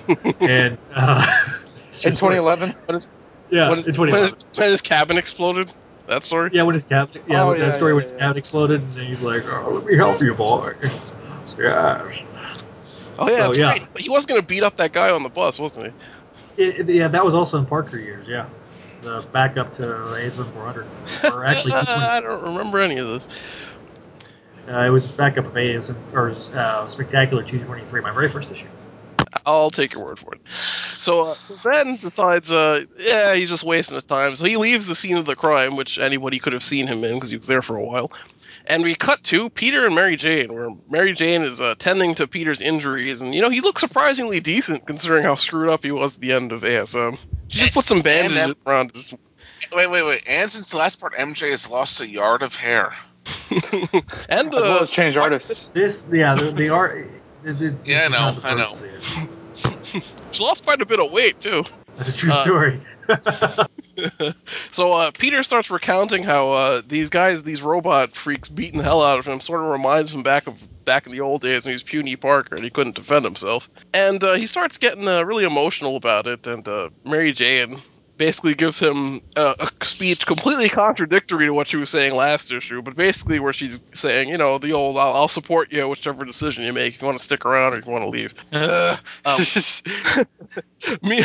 and 0.40 0.78
uh, 0.94 1.26
it's 1.88 2.04
in 2.04 2.12
2011. 2.12 2.74
When 2.86 2.94
his, 2.94 3.12
yeah, 3.50 3.68
when, 3.68 3.78
his, 3.78 3.88
in 3.88 4.00
when, 4.00 4.22
his, 4.22 4.46
when 4.56 4.70
his 4.70 4.80
cabin 4.80 5.18
exploded. 5.18 5.72
That 6.08 6.24
story. 6.24 6.50
Yeah, 6.52 6.64
when 6.64 6.74
his 6.74 6.82
cabin, 6.82 7.22
yeah, 7.28 7.42
Oh, 7.44 7.50
when 7.50 7.58
yeah, 7.60 7.66
that 7.66 7.74
story 7.74 7.92
yeah, 7.92 7.94
when 7.94 8.02
his 8.02 8.12
yeah. 8.12 8.18
cabin 8.18 8.36
exploded, 8.36 8.82
and 8.82 8.96
he's 8.96 9.22
like, 9.22 9.44
oh, 9.48 9.70
"Let 9.70 9.84
me 9.86 9.96
help 9.96 10.20
you, 10.20 10.34
boy." 10.34 10.74
Yes. 10.82 12.22
Oh 13.18 13.28
yeah, 13.28 13.36
So, 13.36 13.52
yeah. 13.52 13.66
right. 13.68 13.88
He 13.98 14.08
was 14.08 14.26
gonna 14.26 14.42
beat 14.42 14.62
up 14.62 14.76
that 14.78 14.92
guy 14.92 15.10
on 15.10 15.22
the 15.22 15.28
bus, 15.28 15.60
wasn't 15.60 15.92
he? 16.56 16.62
It, 16.64 16.80
it- 16.80 16.94
yeah, 16.94 17.08
that 17.08 17.24
was 17.24 17.34
also 17.34 17.58
in 17.58 17.66
Parker 17.66 17.98
years. 17.98 18.26
Yeah, 18.26 18.46
the 19.02 19.24
backup 19.32 19.76
to 19.76 19.82
ASM 19.82 20.52
400, 20.52 20.86
or 21.32 21.44
actually 21.44 21.72
I 21.76 22.20
don't 22.20 22.42
remember 22.42 22.80
any 22.80 22.98
of 22.98 23.06
this. 23.08 23.28
Uh, 24.68 24.80
it 24.80 24.90
was 24.90 25.06
backup 25.08 25.44
of 25.44 25.54
ASM 25.54 25.96
or 26.12 26.30
uh, 26.54 26.86
Spectacular 26.86 27.42
223, 27.42 28.00
my 28.00 28.12
very 28.12 28.28
first 28.28 28.50
issue. 28.50 28.66
I'll 29.44 29.70
take 29.70 29.92
your 29.92 30.04
word 30.04 30.18
for 30.18 30.34
it. 30.34 30.48
So, 30.48 31.22
uh, 31.22 31.34
so 31.34 31.56
Ben 31.68 31.96
decides, 31.96 32.52
uh, 32.52 32.84
yeah, 33.00 33.34
he's 33.34 33.48
just 33.48 33.64
wasting 33.64 33.96
his 33.96 34.04
time. 34.04 34.36
So 34.36 34.44
he 34.44 34.56
leaves 34.56 34.86
the 34.86 34.94
scene 34.94 35.16
of 35.16 35.26
the 35.26 35.34
crime, 35.34 35.74
which 35.74 35.98
anybody 35.98 36.38
could 36.38 36.52
have 36.52 36.62
seen 36.62 36.86
him 36.86 37.02
in 37.02 37.14
because 37.14 37.30
he 37.30 37.36
was 37.36 37.46
there 37.46 37.62
for 37.62 37.76
a 37.76 37.82
while. 37.84 38.12
And 38.66 38.84
we 38.84 38.94
cut 38.94 39.24
to 39.24 39.50
Peter 39.50 39.84
and 39.84 39.94
Mary 39.94 40.14
Jane, 40.16 40.54
where 40.54 40.70
Mary 40.88 41.12
Jane 41.12 41.42
is 41.42 41.60
uh, 41.60 41.74
tending 41.78 42.14
to 42.14 42.28
Peter's 42.28 42.60
injuries, 42.60 43.20
and 43.20 43.34
you 43.34 43.40
know 43.40 43.50
he 43.50 43.60
looks 43.60 43.80
surprisingly 43.80 44.38
decent 44.38 44.86
considering 44.86 45.24
how 45.24 45.34
screwed 45.34 45.68
up 45.68 45.82
he 45.82 45.90
was 45.90 46.14
at 46.14 46.20
the 46.20 46.32
end 46.32 46.52
of 46.52 46.62
ASM. 46.62 47.18
She 47.48 47.58
just 47.58 47.74
put 47.74 47.84
some 47.84 48.02
bandages 48.02 48.36
them- 48.38 48.54
around 48.64 48.92
his. 48.92 49.12
wait, 49.72 49.88
wait, 49.88 50.04
wait. 50.04 50.22
And 50.28 50.48
since 50.48 50.70
the 50.70 50.76
last 50.76 51.00
part, 51.00 51.14
MJ 51.14 51.50
has 51.50 51.68
lost 51.68 52.00
a 52.00 52.08
yard 52.08 52.42
of 52.42 52.54
hair. 52.54 52.94
and 54.28 54.48
as 54.48 54.62
well 54.64 54.78
uh, 54.78 54.82
as 54.82 54.90
change 54.90 55.16
artists. 55.16 55.70
This, 55.70 56.04
yeah, 56.10 56.34
the, 56.34 56.50
the 56.50 56.68
art. 56.70 57.06
It, 57.44 57.60
it's, 57.60 57.86
Yeah, 57.86 58.06
I 58.06 58.08
know, 58.08 58.38
I 58.44 58.54
know. 58.54 58.74
first 58.74 58.82
to 58.82 59.88
see 59.88 59.98
it. 59.98 60.04
she 60.32 60.42
lost 60.42 60.64
quite 60.64 60.80
a 60.80 60.86
bit 60.86 61.00
of 61.00 61.12
weight 61.12 61.40
too. 61.40 61.64
That's 61.96 62.10
a 62.10 62.16
true 62.16 62.32
Uh, 62.32 62.42
story. 62.44 62.80
So 64.72 64.94
uh, 64.94 65.10
Peter 65.10 65.42
starts 65.42 65.70
recounting 65.70 66.22
how 66.22 66.52
uh, 66.52 66.82
these 66.86 67.10
guys, 67.10 67.42
these 67.42 67.60
robot 67.60 68.16
freaks, 68.16 68.48
beating 68.48 68.78
the 68.78 68.84
hell 68.84 69.02
out 69.02 69.18
of 69.18 69.26
him. 69.26 69.38
Sort 69.40 69.60
of 69.60 69.66
reminds 69.70 70.14
him 70.14 70.22
back 70.22 70.46
of 70.46 70.66
back 70.86 71.04
in 71.06 71.12
the 71.12 71.20
old 71.20 71.42
days 71.42 71.64
when 71.64 71.72
he 71.72 71.74
was 71.74 71.82
puny 71.82 72.16
Parker 72.16 72.54
and 72.54 72.64
he 72.64 72.70
couldn't 72.70 72.94
defend 72.96 73.24
himself. 73.24 73.68
And 73.92 74.22
uh, 74.24 74.34
he 74.34 74.46
starts 74.46 74.78
getting 74.78 75.06
uh, 75.06 75.22
really 75.24 75.44
emotional 75.44 75.96
about 75.96 76.26
it. 76.26 76.46
And 76.46 76.66
uh, 76.66 76.88
Mary 77.04 77.32
Jane 77.32 77.82
basically 78.16 78.54
gives 78.54 78.78
him 78.78 79.20
uh, 79.36 79.54
a 79.58 79.84
speech 79.84 80.26
completely 80.26 80.68
contradictory 80.68 81.46
to 81.46 81.52
what 81.52 81.66
she 81.66 81.76
was 81.76 81.90
saying 81.90 82.14
last 82.14 82.52
issue, 82.52 82.82
but 82.82 82.94
basically 82.94 83.40
where 83.40 83.52
she's 83.52 83.80
saying, 83.94 84.28
you 84.28 84.38
know, 84.38 84.58
the 84.58 84.72
old 84.72 84.96
"I'll, 84.96 85.12
I'll 85.12 85.28
support 85.28 85.72
you 85.72 85.88
whichever 85.88 86.24
decision 86.24 86.64
you 86.64 86.72
make 86.72 86.94
if 86.94 87.02
you 87.02 87.06
want 87.06 87.18
to 87.18 87.24
stick 87.24 87.44
around 87.44 87.74
or 87.74 87.78
if 87.78 87.86
you 87.86 87.92
want 87.92 88.04
to 88.04 88.10
leave." 88.10 88.34
me, 91.02 91.22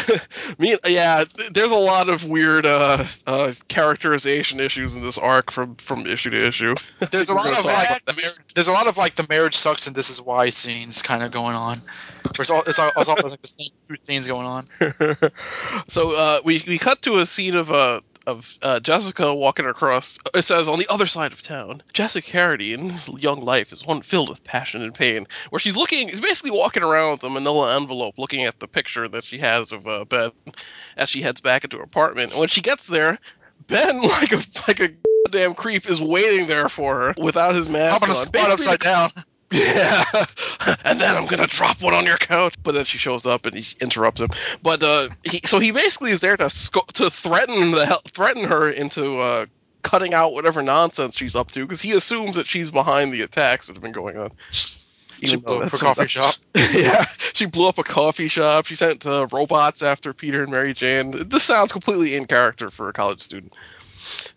me, 0.57 0.77
yeah. 0.87 1.25
There's 1.51 1.71
a 1.71 1.75
lot 1.75 2.09
of 2.09 2.25
weird 2.25 2.65
uh, 2.65 3.05
uh, 3.25 3.53
characterization 3.67 4.59
issues 4.59 4.95
in 4.95 5.03
this 5.03 5.17
arc 5.17 5.51
from 5.51 5.75
from 5.75 6.07
issue 6.07 6.29
to 6.29 6.47
issue. 6.47 6.75
There's 7.11 7.29
a 7.29 7.33
lot 7.35 7.57
of 7.57 7.65
like 7.65 8.05
the 8.05 8.13
marriage, 8.13 8.53
there's 8.55 8.67
a 8.67 8.73
lot 8.73 8.87
of 8.87 8.97
like 8.97 9.15
the 9.15 9.25
marriage 9.29 9.55
sucks 9.55 9.87
and 9.87 9.95
this 9.95 10.09
is 10.09 10.21
why 10.21 10.49
scenes 10.49 11.01
kind 11.01 11.23
of 11.23 11.31
going 11.31 11.55
on. 11.55 11.79
Where 12.35 12.41
It's 12.43 12.49
all 12.49 12.63
it's 12.67 12.79
all, 12.79 12.91
it's 12.97 13.09
all 13.09 13.17
like 13.29 13.41
the 13.41 13.47
same 13.47 13.69
two 13.87 13.95
scenes 14.03 14.27
going 14.27 14.45
on. 14.45 14.67
so 15.87 16.13
uh, 16.13 16.39
we 16.43 16.63
we 16.67 16.77
cut 16.77 17.01
to 17.03 17.19
a 17.19 17.25
scene 17.25 17.55
of 17.55 17.71
uh, 17.71 18.01
of 18.27 18.59
uh, 18.61 18.79
Jessica 18.79 19.33
walking 19.33 19.65
across. 19.65 20.19
It 20.35 20.43
says 20.43 20.67
on 20.67 20.77
the 20.77 20.87
other 20.89 21.07
side 21.07 21.31
of 21.31 21.41
town, 21.41 21.81
Jessica 21.93 22.29
Carradine's 22.29 23.07
young 23.17 23.41
life 23.41 23.71
is 23.71 23.85
one 23.85 24.01
filled 24.01 24.29
with 24.29 24.43
passion 24.43 24.83
and 24.83 24.93
pain. 24.93 25.25
Where 25.49 25.59
she's 25.59 25.77
looking, 25.77 26.09
is 26.09 26.19
basically 26.21 26.51
walking 26.51 26.83
around 26.83 27.11
with 27.11 27.23
a 27.23 27.29
Manila 27.29 27.75
envelope, 27.75 28.15
looking 28.17 28.43
at 28.43 28.59
the 28.59 28.67
picture 28.67 29.07
that 29.07 29.23
she 29.23 29.37
has 29.39 29.71
of 29.71 29.87
uh, 29.87 30.05
Ben 30.05 30.31
as 30.97 31.09
she 31.09 31.21
heads 31.21 31.41
back 31.41 31.63
into 31.63 31.77
her 31.77 31.83
apartment. 31.83 32.31
And 32.31 32.39
when 32.39 32.49
she 32.49 32.61
gets 32.61 32.87
there, 32.87 33.17
Ben, 33.67 34.01
like 34.01 34.33
a 34.33 34.41
like 34.67 34.81
a 34.81 34.89
damn 35.31 35.55
creep, 35.55 35.89
is 35.89 36.01
waiting 36.01 36.47
there 36.47 36.69
for 36.69 36.99
her 36.99 37.13
without 37.23 37.55
his 37.55 37.69
mask 37.69 37.93
Hopping 37.93 38.09
a 38.09 38.11
on. 38.11 38.17
squat 38.17 38.33
Basically 38.33 38.53
upside 38.53 38.79
down. 38.81 39.09
Yeah, 39.51 40.03
and 40.83 40.99
then 40.99 41.15
I'm 41.15 41.25
gonna 41.25 41.47
drop 41.47 41.81
one 41.81 41.93
on 41.93 42.05
your 42.05 42.17
couch. 42.17 42.55
But 42.63 42.73
then 42.73 42.85
she 42.85 42.97
shows 42.97 43.25
up 43.25 43.45
and 43.45 43.55
he 43.55 43.75
interrupts 43.79 44.21
him. 44.21 44.29
But 44.61 44.83
uh, 44.83 45.09
he, 45.23 45.39
so 45.45 45.59
he 45.59 45.71
basically 45.71 46.11
is 46.11 46.21
there 46.21 46.37
to 46.37 46.49
sco- 46.49 46.85
to 46.93 47.09
threaten 47.09 47.71
the 47.71 48.01
threaten 48.13 48.43
her 48.45 48.69
into 48.69 49.19
uh, 49.19 49.45
cutting 49.83 50.13
out 50.13 50.33
whatever 50.33 50.61
nonsense 50.61 51.15
she's 51.15 51.35
up 51.35 51.51
to 51.51 51.65
because 51.65 51.81
he 51.81 51.91
assumes 51.93 52.35
that 52.35 52.47
she's 52.47 52.71
behind 52.71 53.13
the 53.13 53.21
attacks 53.21 53.67
that 53.67 53.73
have 53.73 53.81
been 53.83 53.91
going 53.93 54.17
on. 54.17 54.31
She 55.23 55.35
blew 55.37 55.55
up 55.63 55.71
her 55.71 55.77
coffee 55.77 56.01
that's- 56.19 56.45
yeah, 56.75 57.05
she 57.33 57.45
blew 57.47 57.67
up 57.67 57.77
a 57.79 57.83
coffee 57.83 58.27
shop. 58.27 58.65
She 58.67 58.75
sent 58.75 59.03
uh, 59.05 59.25
robots 59.31 59.81
after 59.81 60.13
Peter 60.13 60.43
and 60.43 60.51
Mary 60.51 60.73
Jane. 60.75 61.11
This 61.29 61.43
sounds 61.43 61.71
completely 61.71 62.15
in 62.15 62.25
character 62.27 62.69
for 62.69 62.87
a 62.89 62.93
college 62.93 63.21
student. 63.21 63.53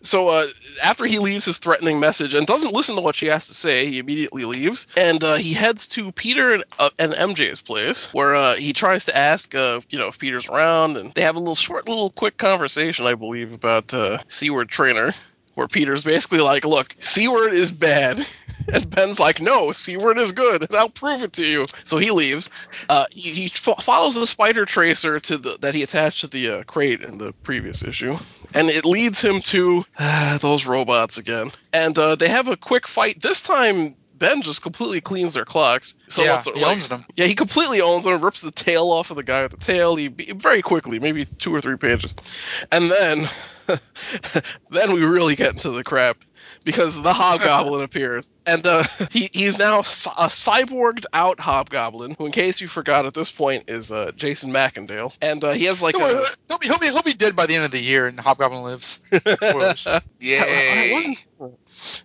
So 0.01 0.29
uh, 0.29 0.47
after 0.83 1.05
he 1.05 1.19
leaves 1.19 1.45
his 1.45 1.57
threatening 1.57 1.99
message 1.99 2.33
and 2.33 2.47
doesn't 2.47 2.73
listen 2.73 2.95
to 2.95 3.01
what 3.01 3.15
she 3.15 3.27
has 3.27 3.47
to 3.47 3.53
say, 3.53 3.85
he 3.85 3.99
immediately 3.99 4.45
leaves. 4.45 4.87
And 4.97 5.23
uh, 5.23 5.35
he 5.35 5.53
heads 5.53 5.87
to 5.89 6.11
Peter 6.11 6.53
and, 6.53 6.63
uh, 6.79 6.89
and 6.99 7.13
MJ's 7.13 7.61
place, 7.61 8.11
where 8.13 8.35
uh, 8.35 8.55
he 8.55 8.73
tries 8.73 9.05
to 9.05 9.17
ask, 9.17 9.53
uh, 9.55 9.81
you 9.89 9.99
know, 9.99 10.07
if 10.07 10.19
Peter's 10.19 10.47
around, 10.47 10.97
and 10.97 11.13
they 11.13 11.21
have 11.21 11.35
a 11.35 11.39
little 11.39 11.55
short, 11.55 11.87
little 11.87 12.11
quick 12.11 12.37
conversation, 12.37 13.05
I 13.05 13.15
believe, 13.15 13.53
about 13.53 13.93
uh, 13.93 14.19
Seward 14.27 14.69
Trainer, 14.69 15.13
where 15.55 15.67
Peter's 15.67 16.03
basically 16.03 16.39
like, 16.41 16.65
"Look, 16.65 16.95
Seward 16.99 17.53
is 17.53 17.71
bad." 17.71 18.25
And 18.71 18.87
Ben's 18.91 19.19
like, 19.19 19.41
no, 19.41 19.71
Seward 19.71 20.19
is 20.19 20.31
good, 20.31 20.61
and 20.61 20.75
I'll 20.75 20.87
prove 20.87 21.23
it 21.23 21.33
to 21.33 21.43
you. 21.43 21.63
So 21.83 21.97
he 21.97 22.11
leaves. 22.11 22.47
Uh, 22.89 23.05
he 23.09 23.31
he 23.31 23.47
fo- 23.47 23.73
follows 23.73 24.13
the 24.13 24.27
spider 24.27 24.65
tracer 24.65 25.19
to 25.19 25.39
the 25.39 25.57
that 25.61 25.73
he 25.73 25.81
attached 25.81 26.21
to 26.21 26.27
the 26.27 26.47
uh, 26.59 26.63
crate 26.65 27.01
in 27.01 27.17
the 27.17 27.33
previous 27.41 27.83
issue, 27.83 28.17
and 28.53 28.69
it 28.69 28.85
leads 28.85 29.19
him 29.19 29.41
to 29.41 29.83
uh, 29.97 30.37
those 30.41 30.67
robots 30.67 31.17
again. 31.17 31.49
And 31.73 31.97
uh, 31.97 32.13
they 32.15 32.29
have 32.29 32.47
a 32.47 32.55
quick 32.55 32.87
fight. 32.87 33.21
This 33.23 33.41
time, 33.41 33.95
Ben 34.19 34.43
just 34.43 34.61
completely 34.61 35.01
cleans 35.01 35.33
their 35.33 35.43
clocks. 35.43 35.95
So 36.07 36.23
yeah, 36.23 36.43
he 36.43 36.51
like- 36.61 36.75
owns 36.75 36.87
them. 36.89 37.03
yeah, 37.15 37.25
he 37.25 37.33
completely 37.33 37.81
owns 37.81 38.03
them, 38.05 38.21
rips 38.21 38.41
the 38.41 38.51
tail 38.51 38.91
off 38.91 39.09
of 39.09 39.17
the 39.17 39.23
guy 39.23 39.41
with 39.41 39.53
the 39.53 39.57
tail. 39.57 39.95
He 39.95 40.07
very 40.09 40.61
quickly, 40.61 40.99
maybe 40.99 41.25
two 41.25 41.53
or 41.53 41.61
three 41.61 41.77
pages, 41.77 42.13
and 42.71 42.91
then, 42.91 43.27
then 44.71 44.93
we 44.93 45.03
really 45.03 45.35
get 45.35 45.53
into 45.53 45.71
the 45.71 45.83
crap 45.83 46.23
because 46.63 47.01
the 47.01 47.13
hobgoblin 47.13 47.81
appears, 47.83 48.31
and 48.45 48.65
uh, 48.65 48.83
he 49.11 49.29
he's 49.33 49.57
now 49.57 49.79
a 49.79 49.83
cyborged 49.83 51.05
out 51.13 51.39
hobgoblin, 51.39 52.15
who, 52.17 52.25
in 52.25 52.31
case 52.31 52.61
you 52.61 52.67
forgot 52.67 53.05
at 53.05 53.13
this 53.13 53.31
point, 53.31 53.63
is 53.67 53.91
uh, 53.91 54.11
Jason 54.15 54.51
Macendale, 54.51 55.13
and 55.21 55.43
uh, 55.43 55.51
he 55.51 55.65
has 55.65 55.81
like 55.81 55.95
He'll, 55.95 56.05
a. 56.05 56.25
he'll 56.49 56.57
be, 56.59 56.67
he'll, 56.67 56.79
be, 56.79 56.87
he'll 56.87 57.01
be 57.03 57.13
dead 57.13 57.35
by 57.35 57.45
the 57.45 57.55
end 57.55 57.65
of 57.65 57.71
the 57.71 57.81
year, 57.81 58.07
and 58.07 58.19
Hobgoblin 58.19 58.63
lives. 58.63 59.01
Spoilers. 59.11 59.85
Yay! 60.19 60.39
It 60.39 60.93
wasn't. 60.93 61.57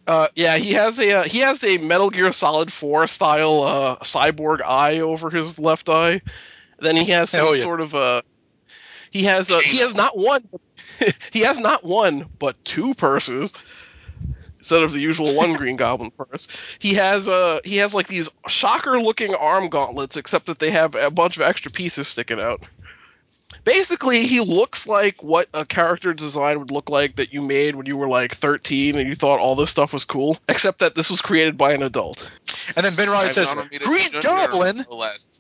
Uh, 0.07 0.29
yeah, 0.35 0.57
he 0.57 0.73
has 0.73 0.99
a 0.99 1.12
uh, 1.12 1.23
he 1.25 1.39
has 1.41 1.62
a 1.62 1.79
Metal 1.79 2.11
Gear 2.11 2.33
Solid 2.33 2.73
Four 2.73 3.07
style 3.07 3.62
uh, 3.62 3.97
cyborg 3.97 4.62
eye 4.62 5.01
over 5.01 5.29
his 5.29 5.59
left 5.59 5.89
eye. 5.89 6.23
Then 6.79 6.97
he 6.97 7.05
has 7.07 7.31
some 7.31 7.55
yeah. 7.55 7.62
sort 7.62 7.81
of 7.81 7.95
uh, 7.95 8.23
he 9.11 9.23
has 9.25 9.51
uh, 9.51 9.61
he 9.61 9.79
has 9.79 9.95
not 9.95 10.17
one 10.17 10.49
he 11.33 11.41
has 11.41 11.59
not 11.59 11.85
one 11.85 12.27
but 12.39 12.63
two 12.65 12.95
purses. 12.95 13.53
instead 14.59 14.83
of 14.83 14.93
the 14.93 15.01
usual 15.01 15.35
one 15.37 15.53
Green 15.57 15.77
Goblin 15.77 16.11
purse. 16.11 16.49
He 16.79 16.95
has 16.95 17.29
uh 17.29 17.61
he 17.65 17.77
has 17.79 17.95
like 17.95 18.09
these 18.09 18.29
shocker 18.49 19.01
looking 19.01 19.35
arm 19.35 19.69
gauntlets, 19.69 20.17
except 20.17 20.47
that 20.47 20.59
they 20.59 20.71
have 20.71 20.95
a 20.95 21.11
bunch 21.11 21.37
of 21.37 21.43
extra 21.43 21.71
pieces 21.71 22.09
sticking 22.09 22.41
out. 22.41 22.63
Basically, 23.65 24.27
he 24.27 24.39
looks 24.41 24.87
like 24.87 25.21
what 25.25 25.49
a 25.53 25.67
character 25.67 26.15
design 26.15 26.61
would 26.61 26.71
look 26.71 26.89
like 26.89 27.17
that 27.17 27.33
you 27.33 27.43
made 27.43 27.75
when 27.75 27.87
you 27.87 27.97
were 27.97 28.07
like 28.09 28.33
13 28.35 28.97
and 28.97 29.09
you 29.09 29.15
thought 29.17 29.41
all 29.41 29.57
this 29.57 29.71
stuff 29.71 29.93
was 29.93 30.05
cool, 30.05 30.39
except 30.49 30.79
that 30.79 30.95
this 30.95 31.11
was 31.11 31.21
created 31.21 31.59
by 31.59 31.73
an 31.73 31.83
adult. 31.83 32.31
And 32.75 32.85
then 32.85 32.95
Ben 32.95 33.09
Reilly 33.09 33.29
says, 33.29 33.53
gone 33.53 33.64
on 33.64 33.69
me 33.71 33.79
to 33.79 33.85
Green 33.85 34.09
Goblin? 34.23 34.77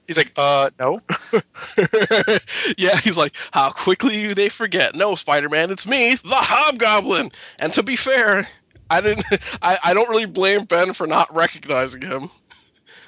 He's 0.06 0.16
like, 0.16 0.32
uh, 0.36 0.70
no. 0.78 1.00
yeah, 2.78 2.96
he's 2.98 3.16
like, 3.16 3.34
how 3.52 3.70
quickly 3.70 4.34
they 4.34 4.48
forget. 4.48 4.94
No, 4.94 5.14
Spider-Man, 5.14 5.70
it's 5.70 5.86
me, 5.86 6.14
the 6.14 6.34
Hobgoblin. 6.34 7.32
And 7.58 7.72
to 7.74 7.82
be 7.82 7.96
fair, 7.96 8.46
I 8.90 9.00
didn't. 9.00 9.26
I, 9.62 9.78
I 9.82 9.94
don't 9.94 10.08
really 10.08 10.26
blame 10.26 10.64
Ben 10.64 10.92
for 10.92 11.06
not 11.06 11.34
recognizing 11.34 12.02
him. 12.02 12.30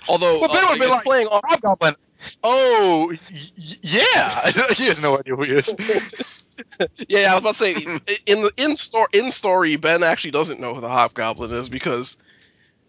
Although 0.08 0.40
Well, 0.40 0.52
Ben 0.52 0.64
uh, 0.64 0.68
would 0.70 0.80
be 0.80 0.86
like, 0.86 1.04
playing 1.04 1.28
off. 1.28 1.42
Hobgoblin. 1.46 1.94
Oh, 2.42 3.08
y- 3.12 3.18
y- 3.30 3.74
yeah. 3.82 4.50
he 4.76 4.86
has 4.86 5.00
no 5.02 5.18
idea 5.18 5.36
who 5.36 5.44
he 5.44 5.52
is. 5.52 5.74
Yeah, 7.08 7.30
I 7.32 7.34
was 7.34 7.42
about 7.42 7.54
to 7.54 7.58
say 7.58 7.72
in 8.26 8.42
the 8.42 8.50
in 8.56 8.76
store 8.76 9.08
in 9.12 9.30
story, 9.30 9.76
Ben 9.76 10.02
actually 10.02 10.32
doesn't 10.32 10.58
know 10.58 10.74
who 10.74 10.80
the 10.80 10.88
Hobgoblin 10.88 11.52
is 11.52 11.68
because 11.68 12.16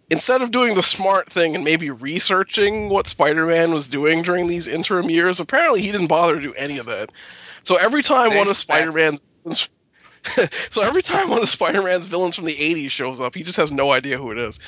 instead 0.09 0.41
of 0.41 0.51
doing 0.51 0.75
the 0.75 0.83
smart 0.83 1.29
thing 1.29 1.55
and 1.55 1.63
maybe 1.63 1.89
researching 1.89 2.89
what 2.89 3.07
Spider-Man 3.07 3.73
was 3.73 3.87
doing 3.87 4.23
during 4.23 4.47
these 4.47 4.67
interim 4.67 5.09
years, 5.09 5.39
apparently 5.39 5.81
he 5.81 5.91
didn't 5.91 6.07
bother 6.07 6.35
to 6.35 6.41
do 6.41 6.53
any 6.53 6.77
of 6.77 6.85
that. 6.87 7.11
So 7.63 7.75
every 7.75 8.01
time 8.01 8.35
one 8.35 8.47
of 8.47 8.57
Spider-Man's 8.57 9.21
so 10.69 10.81
every 10.81 11.01
time 11.01 11.29
one 11.29 11.41
of 11.41 11.49
Spider-Man's 11.49 12.05
villains 12.05 12.35
from 12.35 12.45
the 12.45 12.55
'80s 12.55 12.91
shows 12.91 13.21
up, 13.21 13.35
he 13.35 13.43
just 13.43 13.57
has 13.57 13.71
no 13.71 13.91
idea 13.91 14.17
who 14.17 14.31
it 14.31 14.37
is. 14.37 14.59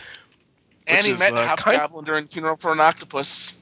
And 0.87 1.05
he 1.05 1.13
is, 1.13 1.19
met 1.19 1.33
uh, 1.33 1.45
Hobgoblin 1.47 2.05
during 2.05 2.25
Funeral 2.25 2.57
for 2.57 2.71
an 2.71 2.79
Octopus. 2.79 3.59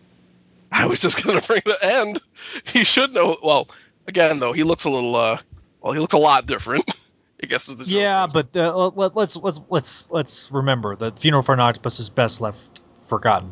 I 0.72 0.86
was 0.86 1.00
just 1.02 1.24
gonna 1.24 1.42
bring 1.42 1.62
the 1.66 1.78
end. 1.82 2.20
He 2.64 2.84
should 2.86 3.14
know. 3.14 3.38
Well, 3.44 3.70
again 4.08 4.40
though, 4.40 4.54
he 4.54 4.64
looks 4.64 4.86
a 4.86 4.90
little. 4.90 5.16
uh 5.16 5.38
Well, 5.82 5.94
he 5.94 6.00
looks 6.00 6.14
a 6.14 6.18
lot 6.20 6.46
different. 6.46 6.90
I 7.42 7.46
guess 7.48 7.70
is 7.70 7.78
the 7.78 7.86
joke. 7.86 7.94
Yeah, 7.94 8.28
but 8.32 8.56
uh, 8.56 8.88
let, 8.96 9.16
let's 9.16 9.38
let's 9.38 9.62
let's 9.70 10.10
let's 10.12 10.52
remember 10.52 10.96
that 10.98 11.18
Funeral 11.20 11.42
for 11.44 11.54
an 11.54 11.60
Octopus 11.60 12.00
is 12.00 12.10
best 12.10 12.42
left 12.42 12.82
forgotten. 12.94 13.52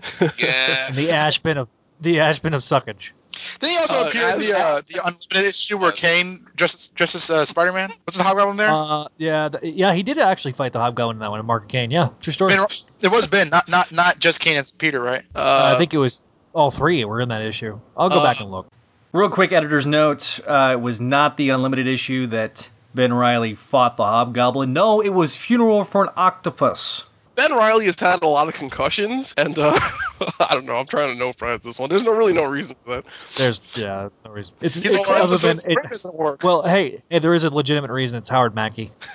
Yeah. 0.38 0.90
The 0.92 1.10
ash 1.10 1.38
bin 1.40 1.58
of 1.58 1.70
the 2.00 2.20
ash 2.20 2.38
bin 2.38 2.54
of 2.54 2.60
suckage. 2.60 3.12
Then 3.60 3.70
he 3.70 3.76
also 3.78 4.00
Uh, 4.00 4.06
appeared 4.08 4.34
in 4.34 4.40
the 4.40 4.58
uh, 4.58 4.80
the 4.86 5.00
unlimited 5.04 5.44
issue 5.48 5.76
where 5.78 5.92
Kaine 5.92 6.46
dressed 6.56 6.94
dressed 6.96 7.14
as 7.14 7.30
uh, 7.30 7.44
Spider 7.44 7.72
Man. 7.72 7.90
Was 8.06 8.16
the 8.16 8.24
Hobgoblin 8.24 8.56
there? 8.56 8.70
Uh, 8.70 9.06
yeah, 9.16 9.48
th- 9.48 9.74
yeah, 9.74 9.92
he 9.94 10.02
did 10.02 10.18
actually 10.18 10.52
fight 10.52 10.72
the 10.72 10.78
Hobgoblin 10.80 11.16
in 11.16 11.20
that 11.20 11.30
one, 11.30 11.44
Mark 11.46 11.68
Kaine. 11.68 11.90
Yeah, 11.90 12.10
true 12.20 12.32
story. 12.32 12.54
Ben, 12.54 12.66
it 13.02 13.10
was 13.10 13.26
Ben, 13.26 13.48
not 13.48 13.68
not 13.68 13.90
not 13.92 14.18
just 14.18 14.40
Kaine 14.40 14.56
and 14.56 14.72
Peter, 14.78 15.00
right? 15.00 15.22
Uh, 15.34 15.38
Uh, 15.38 15.72
I 15.74 15.78
think 15.78 15.94
it 15.94 15.98
was 15.98 16.22
all 16.52 16.70
three 16.70 17.04
were 17.04 17.20
in 17.20 17.28
that 17.30 17.42
issue. 17.42 17.78
I'll 17.96 18.08
go 18.10 18.20
Uh, 18.20 18.22
back 18.24 18.40
and 18.40 18.50
look. 18.50 18.66
Real 19.12 19.30
quick 19.30 19.52
editor's 19.52 19.86
note 19.86 20.40
uh, 20.46 20.70
it 20.72 20.80
was 20.80 21.00
not 21.00 21.36
the 21.36 21.50
unlimited 21.50 21.86
issue 21.86 22.26
that 22.28 22.68
Ben 22.98 23.12
Reilly 23.12 23.54
fought 23.54 23.96
the 23.96 24.02
Hobgoblin. 24.02 24.72
No, 24.72 25.00
it 25.00 25.10
was 25.10 25.36
Funeral 25.36 25.84
for 25.84 26.02
an 26.02 26.10
Octopus. 26.16 27.04
Ben 27.36 27.52
Reilly 27.52 27.84
has 27.84 28.00
had 28.00 28.24
a 28.24 28.26
lot 28.26 28.48
of 28.48 28.54
concussions, 28.54 29.34
and 29.38 29.56
uh, 29.56 29.78
I 30.40 30.48
don't 30.50 30.66
know. 30.66 30.78
I'm 30.78 30.86
trying 30.86 31.12
to 31.12 31.14
no 31.14 31.32
prize 31.32 31.60
this 31.60 31.78
one. 31.78 31.88
There's 31.88 32.02
no 32.02 32.10
really 32.10 32.32
no 32.32 32.46
reason 32.46 32.74
for 32.84 32.96
that. 32.96 33.04
There's 33.36 33.60
yeah, 33.76 34.08
no 34.24 34.32
reason. 34.32 34.56
It's, 34.60 34.80
He's 34.80 34.96
it's 34.96 35.08
a 35.08 35.12
other 35.12 35.38
than 35.38 35.52
it's 35.52 35.64
doesn't 35.64 36.16
work. 36.16 36.42
well, 36.42 36.66
hey, 36.66 37.00
hey, 37.08 37.20
there 37.20 37.34
is 37.34 37.44
a 37.44 37.54
legitimate 37.54 37.92
reason. 37.92 38.18
It's 38.18 38.30
Howard 38.30 38.56
Mackie. 38.56 38.90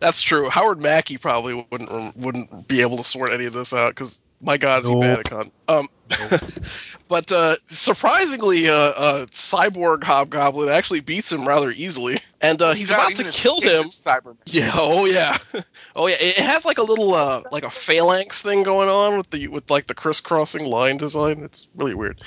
That's 0.00 0.22
true. 0.22 0.48
Howard 0.48 0.80
Mackie 0.80 1.18
probably 1.18 1.62
wouldn't 1.70 2.16
wouldn't 2.16 2.68
be 2.68 2.80
able 2.80 2.96
to 2.96 3.04
sort 3.04 3.32
any 3.32 3.44
of 3.44 3.52
this 3.52 3.74
out 3.74 3.90
because 3.90 4.22
my 4.44 4.56
God, 4.56 4.82
is 4.82 4.88
he 4.88 5.00
bad 5.00 5.20
at 5.20 5.30
con. 5.30 5.50
Um, 5.68 5.88
but 7.08 7.32
uh, 7.32 7.56
surprisingly, 7.66 8.68
uh, 8.68 8.74
uh, 8.74 9.26
Cyborg 9.26 10.04
Hobgoblin 10.04 10.68
actually 10.68 11.00
beats 11.00 11.32
him 11.32 11.48
rather 11.48 11.70
easily, 11.70 12.20
and 12.40 12.60
uh, 12.60 12.74
he's 12.74 12.90
not 12.90 13.00
about 13.00 13.12
even 13.12 13.26
to 13.26 13.32
kill 13.32 13.60
him. 13.60 13.84
Cyberman. 13.84 14.36
Yeah. 14.46 14.70
Oh 14.74 15.06
yeah. 15.06 15.38
Oh 15.96 16.08
yeah. 16.08 16.16
It 16.16 16.38
it 16.38 16.44
has 16.44 16.64
like 16.64 16.78
a 16.78 16.82
little 16.82 17.14
uh 17.14 17.42
like 17.52 17.62
a 17.62 17.70
phalanx 17.70 18.42
thing 18.42 18.64
going 18.64 18.88
on 18.88 19.16
with 19.16 19.30
the 19.30 19.46
with 19.46 19.70
like 19.70 19.86
the 19.86 19.94
crisscrossing 19.94 20.66
line 20.66 20.96
design. 20.96 21.44
It's 21.44 21.68
really 21.76 21.94
weird. 21.94 22.20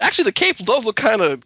Actually, 0.00 0.24
the 0.24 0.32
cape 0.32 0.56
does 0.56 0.86
look 0.86 0.96
kind 0.96 1.20
of 1.20 1.42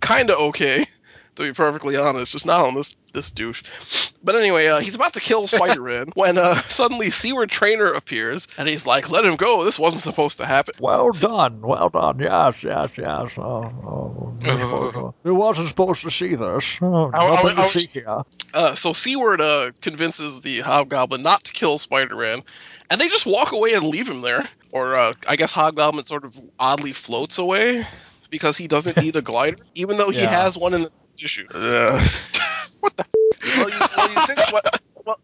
kind 0.00 0.30
of 0.30 0.38
okay. 0.38 0.84
To 1.36 1.44
be 1.44 1.52
perfectly 1.52 1.96
honest, 1.96 2.32
just 2.32 2.46
not 2.46 2.62
on 2.62 2.74
this 2.74 2.96
this 3.12 3.30
douche. 3.30 3.62
But 4.22 4.34
anyway, 4.34 4.66
uh, 4.66 4.80
he's 4.80 4.94
about 4.94 5.12
to 5.14 5.20
kill 5.20 5.46
Spider-Man 5.46 6.10
when 6.14 6.38
uh, 6.38 6.56
suddenly 6.62 7.10
Seward 7.10 7.50
Trainer 7.50 7.92
appears, 7.92 8.48
and 8.58 8.68
he's 8.68 8.86
like, 8.86 9.10
"Let 9.10 9.24
him 9.24 9.36
go. 9.36 9.64
This 9.64 9.78
wasn't 9.78 10.02
supposed 10.02 10.38
to 10.38 10.46
happen." 10.46 10.74
Well 10.80 11.12
done, 11.12 11.60
well 11.60 11.88
done. 11.88 12.18
Yes, 12.18 12.62
yes, 12.62 12.96
yes. 12.98 13.38
Oh, 13.38 14.34
oh, 14.44 15.14
wasn't 15.24 15.68
supposed 15.68 16.02
to 16.02 16.10
see 16.10 16.34
this. 16.34 16.78
Oh, 16.82 17.10
I- 17.14 17.18
I- 17.18 17.30
nothing 17.30 17.50
I 17.50 17.54
to 17.54 17.60
was- 17.62 17.72
see 17.72 17.86
here. 17.92 18.22
Uh, 18.54 18.74
so 18.74 18.92
Seward 18.92 19.40
uh, 19.40 19.70
convinces 19.82 20.40
the 20.40 20.60
Hobgoblin 20.60 21.22
not 21.22 21.44
to 21.44 21.52
kill 21.52 21.78
Spider-Man, 21.78 22.42
and 22.90 23.00
they 23.00 23.08
just 23.08 23.26
walk 23.26 23.52
away 23.52 23.74
and 23.74 23.86
leave 23.86 24.08
him 24.08 24.22
there. 24.22 24.48
Or 24.72 24.96
uh, 24.96 25.12
I 25.26 25.36
guess 25.36 25.52
Hobgoblin 25.52 26.04
sort 26.04 26.24
of 26.24 26.38
oddly 26.58 26.92
floats 26.92 27.38
away 27.38 27.84
because 28.30 28.56
he 28.58 28.66
doesn't 28.68 28.96
need 29.02 29.16
a 29.16 29.22
glider, 29.22 29.56
even 29.74 29.96
though 29.96 30.10
he 30.10 30.18
has 30.20 30.58
one 30.58 30.74
in 30.74 30.82
the 30.82 30.90
issue. 31.22 31.46
Uh, 32.98 33.04
Well, 33.56 33.70
you, 33.70 33.78
well, 33.96 34.08
you 34.14 34.26
think 34.26 34.52
what? 34.52 34.80
Well, 35.06 35.20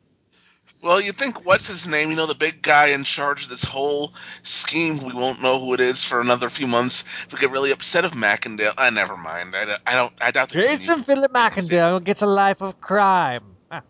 well, 0.83 1.01
you 1.01 1.13
think 1.13 1.45
what's 1.45 1.67
his 1.69 1.87
name? 1.87 2.11
You 2.11 2.17
know, 2.17 2.27
the 2.27 2.35
big 2.35 2.63
guy 2.63 2.87
in 2.89 3.03
charge 3.05 3.45
of 3.45 3.49
this 3.49 3.65
whole 3.65 4.13
scheme. 4.43 4.99
We 5.05 5.13
won't 5.13 5.43
know 5.43 5.59
who 5.59 5.75
it 5.75 5.81
is 5.81 6.05
for 6.05 6.21
another 6.21 6.49
few 6.49 6.67
months. 6.69 7.05
We 7.33 7.39
get 7.39 7.51
really 7.51 7.71
upset 7.73 8.05
if 8.05 8.13
Macendale. 8.13 8.73
Uh, 8.79 8.91
never 8.91 9.17
mind. 9.17 9.55
I, 9.57 9.65
don't- 9.65 9.83
I 9.87 9.95
don't. 9.95 10.13
I 10.21 10.31
doubt. 10.31 10.51
Jason 10.51 10.95
can- 10.97 11.05
Philip 11.05 11.33
Macendale 11.33 12.03
gets 12.03 12.23
a 12.23 12.27
life 12.27 12.61
of 12.63 12.81
crime. 12.81 13.43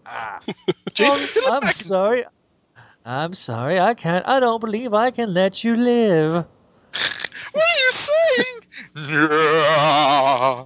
Jason 0.94 1.22
Oh, 1.22 1.26
Philip 1.26 1.52
I'm 1.52 1.62
Macendale. 1.62 1.72
sorry. 1.74 2.24
I'm 3.04 3.32
sorry. 3.34 3.78
I 3.80 3.94
can't. 3.94 4.26
I 4.26 4.40
don't 4.40 4.60
believe 4.60 4.94
I 4.94 5.10
can 5.10 5.32
let 5.34 5.62
you 5.64 5.74
live. 5.76 6.32
What 7.52 7.62
are 7.62 7.78
you 7.84 7.92
saying? 7.92 8.60
Yeah. 9.30 10.64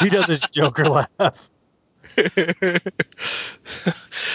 He 0.00 0.08
does 0.10 0.26
his 0.26 0.40
Joker 0.42 0.84
laugh. 0.86 1.50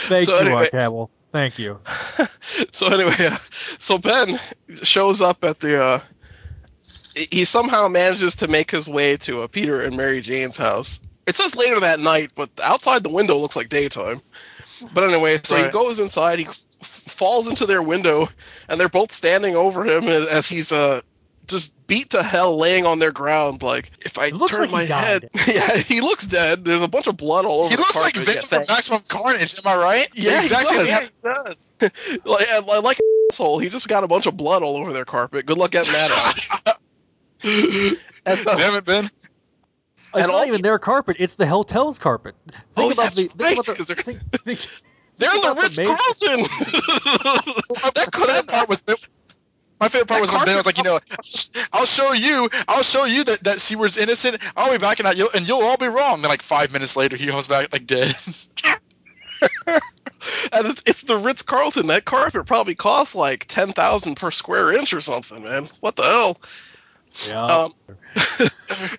Thank 0.07 0.25
So 0.25 0.33
you, 0.35 0.39
anyway- 0.39 0.53
Mark 0.55 0.71
Hamill. 0.71 1.09
Thank 1.31 1.59
you. 1.59 1.79
so 2.71 2.87
anyway, 2.87 3.13
uh, 3.19 3.35
so 3.77 3.97
Ben 3.97 4.39
shows 4.83 5.21
up 5.21 5.43
at 5.43 5.59
the. 5.59 5.81
Uh, 5.83 5.99
he- 7.15 7.43
somehow 7.43 7.89
manages 7.89 8.35
to 8.37 8.47
make 8.47 8.71
his 8.71 8.87
way 8.87 9.17
to 9.17 9.41
uh, 9.41 9.47
Peter 9.47 9.81
and 9.81 9.97
Mary 9.97 10.21
Jane's 10.21 10.55
house. 10.57 11.01
It 11.27 11.35
says 11.35 11.55
later 11.55 11.79
that 11.81 11.99
night, 11.99 12.31
but 12.35 12.49
outside 12.63 13.03
the 13.03 13.09
window 13.09 13.35
looks 13.35 13.55
like 13.57 13.67
daytime. 13.67 14.21
But 14.93 15.03
anyway, 15.05 15.39
so 15.43 15.61
he 15.61 15.69
goes 15.69 15.99
inside. 15.99 16.39
He 16.39 16.45
f- 16.45 16.55
falls 16.55 17.47
into 17.47 17.65
their 17.65 17.81
window, 17.81 18.29
and 18.69 18.79
they're 18.79 18.87
both 18.89 19.11
standing 19.11 19.55
over 19.57 19.83
him 19.85 20.05
as, 20.07 20.25
as 20.27 20.47
he's 20.47 20.71
uh 20.71 21.01
just 21.47 21.87
beat 21.87 22.09
to 22.11 22.23
hell, 22.23 22.57
laying 22.57 22.85
on 22.85 22.99
their 22.99 23.11
ground. 23.11 23.61
Like 23.63 23.91
if 24.05 24.17
I 24.17 24.29
looks 24.29 24.51
turn 24.55 24.69
like 24.71 24.87
he 24.87 24.93
my 24.93 25.01
head, 25.01 25.29
yeah, 25.47 25.77
he 25.77 26.01
looks 26.01 26.25
dead. 26.27 26.65
There's 26.65 26.81
a 26.81 26.87
bunch 26.87 27.07
of 27.07 27.17
blood 27.17 27.45
all 27.45 27.61
over. 27.61 27.69
He 27.69 27.75
the 27.75 27.81
looks 27.81 27.95
like 27.95 28.13
carpet. 28.15 28.27
Venom 28.33 28.41
Yeah, 28.51 28.59
from 28.65 28.75
Maximum 28.75 28.99
Carnage. 29.09 29.55
Am 29.65 29.71
I 29.71 29.81
right? 29.83 30.07
Yeah, 30.13 30.31
he 30.39 30.45
exactly. 30.47 30.77
does. 30.77 30.87
Yeah. 31.23 31.33
does. 31.43 31.75
like, 32.25 32.47
like 32.65 32.83
like 32.83 32.99
an 32.99 33.05
asshole, 33.31 33.59
he 33.59 33.69
just 33.69 33.87
got 33.87 34.03
a 34.03 34.07
bunch 34.07 34.25
of 34.25 34.35
blood 34.37 34.63
all 34.63 34.77
over 34.77 34.93
their 34.93 35.05
carpet. 35.05 35.45
Good 35.45 35.57
luck 35.57 35.71
getting 35.71 35.91
that 35.93 36.11
out. 36.65 36.77
and, 38.25 38.47
uh, 38.47 38.55
Damn 38.55 38.75
it, 38.75 38.85
Ben. 38.85 39.09
It's 40.17 40.27
not 40.29 40.47
even 40.47 40.61
their 40.61 40.79
carpet; 40.79 41.17
it's 41.19 41.35
the 41.35 41.45
hotel's 41.45 41.99
carpet. 41.99 42.35
Think 42.47 42.61
Oh, 42.77 42.91
about 42.91 43.03
that's 43.03 43.15
the. 43.17 43.23
Think 43.27 43.39
right, 43.41 43.53
about 43.53 43.65
the 43.65 43.73
'cause 43.75 43.87
they're- 43.87 43.95
think, 43.97 44.19
think, 44.43 44.67
they're 45.17 45.35
in 45.35 45.41
the 45.41 45.51
about 45.51 45.63
Ritz 45.63 45.75
Carlton. 45.77 46.41
that 47.95 48.09
favorite 48.13 48.47
part 48.47 48.69
was 48.69 48.81
my 49.79 49.87
favorite 49.87 50.07
part 50.07 50.21
was 50.21 50.31
when 50.31 50.45
Ben 50.45 50.55
was 50.55 50.65
like, 50.65 50.77
you 50.77 50.83
know, 50.83 50.99
I'll 51.73 51.85
show 51.85 52.13
you, 52.13 52.49
I'll 52.67 52.83
show 52.83 53.05
you 53.05 53.23
that 53.25 53.43
that 53.43 53.59
Seward's 53.59 53.97
innocent. 53.97 54.37
I'll 54.55 54.71
be 54.71 54.77
back 54.77 54.99
and, 54.99 55.07
I, 55.07 55.11
you'll, 55.11 55.29
and 55.35 55.47
you'll 55.47 55.61
all 55.61 55.77
be 55.77 55.87
wrong. 55.87 56.21
Then 56.21 56.29
like 56.29 56.41
five 56.41 56.71
minutes 56.71 56.95
later, 56.95 57.17
he 57.17 57.27
comes 57.27 57.47
back 57.47 57.71
like 57.71 57.85
dead. 57.85 58.13
and 59.67 60.67
it's, 60.67 60.83
it's 60.85 61.01
the 61.03 61.17
Ritz 61.17 61.41
Carlton. 61.41 61.87
That 61.87 62.05
carpet 62.05 62.45
probably 62.45 62.75
costs 62.75 63.15
like 63.15 63.45
ten 63.47 63.73
thousand 63.73 64.15
per 64.15 64.31
square 64.31 64.71
inch 64.71 64.93
or 64.93 65.01
something, 65.01 65.43
man. 65.43 65.69
What 65.81 65.95
the 65.95 66.03
hell? 66.03 66.39
yeah. 67.27 67.43
Um, 67.43 67.71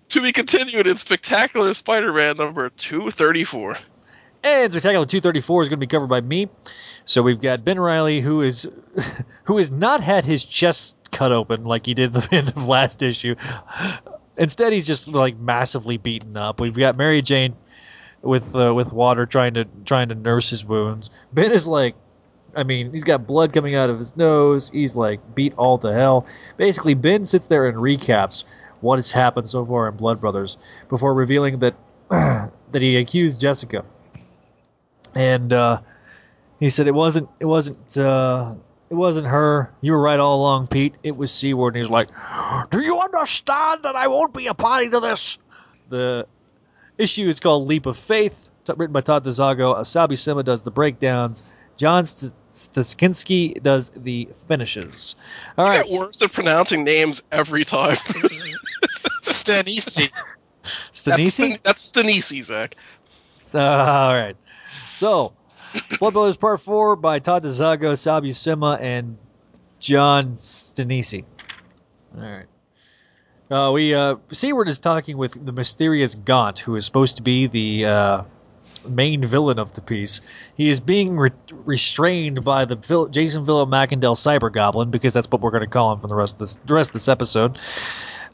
to 0.09 0.21
be 0.21 0.33
continued 0.33 0.87
in 0.87 0.97
Spectacular 0.97 1.73
Spider-Man 1.75 2.37
number 2.37 2.71
two 2.71 3.11
thirty-four. 3.11 3.77
And 4.43 4.71
Spectacular 4.71 5.05
234 5.05 5.63
is 5.63 5.69
going 5.69 5.81
to 5.81 5.87
be 5.87 5.89
covered 5.89 6.09
by 6.09 6.21
me. 6.21 6.47
So 7.05 7.23
we've 7.23 7.41
got 7.41 7.65
Ben 7.65 7.81
Reilly, 7.81 8.21
who 8.21 8.43
is 8.43 8.71
who 9.45 9.57
has 9.57 9.71
not 9.71 10.01
had 10.01 10.25
his 10.25 10.45
chest 10.45 10.97
cut 11.13 11.33
open 11.33 11.65
like 11.65 11.87
he 11.87 11.95
did 11.95 12.15
at 12.15 12.23
the 12.31 12.37
end 12.37 12.49
of 12.51 12.69
last 12.69 13.03
issue. 13.03 13.35
Instead, 14.37 14.73
he's 14.73 14.87
just 14.87 15.09
like 15.09 15.37
massively 15.39 15.97
beaten 15.97 16.37
up. 16.37 16.61
We've 16.61 16.77
got 16.77 16.97
Mary 16.97 17.23
Jane, 17.23 17.57
with 18.27 18.55
uh, 18.55 18.75
with 18.75 18.93
water, 18.93 19.27
trying 19.27 19.55
to 19.55 19.65
trying 19.85 20.09
to 20.09 20.15
nurse 20.15 20.51
his 20.51 20.65
wounds. 20.65 21.11
Ben 21.33 21.53
is 21.53 21.67
like, 21.67 21.95
I 22.55 22.65
mean, 22.65 22.93
he's 22.93 23.05
got 23.05 23.27
blood 23.27 23.53
coming 23.53 23.75
out 23.75 23.89
of 23.89 23.99
his 23.99 24.17
nose. 24.17 24.71
He's 24.71 24.97
like 24.97 25.21
beat 25.35 25.55
all 25.55 25.79
to 25.79 25.93
hell. 25.93 26.27
Basically, 26.57 26.95
Ben 26.95 27.25
sits 27.25 27.47
there 27.47 27.67
and 27.67 27.79
recaps 27.79 28.45
what 28.81 28.97
has 28.97 29.13
happened 29.13 29.49
so 29.49 29.65
far 29.65 29.89
in 29.89 29.97
Blood 29.97 30.21
Brothers 30.21 30.59
before 30.89 31.15
revealing 31.15 31.59
that 31.61 31.75
that 32.11 32.83
he 32.83 32.97
accused 32.97 33.41
Jessica, 33.41 33.85
and 35.17 35.53
uh, 35.53 35.81
he 36.61 36.69
said 36.69 36.87
it 36.87 36.95
wasn't 36.95 37.29
it 37.41 37.47
wasn't 37.47 37.99
uh, 37.99 38.55
it 38.91 38.95
wasn't 38.95 39.27
her. 39.27 39.73
You 39.81 39.93
were 39.93 40.01
right 40.01 40.21
all 40.21 40.41
along, 40.41 40.69
Pete. 40.69 40.97
It 41.03 41.17
was 41.17 41.33
Seward. 41.33 41.75
And 41.75 41.85
he's 41.85 41.91
like, 41.91 42.09
"Do 42.71 42.81
you 42.81 43.01
understand 43.01 43.83
that 43.83 43.97
I 43.97 44.07
won't 44.07 44.33
be 44.35 44.47
a 44.47 44.55
party 44.55 44.89
to 44.91 45.01
this?" 45.01 45.39
The 45.89 46.27
issue 46.99 47.29
is 47.29 47.41
called 47.41 47.67
Leap 47.67 47.87
of 47.87 47.97
Faith, 47.99 48.51
t- 48.65 48.73
written 48.77 48.93
by 48.93 49.01
Todd 49.01 49.25
DeZago. 49.25 49.85
Sal 49.85 50.09
Buscema 50.09 50.45
does 50.45 50.63
the 50.63 50.71
breakdowns. 50.71 51.45
John 51.77 52.05
St- 52.05 52.33
Staskinski 52.53 53.63
does 53.63 53.91
the 53.91 54.29
finishes. 54.49 55.15
All 55.59 55.67
right, 55.67 55.75
You 55.75 55.81
right, 55.81 55.87
get 55.91 56.01
worse 56.01 56.23
at 56.23 56.33
pronouncing 56.33 56.85
names 56.85 57.23
every 57.31 57.65
time. 57.65 57.97
Stanisci. 59.23 60.11
Stanisci. 60.93 61.49
That's, 61.49 61.61
that's 61.61 61.91
Stanisci, 61.91 62.43
Zach. 62.43 62.77
So, 63.41 63.61
all 63.61 64.15
right. 64.15 64.37
So, 64.97 65.35
Blood 65.99 66.15
Brothers 66.15 66.39
Part 66.39 66.59
4 66.63 66.97
by 66.97 67.19
Todd 67.19 67.45
DeZago, 67.45 67.99
Sal 67.99 68.23
Buscema, 68.23 68.81
and 68.81 69.19
John 69.79 70.37
Stanisci. 70.37 71.23
All 72.17 72.23
right. 72.23 72.47
Uh, 73.51 73.73
we 73.73 73.95
uh, 73.95 74.17
Seward 74.33 74.69
is 74.69 74.79
talking 74.79 75.19
with 75.19 75.45
the 75.45 75.53
mysterious 75.53 76.15
Gaunt, 76.15 76.61
who 76.61 76.77
is 76.77 76.87
supposed 76.87 77.17
to 77.17 77.23
be 77.23 77.47
the 77.47 77.85
uh, 77.85 78.23
main 78.89 79.23
villain 79.23 79.59
of 79.59 79.75
the 79.75 79.83
piece. 79.83 80.23
He 80.57 80.71
is 80.71 80.81
being 80.81 81.15
re- 81.19 81.31
restrained 81.53 82.43
by 82.43 82.65
the 82.65 82.77
Vil- 82.77 83.09
Jason 83.09 83.45
Villa 83.45 83.67
Macendale 83.67 84.17
Cyber 84.17 84.51
Goblin 84.51 84.91
because 84.91 85.13
that's 85.13 85.31
what 85.31 85.43
we're 85.43 85.51
going 85.51 85.61
to 85.61 85.69
call 85.69 85.93
him 85.93 86.01
for 86.01 86.09
the 86.09 86.15
rest 86.15 86.37
of 86.37 86.39
this 86.41 86.55
the 86.65 86.73
rest 86.73 86.89
of 86.89 86.95
this 86.95 87.09
episode. 87.09 87.59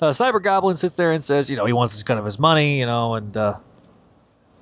Uh, 0.00 0.10
Cyber 0.10 0.40
Goblin 0.40 0.76
sits 0.76 0.94
there 0.94 1.10
and 1.10 1.22
says, 1.22 1.50
you 1.50 1.56
know, 1.56 1.66
he 1.66 1.72
wants 1.72 1.92
his 1.92 2.04
kind 2.04 2.20
of 2.20 2.24
his 2.24 2.38
money, 2.38 2.78
you 2.78 2.86
know, 2.86 3.14
and 3.14 3.36
uh, 3.36 3.56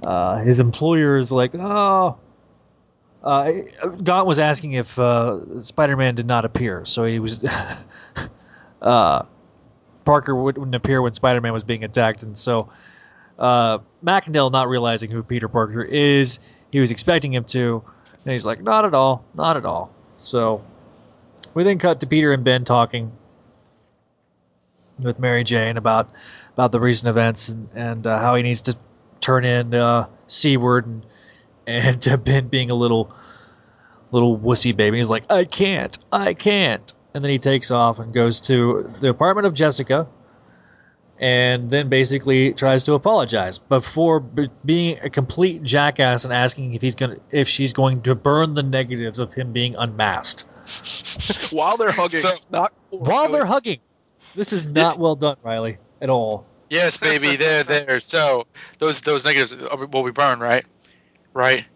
uh, 0.03 0.39
his 0.39 0.61
employer 0.61 1.19
is 1.19 1.31
like, 1.31 1.55
oh. 1.55 2.19
Uh, 3.23 3.53
Gaunt 4.03 4.27
was 4.27 4.39
asking 4.39 4.73
if 4.73 4.99
uh, 4.99 5.61
Spider-Man 5.61 6.15
did 6.15 6.27
not 6.27 6.47
appear, 6.47 6.87
so 6.87 7.05
he 7.05 7.19
was. 7.19 7.45
uh, 8.83 9.23
Parker 10.07 10.35
wouldn't 10.35 10.75
appear 10.75 11.03
when 11.03 11.13
Spider-Man 11.13 11.53
was 11.53 11.63
being 11.63 11.85
attacked, 11.85 12.23
and 12.23 12.37
so 12.37 12.71
uh, 13.39 13.79
Macendale, 14.03 14.51
not 14.51 14.69
realizing 14.69 15.11
who 15.11 15.23
Peter 15.23 15.49
Parker 15.49 15.83
is, 15.83 16.39
he 16.73 16.81
was 16.81 16.91
expecting 16.91 17.35
him 17.35 17.45
to, 17.45 17.83
and 18.25 18.33
he's 18.33 18.47
like, 18.47 18.63
"Not 18.63 18.87
at 18.87 18.95
all, 18.95 19.25
not 19.35 19.59
at 19.59 19.67
all." 19.67 19.93
So 20.17 20.65
we 21.55 21.63
then 21.63 21.79
cut 21.79 22.01
to 22.01 22.07
Peter 22.07 22.33
and 22.33 22.45
Ben 22.45 22.65
talking 22.65 23.13
with 24.99 25.19
Mary 25.19 25.45
Jane 25.45 25.77
about 25.77 26.11
about 26.55 26.73
the 26.73 26.81
recent 26.81 27.09
events 27.09 27.49
and, 27.49 27.69
and 27.75 28.07
uh, 28.07 28.19
how 28.19 28.35
he 28.35 28.43
needs 28.43 28.61
to 28.63 28.77
turn 29.21 29.45
in 29.45 29.75
uh, 29.75 30.07
Seward 30.27 30.87
and 30.87 31.07
and 31.67 32.09
uh, 32.09 32.17
Ben 32.17 32.49
being 32.49 32.71
a 32.71 32.75
little 32.75 33.15
little 34.13 34.39
wussy 34.39 34.75
baby. 34.77 34.97
He's 34.97 35.11
like, 35.11 35.31
I 35.31 35.45
can't, 35.45 35.97
I 36.11 36.35
can't, 36.35 36.93
and 37.15 37.23
then 37.23 37.31
he 37.31 37.39
takes 37.39 37.71
off 37.71 37.99
and 38.01 38.13
goes 38.13 38.41
to 38.43 38.91
the 39.01 39.09
apartment 39.09 39.47
of 39.47 39.55
Jessica, 39.55 40.09
and 41.19 41.71
then 41.71 41.89
basically 41.89 42.53
tries 42.55 42.83
to 42.85 42.95
apologize 42.95 43.59
before 43.59 44.21
b- 44.21 44.49
being 44.65 44.99
a 45.03 45.11
complete 45.11 45.63
jackass 45.63 46.25
and 46.25 46.33
asking 46.33 46.75
if 46.75 46.83
he's 46.83 46.95
gonna 46.95 47.17
if 47.31 47.47
she's 47.47 47.73
going 47.73 48.03
to 48.03 48.15
burn 48.15 48.55
the 48.55 48.63
negatives 48.63 49.21
of 49.21 49.33
him 49.35 49.53
being 49.53 49.77
unmasked 49.77 50.45
While 51.53 51.77
they're 51.77 51.91
hugging, 51.93 52.21
So- 52.21 52.35
not 52.51 52.73
while 52.91 53.29
they're 53.31 53.47
hugging. 53.47 53.81
This 54.35 54.53
is 54.53 54.65
not 54.65 54.99
well 54.99 55.17
done, 55.17 55.37
Reilly, 55.43 55.79
at 56.01 56.09
all. 56.11 56.47
Yes, 56.71 56.97
baby, 56.97 57.37
there, 57.37 57.65
there. 57.65 58.01
So 58.01 58.47
those 58.79 59.03
those 59.03 59.25
negatives 59.25 59.55
will 59.93 60.05
be 60.05 60.13
burned, 60.13 60.41
right? 60.41 60.65
Right, 61.35 61.67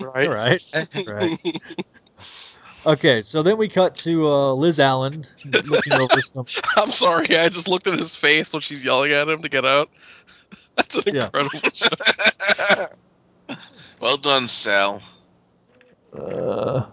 right. 0.00 0.28
right, 0.28 0.62
right. 1.08 1.60
Okay, 2.86 3.22
so 3.22 3.42
then 3.42 3.56
we 3.56 3.66
cut 3.66 3.94
to 3.94 4.26
uh, 4.28 4.52
Liz 4.52 4.78
Allen 4.78 5.24
looking 5.64 5.94
over 5.94 6.20
some. 6.20 6.44
I'm 6.76 6.92
sorry, 6.92 7.34
I 7.38 7.48
just 7.48 7.66
looked 7.66 7.86
at 7.86 7.98
his 7.98 8.14
face 8.14 8.52
when 8.52 8.60
she's 8.60 8.84
yelling 8.84 9.10
at 9.12 9.26
him 9.26 9.40
to 9.40 9.48
get 9.48 9.64
out. 9.64 9.88
That's 10.76 10.98
an 10.98 11.14
Yeah. 11.14 11.24
incredible 11.24 11.60
shot. 11.70 12.94
Well 14.00 14.18
done, 14.18 14.48
Sal. 14.48 15.00
Uh, 16.12 16.84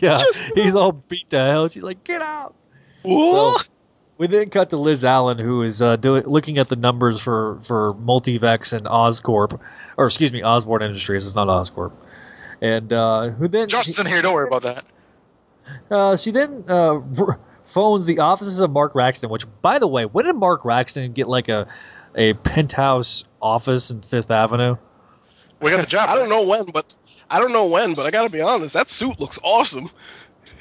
yeah, 0.00 0.18
he's 0.56 0.74
all 0.74 0.90
beat 0.92 1.30
to 1.30 1.38
hell. 1.38 1.68
She's 1.68 1.84
like, 1.84 2.02
"Get 2.02 2.20
out!" 2.20 2.56
So 3.04 3.10
Ooh. 3.10 3.56
We 4.18 4.26
then 4.26 4.48
cut 4.50 4.70
to 4.70 4.76
Liz 4.76 5.04
Allen, 5.04 5.38
who 5.38 5.62
is 5.62 5.80
uh, 5.80 5.94
doing 5.96 6.24
looking 6.24 6.58
at 6.58 6.68
the 6.68 6.76
numbers 6.76 7.22
for 7.22 7.60
for 7.62 7.94
Multivex 7.94 8.72
and 8.72 8.84
Oscorp, 8.86 9.58
or 9.96 10.06
excuse 10.06 10.32
me, 10.32 10.42
Osborn 10.42 10.82
Industries. 10.82 11.24
It's 11.24 11.36
not 11.36 11.46
Oscorp. 11.46 11.92
And 12.60 12.92
uh, 12.92 13.30
who 13.30 13.46
then? 13.46 13.68
Justin's 13.68 14.00
in 14.00 14.06
here. 14.06 14.20
Don't 14.20 14.34
worry 14.34 14.48
about 14.48 14.62
that. 14.62 14.92
Uh, 15.90 16.16
she 16.16 16.30
then 16.30 16.64
uh, 16.66 16.98
r- 17.20 17.38
phones 17.62 18.06
the 18.06 18.18
offices 18.20 18.58
of 18.58 18.70
Mark 18.70 18.94
Raxton. 18.94 19.28
Which, 19.28 19.44
by 19.60 19.78
the 19.78 19.86
way, 19.86 20.06
when 20.06 20.24
did 20.24 20.34
Mark 20.34 20.62
Raxton 20.62 21.12
get 21.12 21.28
like 21.28 21.50
a 21.50 21.68
a 22.14 22.32
penthouse 22.32 23.24
office 23.42 23.90
in 23.90 24.00
Fifth 24.00 24.30
Avenue? 24.30 24.78
We 25.60 25.70
got 25.70 25.80
the 25.80 25.86
job. 25.86 26.08
I 26.10 26.14
don't 26.14 26.30
know 26.30 26.42
when, 26.42 26.64
but 26.66 26.94
I 27.28 27.38
don't 27.38 27.52
know 27.52 27.66
when, 27.66 27.92
but 27.92 28.06
I 28.06 28.10
gotta 28.10 28.30
be 28.30 28.40
honest, 28.40 28.72
that 28.72 28.88
suit 28.88 29.20
looks 29.20 29.38
awesome. 29.42 29.90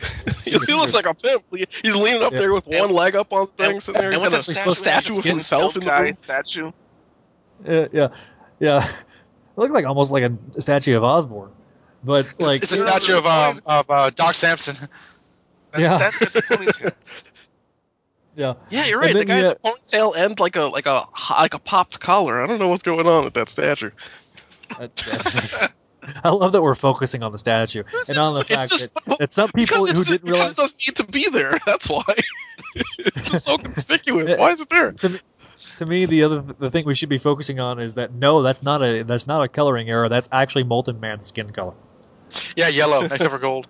he 0.46 0.74
looks 0.74 0.94
like 0.94 1.06
a 1.06 1.14
pimp. 1.14 1.44
He's 1.52 1.96
leaning 1.96 2.24
up 2.24 2.34
Yeah. 2.34 2.40
there 2.40 2.54
with 2.54 2.68
one 2.68 2.92
leg 2.92 3.16
up 3.16 3.32
on 3.34 3.48
things, 3.48 3.86
sitting 3.86 4.02
there. 4.02 4.12
And 4.12 4.22
He's 4.22 4.48
with 4.48 4.58
got 4.58 4.66
the 4.66 4.72
a 4.72 4.76
statue, 4.76 5.10
statue 5.10 5.20
of 5.20 5.26
himself 5.26 5.76
in 5.76 5.82
the 5.82 5.86
guy 5.88 6.00
room. 6.02 6.14
statue. 6.14 6.72
Yeah, 7.66 7.88
yeah, 7.92 8.08
yeah. 8.60 8.86
It 8.88 8.96
looked 9.58 9.74
like 9.74 9.86
almost 9.86 10.12
like 10.12 10.24
a 10.56 10.62
statue 10.62 10.96
of 10.96 11.04
Osborn, 11.04 11.52
but 12.04 12.26
like 12.40 12.62
it's 12.62 12.72
a 12.72 12.78
statue 12.78 13.18
of 13.18 13.26
um 13.26 13.62
of 13.66 13.90
uh, 13.90 14.10
Doc 14.12 14.36
Samson. 14.36 14.88
And 15.74 15.82
Yeah. 15.82 15.98
That's 15.98 16.20
his 16.20 16.34
ponytail. 16.44 16.92
yeah. 18.36 18.54
Yeah, 18.70 18.86
you're 18.86 19.00
right. 19.00 19.14
The 19.14 19.20
then, 19.26 19.28
guy 19.28 19.38
yeah. 19.40 19.44
has 19.44 19.54
a 19.54 19.96
ponytail 19.98 20.14
and 20.18 20.40
like 20.40 20.56
a 20.56 20.64
like 20.64 20.86
a 20.86 21.06
like 21.32 21.54
a 21.54 21.60
popped 21.60 22.00
collar. 22.00 22.44
I 22.44 22.48
don't 22.48 22.60
know 22.60 22.68
what's 22.70 22.84
going 22.84 23.08
on 23.08 23.24
with 23.26 23.34
that 23.34 23.50
statue. 23.50 23.92
That- 24.80 25.72
I 26.24 26.30
love 26.30 26.52
that 26.54 26.62
we're 26.62 26.76
focusing 26.76 27.24
on 27.24 27.32
the 27.32 27.38
statue 27.38 27.84
and 28.10 28.18
on 28.18 28.34
the 28.34 28.44
fact 28.44 28.70
just- 28.70 28.94
that, 29.06 29.18
that 29.20 29.32
some 29.32 29.52
people 29.52 29.86
who 29.86 30.04
didn't 30.04 30.24
realize 30.30 30.52
it 30.54 30.58
doesn't 30.58 30.80
need 30.88 30.96
to 30.98 31.04
be 31.06 31.30
there. 31.30 31.58
That's 31.66 31.90
why. 31.90 32.04
it's 32.76 33.32
just 33.32 33.46
so 33.46 33.58
conspicuous. 33.58 34.36
Why 34.38 34.52
is 34.52 34.62
it 34.62 34.70
there? 34.70 34.92
to 34.94 35.10
me, 35.10 35.20
to 35.78 35.86
me 35.86 36.06
the 36.06 36.24
other 36.24 36.42
the 36.42 36.72
thing 36.72 36.86
we 36.86 36.96
should 36.96 37.10
be 37.10 37.18
focusing 37.18 37.60
on 37.60 37.80
is 37.80 37.96
that 37.96 38.14
no, 38.14 38.42
that's 38.42 38.64
not 38.64 38.82
a 38.82 39.04
that's 39.04 39.28
not 39.28 39.44
a 39.44 39.48
coloring 39.48 39.90
error. 39.90 40.10
That's 40.10 40.28
actually 40.32 40.64
molten 40.64 41.00
man's 41.00 41.28
skin 41.28 41.50
color 41.52 41.74
Yeah, 42.56 42.68
yellow 42.70 43.02
except 43.04 43.30
for 43.32 43.38
gold. 43.38 43.68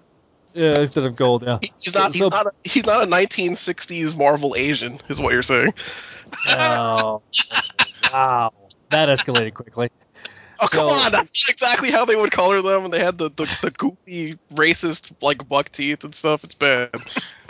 yeah, 0.53 0.79
instead 0.79 1.05
of 1.05 1.15
gold. 1.15 1.43
Yeah, 1.43 1.59
He- 1.61 1.71
He's 1.81 1.93
So- 1.93 1.99
not. 1.99 2.11
He's 2.13 2.19
so- 2.19 2.29
not. 2.29 2.47
A, 2.47 2.51
he's 2.63 2.85
not 2.85 3.03
a 3.03 3.07
1960s 3.07 4.15
Marvel 4.17 4.55
Asian, 4.57 4.99
is 5.09 5.19
what 5.19 5.33
you're 5.33 5.43
saying. 5.43 5.73
Oh, 6.49 7.21
wow, 8.11 8.51
that 8.89 9.09
escalated 9.09 9.53
quickly. 9.53 9.89
Oh 10.59 10.65
So- 10.67 10.77
come 10.77 10.87
on! 10.89 11.11
That's 11.11 11.47
not 11.47 11.53
exactly 11.53 11.91
how 11.91 12.05
they 12.05 12.15
would 12.15 12.31
color 12.31 12.61
them, 12.61 12.85
and 12.85 12.93
they 12.93 12.99
had 12.99 13.17
the, 13.17 13.29
the, 13.29 13.43
the 13.61 13.71
goofy 13.71 14.35
racist 14.53 15.11
like 15.21 15.47
buck 15.47 15.69
teeth 15.71 16.03
and 16.03 16.13
stuff. 16.15 16.43
It's 16.43 16.55
bad. 16.55 16.89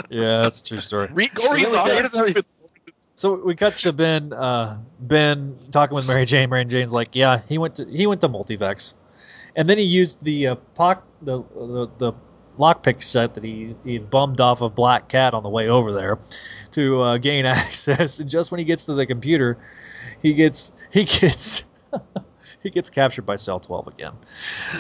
Yeah, 0.10 0.42
that's 0.44 0.62
a 0.62 0.64
true 0.64 0.80
story. 0.80 1.10
Read, 1.12 1.34
go 1.34 1.44
So 1.44 1.54
read 1.54 1.66
then 1.66 1.72
the 1.72 1.84
we 1.84 1.92
other 1.92 2.02
got- 2.04 2.12
stupid- 2.12 2.46
So 3.16 3.42
we 3.44 3.56
cut 3.56 3.78
to 3.78 3.94
Ben. 3.94 4.32
Uh, 4.34 4.78
ben 5.00 5.58
talking 5.72 5.96
with 5.96 6.08
Mary 6.08 6.26
Jane. 6.26 6.50
Mary 6.50 6.66
Jane's 6.66 6.94
like, 6.94 7.10
"Yeah, 7.16 7.42
he 7.50 7.58
went 7.58 7.76
to 7.76 7.86
he 7.86 8.06
went 8.08 8.22
to 8.22 8.30
Multivex, 8.30 8.94
and 9.56 9.68
then 9.70 9.78
he 9.78 9.84
used 9.84 10.24
the 10.24 10.48
uh, 10.48 10.56
poc, 10.76 11.02
the 11.22 11.44
the, 11.56 11.88
the 11.98 12.14
lockpick 12.60 13.02
set 13.04 13.34
that 13.36 13.44
he 13.44 13.76
he 13.84 13.98
bummed 14.00 14.40
off 14.42 14.62
of 14.62 14.76
Black 14.76 15.08
Cat 15.10 15.34
on 15.34 15.44
the 15.44 15.50
way 15.50 15.68
over 15.70 15.92
there 15.94 16.20
to 16.72 17.02
uh, 17.02 17.18
gain 17.18 17.46
access. 17.58 18.20
And 18.20 18.30
just 18.30 18.52
when 18.52 18.60
he 18.60 18.66
gets 18.66 18.86
to 18.88 18.94
the 18.94 19.06
computer, 19.06 19.58
he 20.22 20.34
gets 20.34 20.72
he 20.92 21.04
gets 21.06 21.64
he 22.64 22.70
gets 22.70 22.90
captured 22.90 23.26
by 23.26 23.36
Cell 23.36 23.60
Twelve 23.60 23.88
again. 23.88 24.14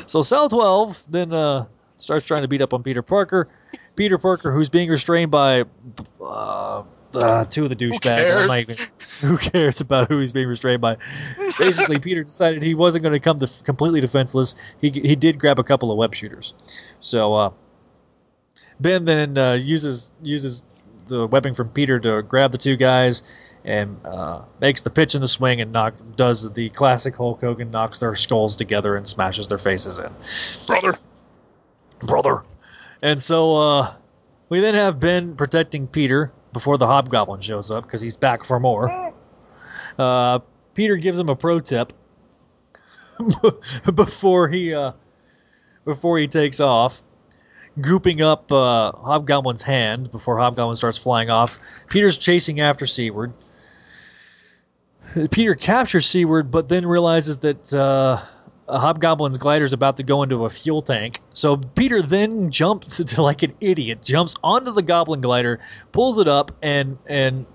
So 0.05 0.21
Cell 0.21 0.49
Twelve 0.49 1.03
then 1.09 1.34
uh, 1.34 1.65
starts 1.97 2.25
trying 2.25 2.43
to 2.43 2.47
beat 2.47 2.61
up 2.61 2.73
on 2.73 2.84
Peter 2.84 3.01
Parker. 3.01 3.47
Peter 3.95 4.17
Parker, 4.17 4.51
who's 4.51 4.69
being 4.69 4.89
restrained 4.89 5.32
by 5.32 5.63
uh, 6.21 6.84
uh, 7.15 7.45
two 7.45 7.63
of 7.63 7.69
the 7.69 7.75
douchebags. 7.75 8.61
Even- 8.61 9.30
who 9.30 9.38
cares 9.38 9.82
about 9.82 10.07
who 10.07 10.19
he's 10.19 10.32
being 10.32 10.47
restrained 10.47 10.82
by? 10.82 10.97
Basically, 11.57 11.99
Peter 11.99 12.23
decided 12.23 12.61
he 12.61 12.75
wasn't 12.75 13.03
going 13.03 13.15
to 13.15 13.19
come 13.19 13.39
def- 13.39 13.63
completely 13.63 14.01
defenseless. 14.01 14.55
He 14.80 14.89
he 14.89 15.15
did 15.15 15.39
grab 15.39 15.59
a 15.59 15.63
couple 15.63 15.91
of 15.91 15.97
web 15.97 16.13
shooters. 16.13 16.53
So 16.99 17.34
uh, 17.34 17.51
Ben 18.80 19.05
then 19.05 19.38
uh, 19.38 19.53
uses 19.53 20.11
uses 20.21 20.63
the 21.07 21.25
webbing 21.28 21.53
from 21.53 21.69
Peter 21.69 21.99
to 21.99 22.21
grab 22.21 22.51
the 22.51 22.57
two 22.57 22.75
guys, 22.75 23.55
and 23.68 23.97
uh, 24.05 24.41
makes 24.61 24.82
the 24.82 24.89
pitch 24.89 25.13
and 25.13 25.24
the 25.24 25.28
swing 25.28 25.59
and 25.59 25.74
knock 25.74 25.93
does 26.15 26.51
the 26.53 26.70
classic 26.70 27.15
Hulk 27.15 27.41
Hogan 27.41 27.70
knocks 27.70 27.99
their 27.99 28.15
skulls 28.15 28.55
together 28.55 28.95
and 28.95 29.05
smashes 29.07 29.49
their 29.49 29.57
faces 29.57 29.99
in. 29.99 30.09
Brother. 30.65 30.97
Brother. 31.99 32.43
And 33.01 33.22
so 33.22 33.57
uh, 33.57 33.93
we 34.49 34.61
then 34.61 34.74
have 34.74 34.99
Ben 34.99 35.36
protecting 35.36 35.86
Peter 35.86 36.32
before 36.53 36.78
the 36.78 36.88
Hobgoblin 36.88 37.41
shows 37.41 37.70
up 37.70 37.84
because 37.84 37.99
he's 37.99 38.18
back 38.18 38.43
for 38.43 38.59
more. 38.59 39.13
Uh, 39.97 40.39
Peter 40.74 40.95
gives 40.95 41.20
him 41.20 41.28
a 41.28 41.36
pro 41.36 41.59
tip 41.59 41.91
before 43.95 44.47
he 44.47 44.74
uh, 44.74 44.91
before 45.86 46.20
he 46.20 46.28
takes 46.28 46.59
off, 46.59 47.01
gooping 47.80 48.22
up 48.22 48.51
uh, 48.51 48.91
Hobgoblin's 48.91 49.63
hand 49.63 50.11
before 50.11 50.38
Hobgoblin 50.38 50.76
starts 50.76 50.97
flying 50.99 51.32
off. 51.32 51.59
Peter's 51.89 52.18
chasing 52.18 52.59
after 52.59 52.86
Seward. 52.86 53.34
Peter 55.32 55.55
captures 55.55 56.05
Seward, 56.05 56.51
but 56.51 56.70
then 56.70 56.86
realizes 56.86 57.39
that 57.39 57.74
uh, 57.74 58.22
a 58.68 58.80
Hobgoblin's 58.80 59.38
glider 59.38 59.65
is 59.65 59.74
about 59.74 59.97
to 59.97 60.03
go 60.03 60.24
into 60.24 60.45
a 60.45 60.49
fuel 60.49 60.82
tank. 60.82 61.22
So 61.34 61.57
Peter 61.57 62.01
then 62.01 62.51
jumps 62.51 62.97
to 63.03 63.22
like 63.22 63.43
an 63.43 63.53
idiot, 63.61 64.03
jumps 64.03 64.36
onto 64.43 64.72
the 64.72 64.82
Goblin 64.82 65.22
glider, 65.22 65.59
pulls 65.91 66.18
it 66.18 66.28
up, 66.28 66.51
and 66.61 66.97
and 67.07 67.45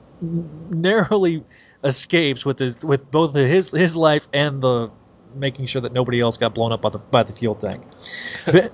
narrowly 0.70 1.44
escapes 1.84 2.44
with 2.44 2.58
his 2.58 2.80
with 2.80 3.10
both 3.10 3.34
his 3.34 3.70
his 3.70 3.96
life 3.96 4.28
and 4.32 4.62
the 4.62 4.90
making 5.34 5.66
sure 5.66 5.82
that 5.82 5.92
nobody 5.92 6.20
else 6.20 6.36
got 6.36 6.54
blown 6.54 6.72
up 6.72 6.80
by 6.80 6.90
the 6.90 6.98
by 6.98 7.22
the 7.22 7.32
fuel 7.32 7.54
tank. 7.54 7.82
Ben, 8.52 8.70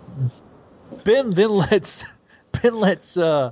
ben 1.05 1.31
then 1.31 1.51
lets 1.51 2.05
Ben 2.63 2.75
lets 2.75 3.17
uh, 3.17 3.51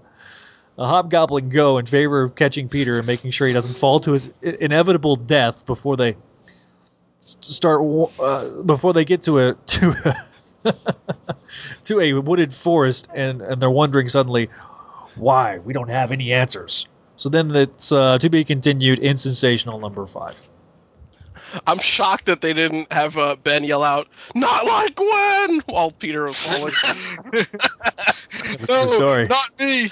a 0.79 0.87
hobgoblin 0.87 1.49
go 1.49 1.79
in 1.79 1.87
favor 1.87 2.23
of 2.23 2.35
catching 2.35 2.69
Peter 2.69 2.99
and 2.99 3.07
making 3.07 3.31
sure 3.31 3.47
he 3.47 3.53
doesn't 3.53 3.77
fall 3.77 3.99
to 4.01 4.13
his 4.13 4.43
inevitable 4.43 5.17
death 5.17 5.65
before 5.67 5.97
they 5.97 6.17
start 7.21 7.81
uh, 8.21 8.63
before 8.63 8.93
they 8.93 9.05
get 9.05 9.23
to 9.23 9.39
a 9.39 9.55
to 9.67 10.15
a, 10.65 10.75
to 11.85 12.01
a 12.01 12.13
wooded 12.15 12.53
forest 12.53 13.09
and 13.15 13.41
and 13.43 13.61
they're 13.61 13.71
wondering 13.71 14.09
suddenly 14.09 14.49
why 15.17 15.59
we 15.59 15.73
don't 15.73 15.89
have 15.89 16.13
any 16.13 16.33
answers. 16.33 16.87
So 17.17 17.31
then 17.31 17.55
it's 17.57 17.93
uh, 17.93 18.19
to 18.19 18.29
be 18.29 18.45
continued 18.45 18.99
in 18.99 19.17
sensational 19.17 19.79
number 19.79 20.07
five. 20.07 20.43
I'm 21.67 21.79
shocked 21.79 22.27
that 22.27 22.41
they 22.41 22.53
didn't 22.53 22.93
have 22.93 23.17
uh, 23.17 23.37
Ben 23.37 23.65
yell 23.65 23.83
out, 23.83 24.09
"Not 24.35 24.67
like 24.67 24.95
Gwen!" 24.95 25.61
while 25.67 25.91
Peter 25.93 26.25
was 26.25 26.37
falling. 26.43 26.75
That's 27.33 28.65
a 28.65 28.67
true 28.67 28.91
story. 28.99 29.27
not 29.27 29.59
me. 29.59 29.89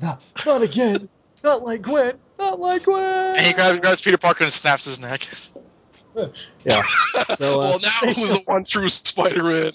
Not, 0.00 0.22
not 0.44 0.62
again. 0.62 1.08
Not 1.42 1.62
like 1.62 1.82
Gwen. 1.82 2.14
Not 2.38 2.58
like 2.58 2.84
Gwen. 2.84 3.36
And 3.36 3.46
he 3.46 3.52
grabs, 3.52 3.78
grabs 3.80 4.00
Peter 4.00 4.18
Parker 4.18 4.44
and 4.44 4.52
snaps 4.52 4.84
his 4.84 5.00
neck. 5.00 5.28
Yeah. 6.64 6.82
So 7.34 7.54
uh, 7.54 7.58
well, 7.58 7.66
now 7.66 7.72
who's 7.72 7.80
sensational, 7.80 8.36
the 8.36 8.42
one 8.44 8.62
true 8.62 8.88
Spider-Man? 8.88 9.72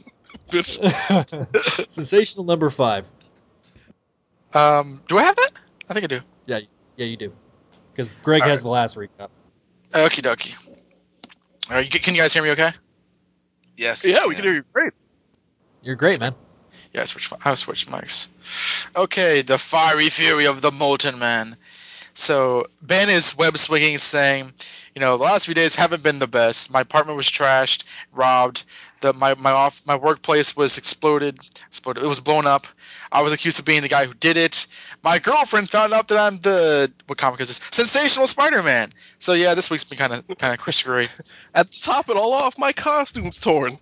sensational 1.89 2.45
number 2.45 2.69
five. 2.69 3.09
Um, 4.53 5.01
do 5.09 5.17
I 5.17 5.23
have 5.23 5.35
that? 5.35 5.51
I 5.89 5.93
think 5.93 6.05
I 6.05 6.07
do. 6.07 6.21
Yeah, 6.45 6.59
yeah, 6.95 7.05
you 7.05 7.17
do. 7.17 7.33
Because 7.91 8.09
Greg 8.23 8.43
All 8.43 8.47
has 8.47 8.59
right. 8.59 8.63
the 8.63 8.69
last 8.69 8.95
recap. 8.95 9.27
Okie 9.91 10.21
dokie. 10.21 10.71
All 11.69 11.75
right, 11.75 11.93
you, 11.93 11.99
can 11.99 12.15
you 12.15 12.21
guys 12.21 12.33
hear 12.33 12.43
me? 12.43 12.51
Okay. 12.51 12.69
Yes. 13.75 14.05
yeah, 14.05 14.25
we 14.25 14.35
can 14.35 14.43
hear 14.43 14.53
you 14.53 14.63
great. 14.73 14.93
You're 15.81 15.95
great, 15.95 16.19
man. 16.19 16.33
Yeah, 16.93 17.01
I 17.01 17.03
switched. 17.05 17.33
I 17.45 17.53
switched 17.53 17.89
mics. 17.89 18.27
Okay, 18.95 19.41
the 19.41 19.57
fiery 19.57 20.09
fury 20.09 20.45
of 20.45 20.61
the 20.61 20.71
molten 20.71 21.19
man. 21.19 21.55
So 22.13 22.65
Ben 22.81 23.09
is 23.09 23.37
web 23.37 23.57
swinging, 23.57 23.97
saying, 23.97 24.51
"You 24.95 24.99
know, 24.99 25.17
the 25.17 25.23
last 25.23 25.45
few 25.45 25.53
days 25.53 25.75
haven't 25.75 26.03
been 26.03 26.19
the 26.19 26.27
best. 26.27 26.71
My 26.71 26.81
apartment 26.81 27.17
was 27.17 27.27
trashed, 27.27 27.83
robbed. 28.11 28.63
The 29.01 29.13
my 29.13 29.35
my 29.35 29.51
off 29.51 29.81
my 29.85 29.95
workplace 29.95 30.57
was 30.57 30.77
exploded. 30.77 31.39
Exploded. 31.67 32.03
It 32.03 32.07
was 32.07 32.19
blown 32.19 32.47
up. 32.47 32.65
I 33.11 33.21
was 33.21 33.33
accused 33.33 33.59
of 33.59 33.65
being 33.65 33.81
the 33.81 33.87
guy 33.87 34.05
who 34.05 34.13
did 34.13 34.37
it. 34.37 34.67
My 35.03 35.17
girlfriend 35.19 35.69
found 35.69 35.93
out 35.93 36.07
that 36.09 36.17
I'm 36.17 36.39
the 36.39 36.91
what 37.07 37.17
comic 37.17 37.39
is 37.39 37.47
this? 37.47 37.61
Sensational 37.71 38.27
Spider-Man. 38.27 38.89
So 39.19 39.33
yeah, 39.33 39.53
this 39.53 39.69
week's 39.69 39.83
been 39.83 39.97
kind 39.97 40.13
of 40.13 40.27
kind 40.39 40.53
of 40.53 40.59
Christopher. 40.59 41.05
At 41.55 41.71
the 41.71 41.79
top 41.81 42.09
it 42.09 42.17
all 42.17 42.33
off, 42.33 42.57
my 42.57 42.73
costume's 42.73 43.39
torn. 43.39 43.79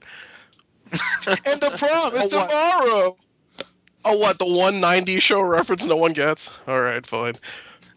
and 1.27 1.61
the 1.61 1.75
prom 1.77 2.13
is 2.15 2.33
Oh, 2.33 2.37
what? 2.37 2.49
tomorrow. 2.49 3.17
Oh, 4.05 4.17
what? 4.17 4.39
The 4.39 4.45
190 4.45 5.19
show 5.19 5.41
reference 5.41 5.85
no 5.85 5.97
one 5.97 6.13
gets? 6.13 6.51
All 6.67 6.81
right, 6.81 7.05
fine. 7.05 7.35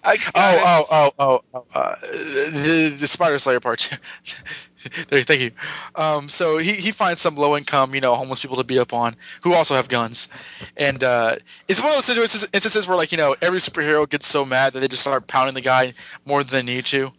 I. 0.02 0.16
Oh, 0.34 0.84
oh, 0.90 1.12
oh, 1.18 1.42
oh, 1.54 1.64
oh. 1.74 1.78
Uh, 1.78 1.94
the, 2.00 2.96
the 3.00 3.06
Spider 3.06 3.38
Slayer 3.38 3.60
part. 3.60 3.90
there, 5.08 5.22
thank 5.22 5.40
you. 5.42 5.50
Um, 5.94 6.28
so 6.28 6.56
he, 6.58 6.72
he 6.72 6.90
finds 6.90 7.20
some 7.20 7.34
low 7.34 7.56
income, 7.56 7.94
you 7.94 8.00
know, 8.00 8.14
homeless 8.14 8.40
people 8.40 8.56
to 8.56 8.64
beat 8.64 8.78
up 8.78 8.94
on 8.94 9.14
who 9.42 9.52
also 9.52 9.74
have 9.74 9.88
guns, 9.88 10.28
and 10.76 11.04
uh, 11.04 11.36
it's 11.68 11.80
one 11.80 11.90
of 11.90 11.96
those 11.96 12.06
situations, 12.06 12.48
instances 12.52 12.88
where 12.88 12.96
like 12.96 13.12
you 13.12 13.18
know 13.18 13.36
every 13.42 13.58
superhero 13.58 14.08
gets 14.08 14.26
so 14.26 14.44
mad 14.44 14.72
that 14.72 14.80
they 14.80 14.88
just 14.88 15.02
start 15.02 15.26
pounding 15.26 15.54
the 15.54 15.60
guy 15.60 15.92
more 16.26 16.42
than 16.42 16.66
they 16.66 16.74
need 16.74 16.86
to, 16.86 17.10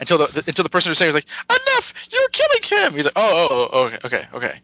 until 0.00 0.18
the, 0.18 0.26
the 0.32 0.44
until 0.46 0.62
the 0.62 0.70
person 0.70 0.90
who's 0.90 0.98
saying 0.98 1.10
is 1.10 1.14
like 1.14 1.28
enough, 1.50 1.92
you're 2.10 2.28
killing 2.30 2.86
him. 2.88 2.96
He's 2.96 3.04
like, 3.04 3.14
oh, 3.16 3.48
oh, 3.50 3.68
oh 3.72 3.86
okay, 3.86 3.98
okay, 4.04 4.24
okay, 4.32 4.60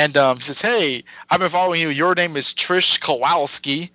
and 0.00 0.16
um, 0.16 0.36
he 0.36 0.42
says, 0.42 0.62
hey, 0.62 1.04
I've 1.30 1.40
been 1.40 1.50
following 1.50 1.80
you. 1.80 1.88
Your 1.88 2.14
name 2.14 2.36
is 2.36 2.54
Trish 2.54 3.00
Kowalski 3.00 3.90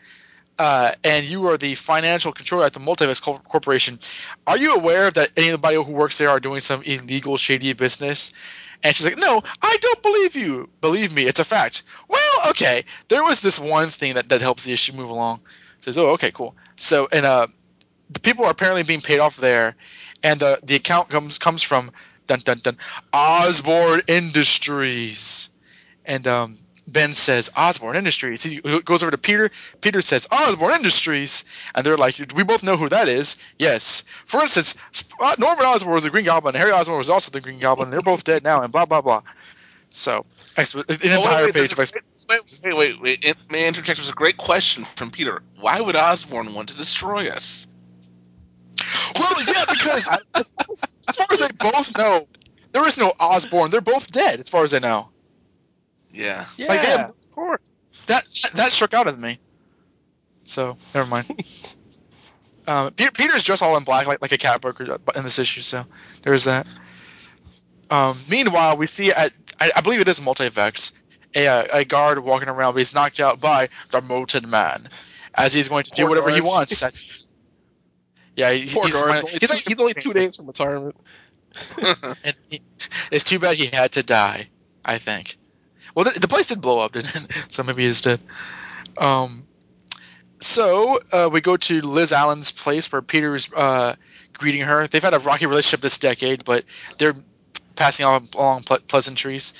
uh, 0.59 0.91
and 1.03 1.27
you 1.27 1.45
are 1.47 1.57
the 1.57 1.75
financial 1.75 2.31
controller 2.31 2.65
at 2.65 2.73
the 2.73 2.79
Multiverse 2.79 3.21
Cor- 3.21 3.39
Corporation. 3.39 3.99
Are 4.47 4.57
you 4.57 4.75
aware 4.75 5.11
that 5.11 5.29
anybody 5.35 5.75
who 5.75 5.91
works 5.91 6.17
there 6.17 6.29
are 6.29 6.39
doing 6.39 6.61
some 6.61 6.81
illegal, 6.83 7.37
shady 7.37 7.73
business? 7.73 8.33
And 8.83 8.95
she's 8.95 9.05
like, 9.05 9.17
No, 9.17 9.41
I 9.61 9.77
don't 9.81 10.01
believe 10.03 10.35
you. 10.35 10.69
Believe 10.81 11.13
me, 11.13 11.23
it's 11.23 11.39
a 11.39 11.43
fact. 11.43 11.83
Well, 12.07 12.49
okay. 12.49 12.83
There 13.07 13.23
was 13.23 13.41
this 13.41 13.59
one 13.59 13.87
thing 13.87 14.13
that, 14.13 14.29
that 14.29 14.41
helps 14.41 14.63
the 14.63 14.73
issue 14.73 14.93
move 14.93 15.09
along. 15.09 15.41
Says, 15.79 15.97
Oh, 15.97 16.09
okay, 16.11 16.31
cool. 16.31 16.55
So, 16.75 17.07
and 17.11 17.25
uh, 17.25 17.47
the 18.09 18.19
people 18.19 18.45
are 18.45 18.51
apparently 18.51 18.83
being 18.83 19.01
paid 19.01 19.19
off 19.19 19.37
there, 19.37 19.75
and 20.23 20.39
the 20.39 20.59
the 20.63 20.75
account 20.75 21.09
comes 21.09 21.37
comes 21.37 21.63
from 21.63 21.89
dun 22.27 22.39
dun 22.45 22.59
dun 22.59 22.77
Osborn 23.11 24.01
Industries, 24.07 25.49
and 26.07 26.27
um, 26.27 26.57
Ben 26.87 27.13
says 27.13 27.49
Osborn 27.55 27.95
Industries. 27.95 28.43
He 28.43 28.59
goes 28.81 29.01
over 29.01 29.11
to 29.11 29.17
Peter. 29.17 29.49
Peter 29.81 30.01
says 30.01 30.27
Osborn 30.31 30.73
Industries, 30.73 31.43
and 31.73 31.85
they're 31.85 31.97
like, 31.97 32.15
"We 32.35 32.43
both 32.43 32.63
know 32.63 32.77
who 32.77 32.89
that 32.89 33.07
is." 33.07 33.37
Yes. 33.59 34.03
For 34.25 34.41
instance, 34.41 34.75
uh, 35.19 35.35
Norman 35.39 35.65
Osborn 35.65 35.93
was 35.93 36.03
the 36.03 36.09
Green 36.09 36.25
Goblin. 36.25 36.55
Harry 36.55 36.71
Osborn 36.71 36.97
was 36.97 37.09
also 37.09 37.31
the 37.31 37.41
Green 37.41 37.59
Goblin. 37.59 37.89
They're 37.89 38.01
both 38.01 38.23
dead 38.23 38.43
now, 38.43 38.61
and 38.61 38.71
blah 38.71 38.85
blah 38.85 39.01
blah. 39.01 39.21
So, 39.89 40.25
an 40.57 40.65
Oh, 40.77 40.81
entire 40.87 41.45
wait, 41.45 41.45
wait, 41.45 41.53
page 41.53 41.71
of 41.71 41.77
wait, 41.77 41.91
wait, 42.29 42.75
wait, 42.75 43.01
wait. 43.01 43.25
It- 43.25 43.37
May 43.51 43.65
I 43.65 43.67
interject? 43.67 43.97
There's 43.97 44.09
a 44.09 44.13
great 44.13 44.37
question 44.37 44.83
from 44.83 45.09
Peter. 45.11 45.41
Why 45.59 45.79
would 45.81 45.95
Osborn 45.95 46.53
want 46.53 46.69
to 46.69 46.77
destroy 46.77 47.27
us? 47.29 47.67
Well, 49.17 49.33
yeah, 49.47 49.65
because 49.69 50.09
as, 50.35 50.51
as 51.07 51.15
far 51.15 51.27
as 51.31 51.39
they 51.39 51.47
both 51.59 51.97
know, 51.97 52.27
there 52.73 52.85
is 52.87 52.97
no 52.97 53.13
Osborn. 53.19 53.71
They're 53.71 53.81
both 53.81 54.11
dead, 54.11 54.39
as 54.39 54.49
far 54.49 54.63
as 54.63 54.73
I 54.73 54.79
know. 54.79 55.09
Yeah. 56.15 56.45
Yeah, 56.57 56.67
Like, 56.67 56.99
of 57.09 57.31
course. 57.31 57.61
that 58.07 58.23
that 58.55 58.71
struck 58.71 58.93
out 58.93 59.07
at 59.07 59.19
me. 59.19 59.37
So 60.43 60.77
never 60.93 61.09
mind. 61.09 61.27
um, 62.67 62.91
Peter, 62.93 63.11
Peter's 63.11 63.43
dressed 63.43 63.61
all 63.61 63.75
in 63.77 63.83
black, 63.83 64.07
like 64.07 64.21
like 64.21 64.31
a 64.31 64.37
cat 64.37 64.61
broker 64.61 64.83
in 65.15 65.23
this 65.23 65.39
issue. 65.39 65.61
So 65.61 65.83
there's 66.21 66.43
that. 66.45 66.65
Um, 67.89 68.17
meanwhile, 68.29 68.77
we 68.77 68.87
see 68.87 69.11
at 69.11 69.33
I, 69.59 69.71
I 69.75 69.81
believe 69.81 69.99
it 69.99 70.07
is 70.07 70.19
Multivex, 70.19 70.93
a 71.35 71.47
uh, 71.47 71.65
a 71.73 71.85
guard 71.85 72.19
walking 72.19 72.49
around, 72.49 72.73
but 72.73 72.79
he's 72.79 72.93
knocked 72.93 73.19
out 73.19 73.39
by 73.39 73.67
the 73.91 74.01
Molten 74.01 74.49
Man, 74.49 74.87
as 75.35 75.53
he's 75.53 75.67
going 75.67 75.83
to 75.83 75.91
do 75.91 76.03
Poor 76.03 76.09
whatever 76.09 76.29
he 76.31 76.41
wants. 76.41 76.79
That's 76.79 77.33
yeah, 78.35 78.51
he, 78.51 78.71
Poor 78.73 78.83
he's, 78.83 78.93
guard. 79.01 79.15
only, 79.15 79.31
he's 79.31 79.39
two, 79.39 79.47
like- 79.55 79.63
he's 79.67 79.79
only 79.79 79.93
two 79.93 80.11
days 80.13 80.35
from 80.35 80.47
retirement. 80.47 80.95
and 82.23 82.35
he, 82.49 82.59
it's 83.11 83.23
too 83.23 83.39
bad 83.39 83.55
he 83.57 83.67
had 83.67 83.91
to 83.93 84.03
die. 84.03 84.49
I 84.83 84.97
think. 84.99 85.37
Well, 85.95 86.05
the, 86.05 86.19
the 86.19 86.27
place 86.27 86.47
did 86.47 86.61
blow 86.61 86.79
up, 86.79 86.91
didn't 86.93 87.15
it? 87.15 87.51
So 87.51 87.63
maybe 87.63 87.83
he's 87.83 88.01
dead. 88.01 88.19
Um, 88.97 89.43
so 90.39 90.99
uh, 91.11 91.29
we 91.31 91.41
go 91.41 91.57
to 91.57 91.81
Liz 91.81 92.11
Allen's 92.11 92.51
place 92.51 92.91
where 92.91 93.01
Peter's 93.01 93.51
uh, 93.53 93.95
greeting 94.33 94.61
her. 94.61 94.85
They've 94.87 95.03
had 95.03 95.13
a 95.13 95.19
rocky 95.19 95.45
relationship 95.45 95.81
this 95.81 95.97
decade, 95.97 96.45
but 96.45 96.65
they're 96.97 97.15
passing 97.75 98.05
on 98.05 98.27
along 98.35 98.63
ple- 98.63 98.79
pleasantries. 98.87 99.53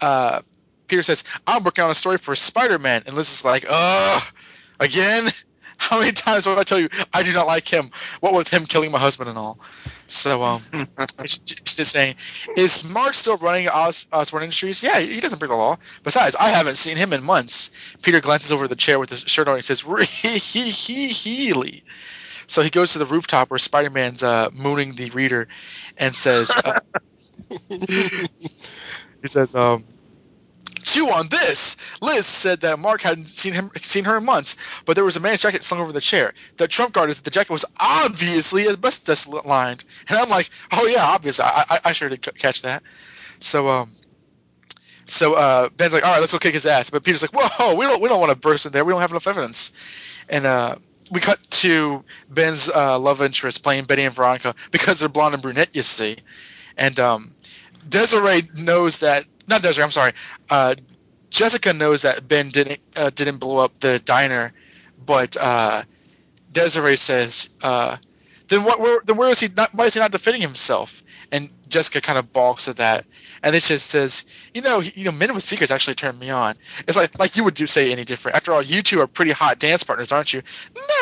Uh, 0.00 0.40
Peter 0.88 1.02
says, 1.02 1.24
"I'm 1.46 1.62
working 1.64 1.84
on 1.84 1.90
a 1.90 1.94
story 1.94 2.18
for 2.18 2.34
Spider-Man," 2.34 3.02
and 3.06 3.14
Liz 3.14 3.30
is 3.30 3.44
like, 3.44 3.64
"Ugh, 3.68 4.22
again." 4.80 5.28
How 5.78 6.00
many 6.00 6.12
times 6.12 6.46
will 6.46 6.58
I 6.58 6.64
tell 6.64 6.80
you 6.80 6.88
I 7.12 7.22
do 7.22 7.34
not 7.34 7.46
like 7.46 7.70
him? 7.70 7.90
What 8.20 8.32
with 8.32 8.48
him 8.48 8.64
killing 8.64 8.90
my 8.90 8.98
husband 8.98 9.28
and 9.28 9.36
all? 9.36 9.60
So 10.06 10.42
um, 10.42 10.62
just 11.24 11.90
saying, 11.92 12.16
is 12.56 12.88
Mark 12.92 13.14
still 13.14 13.36
running 13.38 13.68
Os- 13.68 14.08
Osborn 14.12 14.44
Industries? 14.44 14.82
Yeah, 14.82 14.98
he 15.00 15.20
doesn't 15.20 15.38
break 15.38 15.50
the 15.50 15.56
law. 15.56 15.76
Besides, 16.02 16.36
I 16.36 16.50
haven't 16.50 16.76
seen 16.76 16.96
him 16.96 17.12
in 17.12 17.22
months. 17.24 17.96
Peter 18.02 18.20
glances 18.20 18.52
over 18.52 18.68
the 18.68 18.76
chair 18.76 18.98
with 18.98 19.10
his 19.10 19.20
shirt 19.20 19.48
on 19.48 19.56
and 19.56 19.64
says, 19.64 19.84
"Really?" 19.86 21.82
So 22.46 22.62
he 22.62 22.70
goes 22.70 22.92
to 22.92 22.98
the 22.98 23.06
rooftop 23.06 23.50
where 23.50 23.58
Spider-Man's 23.58 24.22
uh, 24.22 24.48
mooning 24.54 24.94
the 24.94 25.10
reader, 25.10 25.48
and 25.98 26.14
says, 26.14 26.50
uh, 26.64 26.80
"He 27.68 29.28
says, 29.28 29.54
um, 29.54 29.84
on 31.04 31.28
this. 31.28 31.76
Liz 32.02 32.26
said 32.26 32.60
that 32.60 32.78
Mark 32.78 33.02
hadn't 33.02 33.26
seen 33.26 33.52
him 33.52 33.70
seen 33.76 34.04
her 34.04 34.18
in 34.18 34.24
months, 34.24 34.56
but 34.84 34.96
there 34.96 35.04
was 35.04 35.16
a 35.16 35.20
man's 35.20 35.40
jacket 35.40 35.62
slung 35.62 35.80
over 35.80 35.92
the 35.92 36.00
chair. 36.00 36.32
The 36.56 36.66
trump 36.66 36.94
card 36.94 37.10
is 37.10 37.18
that 37.18 37.24
the 37.24 37.30
jacket 37.30 37.52
was 37.52 37.64
obviously 37.80 38.66
asbestos 38.68 39.26
lined, 39.26 39.84
and 40.08 40.18
I'm 40.18 40.30
like, 40.30 40.50
oh 40.72 40.86
yeah, 40.86 41.04
obviously, 41.04 41.44
I, 41.44 41.64
I, 41.70 41.80
I 41.86 41.92
sure 41.92 42.08
did 42.08 42.22
catch 42.38 42.62
that. 42.62 42.82
So 43.38 43.68
um, 43.68 43.90
so 45.06 45.34
uh, 45.34 45.68
Ben's 45.76 45.92
like, 45.92 46.04
all 46.04 46.12
right, 46.12 46.20
let's 46.20 46.32
go 46.32 46.38
kick 46.38 46.52
his 46.52 46.66
ass. 46.66 46.90
But 46.90 47.04
Peter's 47.04 47.22
like, 47.22 47.32
whoa, 47.32 47.74
we 47.76 47.86
don't 47.86 48.02
we 48.02 48.08
don't 48.08 48.20
want 48.20 48.32
to 48.32 48.38
burst 48.38 48.66
in 48.66 48.72
there. 48.72 48.84
We 48.84 48.92
don't 48.92 49.00
have 49.00 49.12
enough 49.12 49.26
evidence. 49.26 49.72
And 50.28 50.46
uh, 50.46 50.76
we 51.12 51.20
cut 51.20 51.38
to 51.50 52.04
Ben's 52.30 52.68
uh, 52.70 52.98
love 52.98 53.22
interest 53.22 53.62
playing 53.62 53.84
Betty 53.84 54.02
and 54.02 54.14
Veronica 54.14 54.54
because 54.70 55.00
they're 55.00 55.08
blonde 55.08 55.34
and 55.34 55.42
brunette, 55.42 55.70
you 55.72 55.82
see. 55.82 56.16
And 56.76 56.98
um, 56.98 57.30
Desiree 57.88 58.42
knows 58.62 58.98
that 59.00 59.24
not 59.48 59.62
Desiree. 59.62 59.84
I'm 59.84 59.90
sorry. 59.90 60.12
Uh, 60.50 60.74
Jessica 61.30 61.72
knows 61.72 62.02
that 62.02 62.28
Ben 62.28 62.50
didn't 62.50 62.80
uh, 62.96 63.10
didn't 63.10 63.38
blow 63.38 63.58
up 63.58 63.78
the 63.80 63.98
diner, 64.00 64.52
but 65.04 65.36
uh, 65.38 65.82
Desiree 66.52 66.96
says, 66.96 67.50
uh, 67.62 67.96
"Then 68.48 68.64
what? 68.64 68.80
Where, 68.80 69.00
then 69.04 69.16
where 69.16 69.28
is 69.28 69.40
he? 69.40 69.48
Not, 69.56 69.74
why 69.74 69.84
is 69.84 69.94
he 69.94 70.00
not 70.00 70.12
defending 70.12 70.42
himself?" 70.42 71.02
And 71.32 71.50
Jessica 71.68 72.00
kind 72.00 72.18
of 72.18 72.32
balks 72.32 72.68
at 72.68 72.76
that, 72.76 73.04
and 73.42 73.52
then 73.52 73.60
she 73.60 73.76
says, 73.76 74.24
"You 74.54 74.62
know, 74.62 74.80
you 74.80 75.04
know, 75.04 75.12
men 75.12 75.34
with 75.34 75.44
secrets 75.44 75.70
actually 75.70 75.94
turn 75.94 76.18
me 76.18 76.30
on. 76.30 76.54
It's 76.88 76.96
like 76.96 77.18
like 77.18 77.36
you 77.36 77.44
would 77.44 77.54
do 77.54 77.66
say 77.66 77.92
any 77.92 78.04
different. 78.04 78.36
After 78.36 78.52
all, 78.52 78.62
you 78.62 78.80
two 78.80 79.00
are 79.00 79.06
pretty 79.06 79.32
hot 79.32 79.58
dance 79.58 79.82
partners, 79.82 80.12
aren't 80.12 80.32
you? 80.32 80.40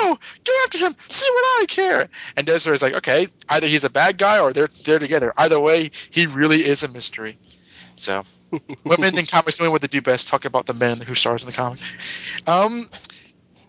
No, 0.01 0.18
go 0.45 0.53
after 0.64 0.78
him. 0.78 0.97
See 1.07 1.30
what 1.30 1.62
I 1.62 1.66
care." 1.68 2.09
And 2.36 2.47
Desiree's 2.47 2.82
like, 2.82 2.95
"Okay, 2.95 3.28
either 3.51 3.68
he's 3.68 3.84
a 3.84 3.90
bad 3.90 4.18
guy 4.18 4.40
or 4.40 4.53
they're 4.53 4.70
they're 4.84 4.99
together. 4.99 5.32
Either 5.36 5.61
way, 5.61 5.90
he 6.11 6.26
really 6.26 6.64
is 6.64 6.82
a 6.82 6.88
mystery." 6.88 7.38
So 7.95 8.24
women 8.84 9.18
in 9.18 9.26
comics 9.26 9.59
doing 9.59 9.72
what 9.72 9.80
they 9.80 9.88
do 9.88 10.01
best, 10.01 10.28
talking 10.28 10.49
about 10.49 10.66
the 10.66 10.74
men 10.74 11.01
who 11.01 11.14
stars 11.14 11.42
in 11.42 11.51
the 11.51 11.57
comic. 11.57 11.80
Um, 12.47 12.84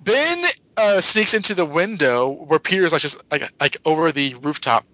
Ben 0.04 0.44
uh, 0.78 1.02
sneaks 1.02 1.34
into 1.34 1.56
the 1.56 1.66
window 1.66 2.30
where 2.30 2.60
Peter's 2.60 2.94
like 2.94 3.02
just 3.02 3.22
like 3.32 3.52
like 3.60 3.78
over 3.86 4.12
the 4.12 4.36
rooftop. 4.36 4.86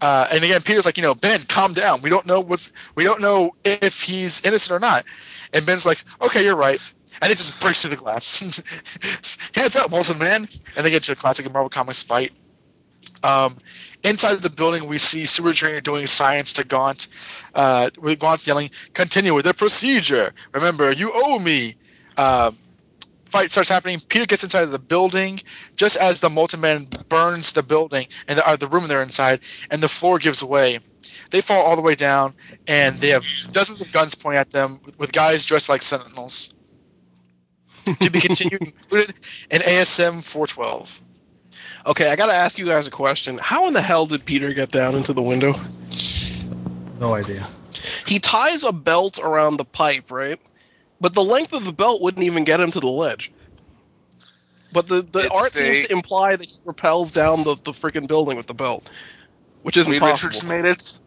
Uh, 0.00 0.26
and 0.32 0.42
again, 0.42 0.62
Peter's 0.62 0.86
like, 0.86 0.96
you 0.96 1.02
know, 1.02 1.14
Ben, 1.14 1.40
calm 1.48 1.74
down. 1.74 2.00
We 2.02 2.10
don't 2.10 2.26
know 2.26 2.40
what's 2.40 2.72
we 2.94 3.04
don't 3.04 3.20
know 3.20 3.54
if 3.64 4.02
he's 4.02 4.44
innocent 4.44 4.76
or 4.76 4.80
not. 4.80 5.04
And 5.52 5.64
Ben's 5.64 5.86
like, 5.86 6.02
okay, 6.22 6.42
you're 6.42 6.56
right. 6.56 6.80
And 7.22 7.30
it 7.30 7.36
just 7.36 7.58
breaks 7.60 7.82
through 7.82 7.90
the 7.90 7.96
glass. 7.96 8.40
Hands 9.54 9.76
up, 9.76 9.90
Molten 9.90 10.18
Man. 10.18 10.48
And 10.76 10.86
they 10.86 10.90
get 10.90 11.02
to 11.04 11.12
a 11.12 11.16
classic 11.16 11.50
Marvel 11.52 11.68
Comics 11.68 12.02
fight. 12.02 12.32
Um, 13.22 13.58
inside 14.02 14.36
the 14.40 14.50
building, 14.50 14.88
we 14.88 14.98
see 14.98 15.26
Seward 15.26 15.56
Trainer 15.56 15.80
doing 15.80 16.06
science 16.06 16.54
to 16.54 16.64
Gaunt, 16.64 17.08
uh, 17.54 17.90
with 17.98 18.18
Gaunt 18.18 18.46
yelling, 18.46 18.70
"Continue 18.94 19.34
with 19.34 19.44
the 19.44 19.54
procedure. 19.54 20.32
Remember, 20.52 20.90
you 20.90 21.10
owe 21.12 21.38
me." 21.38 21.76
Um, 22.16 22.56
fight 23.30 23.50
starts 23.50 23.68
happening. 23.68 24.00
Peter 24.08 24.26
gets 24.26 24.42
inside 24.42 24.62
of 24.64 24.72
the 24.72 24.78
building 24.78 25.40
just 25.76 25.96
as 25.96 26.20
the 26.20 26.28
Molten 26.28 26.60
Man 26.60 26.88
burns 27.08 27.52
the 27.52 27.62
building 27.62 28.06
and 28.28 28.38
the, 28.38 28.46
uh, 28.46 28.56
the 28.56 28.66
room 28.66 28.88
they're 28.88 29.02
inside, 29.02 29.40
and 29.70 29.82
the 29.82 29.88
floor 29.88 30.18
gives 30.18 30.42
way. 30.42 30.80
They 31.30 31.40
fall 31.40 31.62
all 31.62 31.76
the 31.76 31.82
way 31.82 31.94
down, 31.94 32.34
and 32.66 32.96
they 33.00 33.08
have 33.10 33.22
dozens 33.52 33.80
of 33.80 33.92
guns 33.92 34.14
pointing 34.14 34.40
at 34.40 34.50
them 34.50 34.80
with, 34.84 34.98
with 34.98 35.12
guys 35.12 35.44
dressed 35.44 35.68
like 35.68 35.82
sentinels. 35.82 36.54
to 38.00 38.10
be 38.10 38.20
continued, 38.20 38.60
included 38.60 39.14
in 39.50 39.62
ASM 39.62 40.22
412. 40.22 41.02
Okay, 41.86 42.10
I 42.10 42.16
gotta 42.16 42.34
ask 42.34 42.58
you 42.58 42.66
guys 42.66 42.86
a 42.86 42.90
question. 42.90 43.38
How 43.38 43.66
in 43.66 43.72
the 43.72 43.82
hell 43.82 44.06
did 44.06 44.24
Peter 44.24 44.52
get 44.52 44.70
down 44.70 44.94
into 44.94 45.12
the 45.12 45.22
window? 45.22 45.54
No 47.00 47.14
idea. 47.14 47.46
He 48.06 48.18
ties 48.18 48.64
a 48.64 48.72
belt 48.72 49.18
around 49.18 49.56
the 49.56 49.64
pipe, 49.64 50.10
right? 50.10 50.38
But 51.00 51.14
the 51.14 51.24
length 51.24 51.52
of 51.52 51.64
the 51.64 51.72
belt 51.72 52.02
wouldn't 52.02 52.24
even 52.24 52.44
get 52.44 52.60
him 52.60 52.70
to 52.72 52.80
the 52.80 52.88
ledge. 52.88 53.32
But 54.72 54.86
the, 54.86 55.02
the 55.02 55.20
It's 55.20 55.30
art 55.30 55.50
seems 55.52 55.86
to 55.86 55.92
imply 55.92 56.36
that 56.36 56.46
he 56.46 56.60
repels 56.64 57.12
down 57.12 57.42
the, 57.44 57.54
the 57.56 57.72
freaking 57.72 58.06
building 58.06 58.36
with 58.36 58.46
the 58.46 58.54
belt, 58.54 58.88
which 59.62 59.76
isn't 59.76 59.90
Reed 59.90 60.00
possible. 60.00 60.28
Richards 60.28 60.44
made 60.46 60.64
it. 60.64 61.00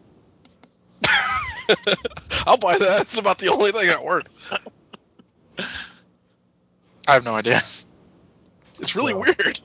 I'll 2.46 2.56
buy 2.56 2.76
that. 2.76 3.02
It's 3.02 3.16
about 3.16 3.38
the 3.38 3.48
only 3.48 3.72
thing 3.72 3.86
that 3.86 4.04
worked. 4.04 4.28
I 5.58 7.12
have 7.12 7.24
no 7.24 7.34
idea. 7.34 7.60
It's 8.80 8.96
really 8.96 9.14
weird. 9.14 9.60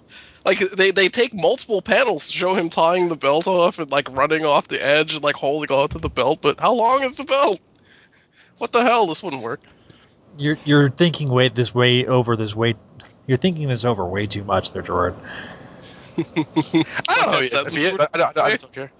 Like 0.46 0.60
they, 0.60 0.92
they 0.92 1.10
take 1.10 1.34
multiple 1.34 1.82
panels 1.82 2.28
to 2.28 2.34
show 2.34 2.54
him 2.56 2.70
tying 2.70 3.10
the 3.10 3.16
belt 3.16 3.48
off 3.48 3.80
and 3.80 3.92
like 3.92 4.10
running 4.16 4.46
off 4.46 4.68
the 4.68 4.82
edge 4.84 5.14
and 5.14 5.24
like 5.24 5.36
holding 5.36 5.76
on 5.76 5.90
to 5.90 6.00
the 6.00 6.10
belt, 6.10 6.40
but 6.42 6.60
how 6.60 6.74
long 6.74 7.04
is 7.04 7.18
the 7.18 7.26
belt? 7.26 7.60
What 8.58 8.72
the 8.72 8.84
hell? 8.84 9.08
This 9.08 9.22
wouldn't 9.22 9.42
work. 9.42 9.62
You're 10.38 10.58
you're 10.66 10.90
thinking 10.90 11.30
way 11.30 11.50
this 11.50 11.76
way 11.76 12.06
over 12.06 12.36
this 12.36 12.56
way. 12.56 12.76
You're 13.28 13.38
thinking 13.38 13.68
this 13.68 13.86
over 13.86 14.06
way 14.06 14.28
too 14.28 14.44
much, 14.44 14.72
there, 14.72 14.82
Jordan. 14.82 15.20
I 16.18 16.24
don't 16.24 16.46
know. 16.46 17.48
That's- 17.48 17.68
if 17.68 17.74
he 17.74 17.84
is, 17.86 17.98
but 17.98 18.10
I, 18.14 18.18
don't, 18.18 18.38
I 18.38 18.56
don't 18.56 18.74
care. 18.74 18.92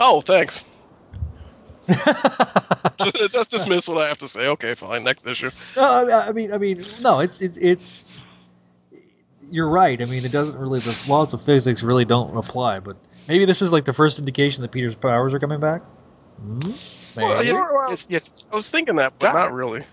Oh, 0.00 0.20
thanks. 0.20 0.64
Just 3.30 3.50
dismiss 3.50 3.88
what 3.88 3.98
I 3.98 4.08
have 4.08 4.18
to 4.18 4.28
say. 4.28 4.46
Okay, 4.46 4.74
fine. 4.74 5.04
Next 5.04 5.26
issue. 5.26 5.50
No, 5.76 5.82
I 5.82 6.28
I 6.28 6.32
mean, 6.32 6.52
I 6.52 6.58
mean, 6.58 6.84
no, 7.02 7.20
it's 7.20 7.40
it's 7.40 7.56
it's. 7.58 8.20
You're 9.54 9.68
right. 9.68 10.02
I 10.02 10.04
mean, 10.06 10.24
it 10.24 10.32
doesn't 10.32 10.58
really. 10.60 10.80
The 10.80 11.00
laws 11.08 11.32
of 11.32 11.40
physics 11.40 11.84
really 11.84 12.04
don't 12.04 12.36
apply. 12.36 12.80
But 12.80 12.96
maybe 13.28 13.44
this 13.44 13.62
is 13.62 13.72
like 13.72 13.84
the 13.84 13.92
first 13.92 14.18
indication 14.18 14.62
that 14.62 14.72
Peter's 14.72 14.96
powers 14.96 15.32
are 15.32 15.38
coming 15.38 15.60
back. 15.60 15.80
Hmm? 16.40 16.58
Well, 17.14 17.44
yes, 17.44 17.60
yes, 17.88 18.06
yes. 18.10 18.44
I 18.52 18.56
was 18.56 18.68
thinking 18.68 18.96
that, 18.96 19.12
but 19.20 19.32
not 19.32 19.52
really. 19.52 19.84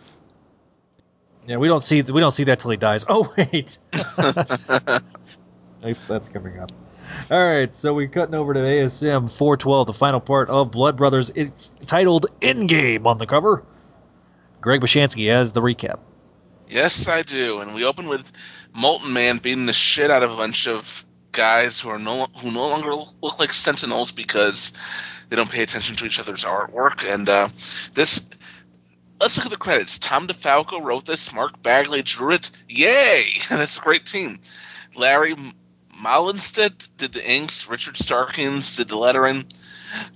Yeah, 1.45 1.57
we 1.57 1.67
don't 1.67 1.81
see 1.81 2.01
we 2.01 2.19
don't 2.19 2.31
see 2.31 2.43
that 2.45 2.59
till 2.59 2.71
he 2.71 2.77
dies. 2.77 3.05
Oh 3.07 3.31
wait, 3.37 3.77
That's- 3.91 5.03
that's 6.07 6.27
coming 6.27 6.57
up. 6.59 6.71
All 7.29 7.45
right, 7.45 7.75
so 7.75 7.93
we're 7.93 8.07
cutting 8.07 8.33
over 8.33 8.55
to 8.55 8.59
ASM 8.61 9.29
412, 9.31 9.85
the 9.85 9.93
final 9.93 10.19
part 10.19 10.49
of 10.49 10.71
Blood 10.71 10.97
Brothers. 10.97 11.29
It's 11.35 11.69
titled 11.85 12.25
"In 12.41 12.65
Game" 12.65 13.05
on 13.05 13.19
the 13.19 13.27
cover. 13.27 13.63
Greg 14.59 14.81
Bashansky 14.81 15.29
has 15.31 15.51
the 15.51 15.61
recap. 15.61 15.99
Yes, 16.67 17.07
I 17.07 17.21
do. 17.21 17.59
And 17.59 17.75
we 17.75 17.83
open 17.83 18.07
with 18.07 18.31
Molten 18.73 19.13
Man 19.13 19.37
beating 19.37 19.65
the 19.65 19.73
shit 19.73 20.11
out 20.11 20.23
of 20.23 20.31
a 20.31 20.37
bunch 20.37 20.67
of 20.67 21.05
guys 21.31 21.79
who 21.79 21.89
are 21.89 21.99
no 21.99 22.27
who 22.37 22.51
no 22.51 22.67
longer 22.67 22.93
look 22.93 23.39
like 23.39 23.53
Sentinels 23.53 24.11
because 24.11 24.73
they 25.29 25.35
don't 25.35 25.49
pay 25.49 25.63
attention 25.63 25.95
to 25.95 26.05
each 26.05 26.19
other's 26.19 26.43
artwork. 26.43 27.09
And 27.09 27.29
uh, 27.29 27.47
this, 27.93 28.29
let's 29.19 29.37
look 29.37 29.45
at 29.45 29.51
the 29.51 29.57
credits. 29.57 29.97
Tom 29.97 30.27
DeFalco 30.27 30.83
wrote 30.83 31.05
this. 31.05 31.33
Mark 31.33 31.61
Bagley 31.63 32.01
drew 32.01 32.31
it. 32.31 32.51
Yay! 32.67 33.23
That's 33.49 33.77
a 33.77 33.81
great 33.81 34.05
team. 34.05 34.39
Larry 34.95 35.35
Mahlstedt 35.97 36.89
did 36.97 37.13
the 37.13 37.31
inks. 37.31 37.69
Richard 37.69 37.95
Starkings 37.95 38.75
did 38.75 38.89
the 38.89 38.97
lettering. 38.97 39.45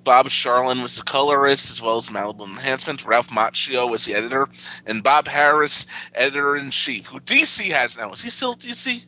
Bob 0.03 0.28
Charlin 0.28 0.82
was 0.82 0.95
the 0.95 1.03
colorist, 1.03 1.71
as 1.71 1.82
well 1.82 1.97
as 1.97 2.09
Malibu 2.09 2.47
Enhancement. 2.47 3.05
Ralph 3.05 3.30
Macchio 3.30 3.89
was 3.89 4.05
the 4.05 4.13
editor, 4.15 4.47
and 4.86 5.03
Bob 5.03 5.26
Harras, 5.26 5.86
editor 6.13 6.55
in 6.55 6.71
chief, 6.71 7.07
who 7.07 7.19
DC 7.19 7.71
has 7.71 7.97
now. 7.97 8.11
Is 8.11 8.21
he 8.21 8.30
still 8.30 8.53
at 8.53 8.59
DC? 8.59 9.05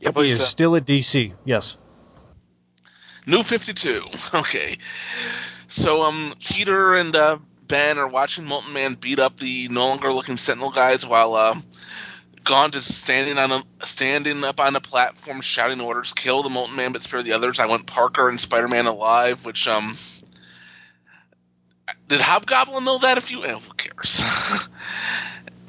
Yeah, 0.00 0.12
He 0.14 0.28
is 0.28 0.46
still 0.46 0.76
at 0.76 0.86
DC. 0.86 1.34
Yes. 1.44 1.76
New 3.26 3.42
52. 3.42 4.04
Okay. 4.34 4.76
So, 5.68 6.02
um, 6.02 6.34
Peter 6.40 6.96
and 6.96 7.14
uh, 7.14 7.38
Ben 7.68 7.96
are 7.96 8.08
watching 8.08 8.44
Molten 8.44 8.72
Man 8.72 8.94
beat 8.94 9.20
up 9.20 9.36
the 9.36 9.68
no 9.70 9.86
longer 9.86 10.12
looking 10.12 10.36
Sentinel 10.36 10.72
guys 10.72 11.06
while 11.06 11.34
uh, 11.34 11.54
Gaunt 12.50 12.72
to 12.72 12.80
standing 12.80 13.38
on 13.38 13.52
a 13.52 13.86
standing 13.86 14.42
up 14.42 14.58
on 14.58 14.74
a 14.74 14.80
platform 14.80 15.40
shouting 15.40 15.80
orders, 15.80 16.12
kill 16.12 16.42
the 16.42 16.50
Molten 16.50 16.74
Man 16.74 16.90
but 16.92 17.02
spare 17.02 17.22
the 17.22 17.32
others. 17.32 17.60
I 17.60 17.66
want 17.66 17.86
Parker 17.86 18.28
and 18.28 18.40
Spider 18.40 18.68
Man 18.68 18.86
alive, 18.86 19.46
which, 19.46 19.66
um. 19.68 19.96
Did 22.08 22.20
Hobgoblin 22.20 22.84
know 22.84 22.98
that? 22.98 23.18
If 23.18 23.30
you. 23.30 23.44
Eh, 23.44 23.52
who 23.52 23.72
cares? 23.74 24.20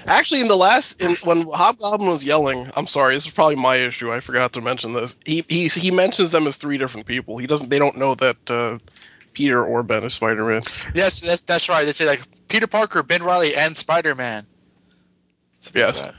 Actually, 0.07 0.41
in 0.41 0.47
the 0.47 0.57
last, 0.57 0.99
in, 0.99 1.15
when 1.17 1.47
Hobgoblin 1.47 2.09
was 2.09 2.23
yelling, 2.23 2.71
I'm 2.75 2.87
sorry, 2.87 3.13
this 3.13 3.27
is 3.27 3.31
probably 3.31 3.57
my 3.57 3.75
issue. 3.75 4.11
I 4.11 4.19
forgot 4.19 4.51
to 4.53 4.61
mention 4.61 4.93
this. 4.93 5.15
He 5.23 5.45
he 5.47 5.67
he 5.67 5.91
mentions 5.91 6.31
them 6.31 6.47
as 6.47 6.55
three 6.55 6.79
different 6.79 7.05
people. 7.05 7.37
He 7.37 7.45
doesn't. 7.45 7.69
They 7.69 7.77
don't 7.77 7.95
know 7.95 8.15
that 8.15 8.49
uh, 8.49 8.79
Peter 9.33 9.63
or 9.63 9.83
Ben 9.83 10.03
is 10.03 10.15
Spider-Man. 10.15 10.61
Yes, 10.95 11.21
that's 11.21 11.41
that's 11.41 11.69
right. 11.69 11.85
They 11.85 11.91
say 11.91 12.07
like 12.07 12.21
Peter 12.47 12.65
Parker, 12.65 13.03
Ben 13.03 13.21
Reilly, 13.21 13.55
and 13.55 13.77
Spider 13.77 14.15
Man. 14.15 14.47
Yes. 15.75 16.11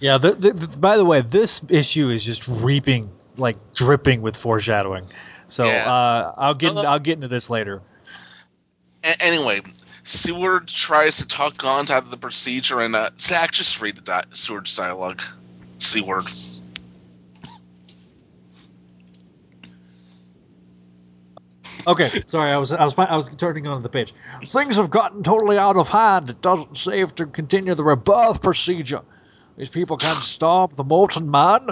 Yeah. 0.00 0.18
The, 0.18 0.32
the, 0.32 0.52
the- 0.52 0.78
by 0.78 0.96
the 0.96 1.04
way, 1.04 1.20
this 1.20 1.62
issue 1.68 2.10
is 2.10 2.24
just 2.24 2.46
reaping, 2.48 3.10
like 3.36 3.56
dripping 3.74 4.22
with 4.22 4.36
foreshadowing. 4.36 5.04
So 5.46 5.64
Yeah. 5.66 5.90
uh, 5.92 6.34
I'll 6.36 6.54
get 6.54 6.76
I'll 6.76 6.98
get 6.98 7.14
into 7.14 7.28
this 7.28 7.48
later. 7.50 7.80
A- 9.04 9.22
anyway, 9.22 9.60
Seward 10.02 10.68
tries 10.68 11.16
to 11.18 11.26
talk 11.26 11.56
Gaunt 11.58 11.90
out 11.90 12.02
of 12.04 12.10
the 12.10 12.16
procedure, 12.18 12.80
and 12.80 12.94
uh, 12.94 13.10
Zach, 13.18 13.52
just 13.52 13.80
read 13.80 13.96
the 13.96 14.02
di- 14.02 14.24
Seward's 14.34 14.74
dialogue. 14.76 15.22
Seward. 15.78 16.24
Okay, 21.86 22.08
sorry, 22.26 22.50
I 22.50 22.58
was 22.58 22.72
I 22.72 22.84
was 22.84 22.98
I 22.98 23.16
was 23.16 23.28
turning 23.36 23.66
on 23.66 23.82
the 23.82 23.88
page. 23.88 24.12
Things 24.44 24.76
have 24.76 24.90
gotten 24.90 25.22
totally 25.22 25.56
out 25.56 25.76
of 25.76 25.88
hand. 25.88 26.28
It 26.28 26.42
doesn't 26.42 26.76
save 26.76 27.14
to 27.14 27.26
continue 27.26 27.74
the 27.74 27.84
rebirth 27.84 28.42
procedure. 28.42 29.00
These 29.58 29.70
people 29.70 29.96
can't 29.96 30.16
stop 30.16 30.76
the 30.76 30.84
molten 30.84 31.30
man. 31.30 31.70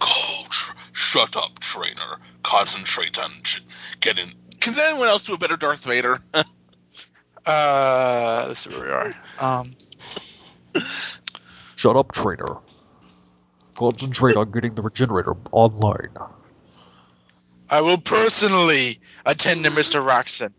Coach, 0.00 0.70
shut 0.92 1.36
up, 1.36 1.58
trainer. 1.60 2.18
Concentrate 2.42 3.18
on 3.18 3.30
ch- 3.44 3.62
getting. 4.00 4.32
Can 4.60 4.78
anyone 4.78 5.08
else 5.08 5.24
do 5.24 5.34
a 5.34 5.38
better 5.38 5.56
Darth 5.56 5.84
Vader? 5.84 6.20
Uh, 7.46 8.44
let's 8.48 8.60
see 8.60 8.68
where 8.70 8.82
we 8.82 8.90
are. 8.90 9.14
Um, 9.40 9.74
Shut 11.76 11.96
up, 11.96 12.12
trainer. 12.12 12.58
Concentrate 13.74 14.36
on 14.36 14.50
getting 14.50 14.74
the 14.74 14.82
regenerator 14.82 15.34
online. 15.52 16.10
I 17.70 17.80
will 17.80 17.96
personally 17.96 19.00
attend 19.24 19.64
to 19.64 19.70
Mr. 19.70 20.04
Raxton. 20.04 20.52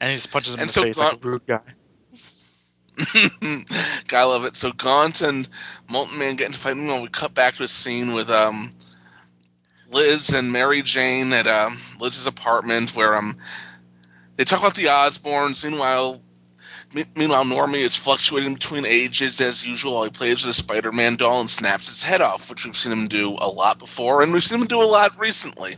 And 0.00 0.08
he 0.08 0.16
just 0.16 0.30
punches 0.30 0.54
him 0.54 0.60
in 0.60 0.62
And 0.62 0.68
the 0.70 0.72
so 0.72 0.82
face 0.84 0.96
like 0.96 1.08
a 1.08 1.16
Gaunt- 1.16 1.24
rude 1.26 1.46
guy. 1.46 1.60
I 4.12 4.24
love 4.24 4.44
it. 4.44 4.56
So 4.56 4.72
Gaunt 4.72 5.20
and 5.20 5.48
Molten 5.88 6.18
Man 6.18 6.36
get 6.36 6.46
into 6.46 6.58
fight. 6.58 6.76
Meanwhile, 6.76 7.02
we 7.02 7.08
cut 7.08 7.34
back 7.34 7.54
to 7.54 7.64
a 7.64 7.68
scene 7.68 8.14
with 8.14 8.30
um, 8.30 8.70
Liz 9.90 10.30
and 10.30 10.50
Mary 10.52 10.82
Jane 10.82 11.32
at 11.32 11.46
um, 11.46 11.78
Liz's 12.00 12.26
apartment 12.26 12.96
where 12.96 13.16
um, 13.16 13.36
they 14.36 14.44
talk 14.44 14.60
about 14.60 14.74
the 14.74 14.84
Osborns. 14.84 15.62
Meanwhile, 15.64 16.22
me- 16.94 17.04
meanwhile, 17.16 17.44
Normie 17.44 17.80
is 17.80 17.96
fluctuating 17.96 18.54
between 18.54 18.86
ages 18.86 19.40
as 19.40 19.66
usual 19.66 19.94
while 19.94 20.04
he 20.04 20.10
plays 20.10 20.44
with 20.44 20.50
a 20.50 20.54
Spider-Man 20.54 21.16
doll 21.16 21.40
and 21.40 21.50
snaps 21.50 21.88
its 21.88 22.02
head 22.02 22.20
off, 22.20 22.48
which 22.48 22.64
we've 22.64 22.76
seen 22.76 22.92
him 22.92 23.08
do 23.08 23.36
a 23.40 23.48
lot 23.48 23.78
before, 23.78 24.22
and 24.22 24.32
we've 24.32 24.42
seen 24.42 24.60
him 24.60 24.66
do 24.66 24.82
a 24.82 24.84
lot 24.84 25.18
recently. 25.18 25.76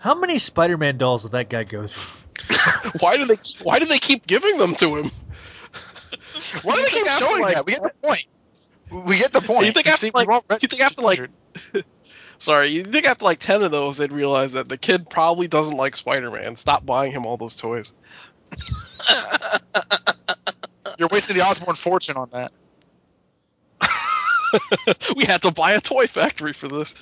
How 0.00 0.14
many 0.14 0.38
Spider-Man 0.38 0.98
dolls 0.98 1.22
did 1.22 1.32
that 1.32 1.48
guy 1.48 1.62
go 1.64 1.86
through? 1.86 2.20
Why 3.00 3.16
do 3.16 3.24
they 3.24 3.36
Why 3.62 3.78
do 3.78 3.84
they 3.84 3.98
keep 3.98 4.26
giving 4.26 4.56
them 4.56 4.74
to 4.76 4.96
him? 4.96 5.10
Why 6.62 6.76
do 6.76 6.82
they 6.82 6.90
keep 6.90 7.06
showing 7.06 7.42
like- 7.42 7.54
that? 7.54 7.66
We 7.66 7.72
get 7.72 7.82
the 7.82 7.92
point. 8.02 8.26
We 8.90 9.18
get 9.18 9.32
the 9.32 9.40
point. 9.40 9.66
You 9.66 9.72
think 9.72 9.86
We've 9.86 9.94
after 9.94 10.10
like 10.12 10.28
we've 10.28 10.62
you 10.62 10.68
think 10.68 10.82
after 10.82 11.00
like 11.00 11.30
sorry 12.38 12.68
you 12.68 12.82
think 12.84 13.06
after 13.06 13.24
like 13.24 13.38
ten 13.38 13.62
of 13.62 13.70
those 13.70 13.96
they'd 13.96 14.12
realize 14.12 14.52
that 14.52 14.68
the 14.68 14.76
kid 14.76 15.08
probably 15.08 15.48
doesn't 15.48 15.76
like 15.76 15.96
Spider-Man. 15.96 16.56
Stop 16.56 16.84
buying 16.84 17.10
him 17.10 17.24
all 17.24 17.38
those 17.38 17.56
toys. 17.56 17.94
You're 20.98 21.08
wasting 21.10 21.36
the 21.36 21.42
Osborn 21.42 21.74
fortune 21.76 22.18
on 22.18 22.28
that. 22.32 22.52
we 25.16 25.24
had 25.24 25.40
to 25.42 25.50
buy 25.50 25.72
a 25.72 25.80
toy 25.80 26.06
factory 26.06 26.52
for 26.52 26.68
this. 26.68 26.94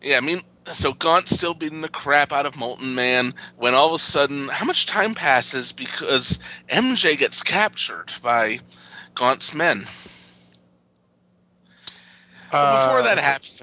Yeah, 0.03 0.19
I 0.19 0.21
mean, 0.21 0.43
so 0.73 0.93
Gaunt's 0.93 1.33
still 1.35 1.55
beating 1.55 1.81
the 1.81 1.89
crap 1.89 2.33
out 2.33 2.47
of 2.47 2.57
Molten 2.57 2.95
Man 2.95 3.35
when 3.57 3.75
all 3.75 3.89
of 3.89 3.95
a 3.95 3.99
sudden, 3.99 4.49
how 4.49 4.65
much 4.65 4.87
time 4.87 5.15
passes 5.15 5.73
because 5.73 6.39
MJ 6.69 7.17
gets 7.17 7.43
captured 7.43 8.13
by 8.23 8.61
Gaunt's 9.15 9.55
men? 9.55 9.87
But 12.61 12.69
before 12.69 13.03
Uh, 13.03 13.03
that 13.03 13.19
happens, 13.19 13.63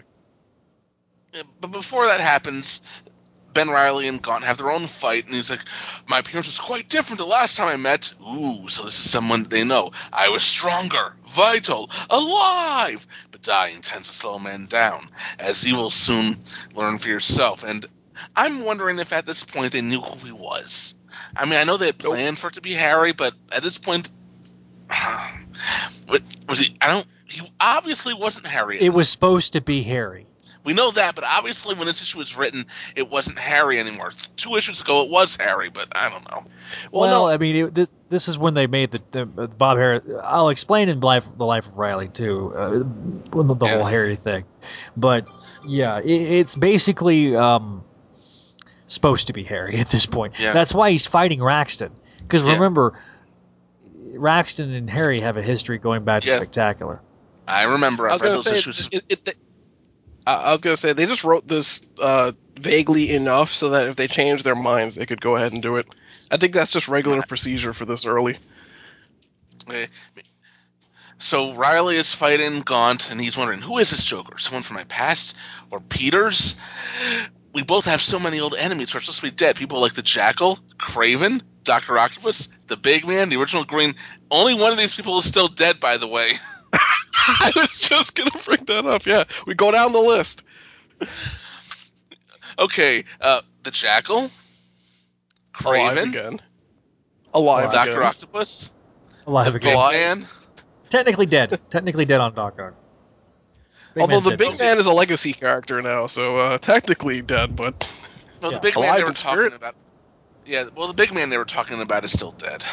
but 1.59 1.71
before 1.71 2.05
that 2.07 2.19
happens, 2.19 2.81
Ben 3.53 3.69
Reilly 3.69 4.07
and 4.07 4.21
Gaunt 4.21 4.43
have 4.43 4.57
their 4.57 4.71
own 4.71 4.87
fight, 4.87 5.25
and 5.25 5.35
he's 5.35 5.49
like, 5.49 5.63
"My 6.07 6.19
appearance 6.19 6.47
was 6.47 6.59
quite 6.59 6.89
different 6.89 7.17
the 7.19 7.25
last 7.25 7.57
time 7.57 7.67
I 7.67 7.77
met." 7.77 8.13
Ooh, 8.21 8.67
so 8.69 8.83
this 8.83 8.99
is 8.99 9.09
someone 9.09 9.43
they 9.43 9.63
know. 9.63 9.91
I 10.13 10.29
was 10.29 10.43
stronger, 10.43 11.15
vital, 11.25 11.89
alive, 12.09 13.07
but 13.41 13.51
dying 13.51 13.81
tends 13.81 14.07
to 14.07 14.13
slow 14.13 14.39
men 14.39 14.65
down, 14.65 15.09
as 15.39 15.63
you 15.63 15.75
will 15.75 15.89
soon 15.89 16.37
learn 16.75 16.97
for 16.97 17.07
yourself. 17.07 17.63
And 17.63 17.85
I'm 18.35 18.63
wondering 18.63 18.99
if 18.99 19.13
at 19.13 19.25
this 19.25 19.43
point 19.43 19.73
they 19.73 19.81
knew 19.81 19.99
who 19.99 20.25
he 20.25 20.31
was. 20.31 20.95
I 21.35 21.45
mean, 21.45 21.59
I 21.59 21.63
know 21.63 21.77
they 21.77 21.87
had 21.87 21.97
planned 21.97 22.39
for 22.39 22.47
it 22.47 22.53
to 22.55 22.61
be 22.61 22.73
Harry, 22.73 23.11
but 23.11 23.33
at 23.55 23.63
this 23.63 23.77
point, 23.77 24.09
was 26.49 26.59
he? 26.59 26.75
I 26.81 26.87
don't. 26.87 27.07
He 27.25 27.41
obviously 27.59 28.13
wasn't 28.13 28.47
Harry. 28.47 28.79
It 28.81 28.93
was 28.93 29.09
supposed 29.09 29.53
to 29.53 29.61
be 29.61 29.83
Harry. 29.83 30.27
We 30.63 30.73
know 30.73 30.91
that, 30.91 31.15
but 31.15 31.23
obviously 31.23 31.73
when 31.73 31.87
this 31.87 32.01
issue 32.01 32.19
was 32.19 32.37
written, 32.37 32.65
it 32.95 33.09
wasn't 33.09 33.39
Harry 33.39 33.79
anymore. 33.79 34.11
Two 34.37 34.55
issues 34.55 34.79
ago, 34.81 35.01
it 35.03 35.09
was 35.09 35.35
Harry, 35.37 35.69
but 35.69 35.87
I 35.95 36.09
don't 36.09 36.29
know. 36.29 36.43
Well, 36.91 37.01
Well, 37.09 37.21
no. 37.23 37.27
I 37.27 37.37
mean, 37.37 37.55
it, 37.55 37.73
this 37.73 37.89
this 38.09 38.27
is 38.27 38.37
when 38.37 38.53
they 38.53 38.67
made 38.67 38.91
the, 38.91 39.01
the, 39.11 39.25
the 39.25 39.47
Bob 39.47 39.77
Harras. 39.77 40.03
I'll 40.23 40.49
explain 40.49 40.87
in 40.89 40.99
life 40.99 41.25
the 41.37 41.45
life 41.45 41.65
of 41.65 41.77
Reilly 41.77 42.09
too, 42.09 42.53
uh, 42.55 42.69
the, 43.43 43.55
the 43.55 43.65
Yeah. 43.65 43.75
whole 43.77 43.85
Harry 43.85 44.15
thing. 44.15 44.43
But 44.95 45.27
yeah, 45.65 45.99
it, 45.99 46.09
it's 46.11 46.55
basically 46.55 47.35
um, 47.35 47.83
supposed 48.87 49.27
to 49.27 49.33
be 49.33 49.43
Harry 49.43 49.77
at 49.79 49.87
this 49.89 50.05
point. 50.05 50.39
Yeah. 50.39 50.51
That's 50.51 50.73
why 50.75 50.91
he's 50.91 51.07
fighting 51.07 51.39
Raxton. 51.41 51.91
Because 52.19 52.43
Yeah. 52.43 52.53
remember, 52.53 52.99
Raxton 54.13 54.73
and 54.75 54.89
Harry 54.89 55.21
have 55.21 55.37
a 55.37 55.41
history 55.41 55.77
going 55.77 56.03
back 56.03 56.23
to 56.23 56.29
Yeah. 56.29 56.35
Spectacular. 56.37 57.01
I 57.47 57.63
remember 57.63 58.07
I 58.07 58.13
I've 58.13 58.13
was 58.13 58.21
read 58.21 58.27
gonna 58.27 58.35
those 58.37 58.45
say 58.45 58.57
issues. 58.57 58.87
it, 58.91 59.03
it, 59.09 59.27
it, 59.27 59.35
I 60.27 60.33
I 60.35 60.51
was 60.51 60.61
gonna 60.61 60.77
say 60.77 60.93
they 60.93 61.05
just 61.05 61.23
wrote 61.23 61.47
this 61.47 61.81
uh, 61.99 62.31
vaguely 62.59 63.13
enough 63.13 63.49
so 63.49 63.69
that 63.69 63.87
if 63.87 63.95
they 63.95 64.07
changed 64.07 64.45
their 64.45 64.55
minds, 64.55 64.95
they 64.95 65.05
could 65.05 65.21
go 65.21 65.35
ahead 65.35 65.53
and 65.53 65.61
do 65.61 65.77
it. 65.77 65.87
I 66.31 66.37
think 66.37 66.53
that's 66.53 66.71
just 66.71 66.87
regular 66.87 67.21
procedure 67.21 67.73
for 67.73 67.85
this 67.85 68.05
early. 68.05 68.37
Eh, 69.71 69.87
So 71.17 71.53
Reilly 71.53 71.97
is 71.97 72.13
fighting 72.13 72.61
Gaunt, 72.61 73.11
and 73.11 73.21
he's 73.21 73.37
wondering 73.37 73.61
who 73.61 73.77
is 73.77 73.91
this 73.91 74.03
Joker? 74.03 74.37
Someone 74.37 74.63
from 74.63 74.75
my 74.75 74.85
past 74.85 75.35
or 75.69 75.79
Peters? 75.79 76.55
We 77.53 77.63
both 77.63 77.85
have 77.85 78.01
so 78.01 78.19
many 78.19 78.39
old 78.39 78.55
enemies 78.57 78.91
who 78.91 78.97
are 78.97 79.01
supposed 79.01 79.19
to 79.19 79.27
be 79.27 79.31
dead. 79.31 79.55
People 79.55 79.79
like 79.81 79.93
the 79.93 80.01
Jackal, 80.01 80.59
Kraven, 80.77 81.41
Doctor 81.63 81.97
Octopus, 81.97 82.47
the 82.67 82.77
Big 82.77 83.05
Man, 83.07 83.29
the 83.29 83.35
original 83.37 83.63
Green. 83.65 83.93
Only 84.31 84.53
one 84.53 84.71
of 84.71 84.77
these 84.77 84.95
people 84.95 85.17
is 85.19 85.25
still 85.25 85.47
dead, 85.49 85.79
by 85.79 85.97
the 85.97 86.07
way. 86.07 86.31
I 87.13 87.51
was 87.55 87.71
just 87.79 88.15
gonna 88.15 88.31
bring 88.45 88.63
that 88.65 88.85
up. 88.85 89.05
Yeah, 89.05 89.23
we 89.45 89.53
go 89.53 89.71
down 89.71 89.91
the 89.93 89.99
list. 89.99 90.43
Okay, 92.59 93.03
uh, 93.21 93.41
the 93.63 93.71
Jackal, 93.71 94.17
Alive 94.19 94.31
Kraven, 95.97 96.09
again. 96.09 96.41
Alive 97.33 97.71
Doctor 97.71 97.91
again. 97.93 98.03
Octopus, 98.03 98.71
Alive 99.27 99.45
Big 99.53 99.55
again. 99.63 99.77
Man. 99.91 100.27
Technically 100.89 101.25
dead. 101.25 101.57
Technically 101.69 102.05
dead 102.05 102.19
on 102.19 102.33
Doc 102.33 102.59
Ock. 102.59 102.73
Big 103.93 104.01
Although 104.01 104.13
Man's 104.15 104.23
the 104.25 104.29
dead. 104.31 104.37
big 104.39 104.59
man 104.59 104.77
is 104.77 104.85
a 104.85 104.91
legacy 104.91 105.33
character 105.33 105.81
now, 105.81 106.05
so 106.07 106.37
uh, 106.37 106.57
technically 106.57 107.21
dead, 107.21 107.55
but 107.55 107.87
No, 108.41 108.49
Yeah. 108.49 108.55
the 108.57 108.61
big 108.61 108.75
man 108.75 108.83
Alive 108.85 108.97
they 108.97 109.03
were 109.03 109.09
in 109.09 109.13
talking 109.15 109.37
spirit? 109.37 109.53
about. 109.53 109.75
Yeah, 110.45 110.65
well, 110.75 110.87
the 110.87 110.93
big 110.93 111.13
man 111.13 111.29
they 111.29 111.37
were 111.37 111.45
talking 111.45 111.79
about 111.81 112.03
is 112.03 112.11
still 112.11 112.31
dead. 112.31 112.63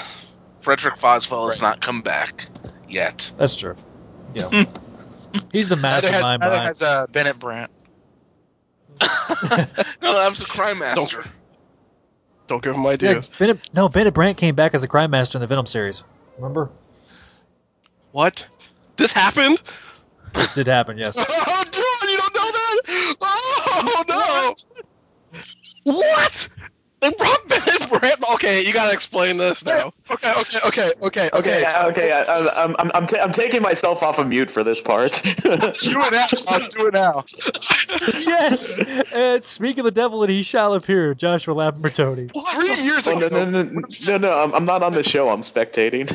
Frederick 0.61 0.95
Foswell 0.97 1.49
has 1.49 1.61
not 1.61 1.81
come 1.81 2.03
back 2.03 2.47
yet. 2.89 3.31
That's 3.37 3.55
true. 3.55 3.77
Yeah. 4.35 4.49
He's 5.53 5.69
the 5.69 5.77
Neither 5.77 6.09
has, 6.09 6.23
mastermind 6.23 6.41
neither 6.41 6.51
behind. 6.53 6.67
has 6.69 6.83
uh, 6.83 7.07
Bennett 7.13 7.39
Brandt. 7.39 7.71
No, 10.03 10.15
that 10.15 10.29
was 10.31 10.39
the 10.39 10.47
crime 10.47 10.79
master. 10.79 11.23
don't 12.47 12.63
give 12.63 12.75
him 12.75 12.83
Yeah, 12.83 12.89
ideas. 12.91 13.29
Bennett, 13.39 13.61
no, 13.75 13.89
Bennett 13.89 14.15
Brandt 14.15 14.39
came 14.39 14.55
back 14.55 14.73
as 14.75 14.81
the 14.83 14.89
crime 14.89 15.11
master 15.11 15.37
in 15.39 15.41
the 15.41 15.47
Venom 15.47 15.67
series. 15.67 16.03
Remember? 16.39 16.71
What? 18.13 18.49
This 18.97 19.13
happened? 19.13 19.63
This 20.35 20.51
did 20.53 20.67
happen, 20.67 20.97
yes. 20.99 21.17
Oh, 21.31 21.65
dude, 21.65 22.11
you 22.11 22.17
don't 22.17 22.35
know 22.35 22.51
that? 22.53 23.17
Oh, 23.21 24.55
no. 25.85 25.93
What? 25.93 26.49
They 27.01 27.11
brought 27.11 27.49
Bennett 27.49 27.89
Brandt. 27.89 28.25
Okay, 28.35 28.67
you 28.67 28.73
gotta 28.73 28.93
explain 28.93 29.37
this 29.37 29.65
now. 29.65 29.93
Okay, 30.11 30.31
okay, 30.31 30.59
okay, 30.67 30.91
okay, 31.03 31.29
Okay, 31.35 31.63
okay. 31.67 31.67
okay. 31.85 32.13
I, 32.13 32.23
I, 32.23 32.65
I'm 32.65 32.75
I'm 32.79 32.91
I'm, 32.95 33.07
ta- 33.07 33.19
I'm 33.21 33.35
taking 33.35 33.61
myself 33.61 34.03
off 34.03 34.19
of 34.19 34.27
mute 34.31 34.49
for 34.49 34.65
this 34.65 34.81
part. 34.81 35.13
Do 35.23 35.31
it 35.45 36.13
now. 36.13 36.27
I'll 36.49 36.69
do 36.71 36.87
it 36.87 36.95
now. 36.95 37.25
yes! 38.19 38.79
And 39.13 39.45
speak 39.45 39.77
of 39.77 39.85
the 39.85 39.91
devil 39.91 40.23
and 40.23 40.33
he 40.33 40.43
shall 40.43 40.73
appear, 40.73 41.13
Joshua 41.13 41.55
Lambertoni. 41.55 42.31
Three 42.55 42.85
years 42.85 43.07
Oh, 43.07 43.19
ago. 43.19 43.29
no, 43.29 43.51
no, 43.51 43.63
no, 43.65 43.83
no, 44.07 44.17
no, 44.17 44.43
I'm, 44.43 44.55
I'm 44.55 44.65
not 44.65 44.83
on 44.83 44.95
the 44.95 45.03
show. 45.03 45.29
I'm 45.29 45.43
spectating. 45.43 46.09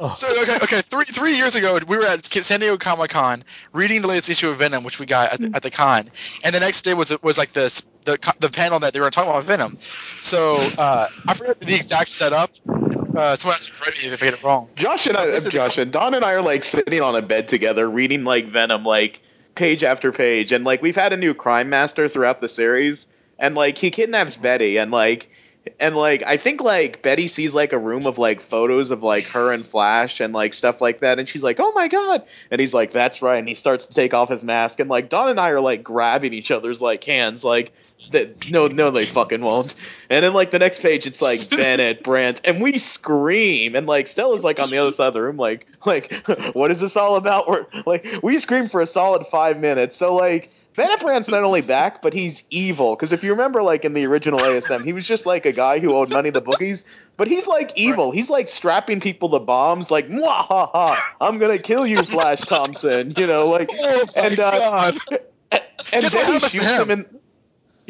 So 0.14 0.26
okay, 0.42 0.56
okay. 0.62 0.80
Three 0.80 1.04
three 1.04 1.36
years 1.36 1.56
ago, 1.56 1.78
we 1.86 1.98
were 1.98 2.04
at 2.04 2.24
San 2.24 2.60
Diego 2.60 2.78
Comic 2.78 3.10
Con 3.10 3.42
reading 3.72 4.00
the 4.00 4.08
latest 4.08 4.30
issue 4.30 4.48
of 4.48 4.56
Venom, 4.56 4.82
which 4.82 4.98
we 4.98 5.04
got 5.04 5.32
at 5.34 5.40
the, 5.40 5.50
at 5.54 5.62
the 5.62 5.70
con, 5.70 6.10
and 6.42 6.54
the 6.54 6.60
next 6.60 6.82
day 6.82 6.94
was 6.94 7.14
was 7.22 7.36
like 7.36 7.50
the 7.52 7.68
the 8.04 8.34
the 8.40 8.48
panel 8.48 8.78
that 8.80 8.94
they 8.94 9.00
were 9.00 9.10
talking 9.10 9.30
about 9.30 9.44
Venom. 9.44 9.76
So 10.16 10.56
uh, 10.78 11.06
I 11.28 11.34
forget 11.34 11.60
the 11.60 11.74
exact 11.74 12.08
setup. 12.08 12.50
Uh, 12.66 13.36
someone 13.36 13.54
has 13.54 13.66
to 13.66 13.72
correct 13.72 14.02
me 14.02 14.08
if 14.08 14.22
I 14.22 14.26
get 14.26 14.34
it 14.34 14.42
wrong. 14.42 14.70
Josh 14.76 15.06
and 15.06 15.16
I, 15.16 15.26
This 15.26 15.48
Josh 15.50 15.76
and 15.76 15.92
Don 15.92 16.14
and 16.14 16.24
I 16.24 16.32
are 16.32 16.42
like 16.42 16.64
sitting 16.64 17.02
on 17.02 17.14
a 17.14 17.22
bed 17.22 17.48
together, 17.48 17.88
reading 17.88 18.24
like 18.24 18.46
Venom, 18.46 18.84
like 18.84 19.20
page 19.54 19.84
after 19.84 20.12
page, 20.12 20.52
and 20.52 20.64
like 20.64 20.80
we've 20.80 20.96
had 20.96 21.12
a 21.12 21.16
new 21.18 21.34
crime 21.34 21.68
master 21.68 22.08
throughout 22.08 22.40
the 22.40 22.48
series, 22.48 23.06
and 23.38 23.54
like 23.54 23.76
he 23.76 23.90
kidnaps 23.90 24.36
Betty, 24.36 24.78
and 24.78 24.90
like, 24.90 25.30
and 25.78 25.96
like 25.96 26.22
I 26.22 26.36
think 26.36 26.60
like 26.60 27.02
Betty 27.02 27.28
sees 27.28 27.54
like 27.54 27.72
a 27.72 27.78
room 27.78 28.06
of 28.06 28.18
like 28.18 28.40
photos 28.40 28.90
of 28.90 29.02
like 29.02 29.26
her 29.28 29.52
and 29.52 29.64
Flash 29.64 30.20
and 30.20 30.32
like 30.32 30.54
stuff 30.54 30.80
like 30.80 31.00
that, 31.00 31.18
and 31.18 31.28
she's 31.28 31.42
like, 31.42 31.58
oh 31.60 31.72
my 31.74 31.88
god, 31.88 32.24
and 32.50 32.60
he's 32.60 32.74
like, 32.74 32.92
that's 32.92 33.22
right, 33.22 33.38
and 33.38 33.48
he 33.48 33.54
starts 33.54 33.86
to 33.86 33.94
take 33.94 34.14
off 34.14 34.28
his 34.28 34.44
mask, 34.44 34.80
and 34.80 34.88
like 34.88 35.08
Don 35.08 35.28
and 35.28 35.40
I 35.40 35.50
are 35.50 35.60
like 35.60 35.82
grabbing 35.82 36.32
each 36.32 36.50
other's 36.50 36.80
like 36.80 37.04
hands, 37.04 37.44
like. 37.44 37.72
That, 38.12 38.50
no, 38.50 38.66
no, 38.66 38.90
they 38.90 39.06
fucking 39.06 39.40
won't. 39.40 39.72
And 40.08 40.24
then 40.24 40.32
like 40.32 40.50
the 40.50 40.58
next 40.58 40.82
page, 40.82 41.06
it's 41.06 41.22
like 41.22 41.38
Bennett, 41.50 42.02
Brandt, 42.02 42.40
and 42.44 42.60
we 42.60 42.78
scream, 42.78 43.76
and 43.76 43.86
like 43.86 44.08
Stella's 44.08 44.42
like 44.42 44.58
on 44.58 44.68
the 44.68 44.78
other 44.78 44.90
side 44.90 45.08
of 45.08 45.14
the 45.14 45.22
room, 45.22 45.36
like, 45.36 45.68
like, 45.86 46.12
what 46.54 46.72
is 46.72 46.80
this 46.80 46.96
all 46.96 47.14
about? 47.14 47.48
We're 47.48 47.66
like, 47.86 48.06
we 48.20 48.40
scream 48.40 48.66
for 48.66 48.80
a 48.80 48.86
solid 48.86 49.26
five 49.26 49.60
minutes. 49.60 49.96
So 49.96 50.16
like, 50.16 50.50
Bennett 50.80 51.00
Brandt's 51.00 51.28
not 51.28 51.44
only 51.44 51.60
back, 51.60 52.00
but 52.00 52.14
he's 52.14 52.42
evil. 52.48 52.96
Because 52.96 53.12
if 53.12 53.22
you 53.22 53.32
remember, 53.32 53.62
like 53.62 53.84
in 53.84 53.92
the 53.92 54.06
original 54.06 54.40
ASM, 54.40 54.82
he 54.82 54.94
was 54.94 55.06
just 55.06 55.26
like 55.26 55.44
a 55.44 55.52
guy 55.52 55.78
who 55.78 55.92
owed 55.92 56.10
money 56.10 56.32
to 56.32 56.40
bookies, 56.40 56.86
but 57.18 57.28
he's 57.28 57.46
like 57.46 57.76
evil. 57.76 58.12
He's 58.12 58.30
like 58.30 58.48
strapping 58.48 58.98
people 59.00 59.28
to 59.28 59.40
bombs, 59.40 59.90
like, 59.90 60.08
Mwah, 60.08 60.24
ha, 60.24 60.66
ha, 60.72 61.16
I'm 61.20 61.36
gonna 61.36 61.58
kill 61.58 61.86
you, 61.86 62.02
Flash 62.02 62.40
Thompson. 62.40 63.12
You 63.18 63.26
know, 63.26 63.46
like, 63.48 63.70
and 64.16 64.40
uh, 64.40 64.92
and 65.52 65.60
Guess 65.90 66.14
what 66.14 66.26
Betty 66.26 66.32
happens 66.32 66.42
to 66.42 66.48
shoots 66.48 66.78
him 66.78 66.90
in. 66.90 67.20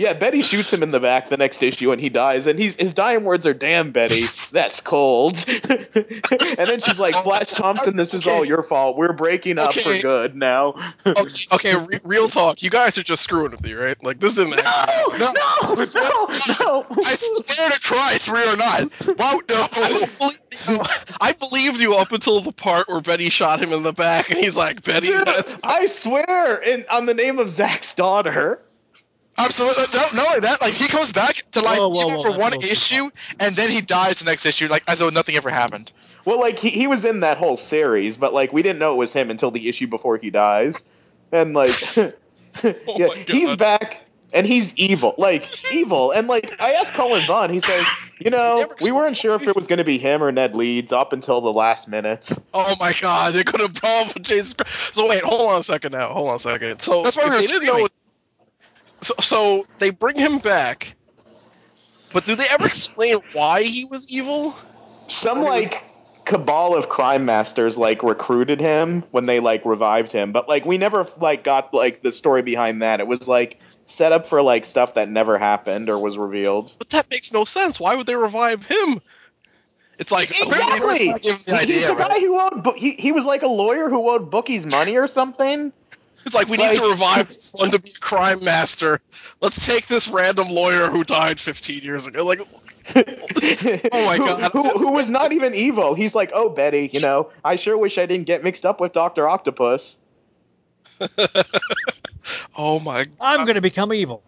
Yeah, 0.00 0.14
Betty 0.14 0.40
shoots 0.40 0.72
him 0.72 0.82
in 0.82 0.92
the 0.92 0.98
back 0.98 1.28
the 1.28 1.36
next 1.36 1.62
issue 1.62 1.92
and 1.92 2.00
he 2.00 2.08
dies. 2.08 2.46
And 2.46 2.58
he's 2.58 2.74
his 2.74 2.94
dying 2.94 3.22
words 3.22 3.46
are, 3.46 3.52
"Damn, 3.52 3.92
Betty, 3.92 4.24
that's 4.50 4.80
cold." 4.80 5.44
and 5.46 6.56
then 6.56 6.80
she's 6.80 6.98
like, 6.98 7.14
"Flash 7.22 7.50
Thompson, 7.50 7.96
this 7.96 8.14
is 8.14 8.26
all 8.26 8.42
your 8.42 8.62
fault. 8.62 8.96
We're 8.96 9.12
breaking 9.12 9.58
up 9.58 9.74
for 9.74 9.98
good 9.98 10.34
now." 10.34 10.74
okay, 11.06 11.46
okay 11.52 11.76
re- 11.76 12.00
real 12.02 12.30
talk. 12.30 12.62
You 12.62 12.70
guys 12.70 12.96
are 12.96 13.02
just 13.02 13.20
screwing 13.20 13.50
with 13.50 13.62
me, 13.62 13.74
right? 13.74 14.02
Like 14.02 14.20
this 14.20 14.36
didn't. 14.36 14.56
No, 14.56 15.04
no, 15.18 15.32
no, 15.34 15.76
no. 16.60 16.86
I 17.04 17.14
swear 17.14 17.68
to 17.68 17.80
Christ, 17.80 18.32
we 18.32 18.38
are 18.38 18.56
not. 18.56 19.18
Wow, 19.18 19.40
no. 19.50 19.66
I, 19.70 20.08
believe, 20.18 21.16
I 21.20 21.32
believed 21.32 21.78
you 21.78 21.96
up 21.96 22.12
until 22.12 22.40
the 22.40 22.52
part 22.52 22.88
where 22.88 23.00
Betty 23.02 23.28
shot 23.28 23.60
him 23.60 23.74
in 23.74 23.82
the 23.82 23.92
back, 23.92 24.30
and 24.30 24.38
he's 24.38 24.56
like, 24.56 24.82
"Betty, 24.82 25.08
Dude, 25.08 25.28
I 25.62 25.88
swear, 25.88 26.56
in, 26.62 26.86
on 26.90 27.04
the 27.04 27.12
name 27.12 27.38
of 27.38 27.50
Zach's 27.50 27.94
daughter. 27.94 28.62
Absolutely. 29.38 29.84
No, 29.94 30.00
not 30.14 30.28
only 30.28 30.40
that, 30.40 30.60
like 30.60 30.74
he 30.74 30.88
comes 30.88 31.12
back 31.12 31.44
to 31.52 31.62
life 31.62 31.78
Whoa, 31.78 31.88
whoa, 31.88 32.06
even 32.06 32.16
whoa, 32.16 32.32
for 32.32 32.38
one 32.38 32.52
issue, 32.62 33.08
and 33.38 33.56
then 33.56 33.70
he 33.70 33.80
dies 33.80 34.20
the 34.20 34.26
next 34.26 34.44
issue, 34.46 34.68
like 34.68 34.84
as 34.88 34.98
though 34.98 35.08
nothing 35.08 35.36
ever 35.36 35.50
happened. 35.50 35.92
Well, 36.24 36.38
like 36.38 36.58
he, 36.58 36.68
he 36.68 36.86
was 36.86 37.04
in 37.04 37.20
that 37.20 37.38
whole 37.38 37.56
series, 37.56 38.16
but 38.16 38.34
like 38.34 38.52
we 38.52 38.62
didn't 38.62 38.78
know 38.78 38.92
it 38.94 38.96
was 38.98 39.12
him 39.12 39.30
until 39.30 39.50
the 39.50 39.68
issue 39.68 39.86
before 39.86 40.18
he 40.18 40.30
dies, 40.30 40.82
and 41.32 41.54
like, 41.54 41.96
yeah, 41.96 42.12
oh 42.86 43.08
my 43.08 43.24
he's 43.26 43.56
back 43.56 44.02
and 44.32 44.46
he's 44.46 44.74
evil, 44.76 45.14
like 45.16 45.48
evil, 45.72 46.10
and 46.10 46.28
like 46.28 46.60
I 46.60 46.74
asked 46.74 46.94
Cullen 46.94 47.26
Bunn, 47.26 47.50
he 47.50 47.60
says, 47.60 47.86
you 48.18 48.30
know, 48.30 48.70
we 48.82 48.92
weren't 48.92 49.16
sure 49.16 49.34
if 49.34 49.48
it 49.48 49.56
was 49.56 49.66
going 49.66 49.78
to 49.78 49.84
be 49.84 49.98
him 49.98 50.22
or 50.22 50.30
Ned 50.30 50.54
Leeds 50.54 50.92
up 50.92 51.12
until 51.12 51.40
the 51.40 51.52
last 51.52 51.88
minute. 51.88 52.30
oh 52.52 52.76
my 52.78 52.92
god, 53.00 53.34
they 53.34 53.44
could 53.44 53.60
have 53.60 53.74
brought 53.74 54.14
him 54.14 54.22
Jesus 54.22 54.52
Christ. 54.52 54.94
So 54.94 55.08
wait, 55.08 55.22
hold 55.22 55.50
on 55.50 55.60
a 55.60 55.62
second 55.62 55.92
now. 55.92 56.12
Hold 56.12 56.28
on 56.28 56.36
a 56.36 56.40
second. 56.40 56.82
So 56.82 57.02
That's 57.02 57.16
why 57.16 57.24
we 57.24 57.30
were 57.30 57.40
they 57.40 57.46
didn't 57.46 57.66
know. 57.66 57.88
So, 59.00 59.14
so 59.20 59.66
they 59.78 59.90
bring 59.90 60.16
him 60.16 60.38
back, 60.38 60.94
but 62.12 62.24
do 62.24 62.34
they 62.34 62.46
ever 62.50 62.66
explain 62.66 63.18
why 63.32 63.62
he 63.62 63.84
was 63.84 64.08
evil? 64.08 64.54
Some 65.08 65.42
like 65.42 65.84
cabal 66.24 66.76
of 66.76 66.88
crime 66.88 67.24
masters 67.24 67.76
like 67.78 68.02
recruited 68.02 68.60
him 68.60 69.02
when 69.10 69.26
they 69.26 69.40
like 69.40 69.64
revived 69.64 70.12
him, 70.12 70.32
but 70.32 70.48
like 70.48 70.64
we 70.64 70.78
never 70.78 71.06
like 71.18 71.44
got 71.44 71.74
like 71.74 72.02
the 72.02 72.12
story 72.12 72.42
behind 72.42 72.82
that. 72.82 73.00
It 73.00 73.06
was 73.06 73.26
like 73.26 73.58
set 73.86 74.12
up 74.12 74.26
for 74.26 74.40
like 74.42 74.64
stuff 74.64 74.94
that 74.94 75.08
never 75.08 75.36
happened 75.38 75.90
or 75.90 75.98
was 75.98 76.16
revealed. 76.16 76.74
But 76.78 76.90
that 76.90 77.10
makes 77.10 77.32
no 77.32 77.44
sense. 77.44 77.80
Why 77.80 77.96
would 77.96 78.06
they 78.06 78.16
revive 78.16 78.64
him? 78.64 79.00
It's 79.98 80.12
like 80.12 80.30
Exactly. 80.30 81.08
Give 81.20 81.34
him 81.34 81.38
the 81.46 81.56
idea, 81.56 81.76
He's 81.76 81.86
the 81.88 81.94
right? 81.94 82.08
guy 82.08 82.20
who 82.20 82.40
owed. 82.40 82.64
bo- 82.64 82.72
He 82.74 82.92
he 82.92 83.12
was 83.12 83.26
like 83.26 83.42
a 83.42 83.48
lawyer 83.48 83.88
who 83.88 84.08
owed 84.10 84.30
bookies 84.30 84.64
money 84.64 84.96
or 84.96 85.06
something. 85.06 85.72
It's 86.26 86.34
like 86.34 86.48
we 86.48 86.56
need 86.56 86.74
to 86.74 86.88
revive 86.88 87.32
someone 87.32 87.70
to 87.72 87.78
be 87.78 87.90
crime 88.00 88.44
master. 88.44 89.00
Let's 89.40 89.64
take 89.64 89.86
this 89.86 90.08
random 90.08 90.48
lawyer 90.48 90.88
who 90.88 91.02
died 91.02 91.40
15 91.40 91.82
years 91.82 92.06
ago. 92.06 92.24
Like, 92.24 92.40
oh 92.94 94.06
my 94.06 94.18
God. 94.18 94.52
Who, 94.52 94.68
who 94.70 94.92
was 94.92 95.10
not 95.10 95.32
even 95.32 95.54
evil? 95.54 95.94
He's 95.94 96.14
like, 96.14 96.30
oh 96.34 96.48
Betty, 96.50 96.90
you 96.92 97.00
know, 97.00 97.30
I 97.44 97.56
sure 97.56 97.76
wish 97.78 97.98
I 97.98 98.06
didn't 98.06 98.26
get 98.26 98.44
mixed 98.44 98.66
up 98.66 98.80
with 98.80 98.92
Doctor 98.92 99.28
Octopus. 99.28 99.98
oh 102.56 102.78
my! 102.80 103.04
god. 103.04 103.12
I'm 103.20 103.44
going 103.46 103.54
to 103.54 103.62
become 103.62 103.92
evil. 103.92 104.22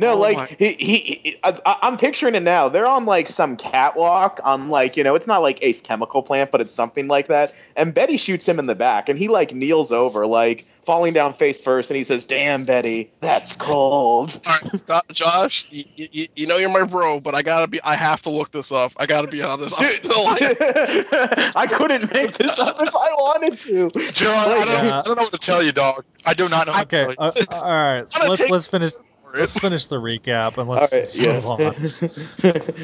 No, 0.00 0.12
Oh 0.14 0.16
like 0.18 0.36
my- 0.36 0.46
he, 0.58 0.72
he, 0.72 0.96
he 0.96 1.36
I, 1.44 1.58
I- 1.64 1.78
I'm 1.82 1.96
picturing 1.96 2.34
it 2.34 2.40
now. 2.42 2.68
They're 2.68 2.86
on 2.86 3.04
like 3.06 3.28
some 3.28 3.56
catwalk 3.56 4.40
on 4.44 4.68
like 4.68 4.96
you 4.96 5.04
know, 5.04 5.14
it's 5.14 5.26
not 5.26 5.38
like 5.42 5.62
Ace 5.62 5.80
Chemical 5.80 6.22
Plant, 6.22 6.50
but 6.50 6.60
it's 6.60 6.74
something 6.74 7.06
like 7.08 7.28
that. 7.28 7.54
And 7.76 7.94
Betty 7.94 8.16
shoots 8.16 8.46
him 8.46 8.58
in 8.58 8.66
the 8.66 8.74
back, 8.74 9.08
and 9.08 9.18
he 9.18 9.28
like 9.28 9.54
kneels 9.54 9.92
over, 9.92 10.26
like 10.26 10.66
falling 10.84 11.12
down 11.12 11.34
face 11.34 11.60
first, 11.60 11.90
and 11.90 11.96
he 11.96 12.04
says, 12.04 12.24
"Damn, 12.24 12.64
Betty, 12.64 13.10
that's 13.20 13.54
cold." 13.54 14.40
All 14.46 14.56
right, 14.88 15.02
Josh, 15.12 15.66
you, 15.70 15.84
you, 15.94 16.28
you 16.34 16.46
know 16.46 16.56
you're 16.56 16.68
my 16.70 16.82
bro, 16.84 17.20
but 17.20 17.34
I 17.34 17.42
gotta 17.42 17.66
be. 17.66 17.80
I 17.82 17.94
have 17.94 18.22
to 18.22 18.30
look 18.30 18.50
this 18.50 18.72
up. 18.72 18.92
I 18.96 19.06
gotta 19.06 19.28
be 19.28 19.42
honest. 19.42 19.74
I'm 19.78 19.86
still. 19.88 20.12
I, 20.26 21.52
I 21.56 21.66
couldn't 21.66 22.12
make 22.12 22.36
this 22.38 22.58
up 22.58 22.80
if 22.80 22.94
I 22.94 23.12
wanted 23.12 23.58
to. 23.60 23.90
John, 24.12 24.34
I 24.48 24.64
don't, 24.64 24.84
Yeah. 24.86 24.98
I 24.98 25.02
don't 25.04 25.16
know 25.16 25.22
what 25.24 25.32
to 25.32 25.38
tell 25.38 25.62
you, 25.62 25.72
dog. 25.72 26.04
I 26.24 26.34
do 26.34 26.48
not 26.48 26.66
know. 26.66 26.72
what 26.72 26.88
to 26.88 26.96
Okay, 27.04 27.14
tell 27.14 27.32
you. 27.34 27.44
uh, 27.50 27.54
all 27.60 27.70
right. 27.70 28.08
So 28.10 28.26
let's 28.26 28.42
take- 28.42 28.50
let's 28.50 28.68
finish 28.68 28.92
let's 29.34 29.58
finish 29.58 29.86
the 29.86 29.96
recap 29.96 30.58
and 30.58 30.68
All 30.68 30.76
let's, 30.76 30.92
right, 30.92 30.98
let's 31.00 31.18
yeah. 31.18 31.32
move 31.34 31.46
on. 31.46 31.60
okay. 31.64 32.76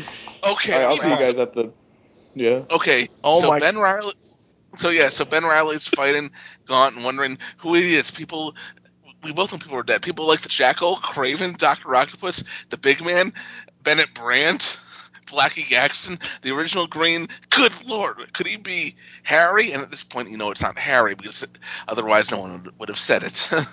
All 0.43 0.55
right, 0.55 0.71
I'll 0.83 0.93
I 0.93 0.97
see 0.97 1.11
you 1.11 1.17
guys 1.19 1.39
at 1.39 1.53
the. 1.53 1.73
Yeah. 2.35 2.63
Okay, 2.71 3.09
Oh 3.25 3.41
so 3.41 3.49
my- 3.49 3.59
Ben 3.59 3.79
Reilly. 3.79 4.13
So 4.75 4.91
yeah, 4.91 5.09
so 5.09 5.25
Ben 5.25 5.45
Reilly's 5.45 5.87
fighting 5.87 6.31
Gaunt 6.67 6.97
and 6.97 7.05
wondering 7.05 7.39
who 7.57 7.73
he 7.75 7.95
is. 7.95 8.11
People, 8.11 8.55
we 9.25 9.33
both 9.33 9.51
know 9.51 9.59
people 9.59 9.79
are 9.79 9.83
dead. 9.83 10.03
People 10.03 10.27
like 10.27 10.41
the 10.41 10.51
Jackal, 10.51 10.97
Kraven, 10.97 11.57
Doctor 11.57 11.95
Octopus, 11.95 12.45
the 12.69 12.77
Big 12.77 13.03
Man, 13.03 13.33
Bennett 13.85 14.13
Brandt, 14.13 14.79
Blackie 15.25 15.65
Gaxton, 15.65 16.19
the 16.43 16.51
original 16.55 16.87
Green. 16.87 17.27
Good 17.49 17.73
lord, 17.87 18.31
could 18.35 18.47
he 18.47 18.59
be 18.59 18.95
Harry? 19.23 19.73
And 19.73 19.81
at 19.83 19.91
this 19.91 20.03
point, 20.03 20.29
you 20.31 20.37
know 20.37 20.51
it's 20.51 20.61
not 20.63 20.79
Harry 20.79 21.15
because 21.15 21.43
otherwise 21.89 22.31
no 22.31 22.39
one 22.41 22.63
would, 22.63 22.79
would 22.79 22.89
have 22.91 22.99
said 22.99 23.23
it. 23.23 23.51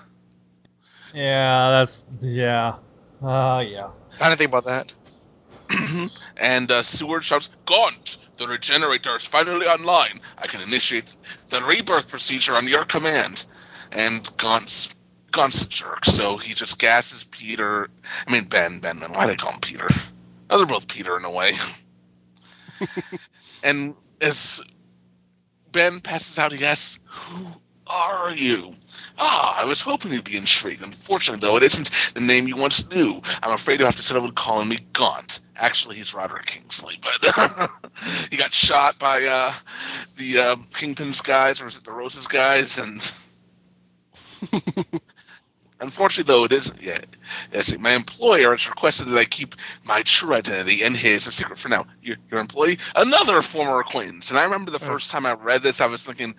Yeah, 1.13 1.69
that's 1.71 2.05
yeah. 2.21 2.75
Uh 3.21 3.63
yeah. 3.67 3.89
I 4.19 4.29
didn't 4.29 4.39
think 4.39 4.49
about 4.49 4.65
that. 4.65 4.93
and 6.37 6.71
uh, 6.71 6.83
Seward 6.83 7.23
shouts, 7.23 7.49
Gaunt, 7.65 8.17
the 8.37 8.47
regenerator 8.47 9.15
is 9.15 9.25
finally 9.25 9.65
online. 9.65 10.19
I 10.37 10.47
can 10.47 10.61
initiate 10.61 11.15
the 11.49 11.63
rebirth 11.63 12.07
procedure 12.07 12.55
on 12.55 12.67
your 12.67 12.85
command. 12.85 13.45
And 13.91 14.29
Gaunt's, 14.37 14.93
Gaunt's 15.31 15.61
a 15.61 15.67
jerk, 15.67 16.05
so 16.05 16.37
he 16.37 16.53
just 16.53 16.79
gasses 16.79 17.23
Peter. 17.25 17.89
I 18.27 18.31
mean, 18.31 18.45
Ben, 18.45 18.79
Ben, 18.79 18.99
Ben. 18.99 19.11
Why 19.13 19.25
do 19.25 19.31
they 19.31 19.35
call 19.35 19.53
him 19.53 19.59
Peter? 19.61 19.87
Oh, 20.49 20.57
they're 20.57 20.65
both 20.67 20.87
Peter 20.87 21.17
in 21.17 21.25
a 21.25 21.31
way. 21.31 21.53
and 23.63 23.95
as 24.21 24.61
Ben 25.71 26.01
passes 26.01 26.37
out, 26.37 26.51
he 26.51 26.65
asks, 26.65 26.99
Who 27.05 27.47
are 27.87 28.33
you? 28.33 28.75
Ah, 29.17 29.61
I 29.61 29.65
was 29.65 29.81
hoping 29.81 30.11
you'd 30.11 30.23
be 30.23 30.37
intrigued. 30.37 30.81
Unfortunately, 30.81 31.39
though, 31.45 31.57
it 31.57 31.63
isn't 31.63 31.91
the 32.15 32.21
name 32.21 32.47
you 32.47 32.55
once 32.55 32.89
knew. 32.93 33.21
I'm 33.41 33.53
afraid 33.53 33.79
you'll 33.79 33.87
have 33.87 33.95
to 33.97 34.03
settle 34.03 34.23
with 34.23 34.35
calling 34.35 34.67
me 34.67 34.79
Gaunt. 34.93 35.39
Actually, 35.55 35.97
he's 35.97 36.13
Roderick 36.13 36.45
Kingsley, 36.47 36.99
but 37.01 37.69
he 38.31 38.37
got 38.37 38.53
shot 38.53 38.97
by 38.99 39.23
uh, 39.23 39.53
the 40.17 40.39
uh, 40.39 40.55
Kingpin's 40.77 41.21
guys, 41.21 41.61
or 41.61 41.67
is 41.67 41.75
it 41.75 41.83
the 41.83 41.91
Roses 41.91 42.25
guys? 42.27 42.79
And 42.79 43.01
unfortunately, 45.79 46.31
though, 46.33 46.45
it 46.45 46.51
isn't. 46.51 46.81
Yeah, 46.81 46.99
yes, 47.53 47.71
my 47.77 47.93
employer 47.93 48.51
has 48.51 48.67
requested 48.67 49.07
that 49.09 49.17
I 49.17 49.25
keep 49.25 49.53
my 49.83 50.01
true 50.03 50.33
identity 50.33 50.81
and 50.83 50.97
his 50.97 51.27
a 51.27 51.31
secret 51.31 51.59
for 51.59 51.69
now. 51.69 51.85
Your, 52.01 52.17
your 52.31 52.39
employee, 52.39 52.79
another 52.95 53.43
former 53.43 53.79
acquaintance. 53.79 54.31
And 54.31 54.39
I 54.39 54.43
remember 54.43 54.71
the 54.71 54.79
first 54.79 55.11
time 55.11 55.25
I 55.27 55.33
read 55.33 55.61
this, 55.61 55.81
I 55.81 55.85
was 55.85 56.03
thinking. 56.03 56.33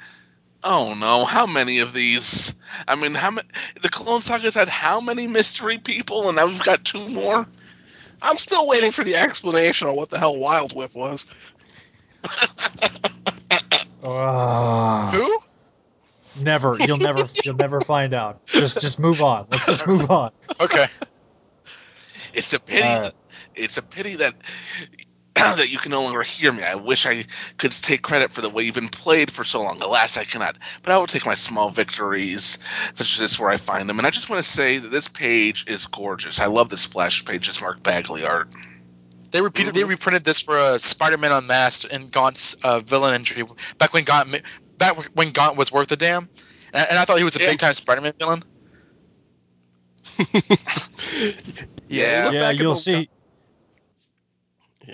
Oh 0.64 0.94
no! 0.94 1.26
How 1.26 1.46
many 1.46 1.80
of 1.80 1.92
these? 1.92 2.54
I 2.88 2.94
mean, 2.94 3.14
how 3.14 3.30
many? 3.32 3.46
The 3.82 3.90
Clone 3.90 4.22
Saga's 4.22 4.54
had 4.54 4.68
how 4.68 5.00
many 5.00 5.26
mystery 5.26 5.76
people, 5.76 6.28
and 6.28 6.36
now 6.36 6.46
we've 6.46 6.62
got 6.62 6.84
two 6.84 7.06
more. 7.10 7.46
I'm 8.22 8.38
still 8.38 8.66
waiting 8.66 8.90
for 8.90 9.04
the 9.04 9.16
explanation 9.16 9.88
on 9.88 9.96
what 9.96 10.08
the 10.08 10.18
hell 10.18 10.38
Wild 10.38 10.74
Whip 10.74 10.94
was. 10.94 11.26
Ah. 14.06 15.10
Who? 15.12 15.38
Never. 16.42 16.76
You'll 16.78 16.98
never. 16.98 17.24
You'll 17.42 17.56
never 17.56 17.80
find 17.80 18.12
out. 18.12 18.46
Just 18.46 18.80
just 18.80 18.98
move 19.00 19.22
on. 19.22 19.46
Let's 19.50 19.66
just 19.66 19.86
move 19.86 20.10
on. 20.10 20.30
Okay. 20.60 20.86
It's 22.34 22.52
a 22.52 22.60
pity. 22.60 22.82
All 22.82 23.00
right. 23.00 23.14
It's 23.54 23.78
a 23.78 23.82
pity 23.82 24.16
that 24.16 24.34
now 24.94 25.03
that 25.56 25.70
you 25.72 25.78
can 25.78 25.90
no 25.90 26.02
longer 26.02 26.22
hear 26.22 26.52
me, 26.52 26.62
I 26.62 26.74
wish 26.76 27.06
I 27.06 27.24
could 27.58 27.72
take 27.72 28.02
credit 28.02 28.30
for 28.30 28.40
the 28.40 28.48
way 28.48 28.62
you've 28.62 28.74
been 28.74 28.88
played 28.88 29.30
for 29.30 29.42
so 29.44 29.62
long. 29.62 29.80
Alas, 29.82 30.16
I 30.16 30.24
cannot. 30.24 30.56
But 30.82 30.92
I 30.92 30.98
will 30.98 31.06
take 31.08 31.26
my 31.26 31.34
small 31.34 31.70
victories, 31.70 32.58
such 32.94 33.14
as 33.14 33.18
this, 33.18 33.38
where 33.38 33.50
I 33.50 33.56
find 33.56 33.88
them. 33.88 33.98
And 33.98 34.06
I 34.06 34.10
just 34.10 34.30
want 34.30 34.44
to 34.44 34.48
say 34.48 34.78
that 34.78 34.88
this 34.88 35.08
page 35.08 35.64
is 35.68 35.86
gorgeous. 35.86 36.38
I 36.38 36.46
love 36.46 36.68
this 36.68 36.82
splash 36.82 37.24
page, 37.24 37.48
It's 37.48 37.60
Mark 37.60 37.82
Bagley 37.82 38.24
art. 38.24 38.48
They 39.32 39.40
repeated. 39.40 39.74
They 39.74 39.82
reprinted 39.82 40.24
this 40.24 40.40
for 40.40 40.56
uh, 40.56 40.78
Spider-Man 40.78 41.32
Unmasked 41.32 41.86
and 41.92 42.12
Gaunt's 42.12 42.54
uh, 42.62 42.78
villain 42.80 43.14
entry 43.14 43.42
back 43.78 43.92
when 43.92 44.04
Gaunt 44.04 44.40
back 44.78 44.96
when 45.16 45.32
Gaunt 45.32 45.56
was 45.56 45.72
worth 45.72 45.90
a 45.90 45.96
damn, 45.96 46.28
and, 46.72 46.86
and 46.90 46.98
I 47.00 47.04
thought 47.04 47.18
he 47.18 47.24
was 47.24 47.34
a 47.36 47.40
Yeah. 47.40 47.48
big 47.48 47.58
time 47.58 47.74
Spider-Man 47.74 48.12
villain. 48.16 48.40
Yeah, 51.88 52.24
look 52.26 52.34
Yeah, 52.34 52.50
you'll 52.50 52.74
the- 52.74 52.78
see. 52.78 53.08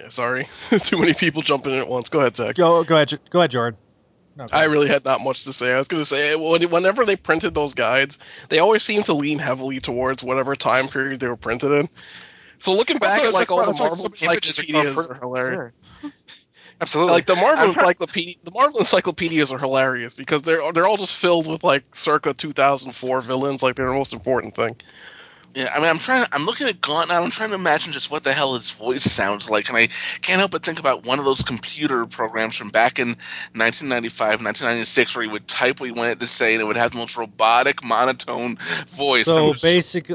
Yeah, 0.00 0.08
sorry, 0.08 0.48
too 0.82 0.98
many 0.98 1.12
people 1.14 1.42
jumping 1.42 1.72
in 1.74 1.78
at 1.78 1.88
once. 1.88 2.08
Go 2.08 2.20
ahead, 2.20 2.36
Zach. 2.36 2.54
Go, 2.56 2.82
go 2.84 2.96
ahead, 2.96 3.18
go 3.30 3.40
ahead, 3.40 3.50
Jordan. 3.50 3.78
No, 4.36 4.46
go 4.46 4.56
I 4.56 4.60
ahead. 4.60 4.70
really 4.70 4.88
had 4.88 5.04
not 5.04 5.20
much 5.20 5.44
to 5.44 5.52
say. 5.52 5.72
I 5.72 5.78
was 5.78 5.88
going 5.88 6.00
to 6.00 6.06
say 6.06 6.34
whenever 6.36 7.04
they 7.04 7.16
printed 7.16 7.54
those 7.54 7.74
guides, 7.74 8.18
they 8.48 8.58
always 8.60 8.82
seem 8.82 9.02
to 9.04 9.12
lean 9.12 9.38
heavily 9.38 9.78
towards 9.80 10.22
whatever 10.22 10.54
time 10.56 10.88
period 10.88 11.20
they 11.20 11.28
were 11.28 11.36
printed 11.36 11.72
in. 11.72 11.88
So 12.58 12.72
looking 12.72 12.98
back 12.98 13.20
That's 13.20 13.28
at 13.28 13.32
why- 13.34 13.38
like 13.40 13.50
all 13.50 13.58
why- 13.58 13.66
the 13.66 13.72
Marvel 13.78 13.96
some 13.96 14.12
encyclopedias 14.12 15.06
are 15.06 15.14
hilarious. 15.14 15.72
Absolutely. 16.80 17.12
Like 17.12 17.26
the 17.26 17.36
Marvel 17.36 17.66
encyclopedia, 17.66 18.36
the 18.44 18.50
Marvel 18.52 18.80
encyclopedias 18.80 19.52
are 19.52 19.58
hilarious 19.58 20.16
because 20.16 20.42
they're 20.42 20.72
they're 20.72 20.86
all 20.86 20.96
just 20.96 21.16
filled 21.16 21.46
with 21.46 21.62
like 21.62 21.94
circa 21.94 22.32
2004 22.32 23.20
villains, 23.20 23.62
like 23.62 23.76
they're 23.76 23.88
the 23.88 23.92
most 23.92 24.14
important 24.14 24.54
thing. 24.54 24.76
Yeah, 25.54 25.70
I 25.74 25.78
mean, 25.80 25.88
I'm 25.88 25.98
trying. 25.98 26.26
I'm 26.32 26.46
looking 26.46 26.68
at 26.68 26.80
Gaunt 26.80 27.08
now. 27.08 27.22
I'm 27.22 27.30
trying 27.30 27.48
to 27.48 27.56
imagine 27.56 27.92
just 27.92 28.10
what 28.10 28.22
the 28.22 28.32
hell 28.32 28.54
his 28.54 28.70
voice 28.70 29.02
sounds 29.02 29.50
like, 29.50 29.68
and 29.68 29.76
I 29.76 29.88
can't 30.22 30.38
help 30.38 30.52
but 30.52 30.64
think 30.64 30.78
about 30.78 31.04
one 31.04 31.18
of 31.18 31.24
those 31.24 31.42
computer 31.42 32.06
programs 32.06 32.54
from 32.54 32.68
back 32.70 32.98
in 32.98 33.08
1995, 33.54 34.42
1996, 34.42 35.16
where 35.16 35.24
he 35.24 35.28
would 35.30 35.48
type 35.48 35.80
what 35.80 35.86
he 35.86 35.92
wanted 35.92 36.20
to 36.20 36.28
say, 36.28 36.52
and 36.54 36.62
it 36.62 36.66
would 36.66 36.76
have 36.76 36.92
the 36.92 36.98
most 36.98 37.16
robotic, 37.16 37.82
monotone 37.82 38.58
voice. 38.88 39.24
So 39.24 39.46
It 39.46 39.48
was 39.50 39.60
basic, 39.62 40.10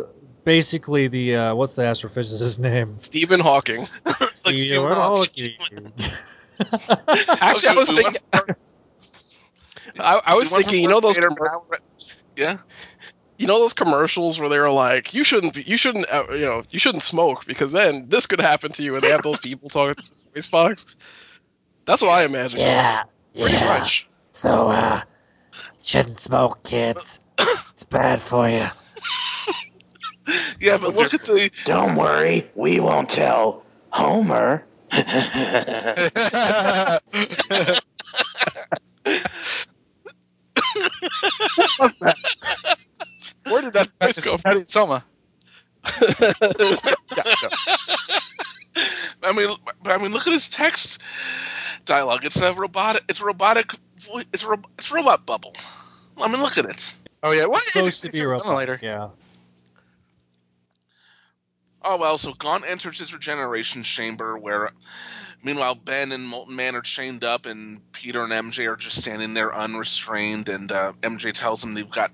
basically, 0.46 1.08
the 1.10 1.36
uh, 1.36 1.56
what's 1.56 1.74
the 1.74 1.84
astrophysicist's 1.84 2.60
name? 2.60 2.98
Stephen 3.02 3.42
Hawking. 3.42 3.88
like 4.06 4.58
Stephen 4.58 4.84
what 4.84 4.98
Hawking. 4.98 5.54
Actually, 6.60 7.68
I 7.70 7.76
was 7.76 7.90
We 7.90 7.96
went 8.04 8.18
thinking. 8.34 8.56
I, 10.00 10.22
I 10.26 10.36
was 10.36 10.52
we 10.52 10.60
thinking, 10.60 10.82
you 10.82 10.90
know 10.90 11.00
those 11.00 11.18
Darth 11.18 11.30
Vader, 11.30 11.42
commer- 11.42 11.52
now 11.54 11.64
we're 11.70 11.76
at- 11.76 12.24
Yeah. 12.38 12.58
You 13.38 13.48
know 13.48 13.60
those 13.60 13.74
commercials 13.74 14.40
where 14.40 14.50
they 14.50 14.60
were 14.60 14.72
like, 14.72 15.14
"You 15.14 15.24
shouldn't, 15.24 15.68
you 15.68 15.78
shouldn't, 15.78 16.12
uh, 16.12 16.26
you 16.32 16.42
know, 16.42 16.64
you 16.70 16.80
shouldn't 16.80 17.04
smoke 17.04 17.46
because 17.46 17.72
then 17.72 18.08
this 18.10 18.26
could 18.26 18.40
happen 18.42 18.72
to 18.74 18.84
you," 18.84 18.96
and 18.96 19.04
they 19.04 19.10
have 19.10 19.24
those 19.24 19.40
people 19.40 19.70
talking 19.70 19.96
to 19.96 20.10
the 20.10 20.32
voice 20.34 20.48
box. 20.48 20.86
That's 21.86 22.02
what 22.02 22.12
I 22.12 22.24
imagine. 22.24 22.60
Yeah, 22.60 23.04
Pretty 23.36 23.54
yeah. 23.54 23.78
much. 23.80 24.08
So, 24.32 24.70
uh, 24.70 25.02
shouldn't 25.84 26.18
smoke, 26.18 26.64
kids. 26.64 27.20
It's 27.40 27.84
bad 27.84 28.22
for 28.22 28.50
you. 28.50 28.66
Yeah, 30.60 30.78
but 30.78 30.96
look 30.96 31.14
at 31.14 31.22
the. 31.22 31.52
Don't 31.66 31.96
worry, 31.96 32.50
we 32.56 32.80
won't 32.80 33.10
tell 33.12 33.64
Homer. 33.92 34.66
What's 41.78 42.00
that? 42.00 42.16
Where 43.50 43.62
did 43.62 43.74
that 43.74 43.90
voice 44.02 44.18
It's 44.18 44.26
go? 44.26 44.38
Patty 44.38 44.60
Soma. 44.60 45.04
I 49.24 49.32
mean, 49.34 49.50
but 49.84 49.92
I 49.92 50.02
mean, 50.02 50.12
look 50.12 50.28
at 50.28 50.34
his 50.34 50.50
text 50.50 51.02
dialogue. 51.86 52.26
It's 52.26 52.38
a 52.42 52.54
robotic. 52.54 53.04
It's 53.08 53.22
a 53.22 53.26
robotic. 53.26 53.72
vo- 54.00 54.22
It's 54.34 54.44
a 54.44 54.48
ro- 54.50 54.62
it's 54.78 54.92
a 54.92 54.96
robot 54.96 55.26
bubble. 55.26 55.56
I 56.18 56.28
mean, 56.28 56.42
look 56.42 56.58
at 56.58 56.66
it. 56.66 56.94
Oh 57.24 57.32
yeah, 57.32 57.46
what 57.46 57.60
is 57.60 57.72
Supposed 57.74 58.02
to 58.02 58.08
it? 58.08 58.14
be 58.14 58.20
a 58.22 58.28
robot. 58.28 58.44
simulator. 58.44 58.80
Yeah. 58.82 59.10
Oh 61.84 61.98
well, 61.98 62.18
so 62.18 62.34
Gaunt 62.34 62.66
enters 62.68 63.00
his 63.00 63.14
regeneration 63.14 63.84
chamber 63.84 64.38
where 64.38 64.70
meanwhile 65.46 65.76
Ben 65.76 66.12
and 66.12 66.28
Molten 66.28 66.56
Man 66.56 66.76
are 66.76 66.82
chained 66.82 67.24
up 67.24 67.46
and 67.46 67.80
Peter 67.94 68.24
and 68.24 68.34
MJ 68.34 68.70
are 68.70 68.76
just 68.76 69.00
standing 69.00 69.34
there 69.36 69.56
unrestrained 69.56 70.50
and 70.50 70.72
uh, 70.72 70.92
MJ 71.02 71.32
tells 71.32 71.62
them 71.62 71.76
they've 71.76 71.90
got 71.90 72.12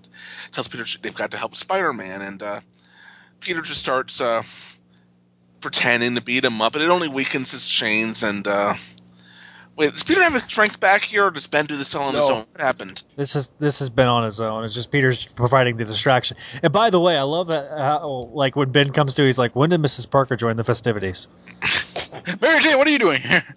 tells 0.51 0.67
Peter 0.67 0.85
they've 1.01 1.15
got 1.15 1.31
to 1.31 1.37
help 1.37 1.55
Spider-Man 1.55 2.21
and 2.21 2.43
uh, 2.43 2.59
Peter 3.39 3.61
just 3.61 3.79
starts 3.79 4.19
uh, 4.21 4.43
pretending 5.61 6.13
to 6.15 6.21
beat 6.21 6.43
him 6.43 6.61
up 6.61 6.75
and 6.75 6.83
it 6.83 6.89
only 6.89 7.07
weakens 7.07 7.51
his 7.51 7.65
chains 7.65 8.21
and 8.21 8.47
uh, 8.47 8.73
wait, 9.77 9.93
does 9.93 10.03
Peter 10.03 10.21
have 10.21 10.33
his 10.33 10.43
strength 10.43 10.79
back 10.79 11.01
here 11.01 11.25
or 11.25 11.31
does 11.31 11.47
Ben 11.47 11.65
do 11.65 11.77
this 11.77 11.95
all 11.95 12.09
on 12.09 12.15
his 12.15 12.27
No. 12.27 12.35
own? 12.35 12.45
What 12.51 12.61
happened? 12.61 13.05
This 13.15 13.35
is 13.35 13.49
this 13.59 13.79
has 13.79 13.89
been 13.89 14.07
on 14.07 14.23
his 14.25 14.41
own. 14.41 14.63
It's 14.65 14.73
just 14.75 14.91
Peter's 14.91 15.25
providing 15.25 15.77
the 15.77 15.85
distraction. 15.85 16.35
And 16.63 16.73
by 16.73 16.89
the 16.89 16.99
way, 16.99 17.15
I 17.17 17.21
love 17.23 17.47
that 17.47 17.69
how 17.77 18.29
like 18.33 18.55
when 18.55 18.71
Ben 18.71 18.89
comes 18.91 19.13
to, 19.15 19.23
he's 19.25 19.39
like, 19.39 19.55
"When 19.55 19.69
did 19.69 19.81
Mrs. 19.81 20.09
Parker 20.09 20.35
join 20.35 20.57
the 20.57 20.63
festivities?" 20.63 21.27
Mary 22.41 22.59
Jane, 22.59 22.77
what 22.77 22.87
are 22.87 22.91
you 22.91 22.99
doing 22.99 23.21
here? 23.21 23.43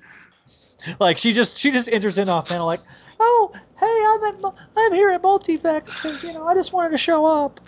Like 1.01 1.17
she 1.17 1.33
just 1.33 1.57
she 1.57 1.71
just 1.71 1.89
enters 1.89 2.19
in 2.19 2.29
off 2.29 2.51
panel 2.51 2.67
like, 2.67 2.81
"Oh, 3.19 3.53
hey, 3.81 4.05
I'm 4.07 4.35
at 4.35 4.55
I'm 4.77 4.93
here 4.93 5.09
at 5.11 5.23
Multivex 5.23 5.95
because 5.95 6.23
you 6.23 6.35
know 6.35 6.47
I 6.47 6.53
just 6.53 6.75
wanted 6.75 6.91
to 6.91 6.99
show 6.99 7.25
up." 7.25 7.59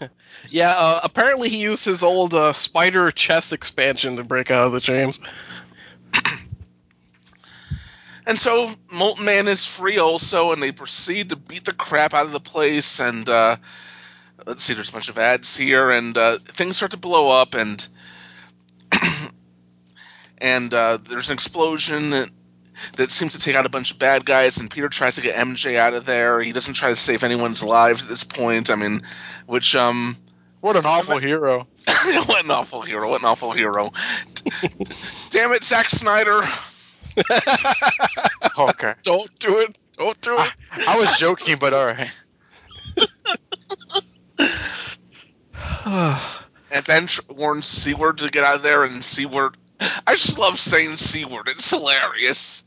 Yeah, 0.50 0.70
uh, 0.70 1.00
apparently 1.04 1.48
he 1.50 1.58
used 1.58 1.84
his 1.84 2.02
old 2.02 2.32
uh, 2.32 2.52
spider 2.52 3.10
chest 3.10 3.52
expansion 3.52 4.16
to 4.16 4.24
break 4.24 4.50
out 4.50 4.64
of 4.64 4.72
the 4.72 4.80
chains. 4.80 5.20
And 8.28 8.38
so 8.38 8.72
Molten 8.92 9.24
Man 9.24 9.48
is 9.48 9.64
free 9.64 9.96
also, 9.96 10.52
and 10.52 10.62
they 10.62 10.70
proceed 10.70 11.30
to 11.30 11.36
beat 11.36 11.64
the 11.64 11.72
crap 11.72 12.12
out 12.12 12.26
of 12.26 12.32
the 12.32 12.40
place. 12.40 13.00
And 13.00 13.26
uh, 13.26 13.56
let's 14.46 14.62
see, 14.62 14.74
there's 14.74 14.90
a 14.90 14.92
bunch 14.92 15.08
of 15.08 15.16
ads 15.16 15.56
here, 15.56 15.90
and 15.90 16.16
uh, 16.16 16.36
things 16.38 16.76
start 16.76 16.90
to 16.90 16.98
blow 16.98 17.30
up, 17.30 17.54
and 17.54 17.88
and 20.40 20.72
uh, 20.72 20.98
there's 21.08 21.28
an 21.28 21.34
explosion 21.34 22.10
that, 22.10 22.30
that 22.96 23.10
seems 23.10 23.32
to 23.32 23.40
take 23.40 23.56
out 23.56 23.66
a 23.66 23.68
bunch 23.68 23.90
of 23.90 23.98
bad 23.98 24.24
guys. 24.24 24.58
And 24.58 24.70
Peter 24.70 24.88
tries 24.88 25.14
to 25.16 25.20
get 25.20 25.36
MJ 25.36 25.76
out 25.76 25.94
of 25.94 26.06
there. 26.06 26.40
He 26.40 26.52
doesn't 26.52 26.74
try 26.74 26.90
to 26.90 26.96
save 26.96 27.24
anyone's 27.24 27.62
lives 27.62 28.02
at 28.02 28.08
this 28.08 28.24
point. 28.24 28.70
I 28.70 28.74
mean, 28.76 29.02
which 29.46 29.74
um, 29.74 30.16
What 30.60 30.76
an 30.76 30.86
awful 30.86 31.18
hero. 31.18 31.66
what 32.26 32.44
an 32.44 32.50
awful 32.50 32.82
hero! 32.82 33.08
What 33.08 33.22
an 33.22 33.26
awful 33.26 33.52
hero! 33.52 33.92
Damn 35.30 35.52
it, 35.52 35.64
Zack 35.64 35.88
Snyder! 35.88 36.42
okay. 38.58 38.94
Don't 39.02 39.36
do 39.38 39.58
it. 39.58 39.76
Don't 39.96 40.20
do 40.20 40.36
it. 40.38 40.52
I 40.86 40.98
was 40.98 41.18
joking, 41.18 41.56
but 41.58 41.72
all 41.72 41.86
right. 41.86 42.10
And 46.70 46.84
then 46.84 47.06
tr- 47.06 47.22
warns 47.30 47.64
Seward 47.64 48.18
to 48.18 48.28
get 48.28 48.44
out 48.44 48.56
of 48.56 48.62
there, 48.62 48.84
and 48.84 49.02
Seward. 49.02 49.56
I 49.80 50.14
just 50.14 50.38
love 50.38 50.58
saying 50.58 50.96
Seward. 50.96 51.48
It's 51.48 51.70
hilarious. 51.70 52.62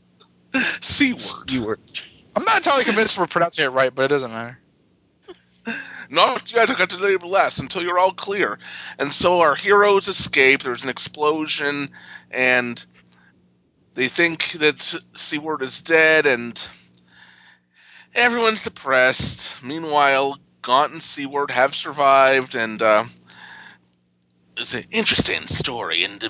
Seward. 0.80 1.80
I'm 2.36 2.44
not 2.44 2.58
entirely 2.58 2.84
convinced 2.84 3.18
we're 3.18 3.26
pronouncing 3.26 3.64
it 3.64 3.68
right, 3.68 3.94
but 3.94 4.04
it 4.04 4.08
doesn't 4.08 4.30
matter. 4.30 4.58
Not 6.10 6.52
yet. 6.52 6.70
I 6.70 6.74
got 6.74 6.90
to 6.90 6.96
label 6.96 7.30
less 7.30 7.58
until 7.58 7.82
you're 7.82 7.98
all 7.98 8.12
clear. 8.12 8.58
And 8.98 9.12
so 9.12 9.40
our 9.40 9.54
heroes 9.54 10.08
escape. 10.08 10.62
There's 10.62 10.82
an 10.82 10.90
explosion, 10.90 11.90
and 12.30 12.84
they 13.94 14.08
think 14.08 14.52
that 14.52 14.94
Seward 15.14 15.62
is 15.62 15.80
dead, 15.80 16.26
and 16.26 16.66
everyone's 18.14 18.64
depressed. 18.64 19.62
Meanwhile, 19.62 20.38
Gaunt 20.62 20.92
and 20.92 21.02
Seward 21.02 21.50
have 21.50 21.74
survived, 21.74 22.54
and 22.54 22.82
uh, 22.82 23.04
it's 24.56 24.74
an 24.74 24.84
interesting 24.90 25.46
story. 25.46 26.04
And 26.04 26.28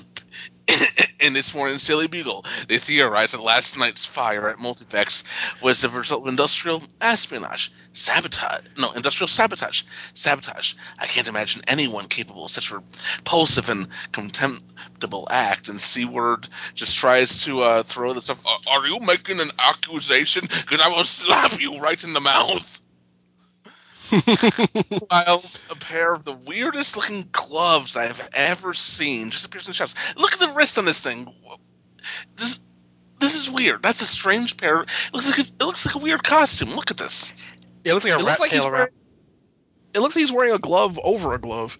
in 1.19 1.33
this 1.33 1.53
morning's 1.53 1.85
Daily 1.85 2.07
Bugle, 2.07 2.45
they 2.67 2.77
theorize 2.77 3.31
that 3.31 3.41
last 3.41 3.77
night's 3.77 4.05
fire 4.05 4.47
at 4.49 4.57
Multivex 4.57 5.23
was 5.61 5.81
the 5.81 5.89
result 5.89 6.23
of 6.23 6.27
industrial 6.29 6.83
espionage, 7.01 7.71
sabotage. 7.93 8.65
No, 8.77 8.91
industrial 8.93 9.27
sabotage. 9.27 9.83
Sabotage. 10.13 10.73
I 10.99 11.05
can't 11.07 11.27
imagine 11.27 11.61
anyone 11.67 12.07
capable 12.07 12.45
of 12.45 12.51
such 12.51 12.71
a 12.71 12.81
repulsive 13.17 13.69
and 13.69 13.87
contemptible 14.11 15.27
act. 15.31 15.67
And 15.69 15.81
Seward 15.81 16.47
just 16.75 16.95
tries 16.97 17.43
to 17.45 17.61
uh, 17.61 17.83
throw 17.83 18.13
this 18.13 18.25
stuff. 18.25 18.45
"Are- 18.45 18.59
Are 18.79 18.87
you 18.87 18.99
making 18.99 19.39
an 19.39 19.51
accusation? 19.59 20.43
Because 20.47 20.81
I 20.81 20.87
will 20.89 21.05
slap 21.05 21.59
you 21.59 21.79
right 21.79 22.03
in 22.03 22.13
the 22.13 22.21
mouth. 22.21 22.81
While 25.09 25.43
a 25.69 25.75
pair 25.75 26.13
of 26.13 26.23
the 26.25 26.33
weirdest 26.33 26.95
looking 26.95 27.25
gloves 27.31 27.95
I've 27.97 28.27
ever 28.33 28.73
seen 28.73 29.29
just 29.31 29.45
appears 29.45 29.65
in 29.67 29.71
the 29.71 29.75
shops. 29.75 29.95
Look 30.17 30.33
at 30.33 30.39
the 30.39 30.49
wrist 30.51 30.77
on 30.77 30.85
this 30.85 30.99
thing. 31.01 31.27
This 32.35 32.59
this 33.19 33.35
is 33.35 33.49
weird. 33.51 33.83
That's 33.83 34.01
a 34.01 34.05
strange 34.05 34.57
pair. 34.57 34.81
It 34.83 34.89
looks 35.13 35.27
like 35.27 35.39
a, 35.39 35.51
it 35.51 35.65
looks 35.65 35.85
like 35.85 35.95
a 35.95 35.99
weird 35.99 36.23
costume. 36.23 36.71
Look 36.75 36.91
at 36.91 36.97
this. 36.97 37.33
Yeah, 37.83 37.91
it 37.91 37.93
looks 37.95 38.05
like 38.05 38.15
a 38.15 38.19
It 38.19 38.23
rat 38.23 38.25
looks 38.25 38.39
like 38.39 38.51
tail 38.51 38.67
around. 38.67 38.73
wearing, 38.73 38.93
it 39.93 39.99
looks 39.99 40.15
like 40.15 40.21
he's 40.21 40.31
wearing 40.31 40.53
a 40.53 40.59
glove 40.59 40.99
over 41.03 41.33
a 41.33 41.39
glove, 41.39 41.79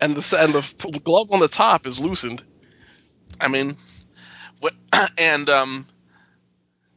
and 0.00 0.16
the 0.16 0.38
and 0.38 0.54
the 0.54 0.58
f- 0.58 0.76
glove 1.04 1.32
on 1.32 1.40
the 1.40 1.48
top 1.48 1.86
is 1.86 2.00
loosened. 2.00 2.44
I 3.40 3.48
mean, 3.48 3.76
what? 4.60 4.74
And 5.18 5.48
um, 5.50 5.86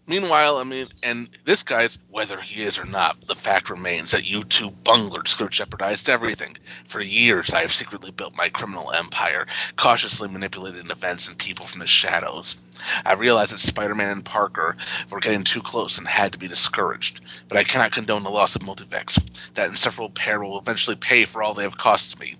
meanwhile, 0.10 0.58
I 0.58 0.66
mean, 0.66 0.88
and 1.04 1.30
this 1.46 1.64
guy's 1.64 2.00
whether 2.10 2.42
he 2.42 2.64
is 2.64 2.78
or 2.80 2.86
not, 2.86 3.28
the 3.28 3.36
fact 3.36 3.70
remains 3.70 4.12
that 4.12 4.30
you 4.30 4.44
two 4.44 4.72
bunglers 4.84 5.36
could 5.36 5.46
have 5.46 5.52
jeopardized 5.52 6.10
everything. 6.10 6.58
For 6.86 7.02
years, 7.02 7.52
I 7.52 7.62
have 7.62 7.72
secretly 7.72 8.12
built 8.12 8.36
my 8.36 8.50
criminal 8.50 8.92
empire, 8.92 9.46
cautiously 9.78 10.28
manipulating 10.28 10.92
events 10.92 11.28
and 11.28 11.38
people 11.38 11.68
from 11.68 11.80
the 11.80 11.88
shadows. 11.88 12.58
I 13.06 13.14
realized 13.14 13.54
that 13.54 13.60
Spider-Man 13.60 14.10
and 14.10 14.26
Parker 14.26 14.76
were 15.10 15.20
getting 15.20 15.44
too 15.44 15.62
close 15.62 15.98
and 15.98 16.08
had 16.08 16.32
to 16.34 16.40
be 16.40 16.48
discouraged. 16.48 17.22
But 17.48 17.58
I 17.58 17.64
cannot 17.64 17.92
condone 17.92 18.24
the 18.24 18.30
loss 18.30 18.56
of 18.56 18.62
Multivex. 18.62 19.20
That 19.54 19.70
insufferable 19.70 20.12
pair 20.12 20.42
will 20.42 20.60
eventually 20.60 20.96
pay 20.96 21.26
for 21.26 21.42
all 21.44 21.54
they 21.54 21.64
have 21.64 21.78
cost 21.78 22.20
me. 22.20 22.36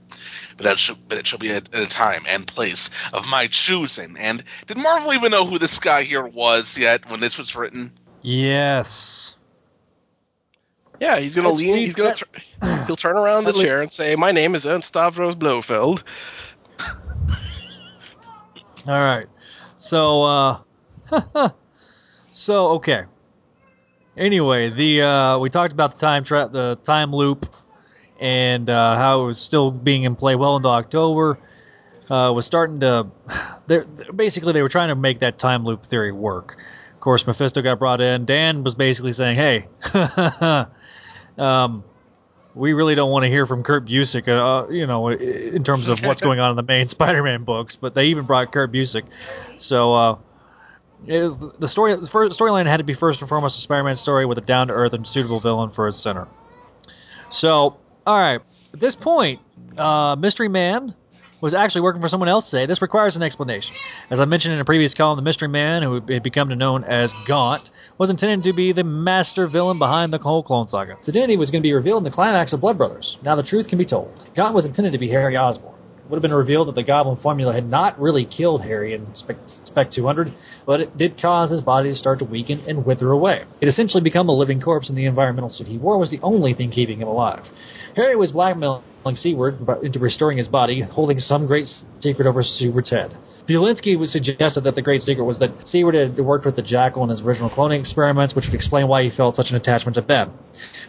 But 0.58 0.64
that 0.66 0.80
should, 0.80 0.98
but 1.08 1.18
it 1.18 1.26
shall 1.26 1.40
be 1.40 1.52
at, 1.52 1.74
at 1.74 1.84
a 1.84 1.90
time 1.90 2.24
and 2.28 2.46
place 2.46 2.90
of 3.14 3.28
my 3.28 3.48
choosing. 3.48 4.18
And 4.20 4.44
did 4.68 4.78
Marvel 4.78 5.14
even 5.14 5.32
know 5.32 5.46
who 5.46 5.58
this 5.58 5.80
guy 5.80 6.04
here 6.04 6.26
was 6.26 6.78
yet 6.78 7.10
when 7.10 7.20
this 7.20 7.38
was 7.38 7.56
written? 7.56 7.92
Yes. 8.22 9.38
Yeah, 11.00 11.18
he's 11.20 11.34
gonna 11.34 11.50
That's 11.50 11.62
lean. 11.62 11.78
He's 11.78 11.96
gonna. 11.96 12.14
Tur- 12.14 12.86
he'll 12.86 12.96
turn 12.98 13.16
around 13.16 13.46
the 13.46 13.54
chair 13.54 13.82
and 13.82 13.90
say, 13.90 14.16
"My 14.18 14.34
name 14.34 14.54
is 14.54 14.66
Ernst 14.66 14.90
Stavros 14.90 15.36
Blofeld." 15.36 16.04
All 18.86 19.00
right. 19.00 19.28
So, 19.80 20.24
uh, 20.24 20.60
so 22.32 22.68
okay. 22.72 23.06
Anyway, 24.18 24.70
the 24.70 25.02
uh, 25.02 25.40
we 25.40 25.50
talked 25.50 25.72
about 25.72 25.94
the 25.94 25.98
time 26.00 26.24
tra- 26.26 26.50
the 26.52 26.76
time 26.84 27.16
loop, 27.16 27.46
and 28.20 28.70
uh, 28.70 28.98
how 28.98 29.24
it 29.24 29.26
was 29.26 29.40
still 29.40 29.72
being 29.72 30.04
in 30.04 30.16
play 30.16 30.36
well 30.36 30.58
into 30.58 30.68
October. 30.68 31.40
Uh, 32.10 32.34
was 32.36 32.46
starting 32.46 32.80
to. 32.82 33.08
They're, 33.68 33.86
basically, 33.86 34.52
they 34.52 34.62
were 34.64 34.70
trying 34.70 34.90
to 34.90 34.96
make 34.96 35.20
that 35.20 35.40
time 35.40 35.64
loop 35.64 35.86
theory 35.86 36.12
work. 36.12 36.58
Of 36.94 37.00
course, 37.00 37.26
Mephisto 37.26 37.62
got 37.62 37.80
brought 37.80 38.02
in. 38.02 38.26
Dan 38.26 38.64
was 38.64 38.76
basically 38.76 39.14
saying, 39.14 39.38
"Hey, 39.38 39.68
um, 41.38 41.84
we 42.60 42.74
really 42.74 42.94
don't 42.94 43.10
want 43.10 43.24
to 43.24 43.30
hear 43.30 43.46
from 43.46 43.64
Kurt 43.64 43.86
Busiek, 43.86 44.28
uh, 44.28 44.70
you 44.70 44.86
know, 44.86 45.08
in 45.08 45.64
terms 45.64 45.88
of 45.88 46.06
what's 46.06 46.20
going 46.20 46.40
on 46.40 46.52
in 46.52 46.56
the 46.58 46.64
main 46.64 46.88
Spider-Man 46.98 47.44
books. 47.44 47.78
But 47.78 47.96
they 47.96 48.08
even 48.08 48.26
brought 48.26 48.52
Kurt 48.52 48.72
Busiek, 48.72 49.06
so 49.58 49.94
uh, 49.94 50.18
the 51.06 51.68
story. 51.68 51.96
The 51.96 52.02
storyline 52.02 52.66
had 52.66 52.78
to 52.78 52.84
be 52.84 52.94
first 52.94 53.22
and 53.22 53.30
foremost 53.30 53.58
a 53.58 53.62
Spider-Man 53.62 53.96
story 53.96 54.26
with 54.26 54.38
a 54.38 54.42
down-to-earth 54.42 54.94
and 54.94 55.08
suitable 55.08 55.40
villain 55.40 55.70
for 55.70 55.88
its 55.88 55.98
center. 55.98 56.28
So, 57.32 57.78
all 58.06 58.20
right, 58.20 58.42
at 58.74 58.80
this 58.80 58.96
point, 58.96 59.40
uh, 59.78 60.18
Mystery 60.20 60.50
Man 60.50 60.94
was 61.42 61.54
actually 61.54 61.82
working 61.82 62.02
for 62.02 62.10
someone 62.10 62.30
else 62.30 62.50
today. 62.50 62.66
This 62.66 62.82
requires 62.82 63.16
an 63.16 63.24
explanation. 63.24 63.76
As 64.10 64.20
I 64.20 64.26
mentioned 64.26 64.56
in 64.56 64.60
a 64.60 64.66
previous 64.66 64.94
column, 64.94 65.18
the 65.18 65.24
Mystery 65.24 65.48
Man, 65.48 65.84
who 65.84 65.94
had 65.94 66.24
become 66.24 66.50
known 66.50 66.84
as 66.84 67.14
Gaunt, 67.28 67.70
was 67.98 68.10
intended 68.10 68.44
to 68.44 68.54
be 68.54 68.72
the 68.72 68.84
master 68.84 69.48
villain 69.48 69.80
behind 69.80 70.12
the 70.12 70.18
whole 70.18 70.44
Clone 70.44 70.68
Saga. 70.68 70.98
His 71.06 71.10
identity 71.10 71.38
was 71.38 71.50
going 71.50 71.62
to 71.62 71.68
be 71.68 71.74
revealed 71.74 72.00
in 72.00 72.04
the 72.04 72.16
climax 72.16 72.54
of 72.54 72.62
Blood 72.62 72.78
Brothers. 72.78 73.18
Now 73.24 73.36
the 73.36 73.44
truth 73.44 73.68
can 73.68 73.78
be 73.78 73.86
told. 73.86 74.12
Gaunt 74.36 74.54
was 74.54 74.66
intended 74.66 74.92
to 74.94 75.00
be 75.00 75.10
Harry 75.10 75.38
Osborn. 75.38 75.76
It 75.98 76.10
would 76.10 76.18
have 76.18 76.24
been 76.24 76.34
revealed 76.34 76.68
that 76.68 76.76
the 76.76 76.84
Goblin 76.84 77.18
formula 77.22 77.54
had 77.54 77.70
not 77.70 78.00
really 78.02 78.26
killed 78.26 78.64
Harry 78.64 78.96
in 78.96 79.14
Spec, 79.14 79.38
Spec 79.64 79.92
200, 79.92 80.34
but 80.66 80.82
it 80.82 80.98
did 80.98 81.22
cause 81.22 81.52
his 81.52 81.62
body 81.62 81.92
to 81.92 81.96
start 81.96 82.18
to 82.20 82.26
weaken 82.26 82.64
and 82.68 82.84
wither 82.84 83.12
away. 83.12 83.44
It 83.62 83.68
essentially 83.68 84.02
became 84.02 84.28
a 84.28 84.36
living 84.36 84.60
corpse, 84.60 84.90
and 84.90 84.98
the 84.98 85.06
environmental 85.06 85.52
suit 85.52 85.68
he 85.68 85.78
wore 85.78 86.00
was 86.00 86.10
the 86.10 86.20
only 86.24 86.56
thing 86.56 86.72
keeping 86.72 87.00
him 87.00 87.08
alive. 87.08 87.44
Harry 87.96 88.16
was 88.16 88.32
blackmailing 88.32 88.82
Seward 89.16 89.66
bu- 89.66 89.82
into 89.82 90.00
restoring 90.00 90.38
his 90.38 90.48
body, 90.48 90.82
holding 90.82 91.20
some 91.20 91.48
great 91.48 91.68
secret 92.02 92.28
over 92.28 92.44
Seward's 92.44 92.90
head. 92.90 93.16
Budiansky 93.48 94.04
suggested 94.08 94.64
that 94.64 94.76
the 94.76 94.82
great 94.82 95.02
secret 95.02 95.24
was 95.24 95.40
that 95.40 95.52
Seward 95.68 95.96
had 95.96 96.18
worked 96.20 96.46
with 96.46 96.56
the 96.56 96.62
Jackal 96.62 97.04
in 97.04 97.10
his 97.10 97.22
original 97.22 97.50
cloning 97.50 97.80
experiments, 97.80 98.36
which 98.36 98.46
would 98.46 98.54
explain 98.56 98.88
why 98.88 99.04
he 99.04 99.10
felt 99.16 99.36
such 99.36 99.50
an 99.50 99.56
attachment 99.56 99.96
to 99.96 100.02
Ben. 100.02 100.32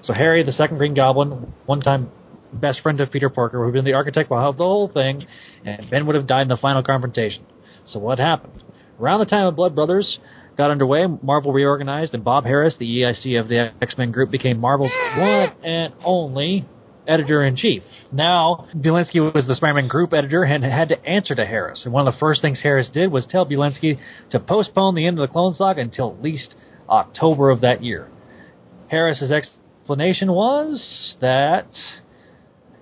So 0.03 0.13
Harry, 0.13 0.43
the 0.43 0.53
second 0.53 0.79
Green 0.79 0.95
Goblin, 0.95 1.53
one 1.67 1.81
time 1.81 2.11
best 2.53 2.83
friend 2.83 3.01
of 3.01 3.11
Peter 3.11 3.29
Parker, 3.31 3.61
would 3.61 3.67
have 3.67 3.75
been 3.75 3.85
the 3.85 3.95
architect 3.95 4.29
behind 4.29 4.59
the 4.59 4.65
whole 4.65 4.89
thing, 4.89 5.27
and 5.65 5.89
Ben 5.91 6.07
would 6.07 6.17
have 6.17 6.27
died 6.27 6.43
in 6.43 6.49
the 6.49 6.57
final 6.57 6.83
confrontation. 6.83 7.45
So 7.85 7.99
what 7.99 8.19
happened? 8.19 8.63
Around 8.99 9.21
the 9.21 9.27
time 9.27 9.47
of 9.47 9.57
Blood 9.57 9.75
Brothers 9.75 10.19
got 10.57 10.71
underway, 10.71 11.07
Marvel 11.23 11.53
reorganized, 11.53 12.13
and 12.13 12.23
Bob 12.23 12.45
Harras, 12.45 12.77
the 12.77 12.85
EIC 12.85 13.41
of 13.41 13.49
the 13.49 13.73
X 13.81 13.97
Men 13.97 14.13
group, 14.13 14.31
became 14.31 14.59
Marvel's 14.59 14.93
one 15.17 15.53
and 15.65 15.95
only 16.05 16.67
editor 17.07 17.45
in 17.45 17.57
chief. 17.57 17.83
Now, 18.13 18.67
Budiansky 18.75 19.35
was 19.35 19.47
the 19.47 19.55
Spider 19.55 19.75
Man 19.75 19.89
group 19.89 20.13
editor 20.13 20.43
and 20.43 20.65
had 20.65 20.89
to 20.89 21.05
answer 21.05 21.35
to 21.35 21.45
Harras. 21.45 21.85
And 21.85 21.93
one 21.93 22.07
of 22.07 22.15
the 22.15 22.19
first 22.19 22.43
things 22.43 22.63
Harras 22.65 22.93
did 22.93 23.11
was 23.11 23.27
tell 23.27 23.47
Budiansky 23.47 23.99
to 24.31 24.41
postpone 24.41 24.95
the 24.95 25.07
end 25.07 25.19
of 25.19 25.29
the 25.29 25.33
Clone 25.33 25.55
Saga 25.55 25.81
until 25.81 26.13
at 26.13 26.23
least 26.23 26.55
October 26.89 27.51
of 27.51 27.61
that 27.63 27.83
year. 27.83 28.09
Harras's 28.93 29.31
explanation 29.31 30.33
was 30.33 31.17
that 31.21 31.67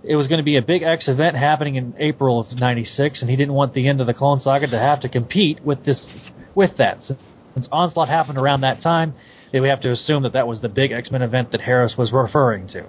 it 0.03 0.17
was 0.17 0.27
going 0.27 0.39
to 0.39 0.45
be 0.45 0.57
a 0.57 0.63
big 0.63 0.83
X 0.83 1.09
event 1.09 1.37
happening 1.37 1.75
in 1.75 1.95
April 1.99 2.41
of 2.41 2.47
'96, 2.57 3.21
and 3.21 3.31
he 3.31 3.37
didn't 3.37 3.55
want 3.55 3.75
the 3.75 3.89
end 3.89 4.01
of 4.01 4.07
the 4.07 4.15
Clone 4.15 4.41
Saga 4.41 4.67
to 4.69 4.79
have 4.79 5.01
to 5.01 5.09
compete 5.09 5.61
with 5.65 5.85
this, 5.85 6.07
with 6.55 6.77
that. 6.79 6.99
Since 7.55 7.69
Onslaught 7.73 8.09
happened 8.09 8.39
around 8.39 8.61
that 8.61 8.81
time, 8.83 9.15
we 9.53 9.69
have 9.69 9.81
to 9.81 9.91
assume 9.91 10.23
that 10.23 10.35
that 10.35 10.47
was 10.47 10.61
the 10.61 10.69
big 10.69 10.93
X 10.93 11.11
Men 11.11 11.23
event 11.23 11.51
that 11.53 11.61
Harras 11.61 11.99
was 11.99 12.13
referring 12.13 12.69
to. 12.69 12.85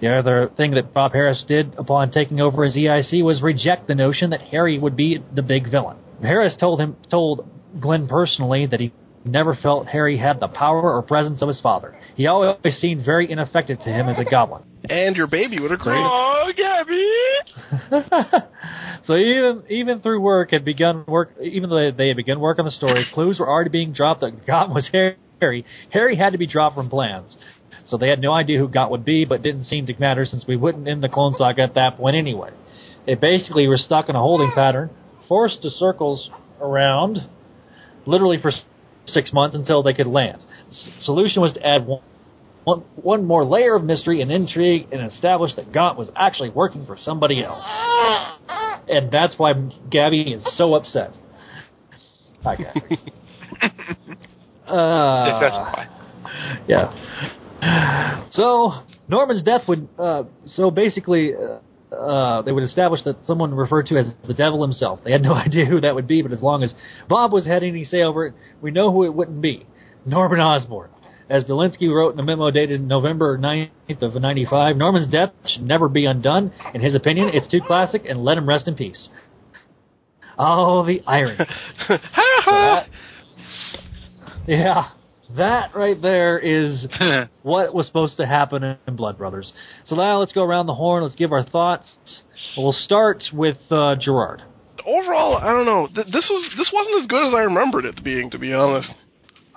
The 0.00 0.08
other 0.08 0.50
thing 0.56 0.72
that 0.72 0.92
Bob 0.92 1.12
Harras 1.12 1.46
did 1.46 1.74
upon 1.76 2.10
taking 2.10 2.40
over 2.40 2.64
as 2.64 2.74
EIC 2.76 3.24
was 3.24 3.42
reject 3.42 3.86
the 3.86 3.94
notion 3.94 4.30
that 4.30 4.42
Harry 4.42 4.78
would 4.78 4.96
be 4.96 5.22
the 5.34 5.42
big 5.42 5.70
villain. 5.70 5.96
Harras 6.22 6.58
told 6.58 6.80
him 6.80 6.96
told 7.10 7.48
Glenn 7.80 8.08
personally 8.08 8.66
that 8.66 8.80
he 8.80 8.92
never 9.24 9.54
felt 9.54 9.88
Harry 9.88 10.16
had 10.16 10.40
the 10.40 10.48
power 10.48 10.92
or 10.92 11.02
presence 11.02 11.42
of 11.42 11.48
his 11.48 11.60
father. 11.60 11.98
He 12.14 12.26
always 12.26 12.76
seemed 12.80 13.04
very 13.04 13.30
ineffective 13.30 13.78
to 13.80 13.90
him 13.90 14.08
as 14.08 14.18
a 14.18 14.24
goblin. 14.24 14.62
And 14.88 15.16
your 15.16 15.26
baby 15.26 15.58
would 15.58 15.72
agree. 15.72 15.98
Oh, 15.98 16.52
Gabby! 16.56 18.46
So 19.06 19.16
even 19.16 19.62
even 19.68 20.00
through 20.00 20.20
work 20.20 20.50
had 20.50 20.64
begun 20.64 21.04
work 21.06 21.30
even 21.40 21.70
though 21.70 21.90
they 21.92 22.08
had 22.08 22.16
begun 22.16 22.40
work 22.40 22.58
on 22.58 22.64
the 22.64 22.72
story, 22.72 23.06
clues 23.14 23.38
were 23.38 23.48
already 23.48 23.70
being 23.70 23.92
dropped 23.92 24.20
that 24.22 24.44
Gaunt 24.46 24.74
was 24.74 24.90
Harry. 24.92 25.64
Harry 25.90 26.16
had 26.16 26.32
to 26.32 26.38
be 26.38 26.46
dropped 26.46 26.74
from 26.74 26.90
plans. 26.90 27.36
So 27.84 27.96
they 27.96 28.08
had 28.08 28.20
no 28.20 28.32
idea 28.32 28.58
who 28.58 28.68
Gaunt 28.68 28.90
would 28.90 29.04
be, 29.04 29.24
but 29.24 29.42
didn't 29.42 29.64
seem 29.64 29.86
to 29.86 30.00
matter 30.00 30.24
since 30.24 30.44
we 30.46 30.56
wouldn't 30.56 30.88
end 30.88 31.02
the 31.02 31.08
Clone 31.08 31.34
Saga 31.34 31.62
at 31.62 31.74
that 31.74 31.96
point 31.96 32.16
anyway. 32.16 32.50
They 33.06 33.14
basically 33.14 33.68
were 33.68 33.76
stuck 33.76 34.08
in 34.08 34.16
a 34.16 34.20
holding 34.20 34.50
pattern, 34.52 34.90
forced 35.28 35.62
to 35.62 35.70
circles 35.70 36.30
around, 36.60 37.18
literally 38.04 38.38
for 38.40 38.50
six 39.06 39.32
months 39.32 39.54
until 39.54 39.82
they 39.82 39.94
could 39.94 40.06
land. 40.08 40.42
S- 40.70 40.90
solution 41.00 41.40
was 41.40 41.52
to 41.54 41.64
add 41.66 41.86
one, 41.86 42.02
one, 42.64 42.80
one 42.96 43.24
more 43.24 43.44
layer 43.44 43.76
of 43.76 43.84
mystery 43.84 44.20
and 44.20 44.32
intrigue 44.32 44.88
and 44.90 45.00
establish 45.10 45.54
that 45.54 45.72
Gaunt 45.72 45.96
was 45.96 46.10
actually 46.16 46.50
working 46.50 46.84
for 46.84 46.96
somebody 47.00 47.44
else. 47.44 47.62
And 48.88 49.10
that's 49.10 49.34
why 49.38 49.52
Gabby 49.90 50.32
is 50.32 50.56
so 50.56 50.74
upset. 50.74 51.12
Hi, 52.42 52.56
Gabby. 52.56 53.00
uh, 54.66 55.40
that's 55.40 55.54
why. 55.54 55.88
yeah. 56.68 57.32
So 58.30 58.72
Norman's 59.08 59.42
death 59.42 59.62
would. 59.68 59.88
Uh, 59.98 60.24
so 60.44 60.70
basically, 60.70 61.32
uh, 61.34 61.94
uh, 61.94 62.42
they 62.42 62.52
would 62.52 62.64
establish 62.64 63.02
that 63.04 63.24
someone 63.24 63.54
referred 63.54 63.86
to 63.86 63.96
as 63.96 64.12
the 64.26 64.34
devil 64.34 64.62
himself. 64.62 65.00
They 65.04 65.12
had 65.12 65.22
no 65.22 65.34
idea 65.46 65.64
who 65.66 65.80
that 65.80 65.94
would 65.94 66.06
be, 66.08 66.22
but 66.22 66.32
as 66.32 66.42
long 66.42 66.62
as 66.62 66.74
Bob 67.08 67.32
was 67.32 67.46
heading 67.46 67.70
any 67.70 67.84
say 67.84 68.02
over 68.02 68.26
it, 68.26 68.34
we 68.60 68.70
know 68.70 68.92
who 68.92 69.04
it 69.04 69.14
wouldn't 69.14 69.40
be. 69.40 69.66
Norman 70.04 70.40
Osborn. 70.40 70.90
As 71.28 71.42
Budiansky 71.42 71.92
wrote 71.92 72.14
in 72.14 72.20
a 72.20 72.22
memo 72.22 72.52
dated 72.52 72.80
November 72.80 73.36
9th 73.36 74.00
of 74.00 74.14
95, 74.14 74.76
Norman's 74.76 75.08
death 75.08 75.32
should 75.44 75.62
never 75.62 75.88
be 75.88 76.04
undone. 76.04 76.52
In 76.72 76.80
his 76.80 76.94
opinion, 76.94 77.30
it's 77.32 77.48
too 77.50 77.60
classic, 77.66 78.02
and 78.08 78.24
let 78.24 78.38
him 78.38 78.48
rest 78.48 78.68
in 78.68 78.76
peace. 78.76 79.08
Oh, 80.38 80.84
the 80.86 81.02
irony. 81.06 81.38
So 81.88 81.98
that- 82.52 82.86
yeah, 84.46 84.90
that 85.36 85.74
right 85.74 86.00
there 86.00 86.38
is 86.38 86.86
what 87.42 87.74
was 87.74 87.86
supposed 87.86 88.16
to 88.18 88.26
happen 88.26 88.78
in 88.86 88.96
Blood 88.96 89.18
Brothers. 89.18 89.52
So 89.86 89.96
now 89.96 90.18
let's 90.18 90.32
go 90.32 90.42
around 90.42 90.66
the 90.66 90.74
horn. 90.74 91.02
Let's 91.02 91.16
give 91.16 91.32
our 91.32 91.44
thoughts. 91.44 91.92
We'll 92.56 92.72
start 92.72 93.22
with 93.32 93.58
uh, 93.70 93.96
Gerard. 94.00 94.42
Overall, 94.86 95.36
I 95.36 95.52
don't 95.52 95.66
know. 95.66 95.88
Th- 95.92 96.06
this 96.06 96.28
was 96.30 96.54
this 96.56 96.70
wasn't 96.72 97.02
as 97.02 97.06
good 97.08 97.26
as 97.26 97.34
I 97.34 97.40
remembered 97.40 97.84
it 97.84 98.02
being, 98.04 98.30
to 98.30 98.38
be 98.38 98.52
honest. 98.52 98.88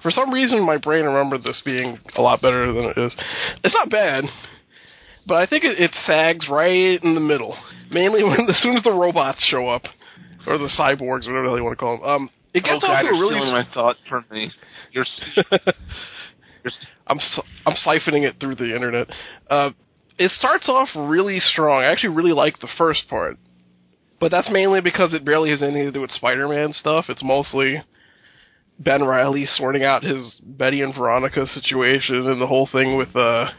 For 0.02 0.12
some 0.12 0.34
reason, 0.34 0.66
my 0.66 0.78
brain 0.78 1.06
remembered 1.06 1.44
this 1.44 1.62
being 1.64 2.00
a 2.16 2.22
lot 2.22 2.42
better 2.42 2.74
than 2.74 2.86
it 2.86 2.98
is. 2.98 3.16
It's 3.64 3.76
not 3.76 3.90
bad, 3.90 4.24
but 5.28 5.36
I 5.36 5.46
think 5.46 5.66
it, 5.66 5.80
it 5.80 5.92
sags 6.06 6.48
right 6.50 7.02
in 7.04 7.16
the 7.16 7.22
middle. 7.22 7.56
Mainly 7.92 8.24
when 8.26 8.50
as 8.50 8.62
soon 8.62 8.78
as 8.78 8.84
the 8.84 8.92
robots 8.92 9.46
show 9.50 9.68
up, 9.70 9.84
or 10.48 10.58
the 10.58 10.70
cyborgs, 10.78 11.28
whatever 11.28 11.44
the 11.44 11.50
hell 11.50 11.58
you 11.58 11.64
want 11.64 11.78
to 11.78 11.84
call 11.84 11.98
them. 11.98 12.06
Um, 12.06 12.30
it 12.54 12.64
gets 12.64 12.84
oh, 12.84 12.88
off 12.88 13.04
God, 13.04 13.10
to 13.10 13.16
a 13.16 13.20
really 13.20 13.36
stealing 13.36 13.54
my 13.54 13.68
thoughts 13.74 14.00
from 14.10 14.26
me. 14.32 14.52
You're 14.92 15.06
I'm 17.08 17.20
I'm 17.66 17.76
siphoning 17.76 18.28
it 18.28 18.36
through 18.40 18.56
the 18.56 18.76
internet. 18.76 19.10
Uh, 19.50 19.72
it 20.18 20.32
starts 20.32 20.70
off 20.70 20.90
really 20.96 21.40
strong. 21.40 21.84
I 21.84 21.92
actually 21.92 22.16
really 22.16 22.34
like 22.34 22.60
the 22.60 22.70
first 22.78 23.10
part. 23.10 23.38
But 24.20 24.32
that's 24.32 24.50
mainly 24.52 24.82
because 24.82 25.14
it 25.14 25.24
barely 25.24 25.50
has 25.50 25.64
anything 25.64 25.86
to 25.86 25.92
do 25.92 26.02
with 26.02 26.12
Spider-Man 26.12 26.74
stuff. 26.74 27.06
It's 27.08 27.24
mostly 27.24 27.82
Ben 28.78 29.04
Reilly 29.04 29.46
sorting 29.46 29.84
out 29.84 30.04
his 30.04 30.42
Betty 30.44 30.82
and 30.82 30.94
Veronica 30.94 31.46
situation 31.48 32.28
and 32.28 32.42
the 32.42 32.48
whole 32.48 32.68
thing 32.72 32.98
with 32.98 33.16
uh 33.16 33.50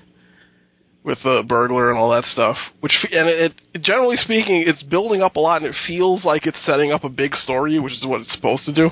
with 1.03 1.19
the 1.25 1.43
burglar 1.49 1.91
and 1.91 1.99
all 1.99 2.11
that 2.11 2.25
stuff. 2.25 2.57
Which 2.81 3.07
and 3.11 3.29
it, 3.29 3.55
it 3.73 3.83
generally 3.83 4.17
speaking, 4.17 4.65
it's 4.67 4.83
building 4.83 5.23
up 5.23 5.37
a 5.37 5.41
lot 5.41 5.63
and 5.63 5.71
it 5.71 5.77
feels 5.87 6.25
like 6.25 6.47
it's 6.47 6.65
setting 6.65 6.93
up 6.93 7.05
a 7.05 7.09
big 7.09 7.35
story, 7.35 7.79
which 7.79 7.95
is 7.95 8.05
what 8.05 8.21
it's 8.21 8.33
supposed 8.33 8.67
to 8.67 8.75
do. 8.75 8.91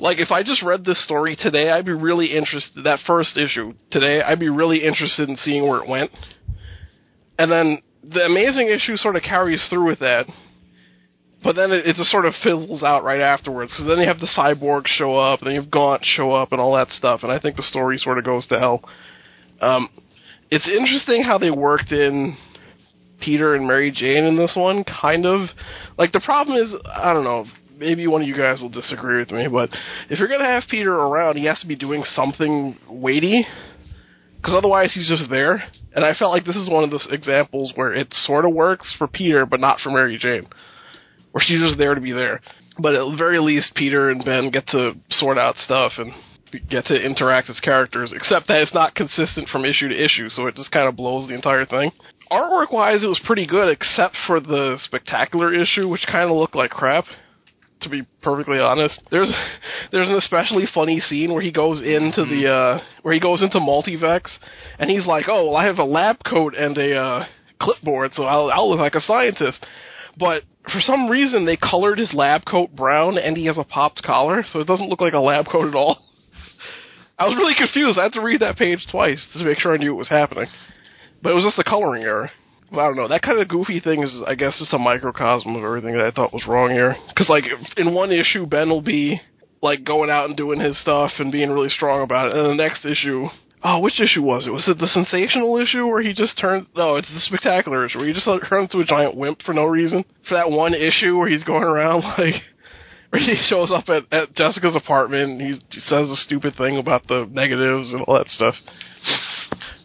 Like 0.00 0.18
if 0.18 0.30
I 0.30 0.42
just 0.42 0.62
read 0.62 0.84
this 0.84 1.02
story 1.04 1.36
today, 1.36 1.70
I'd 1.70 1.86
be 1.86 1.92
really 1.92 2.36
interested. 2.36 2.84
That 2.84 3.00
first 3.06 3.36
issue 3.36 3.74
today, 3.90 4.22
I'd 4.22 4.40
be 4.40 4.48
really 4.48 4.84
interested 4.84 5.28
in 5.28 5.36
seeing 5.36 5.66
where 5.68 5.82
it 5.82 5.88
went. 5.88 6.10
And 7.38 7.50
then 7.50 7.82
the 8.02 8.24
amazing 8.24 8.68
issue 8.68 8.96
sort 8.96 9.16
of 9.16 9.22
carries 9.22 9.64
through 9.70 9.86
with 9.86 10.00
that, 10.00 10.26
but 11.42 11.56
then 11.56 11.72
it, 11.72 11.86
it 11.86 11.96
just 11.96 12.10
sort 12.10 12.26
of 12.26 12.34
fizzles 12.42 12.82
out 12.82 13.04
right 13.04 13.20
afterwards. 13.20 13.72
So 13.76 13.84
then 13.84 13.98
you 13.98 14.06
have 14.06 14.20
the 14.20 14.30
cyborg 14.36 14.86
show 14.86 15.16
up, 15.16 15.40
and 15.40 15.46
then 15.46 15.54
you 15.54 15.60
have 15.60 15.70
Gaunt 15.70 16.02
show 16.04 16.32
up, 16.32 16.52
and 16.52 16.60
all 16.60 16.74
that 16.74 16.88
stuff. 16.88 17.20
And 17.22 17.30
I 17.30 17.38
think 17.38 17.56
the 17.56 17.62
story 17.62 17.98
sort 17.98 18.18
of 18.18 18.24
goes 18.24 18.46
to 18.48 18.58
hell. 18.58 18.82
Um, 19.60 19.88
it's 20.50 20.68
interesting 20.68 21.22
how 21.22 21.38
they 21.38 21.50
worked 21.50 21.92
in 21.92 22.36
Peter 23.20 23.54
and 23.54 23.66
Mary 23.66 23.90
Jane 23.90 24.24
in 24.24 24.36
this 24.36 24.52
one, 24.56 24.84
kind 24.84 25.26
of. 25.26 25.48
Like 25.98 26.12
the 26.12 26.20
problem 26.20 26.62
is, 26.62 26.74
I 26.86 27.12
don't 27.12 27.24
know. 27.24 27.46
Maybe 27.76 28.06
one 28.06 28.22
of 28.22 28.28
you 28.28 28.36
guys 28.36 28.60
will 28.60 28.68
disagree 28.68 29.18
with 29.18 29.30
me, 29.32 29.48
but 29.48 29.70
if 30.08 30.18
you're 30.18 30.28
gonna 30.28 30.44
have 30.44 30.62
Peter 30.70 30.94
around, 30.94 31.36
he 31.36 31.46
has 31.46 31.58
to 31.60 31.66
be 31.66 31.74
doing 31.74 32.04
something 32.04 32.76
weighty, 32.88 33.46
because 34.36 34.54
otherwise 34.54 34.92
he's 34.94 35.08
just 35.08 35.28
there. 35.28 35.64
And 35.94 36.04
I 36.04 36.14
felt 36.14 36.32
like 36.32 36.44
this 36.44 36.56
is 36.56 36.68
one 36.68 36.84
of 36.84 36.90
those 36.90 37.06
examples 37.10 37.72
where 37.74 37.92
it 37.92 38.12
sort 38.12 38.44
of 38.44 38.52
works 38.52 38.94
for 38.96 39.08
Peter, 39.08 39.44
but 39.46 39.60
not 39.60 39.80
for 39.80 39.90
Mary 39.90 40.18
Jane, 40.18 40.46
where 41.32 41.42
she's 41.44 41.60
just 41.60 41.78
there 41.78 41.94
to 41.94 42.00
be 42.00 42.12
there. 42.12 42.40
But 42.78 42.94
at 42.94 43.10
the 43.10 43.16
very 43.16 43.38
least, 43.40 43.74
Peter 43.74 44.10
and 44.10 44.24
Ben 44.24 44.50
get 44.50 44.66
to 44.68 44.92
sort 45.10 45.38
out 45.38 45.56
stuff 45.56 45.92
and 45.98 46.12
get 46.68 46.84
to 46.86 46.94
interact 46.94 47.50
as 47.50 47.58
characters, 47.60 48.12
except 48.14 48.48
that 48.48 48.60
it's 48.62 48.74
not 48.74 48.94
consistent 48.94 49.48
from 49.48 49.64
issue 49.64 49.88
to 49.88 50.04
issue, 50.04 50.28
so 50.28 50.46
it 50.46 50.54
just 50.54 50.70
kind 50.70 50.88
of 50.88 50.96
blows 50.96 51.26
the 51.26 51.34
entire 51.34 51.64
thing. 51.64 51.90
Artwork 52.30 52.72
wise, 52.72 53.02
it 53.02 53.08
was 53.08 53.20
pretty 53.24 53.46
good, 53.46 53.68
except 53.68 54.16
for 54.26 54.40
the 54.40 54.78
spectacular 54.84 55.52
issue, 55.52 55.88
which 55.88 56.06
kind 56.06 56.30
of 56.30 56.36
looked 56.36 56.54
like 56.54 56.70
crap. 56.70 57.04
To 57.80 57.88
be 57.90 58.02
perfectly 58.22 58.58
honest, 58.58 59.00
there's 59.10 59.32
there's 59.92 60.08
an 60.08 60.16
especially 60.16 60.64
funny 60.72 61.00
scene 61.00 61.32
where 61.32 61.42
he 61.42 61.50
goes 61.50 61.80
into 61.80 62.24
the 62.24 62.50
uh, 62.50 62.80
where 63.02 63.14
he 63.14 63.20
goes 63.20 63.42
into 63.42 63.58
multivex, 63.58 64.30
and 64.78 64.90
he's 64.90 65.06
like, 65.06 65.26
"Oh, 65.28 65.46
well, 65.46 65.56
I 65.56 65.66
have 65.66 65.78
a 65.78 65.84
lab 65.84 66.18
coat 66.24 66.54
and 66.54 66.76
a 66.78 66.96
uh, 66.96 67.24
clipboard, 67.60 68.12
so 68.14 68.24
I'll 68.24 68.50
I'll 68.50 68.70
look 68.70 68.80
like 68.80 68.94
a 68.94 69.00
scientist." 69.00 69.64
But 70.18 70.44
for 70.72 70.80
some 70.80 71.08
reason, 71.08 71.44
they 71.44 71.56
colored 71.56 71.98
his 71.98 72.12
lab 72.14 72.44
coat 72.46 72.74
brown, 72.74 73.18
and 73.18 73.36
he 73.36 73.46
has 73.46 73.58
a 73.58 73.64
popped 73.64 74.02
collar, 74.02 74.44
so 74.50 74.60
it 74.60 74.66
doesn't 74.66 74.88
look 74.88 75.00
like 75.00 75.12
a 75.12 75.18
lab 75.18 75.46
coat 75.48 75.68
at 75.68 75.74
all. 75.74 75.98
I 77.18 77.26
was 77.26 77.36
really 77.36 77.54
confused. 77.54 77.98
I 77.98 78.04
had 78.04 78.12
to 78.14 78.20
read 78.20 78.40
that 78.40 78.56
page 78.56 78.86
twice 78.90 79.24
to 79.34 79.44
make 79.44 79.58
sure 79.58 79.72
I 79.72 79.76
knew 79.76 79.94
what 79.94 80.00
was 80.00 80.08
happening. 80.08 80.46
But 81.22 81.30
it 81.30 81.34
was 81.34 81.44
just 81.44 81.58
a 81.58 81.64
coloring 81.64 82.02
error. 82.02 82.30
I 82.78 82.86
don't 82.86 82.96
know. 82.96 83.08
That 83.08 83.22
kind 83.22 83.40
of 83.40 83.48
goofy 83.48 83.80
thing 83.80 84.02
is, 84.02 84.12
I 84.26 84.34
guess, 84.34 84.58
just 84.58 84.72
a 84.72 84.78
microcosm 84.78 85.56
of 85.56 85.64
everything 85.64 85.94
that 85.96 86.06
I 86.06 86.10
thought 86.10 86.32
was 86.32 86.46
wrong 86.46 86.70
here. 86.70 86.96
Because, 87.08 87.28
like, 87.28 87.44
in 87.76 87.94
one 87.94 88.12
issue, 88.12 88.46
Ben 88.46 88.68
will 88.68 88.82
be, 88.82 89.20
like, 89.62 89.84
going 89.84 90.10
out 90.10 90.26
and 90.26 90.36
doing 90.36 90.60
his 90.60 90.78
stuff 90.80 91.12
and 91.18 91.32
being 91.32 91.50
really 91.50 91.68
strong 91.68 92.02
about 92.02 92.28
it. 92.28 92.36
And 92.36 92.50
the 92.50 92.62
next 92.62 92.84
issue, 92.84 93.28
oh, 93.62 93.80
which 93.80 94.00
issue 94.00 94.22
was 94.22 94.46
it? 94.46 94.50
Was 94.50 94.68
it 94.68 94.78
the 94.78 94.86
sensational 94.86 95.56
issue 95.58 95.86
where 95.86 96.02
he 96.02 96.12
just 96.12 96.38
turns, 96.38 96.66
no, 96.76 96.96
it's 96.96 97.12
the 97.12 97.20
spectacular 97.20 97.86
issue 97.86 97.98
where 97.98 98.08
he 98.08 98.14
just 98.14 98.26
turns 98.26 98.70
into 98.70 98.80
a 98.80 98.84
giant 98.84 99.16
wimp 99.16 99.42
for 99.42 99.54
no 99.54 99.64
reason? 99.64 100.04
For 100.28 100.34
that 100.34 100.50
one 100.50 100.74
issue 100.74 101.16
where 101.16 101.28
he's 101.28 101.44
going 101.44 101.64
around, 101.64 102.02
like, 102.18 102.34
where 103.10 103.22
he 103.22 103.36
shows 103.48 103.70
up 103.70 103.88
at, 103.88 104.12
at 104.12 104.34
Jessica's 104.34 104.76
apartment 104.76 105.32
and 105.32 105.40
he 105.40 105.60
says 105.86 106.10
a 106.10 106.16
stupid 106.16 106.56
thing 106.56 106.78
about 106.78 107.06
the 107.06 107.28
negatives 107.30 107.92
and 107.92 108.02
all 108.02 108.18
that 108.18 108.28
stuff. 108.28 108.54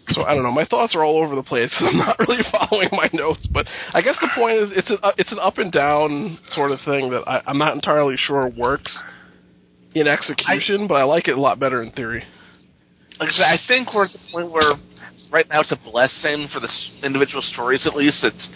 So 0.10 0.23
I 0.23 0.34
don't 0.34 0.44
know. 0.44 0.52
My 0.52 0.65
thoughts 0.65 0.95
are 0.95 1.03
all 1.03 1.23
over 1.23 1.36
the 1.36 1.44
place. 1.44 1.73
I'm 1.80 1.98
not 1.98 2.18
really 2.19 2.44
following 2.52 2.90
my 2.91 3.10
notes, 3.14 3.48
but 3.52 3.68
I 3.94 4.02
guess 4.02 4.15
the 4.22 4.30
point 4.36 4.57
is 4.57 4.72
it's 4.76 4.90
a 4.90 5.14
it's 5.18 5.31
an 5.31 5.40
up 5.40 5.57
and 5.57 5.72
down 5.72 6.40
sort 6.49 6.72
of 6.72 6.80
thing 6.86 7.10
that 7.11 7.23
I, 7.27 7.41
I'm 7.45 7.57
not 7.57 7.73
entirely 7.73 8.15
sure 8.18 8.49
works 8.49 8.95
in 9.95 10.07
execution, 10.07 10.88
but 10.88 10.95
I 10.95 11.03
like 11.03 11.27
it 11.27 11.38
a 11.38 11.41
lot 11.41 11.60
better 11.60 11.81
in 11.81 11.91
theory. 11.91 12.23
I 13.19 13.26
I 13.26 13.57
think 13.68 13.94
we're 13.94 14.06
at 14.06 14.11
the 14.14 14.19
point 14.31 14.52
where 14.52 14.76
right 15.31 15.48
now 15.49 15.61
it's 15.61 15.72
a 15.72 15.91
blessing 15.91 16.48
for 16.53 16.60
the 16.60 16.69
individual 17.03 17.41
stories. 17.41 17.86
At 17.86 17.95
least 17.95 18.23
it's 18.23 18.49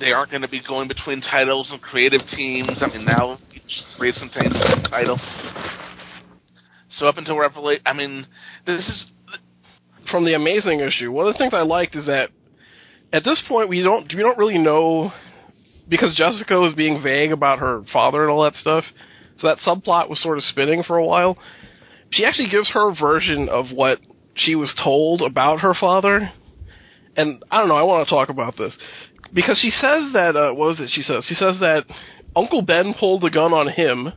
they 0.00 0.12
aren't 0.12 0.30
going 0.30 0.42
to 0.42 0.48
be 0.48 0.60
going 0.66 0.88
between 0.88 1.20
titles 1.20 1.70
and 1.70 1.80
creative 1.80 2.20
teams. 2.36 2.70
I 2.80 2.88
mean, 2.88 3.04
now 3.04 3.38
each 3.54 3.82
race 3.98 4.18
contains 4.18 4.54
a 4.54 4.88
title. 4.88 5.18
So 6.98 7.06
up 7.06 7.16
until 7.16 7.36
Revelation, 7.38 7.82
I 7.86 7.92
mean, 7.92 8.26
this 8.66 8.84
is 8.84 9.04
From 10.14 10.24
the 10.24 10.34
amazing 10.34 10.78
issue, 10.78 11.10
one 11.10 11.26
of 11.26 11.34
the 11.34 11.38
things 11.38 11.52
I 11.52 11.62
liked 11.62 11.96
is 11.96 12.06
that 12.06 12.28
at 13.12 13.24
this 13.24 13.42
point 13.48 13.68
we 13.68 13.82
don't 13.82 14.06
we 14.14 14.22
don't 14.22 14.38
really 14.38 14.58
know 14.58 15.10
because 15.88 16.14
Jessica 16.14 16.54
was 16.54 16.72
being 16.72 17.02
vague 17.02 17.32
about 17.32 17.58
her 17.58 17.82
father 17.92 18.22
and 18.22 18.30
all 18.30 18.44
that 18.44 18.54
stuff. 18.54 18.84
So 19.40 19.48
that 19.48 19.58
subplot 19.66 20.08
was 20.08 20.22
sort 20.22 20.38
of 20.38 20.44
spinning 20.44 20.84
for 20.84 20.98
a 20.98 21.04
while. 21.04 21.36
She 22.12 22.24
actually 22.24 22.48
gives 22.48 22.70
her 22.70 22.94
version 22.94 23.48
of 23.48 23.72
what 23.72 23.98
she 24.36 24.54
was 24.54 24.72
told 24.84 25.20
about 25.20 25.62
her 25.62 25.74
father. 25.74 26.30
And 27.16 27.42
I 27.50 27.58
don't 27.58 27.68
know, 27.68 27.74
I 27.74 27.82
want 27.82 28.06
to 28.06 28.14
talk 28.14 28.28
about 28.28 28.56
this. 28.56 28.78
Because 29.32 29.58
she 29.60 29.70
says 29.70 30.12
that 30.12 30.36
uh 30.36 30.52
what 30.52 30.68
was 30.68 30.78
it 30.78 30.90
she 30.92 31.02
says? 31.02 31.24
She 31.26 31.34
says 31.34 31.58
that 31.58 31.86
Uncle 32.36 32.62
Ben 32.62 32.94
pulled 33.00 33.22
the 33.22 33.30
gun 33.30 33.52
on 33.52 33.68
him 33.68 34.12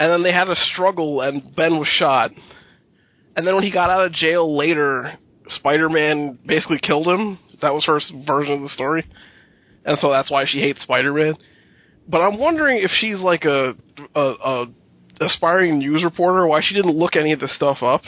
and 0.00 0.10
then 0.10 0.22
they 0.22 0.32
had 0.32 0.48
a 0.48 0.56
struggle 0.56 1.20
and 1.20 1.54
Ben 1.54 1.78
was 1.78 1.88
shot. 1.88 2.30
And 3.36 3.46
then 3.46 3.54
when 3.54 3.64
he 3.64 3.70
got 3.70 3.90
out 3.90 4.06
of 4.06 4.12
jail 4.12 4.56
later, 4.56 5.18
Spider-Man 5.48 6.38
basically 6.46 6.78
killed 6.82 7.06
him. 7.06 7.38
That 7.60 7.74
was 7.74 7.84
her 7.86 8.00
version 8.26 8.54
of 8.54 8.62
the 8.62 8.68
story. 8.68 9.06
And 9.84 9.98
so 10.00 10.10
that's 10.10 10.30
why 10.30 10.44
she 10.46 10.60
hates 10.60 10.82
Spider-Man. 10.82 11.36
But 12.08 12.20
I'm 12.20 12.38
wondering 12.38 12.82
if 12.82 12.90
she's 13.00 13.18
like 13.18 13.44
a, 13.44 13.74
a, 14.14 14.20
a 14.20 14.66
aspiring 15.20 15.78
news 15.78 16.04
reporter, 16.04 16.46
why 16.46 16.60
she 16.62 16.74
didn't 16.74 16.96
look 16.96 17.16
any 17.16 17.32
of 17.32 17.40
this 17.40 17.54
stuff 17.54 17.82
up. 17.82 18.02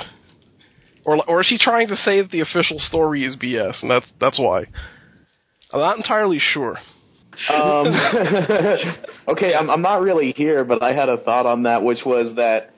Or, 1.05 1.23
or 1.29 1.41
is 1.41 1.47
she 1.47 1.59
trying 1.59 1.89
to 1.89 1.97
say 1.97 2.21
that 2.21 2.31
the 2.31 2.41
official 2.41 2.79
story 2.79 3.25
is 3.25 3.37
BS, 3.37 3.83
and 3.83 3.91
that's 3.91 4.11
that's 4.21 4.39
why? 4.39 4.65
I'm 5.71 5.81
not 5.81 5.97
entirely 5.99 6.39
sure. 6.39 6.79
Um, 7.53 7.89
okay, 9.29 9.55
I'm, 9.55 9.69
I'm 9.69 9.83
not 9.83 10.01
really 10.01 10.33
here, 10.33 10.65
but 10.65 10.83
I 10.83 10.95
had 10.95 11.09
a 11.09 11.19
thought 11.19 11.47
on 11.47 11.65
that, 11.65 11.83
which 11.83 11.99
was 12.07 12.37
that 12.37 12.74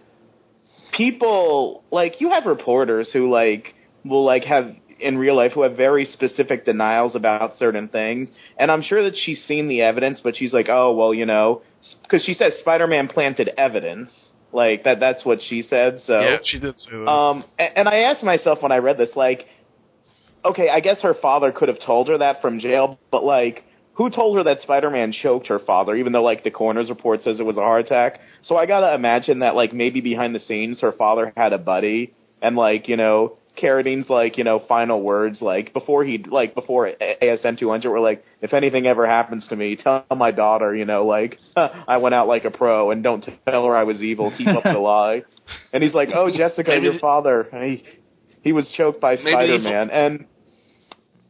people 0.97 1.85
like 1.91 2.21
you 2.21 2.31
have 2.31 2.47
reporters 2.47 3.11
who 3.13 3.31
like 3.31 3.75
will 4.05 4.25
like 4.25 4.45
have 4.45 4.75
in 4.99 5.19
real 5.19 5.37
life 5.37 5.53
who 5.53 5.61
have 5.63 5.77
very 5.77 6.07
specific 6.07 6.65
denials 6.65 7.15
about 7.15 7.57
certain 7.59 7.89
things, 7.89 8.31
and 8.59 8.71
I'm 8.71 8.83
sure 8.83 9.03
that 9.05 9.15
she's 9.17 9.43
seen 9.45 9.69
the 9.69 9.83
evidence, 9.83 10.21
but 10.25 10.37
she's 10.37 10.53
like, 10.55 10.69
oh 10.71 10.95
well, 10.95 11.13
you 11.13 11.27
know, 11.27 11.63
because 12.03 12.25
she 12.25 12.33
says 12.35 12.55
Spider-Man 12.61 13.09
planted 13.09 13.51
evidence. 13.59 14.11
Like 14.53 14.85
that 14.85 15.01
that's 15.01 15.23
what 15.25 15.41
she 15.47 15.61
said. 15.63 16.01
So 16.07 16.21
yeah, 16.21 16.37
she 16.43 16.59
did 16.59 16.79
say 16.79 16.93
that. 16.93 17.09
um, 17.11 17.45
a- 17.59 17.79
and 17.79 17.89
I 17.89 17.97
asked 18.09 18.23
myself 18.23 18.63
when 18.63 18.73
I 18.73 18.79
read 18.79 18.97
this, 18.97 19.11
like, 19.15 19.47
okay, 20.45 20.69
I 20.71 20.81
guess 20.81 21.03
her 21.03 21.15
father 21.21 21.53
could 21.53 21.69
have 21.69 21.81
told 21.85 22.09
her 22.09 22.19
that 22.19 22.41
from 22.41 22.61
jail, 22.61 22.99
but 23.11 23.23
like, 23.25 23.65
who 23.97 24.11
told 24.11 24.37
her 24.37 24.45
that 24.45 24.61
Spider-Man 24.61 25.13
choked 25.13 25.49
her 25.49 25.59
father, 25.59 25.97
even 25.97 26.13
though 26.13 26.23
like 26.23 26.45
the 26.45 26.51
coroner's 26.51 26.91
report 26.91 27.23
says 27.23 27.41
it 27.41 27.45
was 27.45 27.57
a 27.57 27.61
heart 27.61 27.87
attack? 27.87 28.21
So 28.43 28.57
I 28.57 28.67
gotta 28.67 28.95
imagine 28.95 29.41
that 29.41 29.55
like 29.55 29.73
maybe 29.73 30.01
behind 30.01 30.35
the 30.35 30.41
scenes 30.41 30.81
her 30.81 30.93
father 30.93 31.33
had 31.37 31.53
a 31.53 31.59
buddy, 31.59 32.15
and 32.41 32.57
like 32.57 32.89
you 32.89 32.97
know. 32.97 33.39
Carradine's 33.59 34.11
like, 34.11 34.37
you 34.37 34.45
know, 34.45 34.59
final 34.69 35.01
words, 35.01 35.41
like 35.41 35.73
before 35.73 36.05
he, 36.05 36.19
like 36.19 36.55
before 36.55 36.89
A- 36.89 37.17
ASM 37.23 37.59
200 37.59 37.91
were 37.91 38.01
like, 38.01 38.23
if 38.43 38.53
anything 38.53 38.87
ever 38.87 39.07
happens 39.07 39.49
to 39.49 39.57
me, 39.57 39.77
tell 39.77 40.05
my 40.15 40.31
daughter, 40.31 40.77
you 40.77 40.85
know, 40.85 41.07
like, 41.07 41.39
I 41.57 41.97
went 41.97 42.15
out 42.15 42.29
like 42.29 42.45
a 42.45 42.51
pro 42.51 42.91
and 42.91 43.03
don't 43.03 43.27
tell 43.49 43.65
her 43.65 43.75
I 43.75 43.85
was 43.85 44.03
evil, 44.03 44.31
keep 44.37 44.49
up 44.49 44.63
the 44.63 44.73
lie. 44.79 45.23
And 45.73 45.83
he's 45.83 45.95
like, 45.95 46.11
oh, 46.15 46.29
Jessica, 46.31 46.69
Maybe 46.69 46.85
your 46.85 46.99
father, 46.99 47.49
he, 47.51 47.83
he 48.43 48.53
was 48.53 48.71
choked 48.77 49.01
by 49.01 49.17
Spider 49.17 49.59
Man. 49.59 49.89
And 49.89 50.27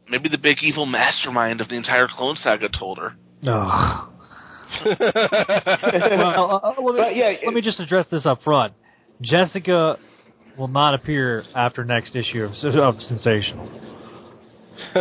maybe 0.09 0.29
the 0.29 0.37
big 0.37 0.57
evil 0.61 0.85
mastermind 0.85 1.61
of 1.61 1.69
the 1.69 1.75
entire 1.75 2.07
Clone 2.07 2.35
Saga 2.35 2.69
told 2.69 2.97
her. 2.97 3.15
Ugh. 3.47 4.13
well, 4.85 6.61
uh, 6.63 6.69
uh, 6.69 6.73
let, 6.81 6.95
me, 6.95 7.01
But, 7.01 7.15
yeah, 7.15 7.33
let 7.45 7.53
me 7.53 7.61
just 7.61 7.79
address 7.79 8.05
this 8.11 8.25
up 8.25 8.41
front. 8.43 8.73
Jessica 9.21 9.97
will 10.57 10.67
not 10.67 10.93
appear 10.93 11.43
after 11.55 11.85
next 11.85 12.15
issue 12.15 12.43
of, 12.43 12.51
of 12.75 12.99
Sensational 13.01 13.69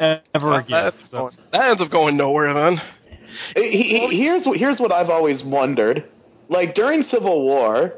ever 0.00 0.54
again. 0.54 0.70
That, 0.70 0.94
So, 1.10 1.30
that 1.52 1.68
ends 1.70 1.82
up 1.82 1.90
going 1.90 2.16
nowhere 2.16 2.52
then. 2.54 2.80
he, 3.56 4.08
he, 4.10 4.16
here's 4.18 4.46
here's 4.54 4.78
what 4.78 4.92
I've 4.92 5.10
always 5.10 5.42
wondered. 5.44 6.04
Like 6.48 6.74
during 6.74 7.02
Civil 7.02 7.42
War, 7.44 7.94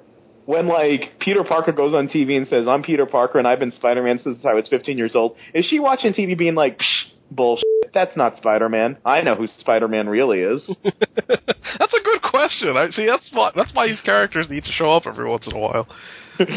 when 0.48 0.66
like 0.66 1.20
Peter 1.20 1.44
Parker 1.44 1.70
goes 1.72 1.92
on 1.92 2.08
TV 2.08 2.38
and 2.38 2.48
says, 2.48 2.66
"I'm 2.66 2.82
Peter 2.82 3.04
Parker 3.04 3.38
and 3.38 3.46
I've 3.46 3.58
been 3.58 3.70
Spider-Man 3.70 4.18
since 4.20 4.42
I 4.46 4.54
was 4.54 4.66
15 4.68 4.96
years 4.96 5.14
old," 5.14 5.36
is 5.52 5.66
she 5.66 5.78
watching 5.78 6.14
TV 6.14 6.38
being 6.38 6.54
like, 6.54 6.78
Psh, 6.78 7.04
Bullshit. 7.30 7.66
That's 7.92 8.16
not 8.16 8.38
Spider-Man. 8.38 8.96
I 9.04 9.20
know 9.20 9.34
who 9.34 9.46
Spider-Man 9.46 10.08
really 10.08 10.40
is. 10.40 10.66
That's 10.84 11.92
a 11.92 12.00
good 12.02 12.22
question. 12.22 12.78
I 12.78 12.88
see. 12.88 13.04
That's 13.04 13.28
why. 13.30 13.50
That's 13.54 13.74
why 13.74 13.88
these 13.88 14.00
characters 14.00 14.48
need 14.48 14.64
to 14.64 14.72
show 14.72 14.90
up 14.90 15.06
every 15.06 15.28
once 15.28 15.46
in 15.46 15.54
a 15.54 15.58
while. 15.58 15.86
but 16.38 16.48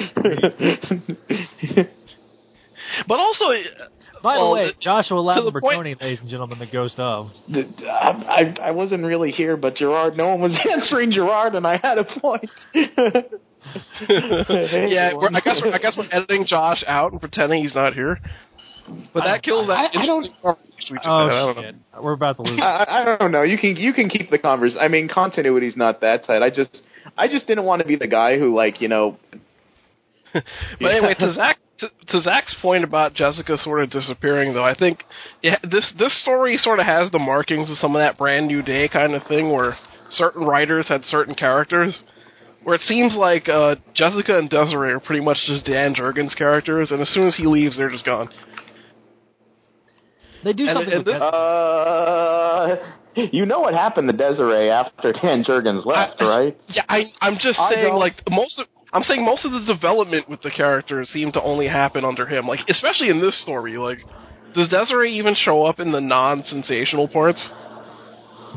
also, 3.20 3.46
uh, 3.46 3.58
By 4.24 4.38
well, 4.38 4.48
the 4.48 4.54
way, 4.54 4.72
Joshua 4.80 5.36
to 5.36 5.52
the 5.52 5.60
ladies 6.00 6.22
and 6.22 6.30
gentlemen, 6.30 6.60
the 6.60 6.66
ghost 6.66 6.98
of. 6.98 7.32
I, 7.54 7.84
I, 7.84 8.56
I 8.68 8.72
wasn't 8.72 9.04
really 9.04 9.32
here, 9.32 9.58
but 9.58 9.76
Gerard, 9.76 10.16
no 10.16 10.30
one 10.30 10.40
was 10.40 10.58
answering 10.72 11.12
Gerard, 11.12 11.56
and 11.56 11.68
I 11.68 11.76
had 11.76 11.98
a 11.98 12.06
point. 12.06 12.50
yeah, 14.10 15.14
we're, 15.14 15.30
I 15.34 15.40
guess 15.40 15.62
we're, 15.64 15.74
I 15.74 15.78
guess 15.78 15.96
we're 15.98 16.08
editing 16.12 16.46
Josh 16.46 16.84
out 16.88 17.12
and 17.12 17.22
pretending 17.22 17.64
he's 17.64 17.76
not 17.76 17.94
here. 17.94 18.20
But 19.14 19.24
that 19.24 19.44
kills 19.44 19.68
that. 19.68 19.92
I- 19.96 20.02
I 20.02 20.06
don't- 20.06 20.24
we 20.24 20.54
just 20.80 20.92
Oh 21.06 21.28
had. 21.28 21.32
I 21.34 21.42
oh, 21.42 21.54
don't 21.54 21.56
know. 21.56 21.62
shit, 21.62 22.04
we're 22.04 22.14
about 22.14 22.36
to 22.38 22.42
lose. 22.42 22.60
I, 22.62 22.86
I 22.90 23.18
don't 23.18 23.32
know. 23.32 23.44
You 23.44 23.58
can 23.58 23.76
you 23.76 23.94
can 23.94 24.10
keep 24.10 24.30
the 24.30 24.40
converse. 24.40 24.76
I 24.80 24.88
mean, 24.88 25.08
continuity's 25.08 25.78
not 25.78 26.02
that 26.02 26.26
tight. 26.26 26.42
I 26.42 26.50
just 26.50 26.82
I 27.18 27.28
just 27.28 27.48
didn't 27.48 27.64
want 27.66 27.82
to 27.82 27.88
be 27.88 27.96
the 27.96 28.08
guy 28.08 28.38
who 28.40 28.54
like 28.56 28.82
you 28.82 28.88
know. 28.88 29.18
But 30.34 30.92
anyway, 30.92 31.14
to 31.20 31.34
Zach 31.34 31.58
to, 31.80 31.90
to 32.08 32.22
Zach's 32.22 32.56
point 32.62 32.84
about 32.84 33.14
Jessica 33.14 33.58
sort 33.58 33.84
of 33.84 33.90
disappearing, 33.90 34.54
though, 34.54 34.64
I 34.64 34.74
think 34.76 35.04
yeah, 35.42 35.58
this 35.64 35.94
this 36.00 36.20
story 36.22 36.58
sort 36.58 36.80
of 36.80 36.86
has 36.86 37.12
the 37.12 37.20
markings 37.20 37.70
of 37.70 37.78
some 37.78 37.96
of 37.96 38.00
that 38.00 38.18
brand 38.18 38.48
new 38.48 38.62
day 38.62 38.88
kind 38.88 39.14
of 39.14 39.24
thing, 39.28 39.52
where 39.52 39.78
certain 40.10 40.44
writers 40.46 40.88
had 40.88 41.04
certain 41.06 41.36
characters. 41.36 42.04
Where 42.64 42.76
it 42.76 42.82
seems 42.82 43.16
like 43.16 43.50
uh, 43.50 43.76
Jessica 43.96 44.38
and 44.38 44.50
Desiree 44.50 44.92
are 44.92 45.00
pretty 45.00 45.24
much 45.24 45.38
just 45.48 45.66
Dan 45.66 45.96
Jurgens 45.96 46.36
characters, 46.38 46.92
and 46.92 47.02
as 47.02 47.10
soon 47.10 47.28
as 47.28 47.36
he 47.36 47.46
leaves, 47.48 47.76
they're 47.78 47.90
just 47.90 48.06
gone. 48.06 48.30
They 50.44 50.54
do 50.54 50.68
And- 50.68 50.76
something 50.78 50.94
and 50.94 51.06
with 51.06 51.14
this- 51.14 51.22
Uh, 51.22 52.76
you 53.32 53.46
know 53.46 53.60
what 53.62 53.74
happened 53.74 54.08
to 54.10 54.14
Desiree 54.16 54.70
after 54.70 55.12
Dan 55.14 55.44
Jurgens 55.44 55.86
left, 55.86 56.22
right? 56.22 56.56
Yeah, 56.70 56.84
I, 56.88 57.06
I'm 57.22 57.36
just 57.36 57.60
I 57.60 57.72
saying, 57.74 57.88
don't- 57.90 58.00
like 58.00 58.22
most 58.30 58.60
of, 58.60 58.68
I'm 58.94 59.04
saying 59.04 59.24
most 59.26 59.44
of 59.46 59.52
the 59.54 59.62
development 59.62 60.30
with 60.30 60.42
the 60.42 60.52
characters 60.52 61.10
seem 61.10 61.32
to 61.32 61.42
only 61.42 61.68
happen 61.68 62.06
under 62.06 62.26
him. 62.28 62.48
Like, 62.48 62.60
especially 62.70 63.10
in 63.10 63.22
this 63.22 63.42
story, 63.42 63.78
like, 63.78 64.00
does 64.54 64.68
Desiree 64.70 65.18
even 65.18 65.34
show 65.34 65.64
up 65.66 65.80
in 65.80 65.92
the 65.92 66.02
non-sensational 66.02 67.08
parts? 67.08 67.40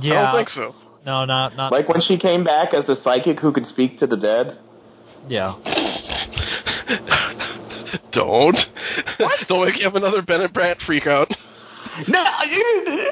Yeah. 0.00 0.14
I 0.14 0.32
don't 0.32 0.34
think 0.44 0.48
so. 0.50 0.74
No, 1.04 1.24
not 1.24 1.56
not. 1.56 1.72
Like 1.72 1.88
when 1.88 2.00
she 2.00 2.18
came 2.18 2.44
back 2.44 2.72
as 2.74 2.88
a 2.88 2.96
psychic 3.02 3.38
who 3.40 3.52
could 3.52 3.66
speak 3.66 3.98
to 3.98 4.06
the 4.06 4.16
dead. 4.16 4.58
yeah. 5.28 5.54
Don't. 8.12 8.56
don't 9.48 9.66
make 9.66 9.76
you 9.78 9.84
have 9.84 9.96
another 9.96 10.22
Bennett 10.22 10.52
Brandt 10.54 10.80
freak 10.86 11.06
out. 11.06 11.28
No, 12.08 12.24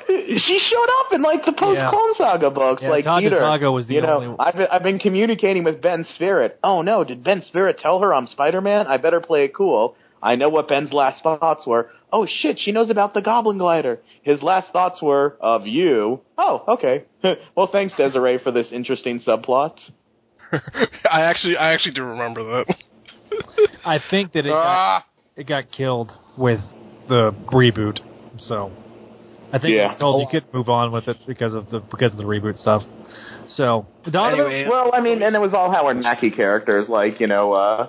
she 0.09 0.59
showed 0.71 0.89
up 1.01 1.13
in 1.13 1.23
like 1.23 1.45
the 1.45 1.53
post 1.53 1.81
Clone 1.91 2.15
Saga 2.17 2.51
books. 2.51 2.83
Yeah, 2.83 2.91
like 2.91 3.05
Todd 3.05 3.23
Peter, 3.23 3.39
Saga 3.39 3.71
was 3.71 3.87
the 3.87 3.95
you 3.95 4.03
know, 4.03 4.21
only- 4.23 4.37
I've 4.39 4.55
been, 4.55 4.67
I've 4.71 4.83
been 4.83 4.99
communicating 4.99 5.65
with 5.65 5.81
Ben 5.81 6.05
Spirit. 6.15 6.59
Oh 6.65 6.83
no, 6.83 7.05
did 7.05 7.23
Ben 7.25 7.43
Spirit 7.49 7.79
tell 7.79 8.01
her 8.01 8.15
I'm 8.15 8.27
Spider 8.29 8.61
Man? 8.61 8.87
I 8.87 8.97
better 8.97 9.21
play 9.21 9.45
it 9.45 9.55
cool. 9.55 9.97
I 10.23 10.37
know 10.37 10.49
what 10.49 10.69
Ben's 10.69 10.93
last 10.93 11.23
thoughts 11.23 11.67
were. 11.67 11.91
Oh 12.13 12.27
shit, 12.27 12.59
she 12.61 12.73
knows 12.73 12.91
about 12.91 13.15
the 13.15 13.23
Goblin 13.23 13.59
Glider. 13.59 14.01
His 14.23 14.43
last 14.43 14.71
thoughts 14.73 15.01
were 15.01 15.37
of 15.41 15.67
you. 15.67 16.21
Oh, 16.37 16.63
okay. 16.69 17.05
well, 17.57 17.69
thanks 17.73 17.95
Desiree 17.97 18.39
for 18.39 18.53
this 18.53 18.69
interesting 18.71 19.21
subplot. 19.21 19.77
I 20.53 21.23
actually, 21.23 21.57
I 21.57 21.73
actually 21.73 21.95
do 21.95 22.03
remember 22.03 22.65
that. 22.65 22.77
I 23.85 23.99
think 24.11 24.33
that 24.33 24.45
it 24.45 24.53
Ah. 24.53 25.05
got, 25.35 25.41
it 25.41 25.47
got 25.49 25.73
killed 25.73 26.13
with 26.37 26.61
the 27.09 27.33
reboot. 27.53 28.01
So 28.39 28.71
I 29.53 29.59
think 29.59 29.75
Yeah. 29.75 29.95
told 29.97 30.21
you 30.21 30.29
could 30.31 30.53
move 30.53 30.69
on 30.69 30.93
with 30.93 31.09
it 31.09 31.17
because 31.27 31.55
of 31.55 31.71
the 31.71 31.81
because 31.81 32.13
of 32.13 32.19
the 32.19 32.25
reboot 32.25 32.59
stuff. 32.59 32.83
So 33.49 33.87
Donovan, 34.11 34.69
well, 34.69 34.91
I 34.95 35.01
mean, 35.01 35.23
and 35.23 35.35
it 35.35 35.41
was 35.41 35.55
all 35.55 35.71
Howard 35.71 35.97
Mackie 35.97 36.31
characters, 36.31 36.89
like 36.89 37.21
you 37.21 37.27
know, 37.27 37.53
uh, 37.53 37.89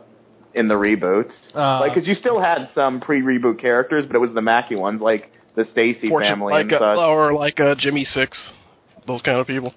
in 0.55 0.67
the 0.67 0.75
reboot, 0.75 1.31
Uh, 1.55 1.79
like 1.79 1.93
because 1.93 2.07
you 2.07 2.15
still 2.15 2.39
had 2.39 2.69
some 2.75 2.99
pre-reboot 3.01 3.59
characters, 3.59 4.05
but 4.05 4.15
it 4.15 4.19
was 4.19 4.31
the 4.33 4.41
Mackie 4.41 4.75
ones, 4.75 5.01
like 5.01 5.31
the 5.55 5.65
Stacy 5.65 6.09
family 6.09 6.53
like 6.53 6.63
and 6.65 6.73
uh, 6.73 6.79
such. 6.79 6.97
or 6.97 7.33
like 7.33 7.59
uh, 7.59 7.75
Jimmy 7.77 8.03
Six, 8.05 8.51
those 9.07 9.21
kind 9.21 9.39
of 9.39 9.47
people. 9.47 9.73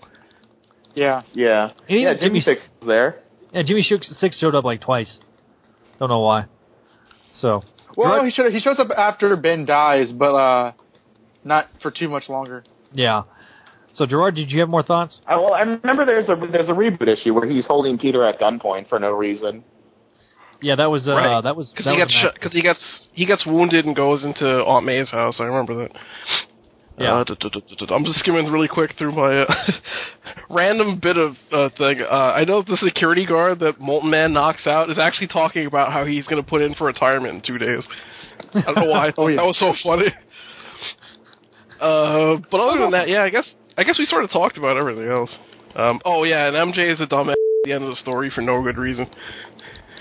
Yeah. 0.95 1.23
Yeah, 1.33 1.71
Even 1.89 2.03
yeah, 2.03 2.13
Jimmy 2.15 2.21
Jimmy 2.29 2.41
Six 2.41 2.61
was 2.81 2.87
there. 2.89 3.21
yeah, 3.53 3.63
Jimmy 3.65 3.83
Shook 3.83 4.03
Six 4.05 4.39
showed 4.39 4.55
up 4.55 4.65
like 4.65 4.81
twice. 4.81 5.19
Don't 5.99 6.09
know 6.09 6.21
why. 6.21 6.47
So 7.33 7.63
Well, 7.97 8.25
he 8.25 8.31
should 8.31 8.53
he 8.53 8.61
shows 8.61 8.79
up 8.79 8.89
after 8.97 9.35
Ben 9.37 9.65
dies, 9.67 10.13
but 10.13 10.35
uh, 10.35 10.73
not 11.45 11.69
for 11.83 11.91
too 11.91 12.09
much 12.09 12.29
longer. 12.29 12.65
yeah. 12.93 13.23
So 13.95 14.05
Gerard, 14.05 14.35
did 14.35 14.51
you 14.51 14.61
have 14.61 14.69
more 14.69 14.83
thoughts? 14.83 15.19
Uh, 15.27 15.39
well, 15.41 15.55
I 15.55 15.61
remember 15.63 16.05
there's 16.05 16.29
a 16.29 16.37
there's 16.53 16.69
a 16.69 16.73
reboot 16.73 17.09
issue 17.09 17.33
where 17.33 17.49
he's 17.49 17.67
holding 17.67 17.97
Peter 17.99 18.27
at 18.29 18.39
gunpoint 18.39 18.91
for 18.91 18.99
no 18.99 19.11
reason. 19.13 19.65
Yeah, 20.67 20.75
that 20.75 20.91
was 20.91 21.07
uh, 21.09 21.15
Right. 21.15 21.41
that 21.45 21.55
was 21.55 21.71
because 21.71 21.87
he 21.87 21.97
gets 21.97 22.17
because 22.35 22.53
he 22.53 22.61
gets 22.61 23.09
he 23.13 23.25
gets 23.25 23.47
wounded 23.47 23.87
and 23.87 23.95
goes 23.95 24.25
into 24.25 24.45
Aunt 24.65 24.85
May's 24.85 25.11
house. 25.13 25.39
I 25.39 25.45
remember 25.45 25.75
that. 25.83 25.93
Yeah. 26.99 27.15
Uh, 27.21 27.25
duh, 27.25 27.37
duh, 27.39 27.51
duh. 27.51 27.95
I'm 27.95 28.05
just 28.05 28.19
skimming 28.19 28.51
really 28.51 28.67
quick 28.67 28.95
through 28.99 29.13
my 29.13 29.43
uh, 29.43 29.55
random 30.51 30.99
bit 30.99 31.19
of 31.19 31.37
uh, 31.53 31.69
thing. 31.79 32.01
Uh, 32.01 32.33
I 32.35 32.43
know 32.45 32.63
the 32.63 32.77
security 32.83 33.27
guard 33.27 33.61
that 33.61 33.79
Molten 33.79 34.11
Man 34.11 34.33
knocks 34.33 34.67
out 34.67 34.91
is 34.91 34.99
actually 34.99 35.29
talking 35.29 35.67
about 35.67 35.93
how 35.93 36.05
he's 36.05 36.27
going 36.27 36.43
to 36.43 36.49
put 36.49 36.63
in 36.63 36.75
for 36.75 36.87
retirement 36.87 37.35
in 37.35 37.43
two 37.47 37.59
days. 37.59 37.87
I 38.55 38.63
don't 38.63 38.75
know 38.77 38.91
why 38.91 39.07
I 39.09 39.13
thought 39.13 39.29
that 39.37 39.45
was 39.45 39.59
so 39.61 39.73
funny. 39.85 40.09
Uh, 41.81 42.43
but 42.51 42.59
other 42.61 42.81
than 42.81 42.91
that, 42.93 43.09
yeah, 43.09 43.23
I 43.23 43.31
guess 43.31 43.49
I 43.79 43.85
guess 43.85 43.99
we 43.99 44.07
sort 44.07 44.25
of 44.25 44.31
talked 44.31 44.57
about 44.57 44.77
everything 44.77 45.07
else. 45.09 45.37
Um, 45.77 46.01
oh 46.05 46.25
yeah, 46.25 46.49
and 46.49 46.57
MJ 46.75 46.91
is 46.93 47.01
a 47.01 47.07
dumbass 47.07 47.33
at 47.33 47.37
the 47.65 47.73
end 47.73 47.85
of 47.85 47.91
the 47.91 47.97
story 47.97 48.31
for 48.35 48.41
no 48.41 48.63
good 48.63 48.79
reason. 48.79 49.07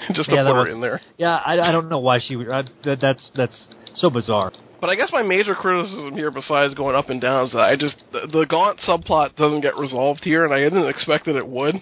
Just 0.14 0.30
to 0.30 0.36
Yeah, 0.36 0.44
that 0.44 0.50
put 0.50 0.58
was- 0.58 0.68
her 0.68 0.74
in 0.74 0.82
there. 0.82 1.02
Yeah, 1.18 1.36
I, 1.46 1.60
I 1.60 1.72
don't 1.72 1.90
know 1.90 2.00
why 2.00 2.20
she. 2.20 2.36
I, 2.36 2.64
that, 2.84 3.00
that's 3.02 3.32
that's 3.36 3.68
so 3.94 4.10
bizarre. 4.10 4.52
But 4.82 4.90
I 4.90 4.96
guess 4.96 5.10
my 5.12 5.24
major 5.24 5.56
criticism 5.56 6.14
here, 6.14 6.30
besides 6.32 6.74
going 6.76 6.96
up 6.96 7.10
and 7.10 7.20
down, 7.20 7.46
is 7.46 7.52
that 7.54 7.62
I 7.62 7.76
just 7.76 8.04
the, 8.12 8.28
the 8.32 8.46
Gaunt 8.46 8.80
subplot 8.80 9.36
doesn't 9.36 9.62
get 9.62 9.78
resolved 9.78 10.24
here, 10.24 10.46
and 10.46 10.54
I 10.54 10.60
didn't 10.60 10.88
expect 10.88 11.26
that 11.26 11.36
it 11.36 11.48
would. 11.48 11.82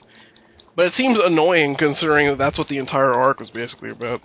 But 0.76 0.88
it 0.88 0.94
seems 0.94 1.18
annoying 1.24 1.76
considering 1.78 2.28
that 2.28 2.38
that's 2.38 2.58
what 2.58 2.68
the 2.68 2.78
entire 2.78 3.14
arc 3.14 3.40
was 3.40 3.50
basically 3.50 3.90
about. 3.90 4.22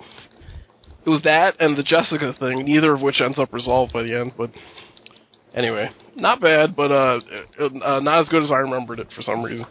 It 1.05 1.11
was 1.11 1.23
that 1.23 1.57
and 1.61 1.77
the 1.77 1.83
Jessica 1.83 2.35
thing, 2.39 2.65
neither 2.65 2.95
of 2.95 3.03
which 3.03 3.21
ends 3.21 3.39
up 3.39 3.53
resolved 3.53 3.93
by 3.93 4.03
the 4.03 4.19
end. 4.19 4.33
But 4.37 4.51
anyway, 5.55 5.91
not 6.17 6.41
bad, 6.41 6.77
but 6.77 6.93
uh, 6.93 7.21
uh 7.61 8.01
not 8.01 8.21
as 8.21 8.29
good 8.29 8.43
as 8.43 8.51
I 8.51 8.59
remembered 8.59 9.01
it 9.01 9.09
for 9.15 9.23
some 9.23 9.43
reason. 9.43 9.67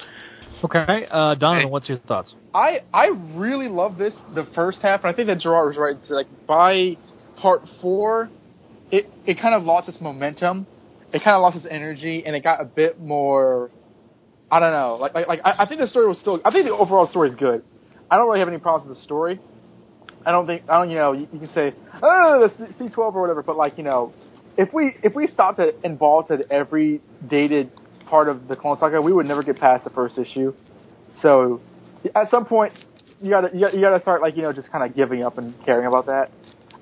Okay, 0.64 1.06
uh, 1.12 1.36
Donovan, 1.36 1.70
what's 1.70 1.88
your 1.88 2.00
thoughts? 2.00 2.36
I 2.54 2.80
I 2.94 3.10
really 3.36 3.68
love 3.68 3.98
this 3.98 4.14
the 4.34 4.48
first 4.56 4.80
half, 4.82 5.04
and 5.04 5.14
I 5.14 5.16
think 5.16 5.28
that 5.28 5.40
Gerard 5.40 5.76
was 5.76 5.78
right. 5.78 5.96
Like 6.10 6.28
by 6.48 6.98
part 7.40 7.62
four, 7.82 8.30
it 8.92 9.06
it 9.26 9.40
kind 9.40 9.54
of 9.54 9.64
lost 9.64 9.88
its 9.88 10.02
momentum, 10.02 10.66
it 11.14 11.24
kind 11.24 11.36
of 11.36 11.42
lost 11.42 11.58
its 11.58 11.68
energy, 11.70 12.24
and 12.26 12.36
it 12.36 12.44
got 12.44 12.60
a 12.62 12.66
bit 12.66 13.00
more. 13.00 13.70
I 14.50 14.60
don't 14.60 14.72
know. 14.72 14.98
Like 15.00 15.14
like 15.14 15.28
like 15.28 15.40
I, 15.46 15.64
I 15.64 15.68
think 15.68 15.80
the 15.80 15.88
story 15.88 16.08
was 16.08 16.18
still. 16.20 16.42
I 16.44 16.52
think 16.52 16.66
the 16.66 16.74
overall 16.74 17.08
story 17.08 17.30
is 17.30 17.36
good. 17.36 17.64
I 18.10 18.18
don't 18.18 18.28
really 18.28 18.40
have 18.40 18.48
any 18.48 18.58
problems 18.58 18.90
with 18.90 18.98
the 18.98 19.04
story. 19.04 19.40
I 20.26 20.32
don't 20.32 20.48
think 20.48 20.64
I 20.70 20.80
don't. 20.80 20.90
You 20.90 20.98
know, 20.98 21.12
you, 21.12 21.28
you 21.32 21.40
can 21.40 21.54
say 21.54 21.74
oh 22.02 22.50
the 22.58 22.74
C 22.80 22.90
twelve 22.90 23.16
or 23.16 23.22
whatever, 23.22 23.44
but 23.44 23.58
like 23.58 23.78
you 23.78 23.84
know, 23.84 24.14
if 24.58 24.74
we 24.74 24.96
if 25.04 25.14
we 25.14 25.28
stopped 25.28 25.60
at 25.60 25.76
and 25.84 26.00
vaulted 26.00 26.48
every 26.50 27.02
dated 27.30 27.72
part 28.08 28.30
of 28.30 28.48
the 28.48 28.56
Clone 28.56 28.78
Saga, 28.80 29.02
we 29.02 29.14
would 29.14 29.26
never 29.26 29.44
get 29.44 29.60
past 29.60 29.84
the 29.84 29.90
first 29.90 30.18
issue. 30.18 30.54
So 31.22 31.62
at 32.16 32.30
some 32.30 32.46
point, 32.46 32.74
you 33.22 33.30
gotta 33.30 33.50
you 33.54 33.82
gotta, 33.82 34.02
start 34.02 34.22
like 34.22 34.36
you 34.36 34.44
know 34.44 34.54
just 34.54 34.72
kind 34.72 34.84
of 34.84 34.96
giving 34.96 35.24
up 35.24 35.38
and 35.38 35.54
caring 35.66 35.88
about 35.88 36.06
that. 36.06 36.30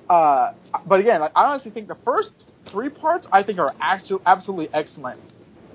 Uh, 0.10 0.53
but 0.88 0.99
again, 0.99 1.19
like, 1.22 1.31
I 1.35 1.45
honestly 1.45 1.72
think 1.72 1.88
the 1.88 1.97
first 2.03 2.30
three 2.72 2.89
parts 2.89 3.26
I 3.31 3.43
think 3.43 3.60
are 3.60 3.73
actually 3.81 4.22
absolutely 4.26 4.69
excellent. 4.73 5.19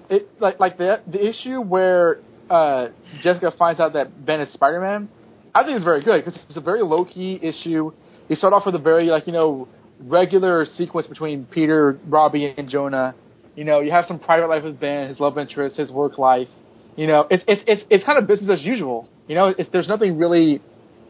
It 0.09 0.29
like 0.41 0.61
like 0.61 0.79
the 0.79 1.03
the 1.07 1.29
issue 1.29 1.61
where 1.61 2.21
uh, 2.49 2.89
Jessica 3.23 3.53
finds 3.59 3.81
out 3.81 3.95
that 3.95 4.25
Ben 4.25 4.41
is 4.41 4.53
Spider 4.53 4.81
Man. 4.81 5.09
I 5.55 5.65
think 5.65 5.77
it's 5.77 5.85
very 5.85 6.03
good 6.03 6.25
because 6.25 6.39
it's 6.49 6.57
a 6.57 6.61
very 6.61 6.83
low 6.83 7.05
key 7.05 7.39
issue. 7.43 7.93
You 8.29 8.37
start 8.37 8.53
off 8.53 8.67
with 8.67 8.75
a 8.75 8.81
very 8.81 9.07
like 9.07 9.27
you 9.27 9.33
know 9.33 9.69
regular 10.01 10.67
sequence 10.77 11.07
between 11.07 11.47
Peter, 11.47 11.99
Robbie, 12.07 12.55
and 12.57 12.69
Jonah. 12.69 13.15
You 13.57 13.65
know, 13.65 13.81
you 13.81 13.91
have 13.91 14.07
some 14.07 14.19
private 14.19 14.49
life 14.49 14.65
with 14.65 14.79
Ben, 14.81 15.09
his 15.09 15.21
love 15.21 15.37
interest, 15.39 15.77
his 15.77 15.91
work 15.91 16.19
life. 16.19 16.49
You 16.97 17.07
know, 17.07 17.27
it's 17.31 17.45
it's 17.47 17.63
it's 17.67 17.83
it's 17.91 18.05
kind 18.05 18.19
of 18.19 18.27
business 18.27 18.61
as 18.61 18.65
usual. 18.65 19.09
You 19.27 19.35
know, 19.35 19.47
it's, 19.57 19.71
there's 19.73 19.89
nothing 19.89 20.19
really 20.19 20.61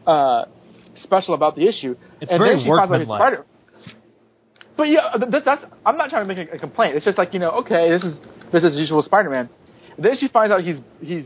uh, 0.05 0.45
special 0.95 1.33
about 1.33 1.55
the 1.55 1.67
issue. 1.67 1.95
It's 2.19 2.31
and 2.31 2.39
very 2.39 2.55
then 2.55 2.63
she 2.63 2.69
finds 2.69 2.91
out 2.91 2.99
he's. 2.99 3.07
Spider. 3.07 3.45
But 4.77 4.83
yeah, 4.83 5.11
th- 5.17 5.43
that's 5.43 5.63
I'm 5.85 5.97
not 5.97 6.09
trying 6.09 6.27
to 6.27 6.33
make 6.33 6.49
a, 6.49 6.55
a 6.55 6.59
complaint. 6.59 6.95
It's 6.95 7.05
just 7.05 7.17
like 7.17 7.33
you 7.33 7.39
know, 7.39 7.51
okay, 7.61 7.89
this 7.89 8.03
is 8.03 8.15
this 8.51 8.63
is 8.63 8.77
usual 8.77 9.01
Spider-Man. 9.01 9.49
Then 9.97 10.17
she 10.17 10.27
finds 10.27 10.51
out 10.53 10.61
he's 10.61 10.77
he's 11.01 11.25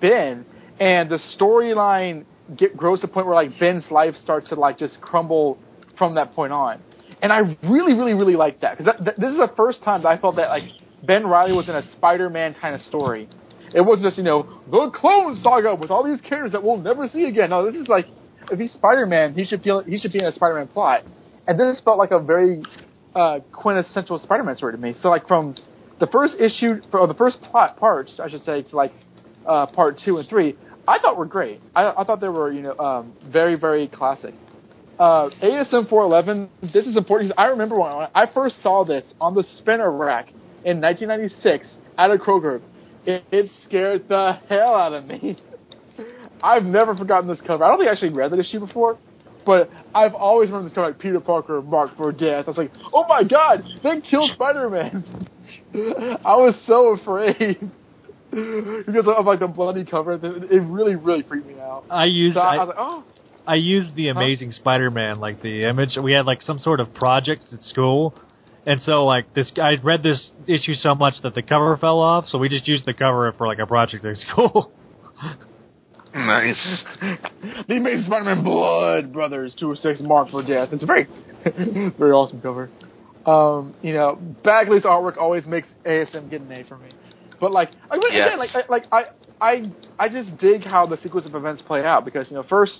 Ben, 0.00 0.44
and 0.80 1.10
the 1.10 1.18
storyline 1.38 2.24
get 2.56 2.76
grows 2.76 3.00
to 3.00 3.06
the 3.06 3.12
point 3.12 3.26
where 3.26 3.34
like 3.34 3.58
Ben's 3.58 3.84
life 3.90 4.14
starts 4.22 4.48
to 4.48 4.54
like 4.54 4.78
just 4.78 5.00
crumble 5.00 5.58
from 5.98 6.14
that 6.14 6.32
point 6.32 6.52
on. 6.52 6.80
And 7.22 7.32
I 7.32 7.56
really, 7.62 7.94
really, 7.94 8.14
really 8.14 8.36
liked 8.36 8.60
that 8.60 8.78
because 8.78 8.94
this 9.16 9.30
is 9.30 9.38
the 9.38 9.52
first 9.56 9.82
time 9.82 10.02
that 10.02 10.08
I 10.08 10.18
felt 10.18 10.36
that 10.36 10.48
like 10.48 10.64
Ben 11.02 11.26
Reilly 11.26 11.52
was 11.52 11.68
in 11.68 11.74
a 11.74 11.82
Spider-Man 11.92 12.56
kind 12.60 12.74
of 12.74 12.82
story. 12.82 13.28
It 13.74 13.80
wasn't 13.80 14.06
just 14.06 14.18
you 14.18 14.24
know 14.24 14.60
the 14.70 14.90
Clone 14.94 15.36
Saga 15.42 15.74
with 15.74 15.90
all 15.90 16.04
these 16.04 16.20
characters 16.20 16.52
that 16.52 16.62
we'll 16.62 16.76
never 16.76 17.08
see 17.08 17.24
again. 17.24 17.50
No, 17.50 17.70
this 17.70 17.80
is 17.80 17.88
like 17.88 18.06
if 18.50 18.58
he's 18.58 18.72
Spider-Man, 18.72 19.34
he 19.34 19.44
should 19.44 19.62
feel 19.62 19.82
he 19.82 19.98
should 19.98 20.12
be 20.12 20.18
in 20.18 20.26
a 20.26 20.32
Spider-Man 20.32 20.68
plot, 20.68 21.04
and 21.46 21.58
this 21.58 21.80
felt 21.84 21.98
like 21.98 22.10
a 22.10 22.20
very 22.20 22.62
uh, 23.14 23.40
quintessential 23.52 24.18
Spider-Man 24.18 24.56
story 24.56 24.72
to 24.72 24.78
me. 24.78 24.94
So 25.02 25.08
like 25.08 25.26
from 25.26 25.56
the 25.98 26.06
first 26.06 26.36
issue, 26.38 26.80
or 26.92 27.06
the 27.06 27.14
first 27.14 27.40
plot 27.50 27.78
parts, 27.78 28.12
I 28.22 28.28
should 28.30 28.44
say, 28.44 28.62
to 28.62 28.76
like 28.76 28.92
uh, 29.46 29.66
part 29.66 30.00
two 30.04 30.18
and 30.18 30.28
three, 30.28 30.56
I 30.86 30.98
thought 30.98 31.16
were 31.16 31.26
great. 31.26 31.60
I, 31.74 31.92
I 31.98 32.04
thought 32.04 32.20
they 32.20 32.28
were 32.28 32.52
you 32.52 32.62
know 32.62 32.78
um, 32.78 33.12
very 33.32 33.58
very 33.58 33.88
classic. 33.88 34.34
Uh, 34.98 35.28
ASM 35.42 35.88
411. 35.88 36.48
This 36.72 36.86
is 36.86 36.96
important. 36.96 37.32
I 37.36 37.46
remember 37.46 37.78
when 37.78 38.08
I 38.14 38.26
first 38.32 38.62
saw 38.62 38.84
this 38.84 39.04
on 39.20 39.34
the 39.34 39.44
spinner 39.58 39.90
rack 39.90 40.28
in 40.64 40.80
1996 40.80 41.66
at 41.98 42.10
a 42.10 42.16
Kroger. 42.16 42.62
It, 43.04 43.24
it 43.30 43.50
scared 43.64 44.08
the 44.08 44.38
hell 44.48 44.74
out 44.74 44.94
of 44.94 45.04
me. 45.04 45.36
I've 46.42 46.64
never 46.64 46.94
forgotten 46.96 47.28
this 47.28 47.40
cover. 47.46 47.64
I 47.64 47.68
don't 47.68 47.78
think 47.78 47.88
I 47.88 47.92
actually 47.92 48.14
read 48.14 48.30
the 48.30 48.40
issue 48.40 48.60
before, 48.60 48.98
but 49.44 49.70
I've 49.94 50.14
always 50.14 50.48
remembered 50.48 50.70
this 50.70 50.74
cover 50.74 50.88
like 50.88 50.98
Peter 50.98 51.20
Parker 51.20 51.60
marked 51.60 51.96
for 51.96 52.10
death. 52.10 52.44
I 52.46 52.50
was 52.50 52.56
like, 52.56 52.72
oh 52.92 53.04
my 53.06 53.22
god, 53.22 53.64
they 53.82 54.00
killed 54.00 54.30
Spider 54.34 54.70
Man. 54.70 55.28
I 55.74 56.36
was 56.36 56.54
so 56.66 56.88
afraid 56.98 57.58
because 58.30 59.04
of 59.06 59.26
like 59.26 59.40
the 59.40 59.48
bloody 59.48 59.84
cover. 59.84 60.14
It 60.14 60.62
really, 60.62 60.96
really 60.96 61.22
freaked 61.22 61.46
me 61.46 61.60
out. 61.60 61.84
I 61.90 62.06
used. 62.06 62.36
So 62.36 62.40
I, 62.40 62.54
I, 62.54 62.56
I 62.56 62.64
was 62.64 62.68
like, 62.68 62.76
oh. 62.78 63.04
I 63.46 63.54
used 63.56 63.94
the 63.94 64.08
Amazing 64.08 64.50
Spider-Man, 64.52 65.20
like 65.20 65.42
the 65.42 65.64
image. 65.68 65.96
We 66.02 66.12
had 66.12 66.26
like 66.26 66.42
some 66.42 66.58
sort 66.58 66.80
of 66.80 66.92
project 66.94 67.44
at 67.52 67.62
school, 67.62 68.14
and 68.66 68.80
so 68.82 69.04
like 69.04 69.32
this, 69.34 69.52
I 69.62 69.74
read 69.82 70.02
this 70.02 70.32
issue 70.48 70.74
so 70.74 70.94
much 70.94 71.14
that 71.22 71.34
the 71.34 71.42
cover 71.42 71.76
fell 71.76 72.00
off. 72.00 72.26
So 72.26 72.38
we 72.38 72.48
just 72.48 72.66
used 72.66 72.86
the 72.86 72.94
cover 72.94 73.32
for 73.38 73.46
like 73.46 73.58
a 73.58 73.66
project 73.66 74.04
at 74.04 74.16
school. 74.16 74.72
Nice. 76.14 76.82
the 77.68 77.76
Amazing 77.76 78.04
Spider-Man 78.06 78.42
Blood 78.42 79.12
Brothers 79.12 79.54
two 79.58 79.70
or 79.70 79.76
six 79.76 80.00
marked 80.00 80.30
for 80.30 80.42
death. 80.42 80.70
It's 80.72 80.82
a 80.82 80.86
very, 80.86 81.06
very 81.98 82.10
awesome 82.12 82.40
cover. 82.40 82.70
Um, 83.26 83.74
you 83.82 83.92
know, 83.92 84.16
Bagley's 84.42 84.84
artwork 84.84 85.18
always 85.18 85.44
makes 85.44 85.68
ASM 85.84 86.30
get 86.30 86.40
an 86.40 86.50
A 86.52 86.64
for 86.64 86.78
me. 86.78 86.88
But 87.38 87.52
like, 87.52 87.68
I 87.90 87.98
mean, 87.98 88.12
Yes. 88.12 88.28
again, 88.28 88.38
like, 88.38 88.50
I- 88.54 88.70
like 88.70 88.84
I, 88.90 89.02
I, 89.42 89.62
I 89.98 90.08
just 90.08 90.38
dig 90.38 90.64
how 90.64 90.86
the 90.86 90.96
sequence 91.02 91.26
of 91.26 91.34
events 91.34 91.62
play 91.66 91.84
out 91.84 92.06
because 92.06 92.30
you 92.30 92.36
know, 92.36 92.44
first, 92.48 92.78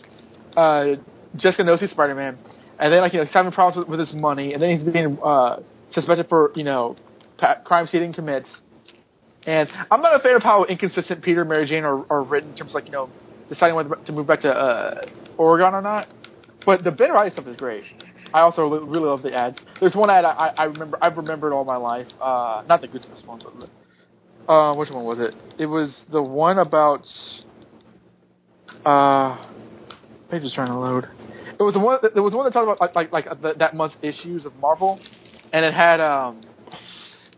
uh, 0.57 0.97
Jessica 1.37 1.65
knows 1.65 1.81
he's 1.81 1.91
Spider-Man, 1.91 2.39
and 2.79 2.93
then 2.93 3.01
like 3.01 3.13
you 3.13 3.21
know, 3.21 3.25
he's 3.25 3.35
having 3.35 3.53
problems 3.53 3.87
with, 3.87 3.99
with 3.99 4.09
his 4.09 4.15
money, 4.15 4.53
and 4.53 4.63
then 4.63 4.77
he's 4.77 4.85
being 4.85 5.19
uh, 5.23 5.61
suspected 5.93 6.29
for 6.29 6.53
you 6.55 6.65
know, 6.65 6.97
pa- 7.39 7.61
crimes 7.65 7.91
he 7.91 7.99
didn't 7.99 8.15
commit. 8.15 8.47
And 9.47 9.69
I'm 9.91 10.03
not 10.03 10.19
a 10.19 10.23
fan 10.23 10.35
of 10.35 10.43
how 10.43 10.65
inconsistent 10.65 11.23
Peter 11.23 11.43
and 11.43 11.49
Mary 11.49 11.67
Jane 11.67 11.85
are, 11.85 12.05
are 12.11 12.23
written 12.23 12.51
in 12.51 12.57
terms 12.57 12.73
of 12.73 12.75
like 12.75 12.87
you 12.87 12.93
know, 12.93 13.09
deciding 13.49 13.77
whether 13.77 13.95
to 13.95 14.13
move 14.13 14.27
back 14.27 14.41
to 14.41 14.51
uh, 14.51 15.07
Oregon 15.37 15.75
or 15.75 15.83
not. 15.83 16.09
But 16.65 16.83
the 16.83 16.91
Ben 16.91 17.13
Reilly 17.13 17.31
stuff 17.31 17.47
is 17.47 17.57
great. 17.57 17.85
I 18.35 18.41
also 18.41 18.63
really, 18.63 19.07
love 19.07 19.23
the 19.23 19.33
ads. 19.33 19.59
There's 19.81 19.95
one 19.95 20.11
ad 20.11 20.25
I, 20.25 20.53
I 20.59 20.65
remember 20.65 20.99
I've 21.01 21.17
remembered 21.17 21.53
all 21.53 21.65
my 21.65 21.77
life. 21.77 22.09
Uh, 22.21 22.65
not 22.69 22.81
the 22.81 22.89
Goosebumps 22.89 23.25
one, 23.25 23.41
but 23.41 24.53
uh, 24.53 24.75
which 24.75 24.91
one 24.91 25.05
was 25.05 25.19
it? 25.21 25.35
It 25.59 25.67
was 25.67 25.95
the 26.11 26.23
one 26.23 26.59
about. 26.59 27.05
Uh, 28.85 29.45
page 30.31 30.43
is 30.43 30.53
trying 30.55 30.69
to 30.69 30.79
load. 30.79 31.09
It 31.59 31.63
was 31.63 31.75
the 31.75 31.81
one. 31.81 31.99
There 32.15 32.23
was 32.23 32.35
one 32.35 32.45
that 32.45 32.53
talked 32.53 32.65
about 32.65 32.81
like 32.81 32.95
like, 32.95 33.27
like 33.27 33.41
the, 33.41 33.55
that 33.59 33.75
month's 33.75 33.97
issues 34.03 34.45
of 34.45 34.55
Marvel, 34.57 35.01
and 35.53 35.65
it 35.65 35.75
had 35.75 36.01
um. 36.01 36.41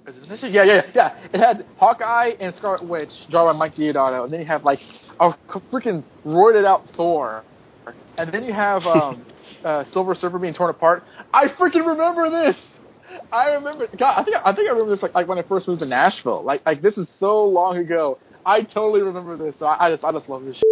Is 0.07 0.17
it 0.17 0.29
this? 0.29 0.41
Yeah, 0.43 0.65
yeah, 0.65 0.65
yeah, 0.65 0.83
yeah. 0.95 1.29
It 1.33 1.39
had 1.39 1.67
Hawkeye 1.77 2.33
and 2.41 2.55
Scarlet 2.57 2.87
Witch 2.89 3.11
drawn 3.31 3.53
by 3.53 3.59
Mike 3.59 3.77
Deodato, 3.77 4.25
and 4.25 4.33
then 4.33 4.41
you 4.41 4.47
have 4.47 4.65
like 4.65 4.81
a 5.21 5.33
freaking 5.71 6.03
roided 6.25 6.65
out 6.65 6.85
Thor, 6.97 7.45
and 8.17 8.33
then 8.33 8.45
you 8.45 8.53
have 8.53 8.83
um, 8.87 9.25
uh, 9.65 9.85
Silver 9.93 10.15
Surfer 10.15 10.39
being 10.39 10.55
torn 10.55 10.71
apart. 10.71 11.05
I 11.33 11.49
freaking 11.61 11.87
remember 11.87 12.31
this. 12.31 12.57
I 13.33 13.51
remember. 13.51 13.87
God, 13.99 14.21
I 14.21 14.25
think 14.25 14.37
I 14.45 14.55
think 14.55 14.69
I 14.69 14.73
remember 14.73 14.95
this 14.95 15.03
like, 15.03 15.15
like 15.15 15.29
when 15.29 15.39
I 15.39 15.43
first 15.43 15.69
moved 15.69 15.81
to 15.81 15.87
Nashville. 15.87 16.43
Like 16.43 16.65
like 16.67 16.83
this 16.83 16.97
is 16.97 17.07
so 17.19 17.45
long 17.45 17.77
ago. 17.77 18.19
I 18.45 18.63
totally 18.63 19.03
remember 19.03 19.37
this. 19.37 19.59
So 19.59 19.67
I, 19.67 19.87
I 19.87 19.91
just 19.91 20.05
I 20.05 20.13
just 20.13 20.29
love 20.29 20.45
this. 20.45 20.57
Shit. 20.57 20.65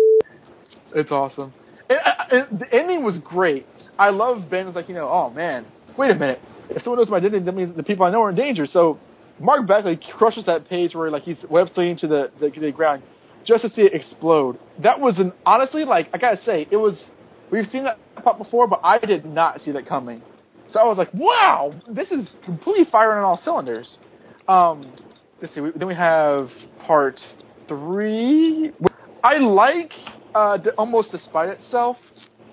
It's 0.94 1.12
awesome. 1.12 1.52
And, 1.88 1.98
and 2.30 2.60
the 2.60 2.66
ending 2.72 3.04
was 3.04 3.18
great. 3.24 3.66
I 3.98 4.10
love 4.10 4.50
Ben's 4.50 4.74
like 4.74 4.88
you 4.88 4.94
know. 4.94 5.08
Oh 5.08 5.30
man, 5.30 5.66
wait 5.96 6.10
a 6.10 6.14
minute. 6.14 6.40
If 6.70 6.82
someone 6.82 6.98
knows 6.98 7.08
my 7.08 7.18
identity, 7.18 7.44
that 7.44 7.54
means 7.54 7.76
the 7.76 7.82
people 7.82 8.04
I 8.04 8.10
know 8.10 8.22
are 8.22 8.30
in 8.30 8.36
danger. 8.36 8.66
So 8.66 8.98
Mark 9.38 9.66
Bagley 9.66 9.98
crushes 10.16 10.46
that 10.46 10.68
page 10.68 10.94
where 10.94 11.10
like 11.10 11.22
he's 11.22 11.44
web 11.48 11.68
slinging 11.74 11.98
to 11.98 12.08
the, 12.08 12.30
the 12.40 12.50
the 12.50 12.72
ground 12.72 13.02
just 13.46 13.62
to 13.62 13.70
see 13.70 13.82
it 13.82 13.94
explode. 13.94 14.58
That 14.82 15.00
was 15.00 15.18
an 15.18 15.32
honestly 15.44 15.84
like 15.84 16.08
I 16.12 16.18
gotta 16.18 16.42
say 16.44 16.66
it 16.70 16.76
was. 16.76 16.96
We've 17.50 17.66
seen 17.70 17.84
that 17.84 17.98
pop 18.24 18.38
before, 18.38 18.66
but 18.66 18.80
I 18.82 18.98
did 18.98 19.24
not 19.24 19.60
see 19.60 19.70
that 19.70 19.86
coming. 19.86 20.20
So 20.72 20.80
I 20.80 20.84
was 20.84 20.98
like, 20.98 21.14
wow, 21.14 21.72
this 21.88 22.10
is 22.10 22.26
completely 22.44 22.84
firing 22.90 23.18
on 23.18 23.24
all 23.24 23.40
cylinders. 23.44 23.98
Um, 24.48 24.92
let's 25.40 25.54
see. 25.54 25.60
We, 25.60 25.70
then 25.76 25.86
we 25.86 25.94
have 25.94 26.50
part 26.86 27.20
three. 27.68 28.72
I 29.22 29.38
like 29.38 29.92
uh, 30.36 30.58
almost 30.76 31.10
despite 31.10 31.48
itself. 31.48 31.96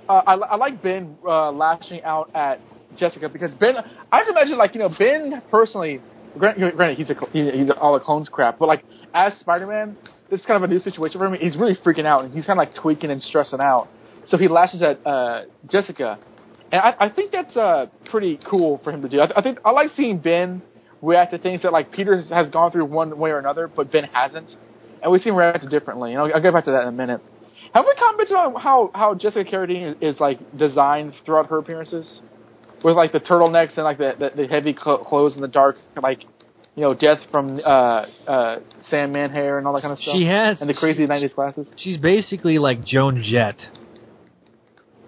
Uh, 0.08 0.22
I, 0.26 0.34
I 0.34 0.56
like 0.56 0.82
Ben 0.82 1.18
uh, 1.28 1.52
lashing 1.52 2.02
out 2.04 2.32
at 2.34 2.60
Jessica 2.98 3.30
because 3.30 3.54
Ben. 3.56 3.76
I 4.12 4.24
can 4.24 4.32
imagine 4.32 4.58
like 4.58 4.74
you 4.74 4.80
know 4.80 4.90
Ben 4.98 5.42
personally. 5.52 6.02
Granted, 6.38 6.76
granted 6.76 6.98
he's 6.98 7.10
a 7.10 7.16
he's, 7.32 7.70
all 7.80 7.94
the 7.94 8.00
clones 8.00 8.28
crap, 8.30 8.58
but 8.58 8.68
like 8.68 8.84
as 9.14 9.34
Spider-Man, 9.40 9.96
this 10.32 10.40
is 10.40 10.46
kind 10.48 10.64
of 10.64 10.68
a 10.68 10.74
new 10.74 10.80
situation 10.80 11.20
for 11.20 11.28
him. 11.28 11.40
He's 11.40 11.56
really 11.56 11.76
freaking 11.86 12.06
out 12.06 12.24
and 12.24 12.34
he's 12.34 12.46
kind 12.48 12.60
of 12.60 12.66
like 12.66 12.74
tweaking 12.82 13.12
and 13.12 13.22
stressing 13.22 13.60
out. 13.60 13.88
So 14.30 14.38
he 14.38 14.48
lashes 14.48 14.82
at 14.82 15.06
uh, 15.06 15.44
Jessica, 15.70 16.18
and 16.72 16.82
I, 16.82 16.96
I 17.02 17.10
think 17.10 17.32
that's 17.32 17.56
uh, 17.56 17.88
pretty 18.10 18.40
cool 18.50 18.82
for 18.84 18.92
him 18.92 19.02
to 19.04 19.10
do. 19.10 19.20
I, 19.20 19.28
I 19.38 19.42
think 19.44 19.60
I 19.64 19.72
like 19.72 19.92
seeing 19.96 20.20
Ben 20.20 20.64
react 21.04 21.34
to 21.34 21.38
things 21.38 21.62
that 21.62 21.72
like 21.72 21.92
Peter 21.92 22.24
has 22.24 22.50
gone 22.50 22.72
through 22.72 22.86
one 22.86 23.16
way 23.20 23.30
or 23.30 23.38
another, 23.38 23.68
but 23.68 23.92
Ben 23.92 24.06
hasn't, 24.06 24.50
and 25.04 25.12
we 25.12 25.20
see 25.20 25.30
him 25.30 25.36
react 25.36 25.70
differently. 25.70 26.14
And 26.14 26.22
I'll, 26.22 26.34
I'll 26.34 26.42
get 26.42 26.54
back 26.54 26.66
to 26.66 26.72
that 26.72 26.84
in 26.84 26.88
a 26.88 26.94
minute. 26.94 27.22
Have 27.74 27.86
we 27.86 27.94
commented 27.96 28.36
on 28.36 28.62
how 28.62 28.92
how 28.94 29.16
Jessica 29.16 29.50
Carradine 29.50 29.96
is, 30.02 30.16
is 30.16 30.20
like 30.20 30.40
designed 30.58 31.14
throughout 31.26 31.48
her 31.50 31.58
appearances, 31.58 32.22
with 32.84 32.96
like 32.96 33.12
the 33.12 33.20
turtlenecks 33.20 33.76
and 33.76 33.84
like 33.84 33.98
the 33.98 34.14
the, 34.20 34.44
the 34.44 34.48
heavy 34.48 34.74
cl- 34.74 35.00
clothes 35.04 35.34
and 35.34 35.44
the 35.44 35.48
dark 35.48 35.78
like 36.02 36.22
you 36.76 36.82
know 36.84 36.94
death 36.94 37.20
from 37.32 37.60
uh 37.66 38.06
uh 38.28 38.60
Sandman 38.90 39.32
hair 39.32 39.58
and 39.58 39.66
all 39.66 39.74
that 39.74 39.82
kind 39.82 39.94
of 39.94 40.00
stuff. 40.00 40.16
She 40.16 40.26
has- 40.28 40.62
and 40.62 40.70
the 40.70 40.74
crazy 40.76 41.08
'90s 41.08 41.34
glasses. 41.34 41.68
She's 41.78 41.98
basically 41.98 42.60
like 42.60 42.86
Joan 42.86 43.24
Jett. 43.24 43.58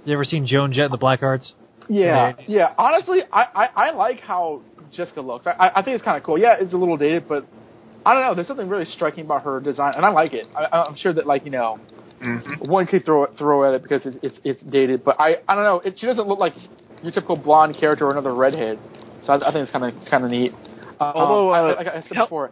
You 0.05 0.13
ever 0.13 0.23
seen 0.23 0.45
Joan 0.47 0.71
Jett 0.73 0.85
in 0.85 0.91
the 0.91 0.97
Blackhearts? 0.97 1.51
Yeah, 1.87 2.33
yeah. 2.47 2.73
Honestly, 2.77 3.19
I, 3.31 3.43
I, 3.55 3.87
I 3.87 3.91
like 3.91 4.19
how 4.21 4.61
Jessica 4.91 5.21
looks. 5.21 5.45
I, 5.47 5.69
I 5.75 5.81
think 5.83 5.95
it's 5.95 6.03
kind 6.03 6.17
of 6.17 6.23
cool. 6.23 6.37
Yeah, 6.39 6.55
it's 6.59 6.73
a 6.73 6.77
little 6.77 6.97
dated, 6.97 7.27
but 7.27 7.45
I 8.05 8.13
don't 8.13 8.23
know. 8.23 8.33
There's 8.35 8.47
something 8.47 8.67
really 8.69 8.85
striking 8.85 9.25
about 9.25 9.43
her 9.43 9.59
design, 9.59 9.93
and 9.95 10.03
I 10.05 10.09
like 10.09 10.33
it. 10.33 10.47
I, 10.55 10.79
I'm 10.81 10.95
sure 10.95 11.13
that 11.13 11.27
like 11.27 11.45
you 11.45 11.51
know, 11.51 11.79
one 12.59 12.85
could 12.87 13.05
throw 13.05 13.25
throw 13.37 13.67
at 13.67 13.75
it 13.75 13.83
because 13.83 14.01
it's 14.05 14.17
it's, 14.23 14.37
it's 14.43 14.63
dated, 14.63 15.03
but 15.03 15.19
I 15.19 15.37
I 15.47 15.55
don't 15.55 15.63
know. 15.63 15.81
It, 15.83 15.99
she 15.99 16.05
doesn't 16.05 16.27
look 16.27 16.39
like 16.39 16.53
your 17.03 17.11
typical 17.11 17.35
blonde 17.37 17.75
character 17.79 18.07
or 18.07 18.11
another 18.11 18.33
redhead, 18.33 18.79
so 19.25 19.33
I, 19.33 19.49
I 19.49 19.53
think 19.53 19.63
it's 19.67 19.71
kind 19.71 19.85
of 19.85 20.09
kind 20.09 20.23
of 20.23 20.31
neat. 20.31 20.51
Um, 20.99 21.11
Although, 21.15 21.49
I, 21.49 21.59
uh, 21.59 21.75
like 21.75 21.87
I 21.87 22.01
said 22.01 22.15
help- 22.15 22.29
before, 22.29 22.51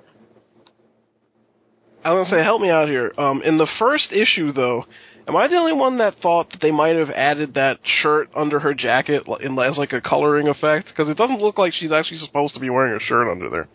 I 2.04 2.14
was 2.14 2.28
gonna 2.30 2.42
say, 2.42 2.44
help 2.44 2.62
me 2.62 2.70
out 2.70 2.88
here. 2.90 3.14
Um, 3.18 3.42
in 3.42 3.58
the 3.58 3.68
first 3.80 4.12
issue, 4.12 4.52
though, 4.52 4.84
am 5.28 5.36
I 5.38 5.48
the 5.48 5.56
only 5.56 5.74
one 5.74 5.98
that 6.00 6.16
thought 6.22 6.52
that 6.52 6.60
they 6.62 6.72
might 6.72 6.96
have 6.98 7.10
added 7.10 7.54
that 7.54 7.80
shirt 8.02 8.30
under 8.36 8.60
her 8.60 8.74
jacket 8.74 9.28
li- 9.28 9.38
in 9.46 9.58
as 9.60 9.78
like 9.78 9.94
a 9.94 10.02
coloring 10.02 10.50
effect? 10.50 10.88
Because 10.90 11.10
it 11.10 11.16
doesn't 11.18 11.40
look 11.40 11.58
like 11.58 11.72
she's 11.74 11.92
actually 11.94 12.18
supposed 12.18 12.54
to 12.56 12.60
be 12.60 12.70
wearing 12.70 12.94
a 12.96 13.00
shirt 13.00 13.30
under 13.32 13.50
there. 13.50 13.68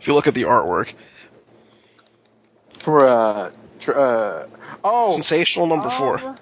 If 0.00 0.06
you 0.06 0.14
look 0.14 0.26
at 0.26 0.34
the 0.34 0.42
artwork, 0.44 0.86
for 2.84 3.06
uh, 3.06 3.50
tr- 3.50 3.56
uh 3.88 4.46
oh, 4.84 5.14
sensational 5.22 5.66
number 5.66 5.90
four. 5.98 6.18
um, 6.18 6.38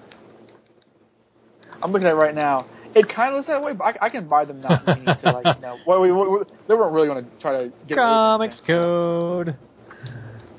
I'm 1.83 1.93
looking 1.93 2.07
at 2.07 2.13
it 2.13 2.17
right 2.17 2.35
now. 2.35 2.67
It 2.95 3.09
kind 3.09 3.31
of 3.31 3.39
looks 3.39 3.49
that 3.49 3.63
way, 3.63 3.73
but 3.75 3.85
I, 3.85 4.07
I 4.07 4.09
can 4.09 4.29
buy 4.29 4.45
them 4.45 4.61
now. 4.61 4.81
if 4.81 4.87
we 4.87 5.05
need 5.05 5.19
to, 5.23 5.33
like, 5.33 5.57
you 5.57 5.61
know, 5.63 5.79
well, 5.87 6.01
we, 6.01 6.13
we, 6.13 6.29
we- 6.29 6.45
they 6.69 6.75
weren't 6.75 6.95
really 6.95 7.09
going 7.09 7.25
to 7.25 7.31
try 7.41 7.65
to 7.65 7.73
get 7.89 7.97
Comics 7.97 8.61
code. 8.67 9.57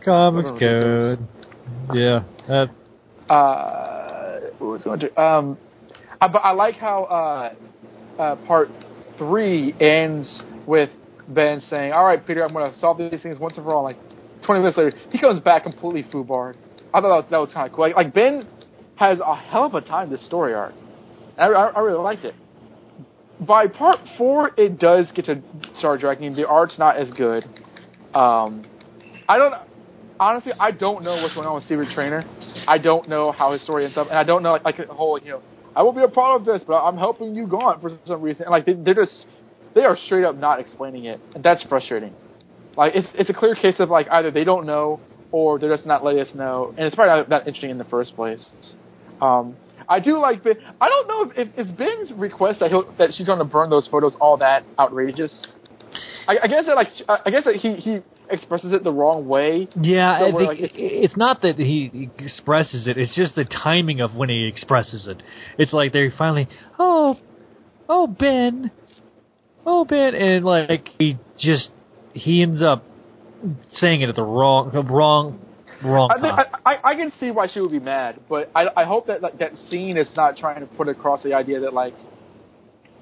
Comics 0.04 0.50
code. 0.60 1.20
Yeah. 1.94 2.24
That, 2.48 2.70
uh, 3.34 4.40
what 4.60 4.68
was 4.68 4.82
I 4.82 4.86
going 4.86 5.00
to? 5.00 5.22
Um, 5.22 5.58
I, 6.22 6.28
but 6.28 6.40
I 6.40 6.52
like 6.52 6.76
how 6.76 7.04
uh, 7.06 8.22
uh, 8.22 8.36
part 8.48 8.70
three 9.18 9.74
ends 9.80 10.44
with 10.68 10.90
Ben 11.30 11.62
saying, 11.70 11.92
"All 11.94 12.06
right, 12.06 12.26
Peter, 12.26 12.44
I'm 12.46 12.54
going 12.54 12.72
to 12.72 12.80
solve 12.80 12.98
these 12.98 13.22
things 13.24 13.40
once 13.40 13.56
and 13.58 13.66
for 13.66 13.74
all." 13.74 13.84
Like 13.84 13.98
20 14.46 14.60
minutes 14.62 14.78
later, 14.78 14.94
he 15.10 15.18
comes 15.20 15.40
back 15.40 15.64
completely 15.64 16.04
foobarred. 16.12 16.56
I 16.96 17.02
thought 17.02 17.30
that 17.30 17.38
was, 17.38 17.48
was 17.48 17.54
kind 17.54 17.70
of 17.70 17.76
cool. 17.76 17.86
Like, 17.86 17.96
like 17.96 18.14
Ben 18.14 18.48
has 18.96 19.20
a 19.20 19.36
hell 19.36 19.66
of 19.66 19.74
a 19.74 19.82
time 19.82 20.10
this 20.10 20.26
story 20.26 20.54
arc. 20.54 20.74
I, 21.38 21.48
I, 21.48 21.68
I 21.68 21.80
really 21.82 22.00
liked 22.00 22.24
it. 22.24 22.34
by 23.42 23.68
part 23.68 24.00
four, 24.18 24.52
it 24.58 24.80
does 24.80 25.12
get 25.14 25.26
to 25.26 25.42
start 25.78 26.00
dragging. 26.00 26.34
The 26.36 26.48
art's 26.48 26.80
not 26.80 26.96
as 26.96 27.12
good. 27.12 27.44
Um, 28.14 28.64
I 29.28 29.38
don't 29.38 29.54
honestly. 30.20 30.54
I 30.58 30.72
don't 30.72 31.04
know 31.04 31.22
what's 31.22 31.36
going 31.36 31.48
on 31.48 31.56
with 31.56 31.66
Seward 31.66 31.88
Trainer. 31.94 32.24
I 32.66 32.78
don't 32.78 33.10
know 33.10 33.34
how 33.34 33.52
his 33.52 33.62
story 33.64 33.84
ends 33.84 33.98
up, 33.98 34.08
and 34.08 34.18
I 34.18 34.24
don't 34.24 34.42
know 34.42 34.54
like, 34.54 34.64
like 34.64 34.78
the 34.78 34.94
whole 34.94 35.20
you 35.20 35.32
know. 35.32 35.42
I 35.76 35.84
will 35.84 35.92
be 35.92 36.04
a 36.04 36.08
part 36.08 36.40
of 36.40 36.46
this, 36.46 36.62
but 36.66 36.82
I'm 36.82 36.98
helping 36.98 37.36
you 37.36 37.48
Gaunt 37.48 37.82
for 37.82 38.00
some 38.08 38.22
reason. 38.22 38.44
And, 38.44 38.52
like 38.52 38.66
they, 38.66 38.74
they're 38.74 38.94
just 38.94 39.26
they 39.74 39.84
are 39.84 39.98
straight 40.06 40.24
up 40.24 40.38
not 40.38 40.62
explaining 40.62 41.04
it, 41.06 41.20
and 41.34 41.44
that's 41.44 41.64
frustrating. 41.64 42.14
Like 42.78 42.94
it's 42.96 43.08
it's 43.16 43.30
a 43.30 43.34
clear 43.34 43.56
case 43.56 43.76
of 43.80 43.90
like 43.90 44.08
either 44.10 44.32
they 44.32 44.46
don't 44.46 44.66
know 44.66 45.02
or 45.36 45.60
they're 45.60 45.76
just 45.76 45.86
not 45.86 46.02
letting 46.02 46.22
us 46.22 46.34
know, 46.34 46.74
and 46.78 46.88
it's 46.88 46.96
probably 46.96 47.20
not 47.20 47.28
that 47.28 47.46
interesting 47.46 47.70
in 47.70 47.78
the 47.78 47.84
first 47.84 48.16
place. 48.16 48.40
Um, 49.22 49.58
I 49.90 50.00
do 50.00 50.18
like 50.18 50.46
Ben. 50.46 50.54
I 50.80 50.88
don't 50.88 51.08
know 51.10 51.34
if, 51.36 51.50
if 51.58 51.68
is 51.68 51.72
Ben's 51.74 52.14
request 52.14 52.62
that 52.62 52.70
he'll, 52.70 52.90
that 52.98 53.10
she's 53.14 53.28
going 53.28 53.40
to 53.40 53.46
burn 53.46 53.70
those 53.70 53.86
photos 53.90 54.14
all 54.22 54.38
that 54.38 54.64
outrageous. 54.80 55.34
I, 56.30 56.38
I 56.44 56.48
guess 56.48 56.66
that 56.68 56.78
like 56.78 56.88
I 57.10 57.30
guess 57.32 57.44
that 57.44 57.56
he 57.56 57.76
he 57.76 58.00
expresses 58.30 58.72
it 58.72 58.86
the 58.86 58.94
wrong 58.94 59.28
way. 59.28 59.68
Yeah, 59.76 60.20
So 60.20 60.26
I 60.26 60.32
think 60.32 60.48
like, 60.48 60.60
it's 60.74 61.18
not 61.18 61.42
that 61.42 61.58
he 61.58 62.10
expresses 62.18 62.88
it; 62.88 62.98
it's 62.98 63.14
just 63.14 63.36
the 63.36 63.44
timing 63.44 64.00
of 64.00 64.16
when 64.16 64.30
he 64.30 64.48
expresses 64.48 65.06
it. 65.06 65.22
It's 65.58 65.74
like 65.74 65.92
they 65.92 66.12
finally, 66.18 66.48
oh, 66.80 67.18
oh 67.90 68.08
Ben, 68.08 68.72
oh 69.66 69.84
Ben, 69.84 70.16
and 70.16 70.46
like 70.46 70.88
he 70.98 71.18
just 71.38 71.72
he 72.14 72.42
ends 72.42 72.62
up 72.62 72.86
saying 73.72 74.02
it 74.02 74.10
at 74.10 74.16
the 74.16 74.24
wrong, 74.24 74.72
the 74.72 74.84
wrong, 74.84 75.40
wrong 75.84 76.10
I, 76.12 76.22
think, 76.22 76.36
time. 76.36 76.62
I, 76.66 76.74
I 76.76 76.92
I 76.92 76.96
can 76.96 77.12
see 77.20 77.32
why 77.32 77.48
she 77.48 77.60
would 77.60 77.72
be 77.72 77.80
mad, 77.80 78.20
but 78.30 78.50
I 78.56 78.68
I 78.76 78.86
hope 78.86 79.08
that 79.08 79.22
like 79.22 79.38
that 79.40 79.52
scene 79.70 79.98
is 79.98 80.08
not 80.16 80.38
trying 80.38 80.62
to 80.62 80.68
put 80.68 80.88
across 80.88 81.24
the 81.24 81.34
idea 81.34 81.60
that 81.62 81.74
like 81.74 81.94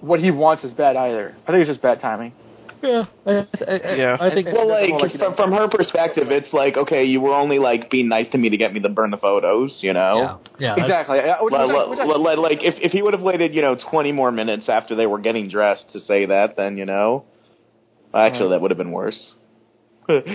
what 0.02 0.20
he 0.20 0.32
wants 0.32 0.64
is 0.64 0.74
bad 0.74 0.96
either. 0.96 1.36
I 1.48 1.52
think 1.52 1.62
it's 1.62 1.70
just 1.70 1.82
bad 1.82 2.00
timing. 2.02 2.34
Yeah, 2.84 3.06
I, 3.26 3.48
Yeah. 3.96 4.18
I 4.20 4.30
think. 4.34 4.48
Well, 4.48 4.68
like, 4.68 4.90
like, 4.90 5.18
from, 5.18 5.36
from 5.36 5.52
her 5.54 5.70
perspective, 5.70 6.32
it's 6.32 6.52
like, 6.52 6.76
okay, 6.76 7.06
you 7.06 7.22
were 7.22 7.34
only 7.34 7.58
like 7.58 7.90
being 7.90 8.10
nice 8.10 8.28
to 8.32 8.38
me 8.38 8.50
to 8.50 8.58
get 8.58 8.74
me 8.74 8.82
to 8.82 8.90
burn 8.90 9.10
the 9.10 9.18
photos, 9.18 9.78
you 9.80 9.94
know. 9.94 10.42
yeah, 10.60 10.76
yeah, 10.76 10.84
Exactly. 10.84 11.18
Yeah, 11.18 11.42
which- 11.42 11.54
Li- 11.54 11.60
I- 11.60 11.64
li- 11.64 11.90
which 11.90 12.00
I- 12.00 12.06
li- 12.06 12.18
li- 12.18 12.36
like 12.36 12.62
if 12.62 12.76
if 12.82 12.92
he 12.92 13.02
would 13.02 13.14
have 13.14 13.22
waited, 13.22 13.56
you 13.56 13.62
know, 13.62 13.76
twenty 13.90 14.12
more 14.12 14.32
minutes 14.34 14.68
after 14.68 14.96
they 14.96 15.06
were 15.06 15.20
getting 15.20 15.48
dressed 15.48 15.94
to 15.94 16.02
say 16.02 16.26
that, 16.26 16.58
then 16.58 16.76
you 16.76 16.86
know, 16.86 17.24
actually 18.14 18.48
mm. 18.48 18.50
that 18.50 18.62
would 18.62 18.72
have 18.72 18.78
been 18.78 18.92
worse. 18.92 19.34
well, 20.10 20.28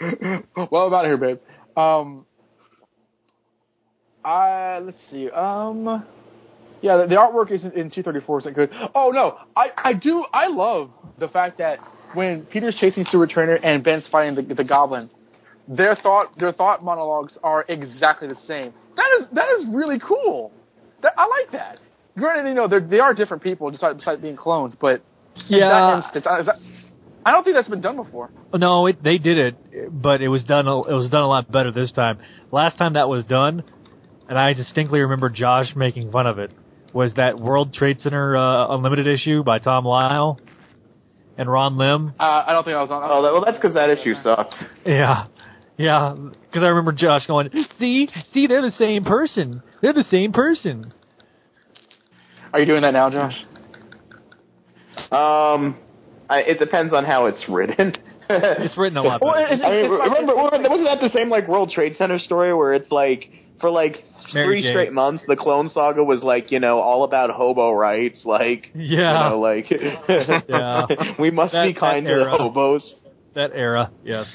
I'm 0.00 0.94
out 0.94 1.04
of 1.04 1.06
here, 1.06 1.16
babe. 1.16 1.38
Um, 1.76 2.26
I 4.24 4.78
let's 4.80 4.98
see. 5.10 5.28
Um, 5.30 6.04
yeah, 6.80 6.96
the, 6.98 7.06
the 7.08 7.14
artwork 7.16 7.50
is 7.50 7.62
in, 7.62 7.72
in 7.72 7.90
234 7.90 8.40
isn't 8.40 8.54
good. 8.54 8.70
Oh 8.94 9.10
no, 9.10 9.38
I 9.56 9.68
I 9.76 9.92
do 9.94 10.24
I 10.32 10.46
love 10.48 10.90
the 11.18 11.28
fact 11.28 11.58
that 11.58 11.78
when 12.14 12.42
Peter's 12.46 12.76
chasing 12.76 13.04
Seward 13.10 13.30
Trainer 13.30 13.54
and 13.54 13.82
Ben's 13.82 14.04
fighting 14.10 14.34
the, 14.34 14.54
the 14.54 14.64
Goblin, 14.64 15.10
their 15.68 15.96
thought 15.96 16.38
their 16.38 16.52
thought 16.52 16.84
monologues 16.84 17.36
are 17.42 17.64
exactly 17.68 18.28
the 18.28 18.36
same. 18.46 18.72
That 18.96 19.08
is 19.20 19.26
that 19.34 19.48
is 19.58 19.66
really 19.72 19.98
cool. 19.98 20.52
That, 21.02 21.12
I 21.16 21.26
like 21.26 21.52
that. 21.52 21.80
Granted, 22.16 22.48
you 22.48 22.54
know 22.54 22.68
they 22.68 22.98
are 23.00 23.14
different 23.14 23.42
people, 23.42 23.70
besides, 23.70 23.98
besides 23.98 24.20
being 24.20 24.36
clones, 24.36 24.74
but 24.80 25.02
in 25.48 25.58
Yeah. 25.58 25.68
that 25.68 26.04
instance, 26.04 26.26
I, 26.28 26.42
I 27.24 27.30
don't 27.30 27.44
think 27.44 27.54
that's 27.56 27.68
been 27.68 27.80
done 27.80 27.96
before. 27.96 28.30
No, 28.54 28.86
it, 28.86 29.02
they 29.02 29.18
did 29.18 29.38
it, 29.38 29.92
but 30.02 30.20
it 30.22 30.28
was 30.28 30.42
done. 30.44 30.66
a- 30.66 30.82
It 30.88 30.94
was 30.94 31.08
done 31.10 31.22
a 31.22 31.28
lot 31.28 31.50
better 31.50 31.70
this 31.70 31.92
time. 31.92 32.18
Last 32.50 32.78
time 32.78 32.94
that 32.94 33.08
was 33.08 33.24
done, 33.26 33.62
and 34.28 34.38
I 34.38 34.52
distinctly 34.54 35.00
remember 35.00 35.28
Josh 35.28 35.74
making 35.76 36.10
fun 36.10 36.26
of 36.26 36.38
it. 36.38 36.52
Was 36.92 37.14
that 37.14 37.38
World 37.38 37.72
Trade 37.72 38.00
Center 38.00 38.36
uh, 38.36 38.74
Unlimited 38.74 39.06
issue 39.06 39.42
by 39.44 39.58
Tom 39.60 39.84
Lyle 39.84 40.38
and 41.38 41.50
Ron 41.50 41.78
Lim? 41.78 42.12
Uh, 42.18 42.22
I 42.46 42.52
don't 42.52 42.64
think 42.64 42.76
I 42.76 42.82
was 42.82 42.90
on. 42.90 43.02
Oh, 43.04 43.22
that, 43.22 43.32
well, 43.32 43.44
that's 43.44 43.56
because 43.56 43.74
that 43.74 43.88
issue 43.88 44.14
sucked. 44.14 44.54
Yeah, 44.84 45.26
yeah. 45.78 46.14
Because 46.16 46.62
I 46.64 46.68
remember 46.68 46.92
Josh 46.92 47.24
going, 47.26 47.48
"See, 47.78 48.08
see, 48.32 48.46
they're 48.48 48.62
the 48.62 48.72
same 48.72 49.04
person. 49.04 49.62
They're 49.80 49.94
the 49.94 50.04
same 50.10 50.32
person." 50.32 50.92
Are 52.52 52.60
you 52.60 52.66
doing 52.66 52.82
that 52.82 52.92
now, 52.92 53.08
Josh? 53.08 53.34
Um, 55.10 55.78
I, 56.32 56.38
it 56.52 56.58
depends 56.58 56.92
on 56.94 57.04
how 57.04 57.26
it's 57.26 57.42
written. 57.48 57.94
It's 58.34 58.78
written 58.78 58.96
a 58.96 59.02
lot 59.02 59.20
Well, 59.20 59.34
better. 59.34 59.52
it's- 59.54 59.60
I 59.62 59.68
mean, 59.70 59.84
it's 59.84 59.90
like- 59.92 60.08
remember, 60.10 60.34
wasn't 60.70 60.88
that 60.88 61.00
the 61.06 61.10
same 61.12 61.28
like 61.28 61.48
World 61.48 61.70
Trade 61.70 61.96
Center 61.98 62.18
story 62.18 62.54
where 62.54 62.72
it's 62.72 62.90
like 62.90 63.28
for 63.60 63.70
like 63.70 64.02
Mary 64.32 64.46
three 64.46 64.62
Jane. 64.62 64.72
straight 64.72 64.92
months 64.92 65.22
the 65.28 65.36
Clone 65.36 65.68
Saga 65.68 66.02
was 66.02 66.22
like 66.22 66.50
you 66.50 66.58
know 66.58 66.78
all 66.80 67.04
about 67.04 67.28
hobo 67.30 67.72
rights, 67.72 68.20
like 68.24 68.70
Yeah. 68.74 69.24
you 69.24 69.30
know, 69.30 69.40
like 69.40 69.66
Yeah. 69.70 70.86
we 71.18 71.30
must 71.30 71.52
That- 71.52 71.66
be 71.66 71.74
kind 71.74 72.06
that 72.06 72.14
to 72.14 72.24
the 72.24 72.30
hobos. 72.30 72.94
that 73.34 73.50
era, 73.54 73.90
yes. 74.04 74.26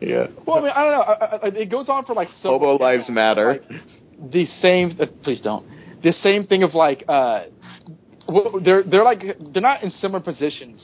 Yeah, 0.00 0.26
Well, 0.46 0.58
I 0.58 0.60
mean, 0.62 0.72
I 0.74 0.80
don't 0.84 0.92
know. 0.92 1.00
I, 1.02 1.14
I, 1.14 1.46
it 1.64 1.70
goes 1.70 1.88
on 1.88 2.04
for 2.04 2.14
like 2.14 2.28
so. 2.42 2.48
hobo 2.58 2.76
lives 2.76 3.08
matter. 3.08 3.62
Like, 3.70 4.32
the 4.32 4.46
same. 4.60 4.98
Uh, 5.00 5.06
please 5.24 5.40
don't. 5.40 5.64
The 6.02 6.12
same 6.26 6.44
thing 6.46 6.64
of 6.64 6.74
like. 6.74 7.04
uh 7.08 7.44
well, 8.28 8.60
they're 8.64 8.82
they're 8.82 9.04
like 9.04 9.22
they're 9.52 9.62
not 9.62 9.82
in 9.84 9.90
similar 10.02 10.20
positions, 10.20 10.78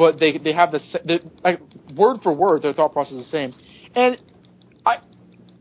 but 0.00 0.18
they 0.18 0.38
they 0.46 0.54
have 0.60 0.70
the 0.72 0.80
they- 1.04 1.20
like 1.44 1.60
word 1.94 2.16
for 2.22 2.32
word 2.32 2.62
their 2.62 2.72
thought 2.72 2.92
process 2.94 3.14
is 3.18 3.24
the 3.26 3.30
same, 3.30 3.50
and 3.94 4.16
I. 4.86 4.94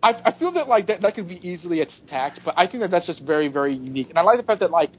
I, 0.02 0.12
I 0.30 0.40
feel 0.40 0.54
that 0.54 0.70
like 0.70 0.88
that, 0.88 1.02
that 1.02 1.14
could 1.16 1.28
be 1.28 1.40
easily 1.46 1.82
attacked, 1.82 2.40
but 2.46 2.54
I 2.58 2.68
think 2.68 2.80
that 2.84 2.90
that's 2.90 3.06
just 3.06 3.22
very 3.22 3.50
very 3.50 3.74
unique, 3.76 4.08
and 4.10 4.18
I 4.18 4.22
like 4.22 4.38
the 4.38 4.44
fact 4.50 4.62
that 4.62 4.72
like 4.72 4.92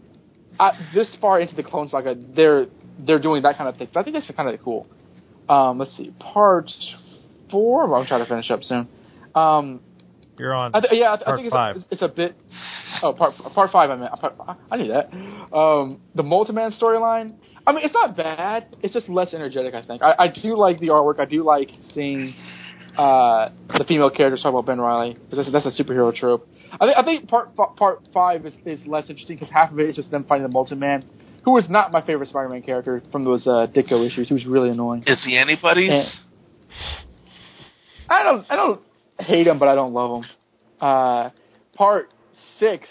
at 0.61 0.75
this 0.93 1.09
far 1.23 1.41
into 1.41 1.55
the 1.55 1.63
Clone 1.63 1.89
Saga, 1.89 2.15
they're 2.37 2.67
they're 3.07 3.19
doing 3.19 3.41
that 3.45 3.57
kind 3.57 3.67
of 3.71 3.79
thing. 3.79 3.89
So 3.95 3.99
I 3.99 4.03
think 4.03 4.15
that's 4.15 4.31
kind 4.37 4.49
of 4.53 4.63
cool. 4.63 4.87
Um, 5.49 5.79
let's 5.79 5.97
see, 5.97 6.11
part 6.21 6.71
four. 7.51 7.89
Well, 7.89 7.99
I'm 8.03 8.07
trying 8.07 8.23
to 8.23 8.29
finish 8.29 8.51
up 8.51 8.63
soon. 8.63 8.89
Um, 9.35 9.81
You're 10.39 10.53
on. 10.53 10.75
I 10.75 10.81
th- 10.81 10.93
yeah, 10.93 11.15
I, 11.15 11.17
th- 11.17 11.23
I 11.23 11.31
part 11.31 11.37
think 11.39 11.47
it's 11.47 11.55
five. 11.55 11.77
A, 11.77 11.85
it's 11.93 12.03
a 12.03 12.09
bit. 12.09 12.35
Oh, 13.03 13.15
part 13.15 13.33
part 13.55 13.73
five. 13.73 13.89
I 13.89 13.97
meant. 13.97 14.13
Part, 14.21 14.35
I 14.71 14.77
knew 14.77 14.89
that. 14.89 15.07
Um, 15.57 15.99
the 16.15 16.23
Molten 16.23 16.55
Man 16.55 16.73
storyline. 16.73 17.37
I 17.67 17.73
mean, 17.73 17.85
it's 17.85 17.95
not 17.95 18.17
bad. 18.17 18.77
It's 18.83 18.95
just 18.95 19.09
less 19.09 19.35
energetic. 19.35 19.75
I 19.75 19.83
think. 19.83 20.03
I, 20.03 20.15
I 20.19 20.29
do 20.29 20.57
like 20.57 20.81
the 20.81 20.89
artwork. 20.89 21.21
I 21.21 21.25
do 21.25 21.45
like 21.45 21.71
seeing 21.95 22.35
uh, 22.97 23.51
the 23.77 23.85
female 23.85 24.11
characters 24.11 24.43
talk 24.43 24.51
about 24.51 24.67
Ben 24.67 24.81
Reilly 24.81 25.15
because 25.15 25.51
that's, 25.51 25.65
that's 25.65 25.79
a 25.81 25.83
superhero 25.83 26.15
trope. 26.15 26.49
I 26.73 26.87
think 26.87 26.99
I 26.99 27.03
think 27.05 27.29
part 27.29 27.51
f- 27.59 27.77
part 27.77 28.01
five 28.15 28.47
is, 28.47 28.55
is 28.65 28.81
less 28.87 29.09
interesting 29.09 29.37
because 29.37 29.53
half 29.53 29.73
of 29.73 29.79
it 29.79 29.89
is 29.89 29.97
just 29.97 30.11
them 30.11 30.25
fighting 30.25 30.47
the 30.47 30.53
Molten 30.53 30.79
Man, 30.79 31.05
who 31.45 31.53
was 31.53 31.69
not 31.69 31.93
my 31.93 32.01
favorite 32.01 32.29
Spider-Man 32.29 32.63
character 32.63 33.03
from 33.11 33.25
those 33.25 33.47
uh, 33.47 33.67
Ditko 33.75 34.07
issues. 34.07 34.29
He 34.29 34.35
was 34.35 34.47
really 34.47 34.71
annoying. 34.71 35.05
Is 35.07 35.23
he 35.25 35.37
anybody's? 35.37 35.91
Yeah. 35.91 36.09
I 38.09 38.23
don't 38.23 38.47
I 38.49 38.57
don't 38.57 38.81
hate 39.19 39.47
him, 39.47 39.59
but 39.59 39.69
I 39.69 39.75
don't 39.75 39.93
love 39.93 40.23
him. 40.23 40.31
Uh, 40.81 41.31
part 41.75 42.13
six, 42.59 42.87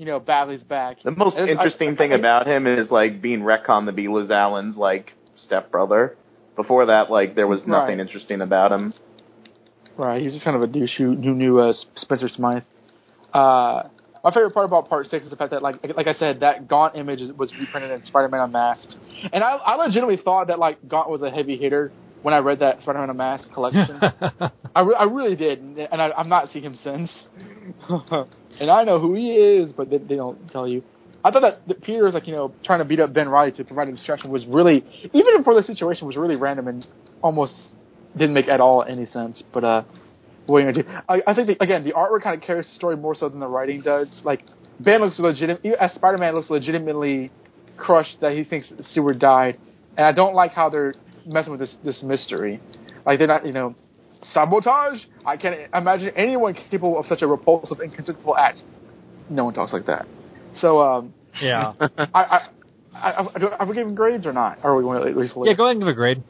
you 0.00 0.06
know, 0.06 0.18
Bagley's 0.18 0.62
back. 0.62 0.96
The 1.04 1.10
most 1.10 1.36
And 1.36 1.50
interesting 1.50 1.90
I- 1.90 1.96
thing 1.96 2.12
I- 2.14 2.16
about 2.16 2.46
him 2.46 2.66
is 2.66 2.90
like 2.90 3.20
being 3.20 3.40
Retcon 3.42 3.84
the 3.84 3.92
be 3.92 4.08
Liz 4.08 4.30
Allen's 4.30 4.74
like 4.78 5.14
stepbrother. 5.36 6.16
Before 6.56 6.86
that, 6.86 7.10
like 7.10 7.34
there 7.34 7.46
was 7.46 7.66
nothing 7.66 7.98
Right. 7.98 8.00
interesting 8.00 8.40
about 8.40 8.72
him. 8.72 8.94
Right, 9.98 10.22
he's 10.22 10.32
just 10.32 10.42
kind 10.44 10.56
of 10.56 10.62
a 10.62 10.66
douche 10.66 10.96
who, 10.96 11.14
who 11.14 11.34
knew 11.34 11.58
uh, 11.60 11.74
Spencer 11.96 12.28
Smythe. 12.30 12.62
Uh, 13.34 13.82
my 14.24 14.30
favorite 14.32 14.52
part 14.54 14.64
about 14.64 14.88
part 14.88 15.06
six 15.08 15.24
is 15.24 15.30
the 15.30 15.36
fact 15.36 15.50
that, 15.50 15.62
like, 15.62 15.76
like 15.94 16.06
I 16.06 16.14
said, 16.14 16.40
that 16.40 16.66
Gaunt 16.68 16.96
image 16.96 17.20
was 17.36 17.52
reprinted 17.58 17.90
in 17.90 18.06
Spider-Man 18.06 18.40
Unmasked, 18.40 18.96
and 19.34 19.44
I, 19.44 19.50
I 19.56 19.74
legitimately 19.76 20.16
thought 20.24 20.46
that 20.48 20.58
like 20.58 20.78
Gaunt 20.88 21.10
was 21.10 21.20
a 21.22 21.30
heavy 21.30 21.56
hitter 21.58 21.92
when 22.22 22.34
I 22.34 22.38
read 22.38 22.60
that 22.60 22.82
Spider-Man 22.82 23.10
Unmasked 23.10 23.52
collection. 23.52 23.98
I, 24.74 24.80
re- 24.80 24.96
I 24.98 25.04
really 25.04 25.36
did, 25.36 25.60
and 25.60 25.78
and 25.78 26.02
I, 26.02 26.10
I've 26.16 26.26
not 26.26 26.50
seen 26.52 26.62
him 26.62 26.78
since. 26.82 27.10
and 28.60 28.70
I 28.70 28.84
know 28.84 29.00
who 29.00 29.14
he 29.14 29.32
is, 29.32 29.72
but 29.72 29.90
they, 29.90 29.98
they 29.98 30.16
don't 30.16 30.48
tell 30.50 30.68
you. 30.68 30.82
I 31.24 31.30
thought 31.30 31.42
that, 31.42 31.68
that 31.68 31.82
Peter 31.82 32.04
was 32.04 32.14
like, 32.14 32.26
you 32.26 32.34
know, 32.34 32.54
trying 32.64 32.78
to 32.78 32.84
beat 32.84 33.00
up 33.00 33.12
Ben 33.12 33.28
Reilly 33.28 33.52
to 33.52 33.64
provide 33.64 33.88
a 33.88 33.92
distraction 33.92 34.30
was 34.30 34.46
really, 34.46 34.84
even 35.12 35.44
for 35.44 35.54
the 35.54 35.62
situation, 35.62 36.06
was 36.06 36.16
really 36.16 36.36
random 36.36 36.68
and 36.68 36.86
almost 37.22 37.52
didn't 38.16 38.34
make 38.34 38.48
at 38.48 38.60
all 38.60 38.82
any 38.82 39.06
sense. 39.06 39.42
But 39.52 39.64
uh, 39.64 39.82
what 40.46 40.58
are 40.62 40.70
you 40.70 40.72
gonna 40.72 40.82
do? 40.82 40.98
I, 41.08 41.30
I 41.30 41.34
think 41.34 41.48
the, 41.48 41.62
again 41.62 41.84
the 41.84 41.92
artwork 41.92 42.22
kind 42.22 42.40
of 42.40 42.46
carries 42.46 42.66
the 42.66 42.74
story 42.74 42.96
more 42.96 43.14
so 43.14 43.28
than 43.28 43.40
the 43.40 43.48
writing 43.48 43.82
does. 43.82 44.08
Like 44.24 44.42
Ben 44.78 45.00
looks 45.00 45.18
legitimate, 45.18 45.64
as 45.78 45.92
Spider-Man 45.94 46.34
looks 46.34 46.50
legitimately 46.50 47.30
crushed 47.76 48.20
that 48.20 48.32
he 48.32 48.44
thinks 48.44 48.72
Seward 48.92 49.18
died, 49.18 49.58
and 49.96 50.06
I 50.06 50.12
don't 50.12 50.34
like 50.34 50.52
how 50.52 50.70
they're 50.70 50.94
messing 51.26 51.52
with 51.52 51.60
this 51.60 51.74
this 51.84 52.02
mystery. 52.02 52.60
Like 53.06 53.18
they're 53.18 53.28
not, 53.28 53.46
you 53.46 53.52
know, 53.52 53.74
sabotage. 54.32 54.98
I 55.24 55.36
can't 55.36 55.70
imagine 55.74 56.12
anyone 56.16 56.54
capable 56.54 56.98
of 56.98 57.06
such 57.06 57.22
a 57.22 57.26
repulsive 57.26 57.80
and 57.80 57.94
contemptible 57.94 58.36
act. 58.36 58.58
No 59.28 59.44
one 59.44 59.54
talks 59.54 59.72
like 59.72 59.86
that. 59.86 60.06
So, 60.60 60.80
um, 60.80 61.14
yeah. 61.40 61.72
I, 61.80 62.20
I, 62.22 62.48
I, 62.94 63.10
are 63.60 63.66
we 63.66 63.74
giving 63.74 63.94
grades 63.94 64.26
or 64.26 64.32
not? 64.32 64.58
Or 64.62 64.72
are 64.72 64.76
we 64.76 64.82
going 64.82 65.00
to 65.02 65.08
at 65.08 65.16
least? 65.16 65.34
Yeah, 65.36 65.54
go 65.54 65.64
ahead 65.64 65.76
and 65.76 65.80
give 65.80 65.88
a 65.88 65.94
grade. 65.94 66.22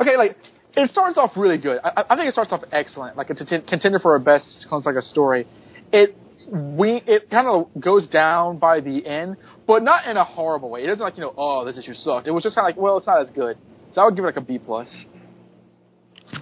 Okay, 0.00 0.16
like 0.16 0.36
it 0.76 0.90
starts 0.90 1.16
off 1.16 1.32
really 1.36 1.58
good. 1.58 1.78
I, 1.82 2.04
I 2.10 2.16
think 2.16 2.28
it 2.28 2.32
starts 2.32 2.52
off 2.52 2.62
excellent, 2.72 3.16
like 3.16 3.30
it's 3.30 3.40
a 3.40 3.44
t- 3.44 3.66
contender 3.66 3.98
for 3.98 4.14
a 4.16 4.20
best 4.20 4.66
Clone 4.68 4.82
Saga 4.82 5.02
story. 5.02 5.46
It 5.92 6.14
we 6.52 7.02
it 7.06 7.30
kind 7.30 7.46
of 7.46 7.68
goes 7.80 8.06
down 8.08 8.58
by 8.58 8.80
the 8.80 9.06
end, 9.06 9.36
but 9.66 9.82
not 9.82 10.06
in 10.06 10.16
a 10.16 10.24
horrible 10.24 10.70
way. 10.70 10.82
It 10.82 10.86
doesn't 10.86 11.02
like 11.02 11.16
you 11.16 11.22
know, 11.22 11.34
oh, 11.36 11.64
this 11.64 11.78
issue 11.78 11.94
sucked. 11.94 12.26
It 12.26 12.32
was 12.32 12.42
just 12.42 12.54
kind 12.54 12.68
of 12.68 12.76
like, 12.76 12.82
well, 12.82 12.98
it's 12.98 13.06
not 13.06 13.22
as 13.22 13.30
good. 13.30 13.56
So 13.94 14.02
I 14.02 14.04
would 14.04 14.16
give 14.16 14.24
it 14.24 14.28
like 14.28 14.36
a 14.36 14.40
B 14.40 14.58
plus. 14.58 14.88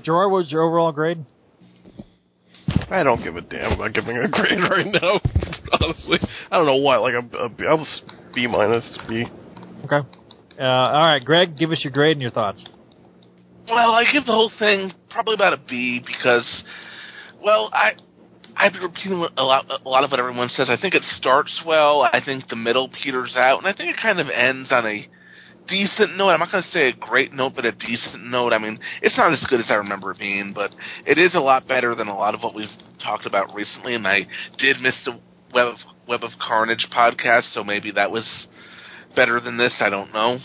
Gerard, 0.03 0.31
what 0.31 0.39
was 0.39 0.53
your 0.53 0.63
overall 0.63 0.93
grade? 0.93 1.25
I 2.91 3.03
don't 3.03 3.23
give 3.23 3.37
a 3.37 3.41
damn 3.41 3.73
about 3.73 3.93
giving 3.95 4.17
a 4.17 4.29
grade 4.29 4.59
right 4.71 4.87
now. 4.87 5.21
Honestly, 5.81 6.19
I 6.51 6.57
don't 6.57 6.67
know 6.67 6.77
why. 6.77 6.97
Like 6.99 7.15
a, 7.15 7.37
a 7.37 7.49
B, 7.49 7.65
I 7.69 7.75
was 7.75 8.03
B 8.35 8.47
minus 8.47 8.99
B. 9.09 9.25
Okay. 9.85 10.07
Uh, 10.59 10.63
all 10.63 11.03
right, 11.03 11.25
Greg, 11.25 11.57
give 11.59 11.71
us 11.71 11.81
your 11.85 11.93
grade 11.93 12.13
and 12.17 12.23
your 12.23 12.31
thoughts. 12.31 12.65
Well, 13.69 13.93
I 13.93 14.05
give 14.13 14.25
the 14.25 14.33
whole 14.33 14.53
thing 14.59 14.93
probably 15.11 15.35
about 15.35 15.53
a 15.53 15.61
B 15.69 16.01
because, 16.07 16.65
well, 17.43 17.71
I 17.73 17.93
I've 18.57 18.73
been 18.73 18.83
repeating 18.83 19.27
a 19.37 19.43
lot 19.43 19.67
a 19.85 19.89
lot 19.89 20.05
of 20.05 20.11
what 20.11 20.21
everyone 20.21 20.49
says. 20.49 20.69
I 20.71 20.81
think 20.81 20.95
it 20.95 21.03
starts 21.03 21.63
well. 21.67 22.03
I 22.03 22.21
think 22.25 22.49
the 22.49 22.57
middle 22.57 22.89
peters 22.89 23.35
out, 23.37 23.59
and 23.59 23.67
I 23.67 23.77
think 23.77 23.95
it 23.95 24.01
kind 24.01 24.21
of 24.21 24.29
ends 24.29 24.71
on 24.71 24.87
a 24.87 25.07
decent 25.69 26.17
note. 26.17 26.31
I'm 26.31 26.41
not 26.41 26.51
going 26.51 26.63
to 26.63 26.71
say 26.71 26.89
a 26.89 26.93
great 26.93 27.33
note, 27.33 27.53
but 27.55 27.65
a 27.65 27.73
decent 27.73 28.25
note. 28.25 28.53
I 28.53 28.59
mean, 28.59 28.79
it's 29.03 29.17
not 29.17 29.33
as 29.33 29.45
good 29.49 29.61
as 29.61 29.67
I 29.71 29.75
remember 29.75 30.13
it 30.13 30.19
being, 30.19 30.53
but 30.55 30.75
it 31.07 31.19
is 31.19 31.35
a 31.35 31.41
lot 31.41 31.67
better 31.67 31.95
than 31.95 32.09
a 32.09 32.17
lot 32.17 32.35
of 32.35 32.43
what 32.43 32.55
we've 32.55 32.69
talked 33.03 33.27
about 33.27 33.55
recently. 33.55 33.95
And 33.95 34.07
I 34.07 34.27
did 34.59 34.81
miss 34.81 34.95
the 35.05 35.19
Web 35.53 35.69
of, 35.69 35.77
Web 36.09 36.23
of 36.23 36.31
Carnage 36.41 36.87
podcast, 36.95 37.53
so 37.55 37.65
maybe 37.65 37.93
that 37.93 38.11
was 38.11 38.47
better 39.15 39.41
than 39.41 39.57
this. 39.57 39.75
I 39.81 39.89
don't 39.89 40.13
know. 40.13 40.39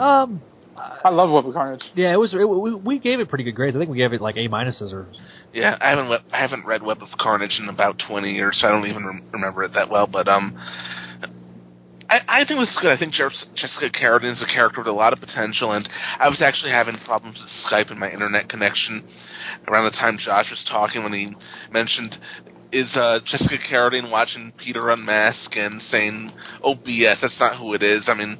Um, 0.00 0.42
I 0.76 1.10
love 1.10 1.30
Web 1.30 1.46
of 1.46 1.54
Carnage. 1.54 1.82
Yeah, 1.94 2.12
it 2.12 2.16
was. 2.16 2.32
It, 2.34 2.44
we, 2.48 2.74
we 2.74 2.98
gave 2.98 3.20
it 3.20 3.28
pretty 3.28 3.44
good 3.44 3.54
grades. 3.54 3.76
I 3.76 3.78
think 3.78 3.90
we 3.90 3.98
gave 3.98 4.12
it 4.12 4.20
like 4.20 4.36
A 4.36 4.48
minuses 4.48 4.92
or. 4.92 5.06
Yeah, 5.52 5.76
I 5.80 5.90
haven't 5.90 6.22
I 6.32 6.40
haven't 6.40 6.64
read 6.64 6.82
Web 6.82 7.02
of 7.02 7.08
Carnage 7.18 7.58
in 7.60 7.68
about 7.68 8.00
20 8.06 8.32
years, 8.32 8.58
so 8.60 8.68
I 8.68 8.70
don't 8.70 8.86
even 8.86 9.04
rem- 9.04 9.24
remember 9.32 9.64
it 9.64 9.72
that 9.74 9.90
well. 9.90 10.06
But 10.06 10.28
um, 10.28 10.56
I, 12.10 12.42
I 12.42 12.44
think 12.44 12.58
this 12.58 12.70
is 12.70 12.78
good. 12.82 12.90
I 12.90 12.98
think 12.98 13.14
Jessica 13.14 13.88
Carradine 13.90 14.32
is 14.32 14.42
a 14.42 14.52
character 14.52 14.80
with 14.80 14.88
a 14.88 14.92
lot 14.92 15.12
of 15.12 15.20
potential, 15.20 15.72
and 15.72 15.88
I 16.18 16.28
was 16.28 16.42
actually 16.42 16.72
having 16.72 16.98
problems 17.04 17.38
with 17.38 17.48
Skype 17.70 17.90
and 17.90 18.00
my 18.00 18.10
internet 18.10 18.48
connection 18.48 19.04
around 19.68 19.84
the 19.84 19.96
time 19.96 20.18
Josh 20.18 20.50
was 20.50 20.64
talking 20.68 21.04
when 21.04 21.12
he 21.12 21.34
mentioned 21.70 22.16
is 22.72 22.90
uh, 22.96 23.20
Jessica 23.24 23.56
Carradine 23.70 24.10
watching 24.10 24.52
Peter 24.56 24.90
unmask 24.90 25.54
and 25.56 25.80
saying, 25.82 26.32
"Oh 26.64 26.74
BS, 26.74 27.20
that's 27.22 27.38
not 27.38 27.58
who 27.58 27.74
it 27.74 27.82
is." 27.82 28.04
I 28.08 28.14
mean, 28.14 28.38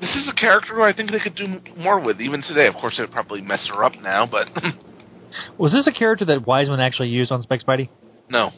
this 0.00 0.14
is 0.14 0.30
a 0.30 0.38
character 0.38 0.74
who 0.74 0.82
I 0.82 0.94
think 0.94 1.10
they 1.10 1.20
could 1.20 1.34
do 1.34 1.60
more 1.76 2.00
with 2.00 2.20
even 2.20 2.42
today. 2.42 2.66
Of 2.66 2.74
course, 2.74 2.96
they'd 2.96 3.12
probably 3.12 3.42
mess 3.42 3.68
her 3.72 3.84
up 3.84 3.92
now, 4.00 4.26
but 4.26 4.48
Was 5.58 5.72
this 5.72 5.86
a 5.86 5.92
character 5.92 6.24
that 6.26 6.46
Weisman 6.46 6.80
actually 6.80 7.08
used 7.08 7.32
on 7.32 7.42
Spec 7.42 7.60
Spidey? 7.60 7.90
no. 8.30 8.50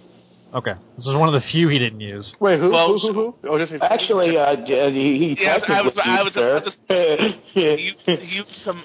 Okay, 0.53 0.73
this 0.97 1.07
was 1.07 1.17
one 1.17 1.29
of 1.29 1.35
the 1.41 1.47
few 1.53 1.69
he 1.69 1.79
didn't 1.79 2.01
use. 2.01 2.35
Wait, 2.41 2.59
who? 2.59 2.71
Well, 2.71 2.89
who, 2.99 3.13
who, 3.13 3.35
who? 3.43 3.49
Oh, 3.49 3.59
just 3.59 3.73
Actually, 3.83 4.37
uh, 4.37 4.57
he, 4.91 5.37
he 5.37 5.37
Yeah, 5.41 5.59
I 5.69 5.83
was, 5.83 5.95
technically 5.95 6.03
I 6.05 6.23
was, 6.23 6.37
I 6.37 6.55
was 6.55 6.65
used 6.67 6.79
about 6.89 7.21
her. 7.21 7.39
he, 7.55 7.95
he 8.07 8.37
used 8.37 8.51
some. 8.65 8.83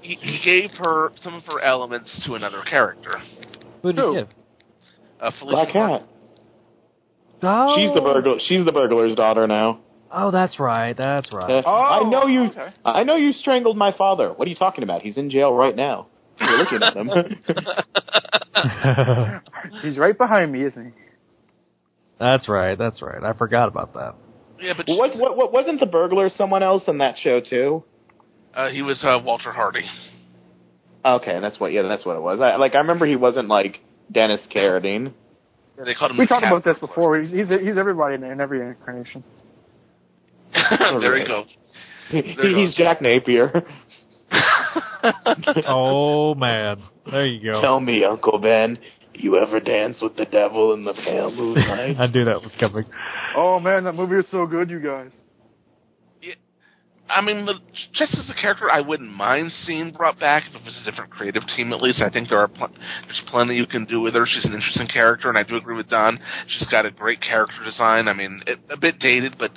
He, 0.00 0.14
he 0.14 0.40
gave 0.42 0.70
her 0.78 1.12
some 1.22 1.34
of 1.34 1.44
her 1.44 1.60
elements 1.60 2.10
to 2.26 2.34
another 2.34 2.62
character. 2.62 3.18
Who 3.82 3.92
did 3.92 4.02
he 4.04 4.14
give? 4.14 4.28
Uh, 5.20 5.30
Felicia 5.38 5.54
Black 5.54 5.74
Martin. 5.74 6.06
Cat. 6.06 6.08
Oh, 7.42 7.74
She's 7.76 7.92
the 7.94 8.00
burglar. 8.00 8.36
She's 8.48 8.64
the 8.64 8.72
burglar's 8.72 9.14
daughter 9.14 9.46
now. 9.46 9.80
Oh, 10.10 10.30
that's 10.30 10.58
right. 10.58 10.96
That's 10.96 11.30
Uh, 11.30 11.36
right. 11.36 11.64
I 11.66 12.08
know 12.08 12.26
you. 12.26 12.44
okay. 12.46 12.68
I 12.84 13.02
know 13.04 13.16
you 13.16 13.32
strangled 13.32 13.76
my 13.76 13.92
father. 13.92 14.32
What 14.32 14.46
are 14.46 14.50
you 14.50 14.56
talking 14.56 14.82
about? 14.82 15.02
He's 15.02 15.18
in 15.18 15.28
jail 15.28 15.52
right 15.52 15.76
now. 15.76 16.06
You're 16.40 16.58
looking 16.58 16.82
at 16.82 16.96
him. 16.96 17.10
He's 19.82 19.98
right 19.98 20.16
behind 20.16 20.52
me, 20.52 20.64
isn't 20.64 20.86
he? 20.86 20.92
that's 22.18 22.48
right. 22.48 22.76
That's 22.76 23.00
right. 23.02 23.22
I 23.22 23.32
forgot 23.36 23.68
about 23.68 23.94
that. 23.94 24.14
Yeah, 24.60 24.72
but 24.76 24.86
what, 24.88 25.16
what, 25.18 25.36
what? 25.36 25.52
Wasn't 25.52 25.78
the 25.78 25.86
burglar 25.86 26.28
someone 26.30 26.62
else 26.62 26.82
in 26.88 26.98
that 26.98 27.16
show 27.22 27.40
too? 27.40 27.84
uh, 28.54 28.70
he 28.70 28.82
was 28.82 29.02
uh, 29.04 29.20
Walter 29.24 29.52
Hardy. 29.52 29.84
Okay, 31.04 31.38
that's 31.40 31.60
what. 31.60 31.72
Yeah, 31.72 31.82
that's 31.82 32.04
what 32.04 32.16
it 32.16 32.22
was. 32.22 32.40
I, 32.40 32.56
like 32.56 32.74
I 32.74 32.78
remember 32.78 33.06
he 33.06 33.14
wasn't 33.16 33.48
like 33.48 33.80
Dennis 34.10 34.40
Carradine. 34.52 35.12
Yeah, 35.76 35.84
they 35.84 35.94
called 35.94 36.10
him. 36.10 36.18
We 36.18 36.24
the 36.24 36.28
talked 36.28 36.44
about 36.44 36.64
this 36.64 36.74
Burglar. 36.78 36.88
before. 36.88 37.20
He's 37.20 37.30
he's, 37.30 37.48
he's 37.60 37.78
everybody 37.78 38.16
in, 38.16 38.24
in 38.24 38.40
every 38.40 38.60
incarnation. 38.60 39.22
there 40.52 41.16
you 41.18 41.26
go. 41.26 41.44
He, 42.10 42.22
There 42.22 42.56
he's 42.56 42.74
Jack 42.74 43.02
Napier. 43.02 43.66
oh 45.66 46.34
man, 46.34 46.82
there 47.10 47.26
you 47.26 47.42
go. 47.44 47.60
Tell 47.60 47.80
me, 47.80 48.04
Uncle 48.04 48.38
Ben, 48.38 48.78
you 49.14 49.36
ever 49.38 49.60
dance 49.60 50.00
with 50.00 50.16
the 50.16 50.24
devil 50.24 50.74
in 50.74 50.84
the 50.84 50.94
pale 50.94 51.34
moonlight? 51.34 51.96
I 51.98 52.06
knew 52.06 52.24
that 52.24 52.42
was 52.42 52.54
coming. 52.58 52.84
Oh 53.36 53.58
man, 53.60 53.84
that 53.84 53.94
movie 53.94 54.16
is 54.16 54.26
so 54.30 54.46
good, 54.46 54.70
you 54.70 54.80
guys. 54.80 55.12
I 57.10 57.22
mean, 57.22 57.46
the, 57.46 57.54
just 57.94 58.14
as 58.14 58.28
a 58.30 58.40
character, 58.40 58.70
I 58.70 58.80
wouldn't 58.80 59.10
mind 59.10 59.50
seeing 59.64 59.92
brought 59.92 60.18
back 60.20 60.44
if 60.48 60.54
it 60.54 60.64
was 60.64 60.78
a 60.82 60.90
different 60.90 61.10
creative 61.10 61.42
team. 61.56 61.72
At 61.72 61.80
least 61.80 62.02
I 62.02 62.10
think 62.10 62.28
there 62.28 62.38
are 62.38 62.48
pl- 62.48 62.70
there's 63.04 63.22
plenty 63.28 63.56
you 63.56 63.66
can 63.66 63.86
do 63.86 64.00
with 64.00 64.14
her. 64.14 64.26
She's 64.26 64.44
an 64.44 64.52
interesting 64.52 64.88
character, 64.88 65.28
and 65.28 65.38
I 65.38 65.42
do 65.42 65.56
agree 65.56 65.74
with 65.74 65.88
Don. 65.88 66.18
She's 66.46 66.68
got 66.68 66.84
a 66.84 66.90
great 66.90 67.20
character 67.20 67.64
design. 67.64 68.08
I 68.08 68.12
mean, 68.12 68.42
it, 68.46 68.58
a 68.70 68.76
bit 68.76 68.98
dated, 68.98 69.36
but 69.38 69.52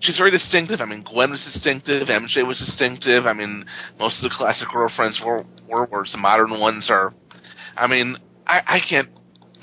she's 0.00 0.16
very 0.16 0.30
distinctive. 0.30 0.80
I 0.80 0.84
mean, 0.84 1.02
Gwen 1.02 1.30
was 1.30 1.42
distinctive, 1.52 2.06
MJ 2.08 2.46
was 2.46 2.58
distinctive. 2.58 3.26
I 3.26 3.32
mean, 3.32 3.64
most 3.98 4.18
of 4.18 4.30
the 4.30 4.34
classic 4.36 4.68
girlfriends 4.72 5.20
were 5.24 5.44
were, 5.68 5.86
whereas 5.86 6.12
the 6.12 6.18
modern 6.18 6.58
ones 6.60 6.86
are. 6.88 7.14
I 7.76 7.88
mean, 7.88 8.16
I, 8.46 8.60
I 8.66 8.78
can't. 8.88 9.08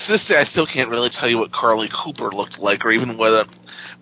To 0.06 0.12
this 0.12 0.26
day, 0.28 0.36
I 0.36 0.44
still 0.44 0.66
can't 0.66 0.88
really 0.88 1.10
tell 1.12 1.28
you 1.28 1.38
what 1.38 1.52
Carly 1.52 1.88
Cooper 2.04 2.30
looked 2.32 2.58
like, 2.58 2.84
or 2.84 2.92
even 2.92 3.16
what 3.16 3.48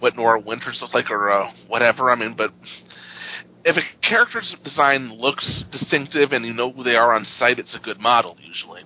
what 0.00 0.16
Nora 0.16 0.40
Winters 0.40 0.78
looked 0.80 0.94
like, 0.94 1.10
or 1.10 1.30
uh, 1.30 1.50
whatever. 1.68 2.10
I 2.10 2.14
mean, 2.14 2.34
but 2.36 2.52
if 3.64 3.76
a 3.76 4.06
character's 4.08 4.54
design 4.64 5.12
looks 5.18 5.64
distinctive 5.72 6.32
and 6.32 6.44
you 6.44 6.52
know 6.52 6.72
who 6.72 6.82
they 6.82 6.96
are 6.96 7.14
on 7.14 7.24
sight, 7.38 7.58
it's 7.58 7.74
a 7.74 7.78
good 7.80 8.00
model 8.00 8.36
usually. 8.42 8.82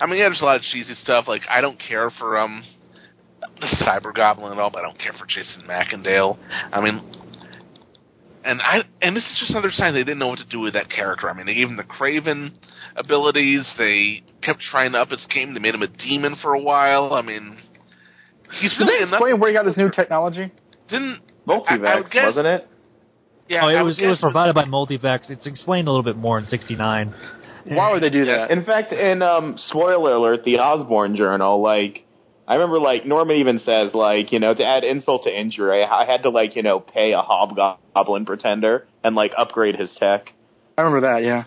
I 0.00 0.06
mean, 0.06 0.18
yeah, 0.18 0.28
there's 0.28 0.40
a 0.40 0.44
lot 0.44 0.56
of 0.56 0.62
cheesy 0.62 0.94
stuff. 0.94 1.26
Like 1.28 1.42
I 1.48 1.60
don't 1.60 1.78
care 1.78 2.10
for 2.10 2.38
um 2.38 2.64
the 3.60 3.66
Cyber 3.84 4.14
Goblin 4.14 4.52
at 4.52 4.58
all, 4.58 4.70
but 4.70 4.80
I 4.80 4.82
don't 4.82 4.98
care 4.98 5.12
for 5.18 5.26
Jason 5.26 5.62
Macendale. 5.68 6.38
I 6.72 6.80
mean, 6.80 7.00
and 8.44 8.60
I 8.62 8.82
and 9.02 9.14
this 9.14 9.24
is 9.24 9.36
just 9.40 9.50
another 9.50 9.70
sign 9.70 9.92
they 9.92 10.00
didn't 10.00 10.18
know 10.18 10.28
what 10.28 10.38
to 10.38 10.46
do 10.46 10.60
with 10.60 10.72
that 10.74 10.90
character. 10.90 11.28
I 11.28 11.34
mean, 11.34 11.46
they 11.46 11.54
gave 11.54 11.68
him 11.68 11.76
the 11.76 11.84
Kraven 11.84 12.52
abilities. 12.96 13.70
They 13.76 14.22
kept 14.42 14.60
trying 14.60 14.92
to 14.92 14.98
up 14.98 15.10
his 15.10 15.26
game. 15.32 15.52
They 15.54 15.60
made 15.60 15.74
him 15.74 15.82
a 15.82 15.86
demon 15.88 16.36
for 16.40 16.54
a 16.54 16.60
while. 16.60 17.12
I 17.12 17.22
mean, 17.22 17.58
he's 18.60 18.72
Can 18.74 18.86
really 18.86 18.98
they 19.04 19.08
enough. 19.08 19.20
where 19.38 19.50
he 19.50 19.54
got 19.54 19.64
this 19.64 19.76
new 19.76 19.90
technology? 19.90 20.50
Didn't 20.88 21.20
I, 21.68 21.74
I 21.74 21.76
guess, 22.10 22.24
wasn't 22.24 22.46
it? 22.46 22.68
Yeah, 23.50 23.64
oh, 23.64 23.68
it 23.68 23.74
I 23.74 23.82
was 23.82 23.96
would 23.98 24.04
it 24.06 24.08
was 24.08 24.20
provided 24.20 24.54
by 24.54 24.64
Multivex. 24.64 25.28
It's 25.28 25.44
explained 25.46 25.88
a 25.88 25.90
little 25.90 26.04
bit 26.04 26.16
more 26.16 26.38
in 26.38 26.44
'69. 26.46 27.12
Why 27.66 27.90
would 27.92 28.02
they 28.02 28.08
do 28.10 28.24
that? 28.26 28.50
In 28.52 28.64
fact, 28.64 28.92
in 28.92 29.22
um, 29.22 29.56
spoiler 29.58 30.12
alert, 30.14 30.44
the 30.44 30.58
Osborn 30.58 31.16
Journal, 31.16 31.60
like 31.60 32.06
I 32.46 32.54
remember, 32.54 32.78
like 32.78 33.04
Norman 33.06 33.36
even 33.36 33.58
says, 33.58 33.92
like 33.92 34.30
you 34.30 34.38
know, 34.38 34.54
to 34.54 34.64
add 34.64 34.84
insult 34.84 35.24
to 35.24 35.30
injury, 35.36 35.82
I, 35.82 36.02
I 36.02 36.06
had 36.06 36.22
to 36.22 36.30
like 36.30 36.54
you 36.54 36.62
know 36.62 36.78
pay 36.80 37.12
a 37.12 37.20
hobgoblin 37.20 38.24
pretender 38.24 38.86
and 39.02 39.16
like 39.16 39.32
upgrade 39.36 39.74
his 39.76 39.92
tech. 39.98 40.32
I 40.78 40.82
remember 40.82 41.08
that. 41.12 41.24
Yeah. 41.24 41.44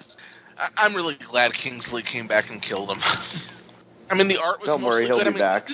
I- 0.58 0.84
I'm 0.86 0.94
really 0.96 1.18
glad 1.32 1.52
Kingsley 1.54 2.04
came 2.04 2.28
back 2.28 2.46
and 2.50 2.62
killed 2.62 2.90
him. 2.90 3.00
I 4.12 4.16
mean, 4.16 4.28
the 4.28 4.38
art 4.38 4.60
was 4.60 4.68
Don't 4.68 4.84
worry, 4.84 5.06
he'll 5.08 5.18
good. 5.18 5.24
be 5.24 5.30
I 5.30 5.32
mean, 5.32 5.40
back. 5.40 5.68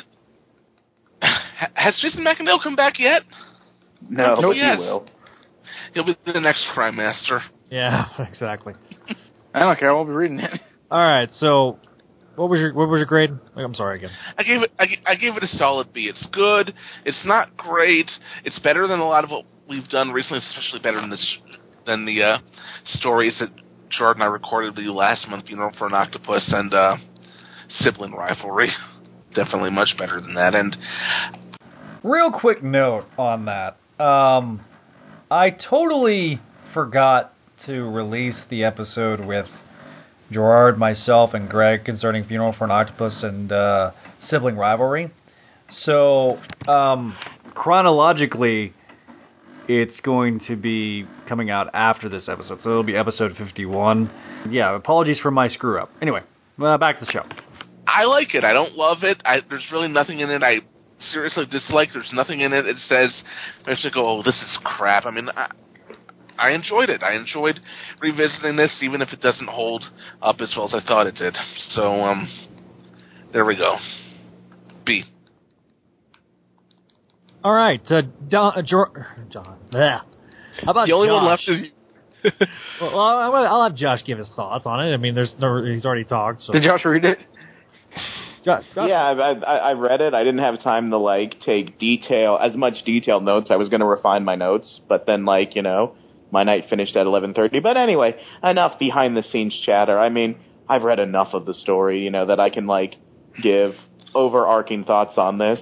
Has 1.73 1.97
Jason 2.01 2.23
Macendale 2.23 2.61
come 2.63 2.75
back 2.75 2.99
yet? 2.99 3.23
No, 4.09 4.35
Oh, 4.37 4.41
but 4.41 4.55
yes. 4.55 4.77
he 4.77 4.85
will. 4.85 5.07
He'll 5.93 6.05
be 6.05 6.15
the 6.25 6.39
next 6.39 6.65
crime 6.73 6.95
master. 6.95 7.41
Yeah, 7.69 8.07
exactly. 8.19 8.73
I 9.53 9.59
don't 9.59 9.79
care. 9.79 9.89
I 9.89 9.93
won't 9.93 10.09
be 10.09 10.13
reading 10.13 10.39
it. 10.39 10.61
All 10.91 11.03
right, 11.03 11.29
so 11.31 11.79
what 12.35 12.49
was 12.49 12.59
your 12.59 12.73
what 12.73 12.87
was 12.89 12.99
your 12.99 13.05
grade? 13.05 13.31
I'm 13.55 13.73
sorry 13.73 13.97
again. 13.97 14.11
I 14.37 14.43
gave 14.43 14.61
it. 14.61 14.71
I, 14.79 14.85
I 15.05 15.15
gave 15.15 15.35
it 15.35 15.43
a 15.43 15.47
solid 15.47 15.93
B. 15.93 16.05
It's 16.07 16.25
good. 16.31 16.73
It's 17.05 17.23
not 17.25 17.55
great. 17.57 18.09
It's 18.45 18.57
better 18.59 18.87
than 18.87 18.99
a 18.99 19.07
lot 19.07 19.23
of 19.23 19.29
what 19.29 19.45
we've 19.67 19.87
done 19.89 20.11
recently, 20.11 20.39
especially 20.39 20.79
better 20.79 21.01
than 21.01 21.09
this 21.09 21.37
than 21.85 22.05
the 22.05 22.23
uh, 22.23 22.37
stories 22.85 23.37
that 23.39 23.49
Jordan 23.89 24.21
and 24.21 24.29
I 24.29 24.33
recorded 24.33 24.75
with 24.75 24.83
you 24.85 24.93
last 24.93 25.27
month. 25.27 25.45
You 25.49 25.57
know, 25.57 25.71
for 25.77 25.87
an 25.87 25.93
octopus 25.93 26.51
and 26.53 26.73
uh, 26.73 26.97
sibling 27.69 28.13
rivalry. 28.13 28.71
Definitely 29.35 29.69
much 29.69 29.95
better 29.97 30.19
than 30.19 30.33
that. 30.33 30.55
And 30.55 30.75
Real 32.03 32.31
quick 32.31 32.63
note 32.63 33.05
on 33.17 33.45
that. 33.45 33.77
Um, 33.99 34.61
I 35.31 35.51
totally 35.51 36.39
forgot 36.69 37.33
to 37.59 37.87
release 37.87 38.45
the 38.45 38.63
episode 38.63 39.19
with 39.19 39.49
Gerard, 40.31 40.79
myself, 40.79 41.35
and 41.35 41.47
Greg 41.47 41.83
concerning 41.83 42.23
Funeral 42.23 42.51
for 42.51 42.63
an 42.63 42.71
Octopus 42.71 43.21
and 43.21 43.51
uh, 43.51 43.91
sibling 44.19 44.57
rivalry. 44.57 45.11
So, 45.69 46.39
um, 46.67 47.15
chronologically, 47.53 48.73
it's 49.67 50.01
going 50.01 50.39
to 50.39 50.55
be 50.55 51.05
coming 51.27 51.51
out 51.51 51.71
after 51.75 52.09
this 52.09 52.27
episode. 52.27 52.59
So 52.59 52.71
it'll 52.71 52.83
be 52.83 52.95
episode 52.95 53.37
51. 53.37 54.09
Yeah, 54.49 54.75
apologies 54.75 55.19
for 55.19 55.29
my 55.29 55.47
screw 55.47 55.79
up. 55.79 55.91
Anyway, 56.01 56.23
uh, 56.59 56.79
back 56.79 56.99
to 56.99 57.05
the 57.05 57.11
show. 57.11 57.25
I 57.85 58.05
like 58.05 58.33
it. 58.33 58.43
I 58.43 58.53
don't 58.53 58.75
love 58.75 59.03
it. 59.03 59.21
I, 59.25 59.41
there's 59.47 59.71
really 59.71 59.89
nothing 59.89 60.21
in 60.21 60.31
it 60.31 60.41
I 60.41 60.61
seriously 61.11 61.45
dislike. 61.49 61.89
There's 61.93 62.11
nothing 62.13 62.41
in 62.41 62.53
it 62.53 62.65
It 62.67 62.77
says 62.87 63.23
I 63.65 63.75
should 63.75 63.93
go, 63.93 64.07
oh, 64.07 64.23
this 64.23 64.35
is 64.35 64.57
crap. 64.63 65.05
I 65.05 65.11
mean, 65.11 65.29
I, 65.35 65.49
I 66.37 66.51
enjoyed 66.51 66.89
it. 66.89 67.03
I 67.03 67.15
enjoyed 67.15 67.59
revisiting 68.01 68.55
this, 68.55 68.79
even 68.81 69.01
if 69.01 69.09
it 69.11 69.21
doesn't 69.21 69.47
hold 69.49 69.83
up 70.21 70.37
as 70.41 70.53
well 70.55 70.67
as 70.67 70.73
I 70.73 70.85
thought 70.85 71.07
it 71.07 71.15
did. 71.15 71.35
So, 71.71 72.01
um, 72.01 72.29
there 73.33 73.45
we 73.45 73.55
go. 73.55 73.75
B. 74.85 75.03
All 77.43 77.53
right, 77.53 77.81
uh, 77.89 78.01
Don, 78.27 78.57
uh, 78.57 78.61
Jor- 78.61 79.07
John. 79.29 79.59
Yeah. 79.71 80.01
How 80.65 80.71
about 80.71 80.87
the 80.87 80.93
only 80.93 81.09
one 81.09 81.25
left 81.25 81.43
is 81.47 81.63
well, 82.23 82.33
well, 82.81 82.99
I'm 82.99 83.31
gonna- 83.31 83.47
I'll 83.47 83.63
have 83.63 83.75
Josh 83.75 83.99
give 84.05 84.17
his 84.17 84.27
thoughts 84.35 84.65
on 84.65 84.85
it. 84.85 84.93
I 84.93 84.97
mean, 84.97 85.15
there's 85.15 85.33
no, 85.39 85.63
he's 85.63 85.85
already 85.85 86.03
talked. 86.03 86.41
So 86.41 86.51
Did 86.53 86.63
Josh 86.63 86.83
read 86.83 87.05
it? 87.05 87.17
Yeah, 88.87 89.01
I, 89.01 89.31
I, 89.31 89.55
I 89.57 89.73
read 89.73 90.01
it. 90.01 90.13
I 90.13 90.23
didn't 90.23 90.39
have 90.39 90.61
time 90.61 90.89
to 90.91 90.97
like 90.97 91.39
take 91.41 91.77
detail 91.79 92.37
as 92.41 92.55
much 92.55 92.83
detailed 92.85 93.23
notes. 93.23 93.47
I 93.49 93.55
was 93.55 93.69
going 93.69 93.81
to 93.81 93.85
refine 93.85 94.23
my 94.23 94.35
notes, 94.35 94.79
but 94.87 95.05
then 95.05 95.25
like 95.25 95.55
you 95.55 95.61
know, 95.61 95.95
my 96.31 96.43
night 96.43 96.65
finished 96.69 96.95
at 96.95 97.05
eleven 97.05 97.33
thirty. 97.33 97.59
But 97.59 97.77
anyway, 97.77 98.15
enough 98.43 98.79
behind 98.79 99.17
the 99.17 99.23
scenes 99.23 99.59
chatter. 99.65 99.97
I 99.97 100.09
mean, 100.09 100.37
I've 100.67 100.83
read 100.83 100.99
enough 100.99 101.33
of 101.33 101.45
the 101.45 101.53
story, 101.53 102.03
you 102.03 102.11
know, 102.11 102.27
that 102.27 102.39
I 102.39 102.49
can 102.49 102.67
like 102.67 102.95
give 103.41 103.73
overarching 104.13 104.85
thoughts 104.85 105.17
on 105.17 105.37
this. 105.37 105.59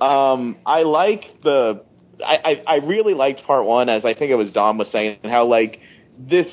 Um, 0.00 0.58
I 0.66 0.82
like 0.82 1.22
the. 1.42 1.84
I, 2.24 2.36
I 2.44 2.74
I 2.74 2.76
really 2.76 3.14
liked 3.14 3.44
part 3.44 3.64
one, 3.64 3.88
as 3.88 4.04
I 4.04 4.14
think 4.14 4.30
it 4.30 4.36
was 4.36 4.52
Dom 4.52 4.78
was 4.78 4.88
saying, 4.92 5.18
how 5.24 5.46
like 5.46 5.80
this 6.18 6.46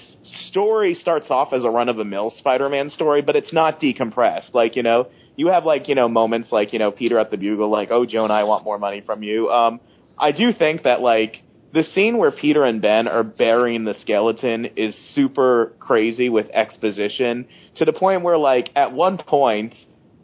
story 0.49 0.95
starts 0.95 1.28
off 1.30 1.53
as 1.53 1.64
a 1.64 1.69
run 1.69 1.88
of 1.90 1.98
the 1.98 2.06
mill 2.06 2.34
Spider-Man 2.38 2.90
story, 2.90 3.22
but 3.22 3.36
it's 3.36 3.53
not 3.53 3.80
decompressed. 3.80 4.53
Like 4.53 4.76
you 4.76 4.84
know, 4.84 5.07
you 5.41 5.47
have 5.47 5.65
like 5.65 5.88
you 5.88 5.95
know 5.95 6.07
moments 6.07 6.51
like 6.51 6.72
you 6.72 6.77
know 6.77 6.91
Peter 6.91 7.18
at 7.18 7.31
the 7.31 7.38
Bugle, 7.38 7.72
like 7.72 7.89
oh 7.89 8.05
Jonah, 8.05 8.35
I 8.35 8.43
want 8.43 8.63
more 8.63 8.77
money 8.77 9.01
from 9.03 9.23
you. 9.23 9.49
Um, 9.49 9.80
I 10.15 10.31
do 10.31 10.53
think 10.53 10.84
that 10.84 11.01
like 11.01 11.41
the 11.73 11.84
scene 11.84 12.18
where 12.18 12.30
Peter 12.30 12.63
and 12.63 12.80
Ben 12.80 13.07
are 13.07 13.23
burying 13.23 13.84
the 13.84 13.95
skeleton 14.01 14.65
is 14.76 14.93
super 15.15 15.73
crazy 15.80 16.30
with 16.30 16.47
exposition 16.51 17.47
to 17.77 17.85
the 17.85 17.93
point 17.93 18.22
where 18.22 18.38
like 18.38 18.69
at 18.76 18.93
one 18.93 19.18
point 19.18 19.73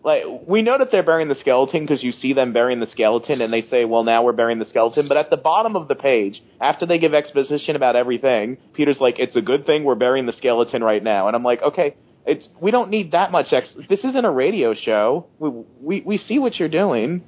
like 0.03 0.23
we 0.45 0.61
know 0.61 0.77
that 0.77 0.91
they're 0.91 1.01
burying 1.01 1.29
the 1.29 1.35
skeleton 1.35 1.81
because 1.81 2.03
you 2.03 2.11
see 2.11 2.33
them 2.33 2.53
burying 2.53 2.79
the 2.79 2.85
skeleton 2.85 3.41
and 3.41 3.51
they 3.51 3.61
say 3.61 3.85
well 3.85 4.03
now 4.03 4.23
we're 4.23 4.33
burying 4.33 4.59
the 4.59 4.65
skeleton 4.65 5.07
but 5.07 5.17
at 5.17 5.31
the 5.31 5.37
bottom 5.37 5.75
of 5.75 5.87
the 5.87 5.95
page 5.95 6.43
after 6.61 6.85
they 6.85 6.99
give 6.99 7.15
exposition 7.15 7.75
about 7.75 7.95
everything 7.95 8.57
peter's 8.73 8.99
like 8.99 9.17
it's 9.17 9.35
a 9.35 9.41
good 9.41 9.65
thing 9.65 9.83
we're 9.83 9.95
burying 9.95 10.27
the 10.27 10.33
skeleton 10.33 10.83
right 10.83 11.03
now 11.03 11.27
and 11.27 11.35
i'm 11.35 11.43
like 11.43 11.61
okay 11.61 11.95
it's 12.27 12.47
we 12.61 12.69
don't 12.71 12.89
need 12.89 13.11
that 13.13 13.31
much 13.31 13.47
ex 13.51 13.73
this 13.89 14.03
isn't 14.03 14.25
a 14.25 14.31
radio 14.31 14.73
show 14.75 15.27
we 15.39 15.49
we 15.81 16.01
we 16.05 16.17
see 16.17 16.37
what 16.39 16.55
you're 16.59 16.69
doing 16.69 17.23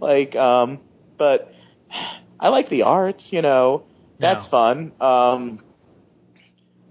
like 0.00 0.34
um 0.34 0.80
but 1.18 1.52
i 2.40 2.48
like 2.48 2.68
the 2.70 2.82
art 2.82 3.16
you 3.30 3.42
know 3.42 3.84
that's 4.18 4.44
Yeah. 4.46 4.50
fun 4.50 4.92
um 5.00 5.60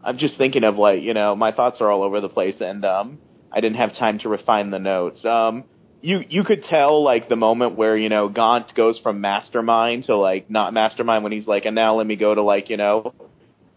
i'm 0.04 0.18
just 0.18 0.38
thinking 0.38 0.64
of 0.64 0.78
like 0.78 1.02
you 1.02 1.14
know 1.14 1.36
my 1.36 1.52
thoughts 1.52 1.82
are 1.82 1.90
all 1.92 2.04
over 2.04 2.22
the 2.22 2.30
place 2.30 2.56
and 2.62 2.86
um 2.86 3.20
I 3.50 3.62
didn't 3.62 3.78
have 3.78 3.96
time 3.96 4.20
to 4.20 4.30
refine 4.30 4.72
the 4.72 4.78
notes. 4.78 5.24
Um, 5.24 5.64
you 6.02 6.20
you 6.30 6.44
could 6.44 6.64
tell 6.64 7.02
like 7.02 7.30
the 7.30 7.38
moment 7.38 7.78
where 7.78 7.96
you 7.98 8.10
know 8.10 8.28
Gaunt 8.28 8.76
goes 8.76 9.00
from 9.02 9.22
mastermind 9.22 10.04
to 10.08 10.18
like 10.18 10.50
not 10.50 10.74
mastermind 10.74 11.24
when 11.24 11.32
he's 11.32 11.48
like, 11.48 11.64
and 11.66 11.74
now 11.74 11.96
let 11.96 12.06
me 12.06 12.18
go 12.18 12.36
to 12.36 12.42
like 12.44 12.70
you 12.70 12.76
know 12.76 13.14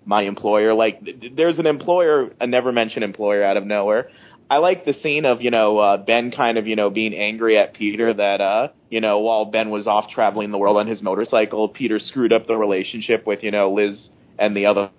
my 0.05 0.22
employer. 0.22 0.74
Like 0.74 1.01
there's 1.36 1.59
an 1.59 1.66
employer, 1.66 2.31
a 2.40 2.47
never 2.47 2.72
mentioned 2.72 3.05
employer 3.05 3.43
out 3.43 3.56
of 3.56 3.64
nowhere. 3.66 4.09
I 4.48 4.56
like 4.56 4.85
the 4.85 4.94
scene 5.02 5.27
of 5.27 5.43
you 5.43 5.51
know 5.52 5.78
uh, 5.78 5.97
Ben 5.97 6.32
kind 6.32 6.59
of 6.59 6.66
you 6.66 6.74
know 6.74 6.90
being 6.90 7.14
angry 7.14 7.56
at 7.56 7.74
Peter 7.74 8.12
that 8.12 8.40
uh 8.40 8.68
you 8.90 9.01
know 9.01 9.20
while 9.20 9.44
Ben 9.44 9.70
was 9.70 9.86
off 9.86 10.10
traveling 10.10 10.51
the 10.51 10.59
world 10.59 10.77
on 10.77 10.89
his 10.89 11.01
motorcycle, 11.02 11.68
Peter 11.68 11.98
screwed 12.01 12.32
up 12.32 12.47
the 12.48 12.56
relationship 12.56 13.27
with 13.27 13.43
you 13.44 13.52
know 13.52 13.72
Liz 13.72 14.09
and 14.39 14.56
the 14.56 14.66
other 14.66 14.90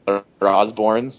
Osborns. 0.41 1.13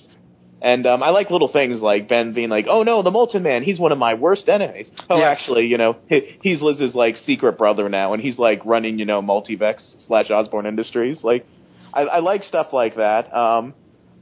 And 0.65 0.87
um, 0.87 1.03
I 1.03 1.11
like 1.11 1.29
little 1.29 1.51
things 1.53 1.81
like 1.81 2.09
Ben 2.09 2.35
being 2.35 2.49
like, 2.49 2.67
"Oh 2.71 2.85
no, 2.85 3.03
the 3.03 3.11
Molten 3.11 3.43
Man, 3.43 3.65
he's 3.65 3.81
one 3.81 3.91
of 3.91 3.99
my 3.99 4.15
worst 4.15 4.49
enemies." 4.49 4.87
Oh, 5.11 5.19
Yeah. 5.19 5.29
actually, 5.29 5.67
you 5.67 5.77
know, 5.77 5.97
he, 6.09 6.39
he's 6.41 6.63
Liz's 6.63 6.95
like 6.95 7.17
secret 7.27 7.59
brother 7.59 7.89
now, 7.89 8.13
and 8.13 8.23
he's 8.23 8.39
like 8.39 8.65
running, 8.65 8.99
you 9.01 9.05
know, 9.05 9.21
Multivex 9.21 9.81
slash 10.07 10.31
Osborn 10.31 10.67
Industries. 10.67 11.19
Like, 11.25 11.45
I, 11.93 12.03
I 12.03 12.19
like 12.21 12.43
stuff 12.45 12.69
like 12.73 12.97
that. 12.97 13.35
Um, 13.35 13.75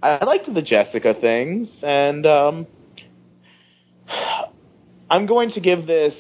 I, 0.02 0.10
I 0.10 0.24
liked 0.24 0.52
the 0.52 0.62
Jessica 0.62 1.14
things, 1.20 1.68
and 1.82 2.26
um, 2.26 2.66
I'm 5.08 5.26
going 5.26 5.50
to 5.52 5.60
give 5.60 5.86
this 5.86 6.14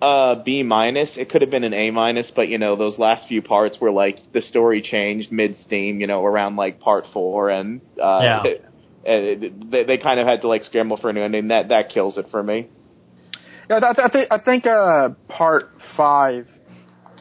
uh 0.00 0.42
B 0.42 0.62
minus. 0.62 1.10
It 1.16 1.30
could 1.30 1.42
have 1.42 1.50
been 1.50 1.64
an 1.64 1.74
A 1.74 1.90
minus, 1.90 2.30
but 2.34 2.48
you 2.48 2.58
know 2.58 2.76
those 2.76 2.98
last 2.98 3.28
few 3.28 3.40
parts 3.40 3.76
where 3.78 3.92
like 3.92 4.18
the 4.32 4.42
story 4.42 4.82
changed 4.82 5.30
mid 5.30 5.56
steam, 5.58 6.00
you 6.00 6.06
know, 6.06 6.24
around 6.24 6.56
like 6.56 6.80
part 6.80 7.04
four, 7.12 7.50
and 7.50 7.80
uh, 8.02 8.20
Yeah. 8.22 8.42
and 9.06 9.70
they, 9.72 9.84
they 9.84 9.98
kind 9.98 10.20
of 10.20 10.26
had 10.26 10.42
to 10.42 10.48
like 10.48 10.64
scramble 10.64 10.96
for 10.96 11.10
a 11.10 11.12
new 11.12 11.22
ending. 11.22 11.48
That 11.48 11.68
that 11.68 11.90
kills 11.90 12.18
it 12.18 12.26
for 12.30 12.42
me. 12.42 12.68
Yeah, 13.70 13.78
I, 13.82 14.06
I 14.06 14.08
think 14.10 14.28
I 14.30 14.38
think 14.38 14.66
uh, 14.66 15.10
part 15.28 15.70
five 15.96 16.46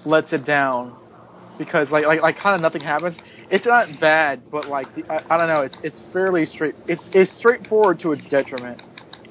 lets 0.05 0.33
it 0.33 0.45
down 0.45 1.00
because 1.61 1.87
like 1.91 2.05
like 2.05 2.21
like 2.21 2.37
kind 2.39 2.55
of 2.55 2.61
nothing 2.61 2.81
happens. 2.81 3.15
It's 3.51 3.65
not 3.65 3.87
bad, 3.99 4.41
but 4.51 4.67
like 4.67 4.93
the, 4.95 5.03
I, 5.11 5.23
I 5.29 5.37
don't 5.37 5.47
know. 5.47 5.61
It's 5.61 5.77
it's 5.83 5.99
fairly 6.11 6.45
straight. 6.45 6.73
It's 6.87 7.07
it's 7.13 7.31
straightforward 7.37 7.99
to 7.99 8.13
its 8.13 8.23
detriment, 8.29 8.81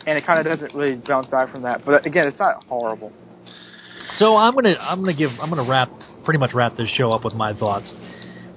and 0.06 0.16
it 0.16 0.24
kind 0.24 0.38
of 0.38 0.46
doesn't 0.46 0.72
really 0.78 1.02
bounce 1.06 1.26
back 1.26 1.50
from 1.50 1.62
that. 1.62 1.84
But 1.84 2.06
again, 2.06 2.28
it's 2.28 2.38
not 2.38 2.64
horrible. 2.64 3.12
So 4.18 4.36
I'm 4.36 4.54
gonna 4.54 4.76
I'm 4.80 5.00
gonna 5.00 5.16
give 5.16 5.30
I'm 5.40 5.50
gonna 5.50 5.68
wrap 5.68 5.90
pretty 6.24 6.38
much 6.38 6.54
wrap 6.54 6.76
this 6.76 6.88
show 6.90 7.10
up 7.10 7.24
with 7.24 7.34
my 7.34 7.52
thoughts. 7.52 7.92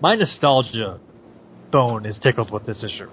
My 0.01 0.15
nostalgia 0.15 0.99
bone 1.71 2.05
is 2.05 2.19
tickled 2.21 2.51
with 2.51 2.67
this 2.67 2.83
issue. 2.83 3.09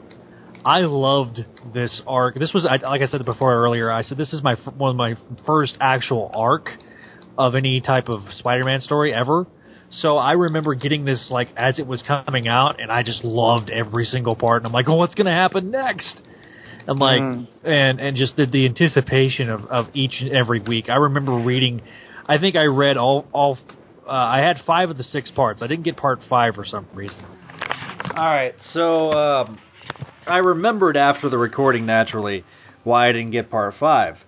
I 0.62 0.81
loved 0.81 1.41
this 1.73 2.03
arc. 2.07 2.35
This 2.35 2.53
was 2.53 2.65
like 2.65 2.82
I 2.85 3.07
said 3.07 3.24
before 3.24 3.55
earlier. 3.55 3.91
I 3.91 4.03
said 4.03 4.19
this 4.19 4.35
is 4.35 4.43
my 4.43 4.57
one 4.77 4.91
of 4.91 4.97
my 4.97 5.15
first 5.47 5.78
actual 5.81 6.31
arc 6.35 6.69
of 7.39 7.55
any 7.55 7.81
type 7.81 8.09
of 8.09 8.20
Spider-Man 8.32 8.81
story 8.81 9.15
ever. 9.15 9.47
So 9.91 10.17
I 10.17 10.33
remember 10.33 10.75
getting 10.75 11.05
this 11.05 11.31
like 11.31 11.49
as 11.57 11.79
it 11.79 11.87
was 11.87 12.03
coming 12.03 12.47
out, 12.49 12.81
and 12.81 12.91
I 12.93 13.03
just 13.03 13.25
loved 13.25 13.71
every 13.71 14.05
single 14.05 14.37
part. 14.37 14.59
And 14.62 14.67
I'm 14.67 14.73
like, 14.73 14.89
oh, 14.89 14.95
what's 14.95 15.15
gonna 15.15 15.35
happen 15.35 15.71
next? 15.71 16.23
And 16.87 16.99
like, 16.99 17.21
Mm. 17.21 17.47
and 17.65 18.01
and 18.01 18.17
just 18.17 18.37
the, 18.37 18.47
the 18.47 18.67
anticipation 18.67 19.51
of, 19.51 19.65
of 19.67 19.89
each 19.93 20.21
and 20.21 20.31
every 20.31 20.61
week. 20.61 20.89
I 20.89 20.97
remember 20.97 21.33
reading. 21.33 21.83
I 22.27 22.39
think 22.39 22.57
I 22.57 22.65
read 22.67 22.97
all 22.97 23.27
all. 23.33 23.59
Uh, 24.07 24.12
I 24.12 24.39
had 24.39 24.59
five 24.67 24.91
of 24.91 24.97
the 24.97 25.03
six 25.03 25.31
parts. 25.31 25.61
I 25.62 25.67
didn't 25.67 25.85
get 25.85 25.97
part 25.97 26.21
five 26.29 26.55
for 26.55 26.65
some 26.65 26.87
reason. 26.95 27.25
All 28.17 28.25
right, 28.25 28.61
so 28.61 29.12
um, 29.12 29.59
I 30.27 30.39
remembered 30.39 30.97
after 30.97 31.29
the 31.29 31.39
recording 31.39 31.87
naturally 31.87 32.45
why 32.83 33.09
I 33.09 33.12
didn't 33.12 33.31
get 33.31 33.51
part 33.51 33.75
five, 33.75 34.25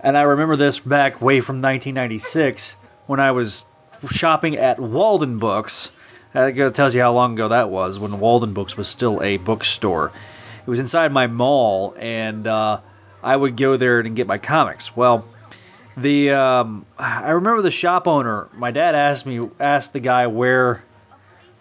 and 0.00 0.16
I 0.16 0.22
remember 0.22 0.56
this 0.56 0.80
back 0.80 1.20
way 1.20 1.40
from 1.40 1.56
1996 1.56 2.74
when 3.06 3.20
I 3.20 3.30
was 3.32 3.64
shopping 4.08 4.56
at 4.56 4.78
Walden 4.78 5.38
Books. 5.38 5.90
That 6.32 6.74
tells 6.74 6.94
you 6.94 7.00
how 7.00 7.12
long 7.12 7.34
ago 7.34 7.48
that 7.48 7.70
was 7.70 7.98
when 7.98 8.18
Walden 8.18 8.54
Books 8.54 8.76
was 8.76 8.88
still 8.88 9.22
a 9.22 9.36
bookstore. 9.36 10.12
It 10.66 10.70
was 10.70 10.80
inside 10.80 11.12
my 11.12 11.26
mall, 11.26 11.94
and 11.98 12.46
uh, 12.46 12.80
I 13.22 13.36
would 13.36 13.56
go 13.56 13.76
there 13.76 14.00
and 14.00 14.16
get 14.16 14.26
my 14.26 14.38
comics. 14.38 14.96
Well, 14.96 15.24
the 15.96 16.32
um, 16.32 16.86
I 16.98 17.30
remember 17.30 17.62
the 17.62 17.70
shop 17.70 18.08
owner. 18.08 18.48
My 18.54 18.70
dad 18.70 18.94
asked 18.94 19.26
me 19.26 19.48
asked 19.60 19.92
the 19.92 20.00
guy 20.00 20.26
where 20.26 20.82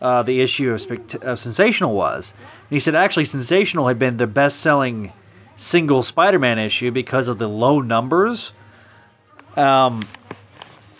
uh, 0.02 0.24
the 0.24 0.41
issue 0.41 0.72
of, 0.72 0.82
Spect- 0.82 1.11
Sensational 1.38 1.94
was. 1.94 2.34
And 2.61 2.72
he 2.72 2.80
said 2.80 2.95
actually 2.95 3.26
Sensational 3.26 3.88
had 3.88 3.99
been 3.99 4.18
the 4.18 4.28
best 4.28 4.60
selling 4.60 5.14
single 5.56 6.03
Spider 6.03 6.40
Man 6.40 6.60
issue 6.60 6.91
because 6.91 7.28
of 7.28 7.38
the 7.38 7.48
low 7.48 7.80
numbers. 7.82 8.52
Um, 9.56 10.07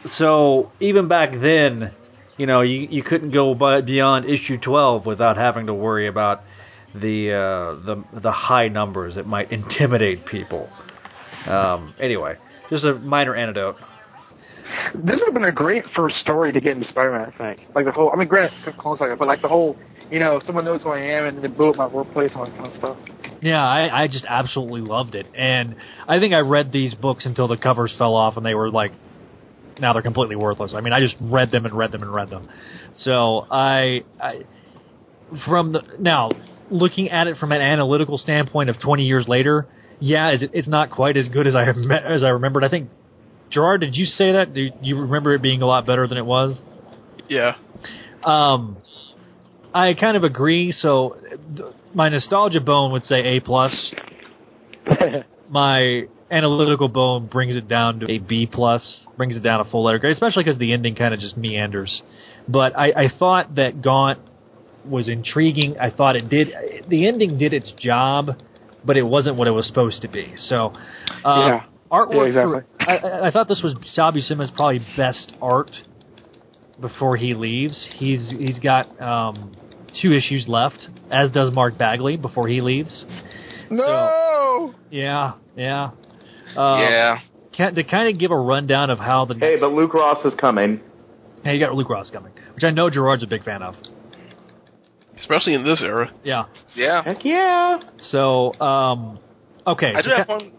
so 0.06 0.72
even 0.80 1.08
back 1.08 1.34
then, 1.34 1.92
you 2.38 2.46
know, 2.46 2.62
you, 2.62 2.88
you 2.90 3.04
couldn't 3.04 3.30
go 3.32 3.54
by, 3.54 3.82
beyond 3.82 4.26
issue 4.26 4.58
12 4.58 5.06
without 5.06 5.38
having 5.38 5.68
to 5.68 5.74
worry 5.74 6.08
about 6.08 6.44
the 6.96 7.34
uh, 7.34 7.74
the 7.74 8.04
the 8.14 8.32
high 8.32 8.68
numbers 8.68 9.16
that 9.16 9.26
might 9.26 9.52
intimidate 9.60 10.26
people. 10.26 10.70
Um, 11.48 11.94
anyway, 12.00 12.38
just 12.70 12.86
a 12.86 12.94
minor 12.96 13.36
anecdote. 13.36 13.78
This 14.96 15.20
would 15.20 15.26
have 15.26 15.34
been 15.34 15.44
a 15.44 15.52
great 15.52 15.86
first 15.96 16.18
story 16.18 16.52
to 16.52 16.60
get 16.60 16.74
into 16.78 16.88
Spider-Man. 16.88 17.34
I 17.34 17.38
think. 17.38 17.76
Like 17.76 17.86
the 17.86 17.92
whole. 17.92 18.12
I 18.12 18.16
mean, 18.16 18.28
granted, 18.28 18.78
Clone 18.78 18.98
Saga, 18.98 19.16
but 19.16 19.28
like 19.28 19.42
the 19.42 19.48
whole. 19.48 19.78
You 20.12 20.20
know, 20.20 20.40
someone 20.46 20.66
knows 20.66 20.84
who 20.84 20.90
I 20.90 21.00
am, 21.00 21.26
and 21.26 21.44
they 21.44 21.48
blew 21.48 21.72
up 21.72 21.78
my 21.78 21.88
workplace 21.88 22.32
and 22.34 22.42
all 22.42 22.46
that 22.46 22.56
kind 22.56 22.72
of 22.72 22.78
stuff. 22.78 22.98
Yeah, 23.42 23.66
I, 23.66 24.04
I 24.04 24.08
just 24.08 24.26
absolutely 24.28 24.82
loved 24.82 25.16
it, 25.16 25.26
and 25.34 25.76
I 26.08 26.20
think 26.20 26.34
I 26.34 26.40
read 26.40 26.72
these 26.72 26.94
books 26.94 27.26
until 27.26 27.48
the 27.48 27.58
covers 27.58 27.96
fell 27.98 28.14
off, 28.14 28.38
and 28.38 28.46
they 28.46 28.54
were 28.54 28.70
like, 28.70 28.92
now 29.80 29.94
they're 29.94 30.02
completely 30.02 30.36
worthless. 30.36 30.74
I 30.76 30.82
mean, 30.82 30.94
I 30.94 31.00
just 31.00 31.16
read 31.22 31.52
them 31.52 31.66
and 31.66 31.74
read 31.76 31.92
them 31.92 32.04
and 32.04 32.14
read 32.14 32.30
them. 32.30 32.48
So 32.96 33.46
I, 33.50 34.04
I 34.22 34.44
from 35.46 35.74
the 35.74 35.82
now 36.00 36.32
looking 36.70 37.10
at 37.10 37.28
it 37.28 37.38
from 37.38 37.52
an 37.52 37.62
analytical 37.62 38.18
standpoint 38.18 38.70
of 38.70 38.80
20 38.80 39.04
years 39.04 39.28
later, 39.28 39.68
yeah, 40.00 40.30
it's, 40.30 40.44
it's 40.54 40.68
not 40.68 40.90
quite 40.90 41.18
as 41.18 41.28
good 41.28 41.48
as 41.48 41.56
I 41.56 41.66
as 41.66 42.24
I 42.24 42.30
remembered. 42.30 42.64
I 42.64 42.70
think 42.70 42.90
Gerard, 43.52 43.82
did 43.82 43.96
you 43.96 44.06
say 44.06 44.34
that? 44.34 44.54
Do 44.54 44.70
you 44.82 45.00
remember 45.00 45.34
it 45.36 45.42
being 45.42 45.62
a 45.62 45.68
lot 45.68 45.86
better 45.86 46.08
than 46.08 46.18
it 46.18 46.26
was? 46.26 46.60
Yeah. 47.30 47.56
Um, 48.24 48.78
I 49.74 49.94
kind 49.94 50.18
of 50.18 50.24
agree. 50.24 50.72
So 50.72 51.18
th- 51.56 51.74
my 51.94 52.10
nostalgia 52.10 52.62
bone 52.62 52.92
would 52.92 53.04
say 53.04 53.38
A 53.38 53.40
plus. 53.40 53.94
my 55.50 56.04
analytical 56.32 56.88
bone 56.88 57.28
brings 57.28 57.56
it 57.56 57.68
down 57.68 58.00
to 58.00 58.12
a 58.12 58.20
B 58.20 58.48
plus, 58.52 59.02
brings 59.18 59.36
it 59.36 59.42
down 59.44 59.60
a 59.62 59.66
full 59.66 59.84
letter 59.84 60.00
grade, 60.00 60.14
especially 60.14 60.44
because 60.44 60.60
the 60.60 60.74
ending 60.74 60.96
kind 60.96 61.14
of 61.14 61.20
just 61.20 61.38
meanders. 61.38 62.02
But 62.48 62.78
I, 62.78 62.88
I 62.92 63.08
thought 63.20 63.56
that 63.56 63.82
Gaunt 63.82 64.20
was 64.86 65.08
intriguing. 65.08 65.78
I 65.80 65.90
thought 65.92 66.16
it 66.16 66.30
did 66.30 66.50
the 66.90 67.08
ending 67.08 67.38
did 67.38 67.54
its 67.54 67.72
job, 67.80 68.32
but 68.86 68.98
it 68.98 69.04
wasn't 69.06 69.38
what 69.38 69.48
it 69.48 69.52
was 69.52 69.66
supposed 69.68 70.02
to 70.02 70.08
be. 70.10 70.34
So, 70.38 70.74
uh, 71.24 71.48
Yeah. 71.48 71.64
artwork. 71.92 72.34
Yeah, 72.34 72.44
for- 72.44 72.66
I, 72.80 72.98
I- 72.98 73.28
I 73.28 73.32
thought 73.32 73.48
this 73.48 73.62
was 73.64 73.76
Sal 73.94 74.12
Buscema's 74.12 74.52
probably 74.56 74.82
best 74.98 75.34
art 75.42 75.72
before 76.82 77.16
he 77.16 77.34
leaves. 77.34 77.92
He's 77.96 78.32
he's 78.38 78.60
got 78.60 78.88
um, 79.02 79.52
two 80.02 80.12
issues 80.12 80.48
left, 80.50 80.88
as 81.12 81.32
does 81.32 81.54
Mark 81.54 81.78
Bagley 81.78 82.18
before 82.18 82.48
he 82.48 82.60
leaves. 82.62 83.06
No. 83.70 84.74
Yeah, 84.92 85.34
yeah. 85.56 85.92
Uh, 86.56 86.78
yeah. 86.80 87.20
Can, 87.56 87.76
to 87.76 87.84
kind 87.84 88.12
of 88.14 88.20
give 88.20 88.32
a 88.32 88.38
rundown 88.38 88.90
of 88.90 89.00
how 89.00 89.26
the 89.26 89.36
Hey, 89.36 89.58
but 89.60 89.72
Luke 89.72 89.94
Ross 89.94 90.24
is 90.26 90.34
coming. 90.40 90.82
hey, 91.44 91.54
you 91.56 91.60
got 91.60 91.74
Luke 91.76 91.90
Ross 91.90 92.10
coming, 92.10 92.34
which 92.56 92.64
I 92.64 92.72
know 92.72 92.90
Gerard's 92.90 93.24
a 93.24 93.28
big 93.28 93.44
fan 93.44 93.62
of. 93.62 93.76
Especially 95.20 95.54
in 95.54 95.64
this 95.64 95.82
era. 95.84 96.12
Yeah. 96.24 96.46
Yeah. 96.76 97.04
Heck 97.04 97.24
yeah. 97.24 97.80
So, 98.10 98.54
um, 98.60 99.20
okay. 99.68 99.94
I 99.96 100.02
so 100.02 100.10
do 100.10 100.16
have 100.16 100.28
ca- 100.28 100.34
one. 100.34 100.52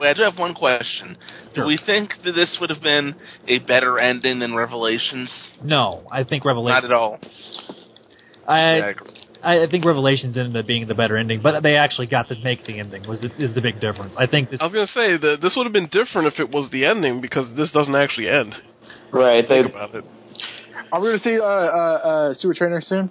Wait, 0.00 0.08
I 0.10 0.14
do 0.14 0.22
have 0.22 0.38
one 0.38 0.54
question. 0.54 1.16
Sure. 1.54 1.64
Do 1.64 1.68
we 1.68 1.78
think 1.86 2.10
that 2.24 2.32
this 2.32 2.56
would 2.60 2.68
have 2.70 2.82
been 2.82 3.14
a 3.48 3.60
better 3.60 3.98
ending 3.98 4.40
than 4.40 4.54
Revelations? 4.54 5.32
No, 5.62 6.06
I 6.10 6.24
think 6.24 6.44
Revelation. 6.44 6.82
Not 6.82 6.84
at 6.84 6.92
all. 6.92 7.18
I, 8.46 8.76
Yeah, 8.76 8.84
I 8.84 8.88
agree. 8.90 9.23
I 9.44 9.64
I 9.64 9.66
think 9.70 9.84
Revelations 9.84 10.36
ended 10.36 10.56
up 10.56 10.66
being 10.66 10.86
the 10.86 10.94
better 10.94 11.16
ending, 11.16 11.40
but 11.42 11.62
they 11.62 11.76
actually 11.76 12.06
got 12.06 12.28
to 12.28 12.36
make 12.42 12.64
the 12.64 12.78
ending. 12.78 13.06
Was 13.08 13.20
the, 13.20 13.30
is 13.42 13.54
the 13.54 13.60
big 13.60 13.80
difference? 13.80 14.14
I 14.16 14.26
think 14.26 14.50
this. 14.50 14.60
I 14.60 14.64
was 14.64 14.72
gonna 14.72 14.86
say 14.86 15.16
that 15.16 15.38
this 15.42 15.54
would 15.56 15.64
have 15.64 15.72
been 15.72 15.88
different 15.92 16.28
if 16.32 16.40
it 16.40 16.50
was 16.50 16.70
the 16.70 16.84
ending 16.84 17.20
because 17.20 17.54
this 17.56 17.70
doesn't 17.70 17.94
actually 17.94 18.28
end. 18.28 18.54
Right. 19.12 19.44
They, 19.48 19.62
Think 19.62 19.74
about 19.74 19.94
it. 19.94 20.04
Are 20.90 21.00
we 21.00 21.08
going 21.08 21.18
to 21.18 21.24
see 21.24 21.40
uh, 21.40 21.44
uh, 21.44 21.46
uh, 21.46 22.34
Seward 22.34 22.56
Trainer 22.56 22.80
soon? 22.80 23.10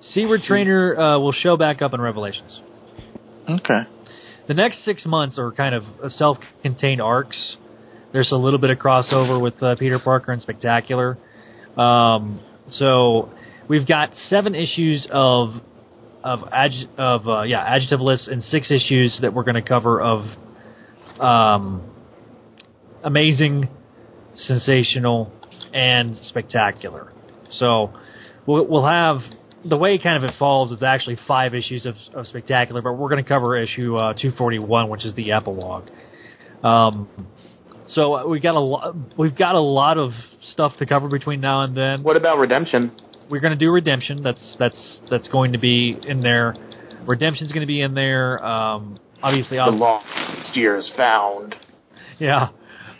Seward 0.00 0.42
Trainer 0.42 0.96
uh, 0.96 1.18
will 1.18 1.32
show 1.32 1.56
back 1.56 1.82
up 1.82 1.94
in 1.94 2.00
Revelations. 2.00 2.60
Okay. 3.48 3.82
The 4.48 4.54
next 4.54 4.84
six 4.84 5.06
months 5.06 5.38
are 5.38 5.52
kind 5.52 5.74
of 5.74 5.82
uh, 6.02 6.08
self-contained 6.08 7.00
arcs. 7.00 7.56
There's 8.12 8.32
a 8.32 8.36
little 8.36 8.58
bit 8.58 8.70
of 8.70 8.78
crossover 8.78 9.40
with 9.40 9.60
uh, 9.62 9.76
Peter 9.78 9.98
Parker 9.98 10.32
and 10.32 10.42
Spectacular. 10.42 11.16
Um, 11.76 12.40
so 12.68 13.30
we've 13.68 13.86
got 13.86 14.14
seven 14.14 14.54
issues 14.54 15.06
of 15.10 15.50
of 16.24 16.40
of 16.98 17.28
uh, 17.28 17.42
yeah 17.42 17.62
adjective 17.64 18.00
lists 18.00 18.28
and 18.28 18.42
six 18.42 18.70
issues 18.70 19.18
that 19.22 19.34
we're 19.34 19.44
going 19.44 19.62
to 19.62 19.68
cover 19.68 20.00
of 20.00 20.24
um, 21.20 21.90
amazing, 23.02 23.68
sensational, 24.34 25.32
and 25.72 26.16
spectacular. 26.16 27.12
So 27.50 27.92
we'll, 28.46 28.66
we'll 28.66 28.86
have 28.86 29.18
the 29.64 29.76
way 29.76 29.98
kind 29.98 30.22
of 30.22 30.28
it 30.28 30.34
falls 30.38 30.72
is 30.72 30.82
actually 30.82 31.18
five 31.28 31.54
issues 31.54 31.86
of, 31.86 31.94
of 32.14 32.26
spectacular, 32.26 32.82
but 32.82 32.94
we're 32.94 33.08
going 33.08 33.22
to 33.22 33.28
cover 33.28 33.56
issue 33.56 33.96
uh, 33.96 34.12
241, 34.14 34.88
which 34.88 35.04
is 35.04 35.14
the 35.14 35.32
epilogue. 35.32 35.88
Um, 36.64 37.08
so 37.86 38.14
uh, 38.14 38.26
we 38.26 38.40
got 38.40 38.54
a 38.54 38.60
lot. 38.60 38.94
We've 39.18 39.36
got 39.36 39.54
a 39.54 39.60
lot 39.60 39.98
of 39.98 40.12
stuff 40.52 40.72
to 40.78 40.86
cover 40.86 41.08
between 41.08 41.40
now 41.40 41.62
and 41.62 41.76
then. 41.76 42.02
what 42.02 42.16
about 42.16 42.38
Redemption? 42.38 42.92
We're 43.32 43.40
going 43.40 43.58
to 43.58 43.64
do 43.64 43.70
redemption. 43.72 44.22
That's 44.22 44.56
that's 44.58 45.00
that's 45.10 45.26
going 45.28 45.52
to 45.52 45.58
be 45.58 45.96
in 46.06 46.20
there. 46.20 46.54
Redemption's 47.06 47.50
going 47.50 47.62
to 47.62 47.66
be 47.66 47.80
in 47.80 47.94
there. 47.94 48.44
Um, 48.44 48.98
obviously, 49.22 49.56
The 49.56 49.62
Os- 49.62 49.80
lost 49.80 50.54
years 50.54 50.92
found. 50.98 51.56
yeah. 52.18 52.50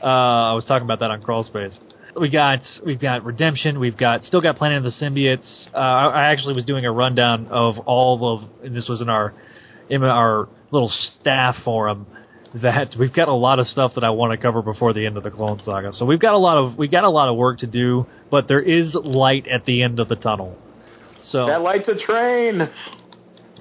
Uh, 0.03 0.07
I 0.07 0.53
was 0.55 0.65
talking 0.65 0.87
about 0.87 1.01
that 1.01 1.11
on 1.11 1.21
Crawl 1.21 1.45
Space. 1.45 1.79
We 2.19 2.31
got 2.31 2.61
we've 2.87 2.99
got 2.99 3.25
Redemption. 3.27 3.79
We've 3.79 3.97
got 3.97 4.23
still 4.25 4.41
got 4.41 4.57
Planet 4.57 4.79
of 4.79 4.85
the 4.85 4.91
Symbiotes. 5.05 5.69
Uh, 5.75 5.77
I, 5.77 6.07
I 6.07 6.33
actually 6.33 6.55
was 6.55 6.65
doing 6.65 6.87
a 6.87 6.93
rundown 6.93 7.49
of 7.49 7.79
all 7.81 8.39
of, 8.39 8.65
and 8.65 8.75
this 8.75 8.89
was 8.89 9.03
in 9.03 9.11
our 9.11 9.35
in 9.91 10.03
our 10.03 10.49
little 10.71 10.89
staff 11.21 11.57
forum. 11.63 12.07
That 12.55 12.95
we've 12.99 13.13
got 13.13 13.29
a 13.29 13.35
lot 13.35 13.59
of 13.59 13.67
stuff 13.67 13.93
that 13.95 14.05
I 14.05 14.11
want 14.11 14.33
to 14.33 14.37
cover 14.37 14.61
before 14.61 14.93
the 14.93 15.07
end 15.07 15.17
of 15.17 15.23
the 15.23 15.31
Clone 15.31 15.61
Saga. 15.65 15.93
So 15.93 16.05
we've 16.05 16.21
got 16.21 16.35
a 16.35 16.39
lot 16.39 16.59
of 16.59 16.77
we 16.77 16.87
got 16.87 17.05
a 17.05 17.09
lot 17.09 17.31
of 17.31 17.37
work 17.37 17.59
to 17.61 17.67
do, 17.67 18.07
but 18.31 18.47
there 18.47 18.61
is 18.61 18.95
light 18.95 19.47
at 19.49 19.65
the 19.65 19.83
end 19.83 20.01
of 20.01 20.09
the 20.09 20.17
tunnel. 20.17 20.59
So 21.23 21.47
That 21.47 21.63
light's 21.63 21.89
a 21.89 21.99
train. 21.99 22.69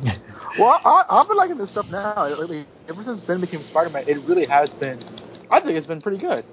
Well, 0.60 0.80
I, 0.84 1.06
I've 1.10 1.28
been 1.28 1.38
liking 1.38 1.58
this 1.58 1.70
stuff 1.70 1.86
now. 1.90 2.26
It 2.26 2.38
really, 2.38 2.66
ever 2.90 3.04
since 3.06 3.22
Ben 3.22 3.40
became 3.40 3.66
Spider-Man, 3.70 4.04
it 4.08 4.18
really 4.28 4.46
has 4.48 4.70
been. 4.82 5.00
I 5.50 5.62
think 5.62 5.78
it's 5.78 5.88
been 5.88 6.02
pretty 6.02 6.18
good. 6.18 6.44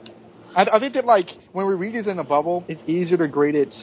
I, 0.57 0.67
I 0.73 0.79
think 0.79 0.95
that 0.95 1.05
like 1.05 1.27
when 1.53 1.67
we 1.67 1.75
read 1.75 1.95
these 1.95 2.07
in 2.07 2.19
a 2.19 2.25
bubble, 2.25 2.65
it's 2.69 2.81
easier 2.87 3.17
to 3.17 3.29
grade 3.29 3.57
it 3.57 3.75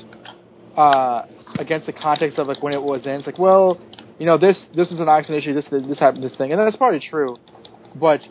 uh, 0.78 1.26
against 1.60 1.86
the 1.86 1.94
context 1.94 2.40
of 2.40 2.48
like 2.48 2.64
when 2.64 2.74
it 2.74 2.82
was 2.82 3.06
in. 3.06 3.12
It's 3.12 3.26
like, 3.26 3.40
well, 3.40 3.80
you 4.18 4.26
know, 4.26 4.38
this 4.38 4.58
this 4.74 4.92
is 4.92 5.00
an 5.00 5.10
action 5.10 5.36
issue. 5.36 5.54
This 5.54 5.66
this 5.70 6.00
happened. 6.00 6.24
This 6.24 6.36
thing, 6.38 6.52
and 6.52 6.60
that's 6.60 6.78
probably 6.78 7.02
true. 7.02 7.36
But 7.96 8.22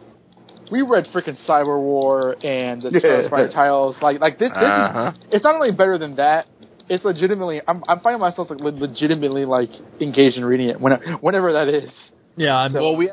we 0.71 0.83
read 0.83 1.07
freaking 1.13 1.37
Cyber 1.47 1.79
War 1.81 2.37
and 2.45 2.83
the 2.83 2.91
Yeah. 3.03 3.27
Spider 3.27 3.49
titles. 3.53 3.97
Like 4.03 4.21
like 4.21 4.39
this. 4.39 4.51
this 4.51 4.59
Uh-huh. 4.63 5.13
is, 5.15 5.25
it's 5.33 5.45
not 5.45 5.55
only 5.57 5.73
better 5.73 5.99
than 5.99 6.17
that. 6.17 6.47
It's 6.89 7.05
legitimately. 7.05 7.61
I'm 7.67 7.83
I'm 7.89 8.01
finding 8.01 8.21
myself 8.21 8.51
like 8.51 8.61
legitimately 8.61 9.45
like 9.47 9.71
engaged 10.01 10.37
in 10.37 10.45
reading 10.45 10.69
it 10.69 10.81
when 10.81 10.93
whenever 11.21 11.53
that 11.55 11.69
is. 11.69 11.91
yeah, 12.37 12.55
I'm, 12.57 12.73
Well, 12.75 12.97
we 12.97 13.11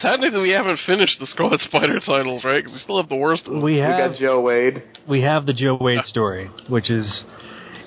technically 0.00 0.40
we 0.42 0.50
haven't 0.50 0.78
finished 0.86 1.18
the 1.18 1.26
Scarlet 1.26 1.60
Spider 1.62 1.98
titles, 1.98 2.44
right? 2.44 2.58
Because 2.62 2.74
we 2.74 2.78
still 2.80 3.00
have 3.00 3.08
the 3.08 3.16
worst. 3.16 3.46
Of 3.46 3.54
them. 3.54 3.62
we 3.62 3.72
We 3.72 3.78
have 3.78 4.10
got 4.12 4.18
Joe 4.18 4.40
Wade. 4.40 4.82
we 5.08 5.22
have 5.22 5.46
the 5.46 5.52
Joe 5.52 5.76
Wade 5.80 6.04
story, 6.04 6.48
which 6.68 6.90
is 6.90 7.24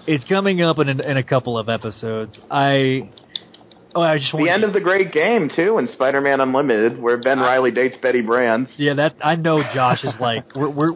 it's 0.08 0.24
coming 0.28 0.62
up 0.62 0.80
in 0.80 0.90
in 0.90 1.16
a 1.18 1.24
couple 1.24 1.58
of 1.58 1.70
episodes. 1.70 2.38
I 2.50 3.10
oh 3.96 4.02
I 4.02 4.18
just 4.18 4.34
want 4.34 4.46
The 4.46 4.52
end 4.52 4.64
of 4.64 4.74
the 4.74 4.80
great 4.82 5.12
game 5.12 5.50
too 5.56 5.78
in 5.78 5.88
Spider-Man 5.88 6.40
Unlimited, 6.42 7.00
where 7.02 7.18
Ben 7.18 7.40
Reilly 7.40 7.72
dates 7.72 7.98
Betty 8.02 8.22
Brant. 8.22 8.70
yeah 8.78 8.94
that 8.96 9.16
I 9.24 9.36
know 9.36 9.62
Josh 9.74 10.04
is 10.04 10.14
like 10.20 10.46
we're 10.56 10.70
we're 10.70 10.92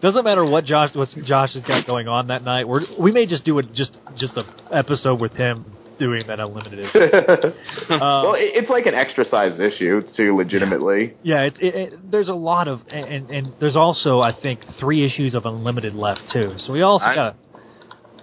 doesn't 0.00 0.24
matter 0.24 0.44
what 0.44 0.64
Josh 0.64 0.94
what 0.94 1.08
Josh 1.24 1.54
has 1.54 1.62
got 1.64 1.86
going 1.86 2.06
on 2.08 2.28
that 2.28 2.44
night. 2.44 2.68
We're 2.68 2.82
we 3.00 3.10
may 3.12 3.26
just 3.26 3.44
do 3.44 3.58
it 3.58 3.72
just 3.74 3.96
just 4.16 4.36
a 4.36 4.44
episode 4.72 5.20
with 5.20 5.32
him 5.32 5.64
doing 5.98 6.24
that 6.28 6.38
unlimited. 6.38 6.78
issue. 6.78 6.98
Um, 7.90 7.98
well, 8.00 8.34
it, 8.34 8.52
it's 8.54 8.70
like 8.70 8.86
an 8.86 8.94
extra-sized 8.94 9.58
issue 9.58 10.02
too, 10.16 10.36
legitimately. 10.36 11.14
Yeah, 11.24 11.40
it's 11.42 11.56
it, 11.58 11.74
it, 11.74 12.10
there's 12.12 12.28
a 12.28 12.34
lot 12.34 12.68
of 12.68 12.80
and, 12.90 13.06
and 13.12 13.30
and 13.30 13.52
there's 13.60 13.74
also 13.76 14.20
I 14.20 14.32
think 14.40 14.60
three 14.78 15.04
issues 15.04 15.34
of 15.34 15.46
unlimited 15.46 15.94
left 15.94 16.20
too. 16.32 16.52
So 16.58 16.72
we 16.72 16.82
also 16.82 17.06
I- 17.06 17.14
got. 17.14 17.36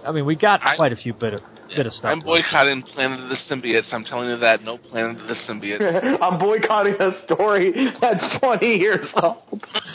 I 0.06 0.12
mean, 0.12 0.24
we 0.24 0.36
got 0.36 0.60
I- 0.64 0.76
quite 0.76 0.92
a 0.92 0.96
few 0.96 1.12
bit 1.12 1.34
of 1.34 1.40
bit 1.68 1.86
of 1.86 1.92
stuff. 1.92 2.10
I'm 2.12 2.20
boycotting 2.20 2.82
Planet 2.82 3.20
of 3.20 3.28
the 3.28 3.36
Symbiotes. 3.50 3.92
I'm 3.92 4.04
telling 4.04 4.28
you 4.30 4.36
that. 4.38 4.62
No 4.62 4.78
Planet 4.78 5.20
of 5.22 5.28
the 5.28 5.34
Symbiotes. 5.48 6.18
I'm 6.22 6.38
boycotting 6.38 6.94
a 7.00 7.10
story 7.24 7.72
that's 8.00 8.38
20 8.40 8.66
years 8.66 9.06
old. 9.22 9.42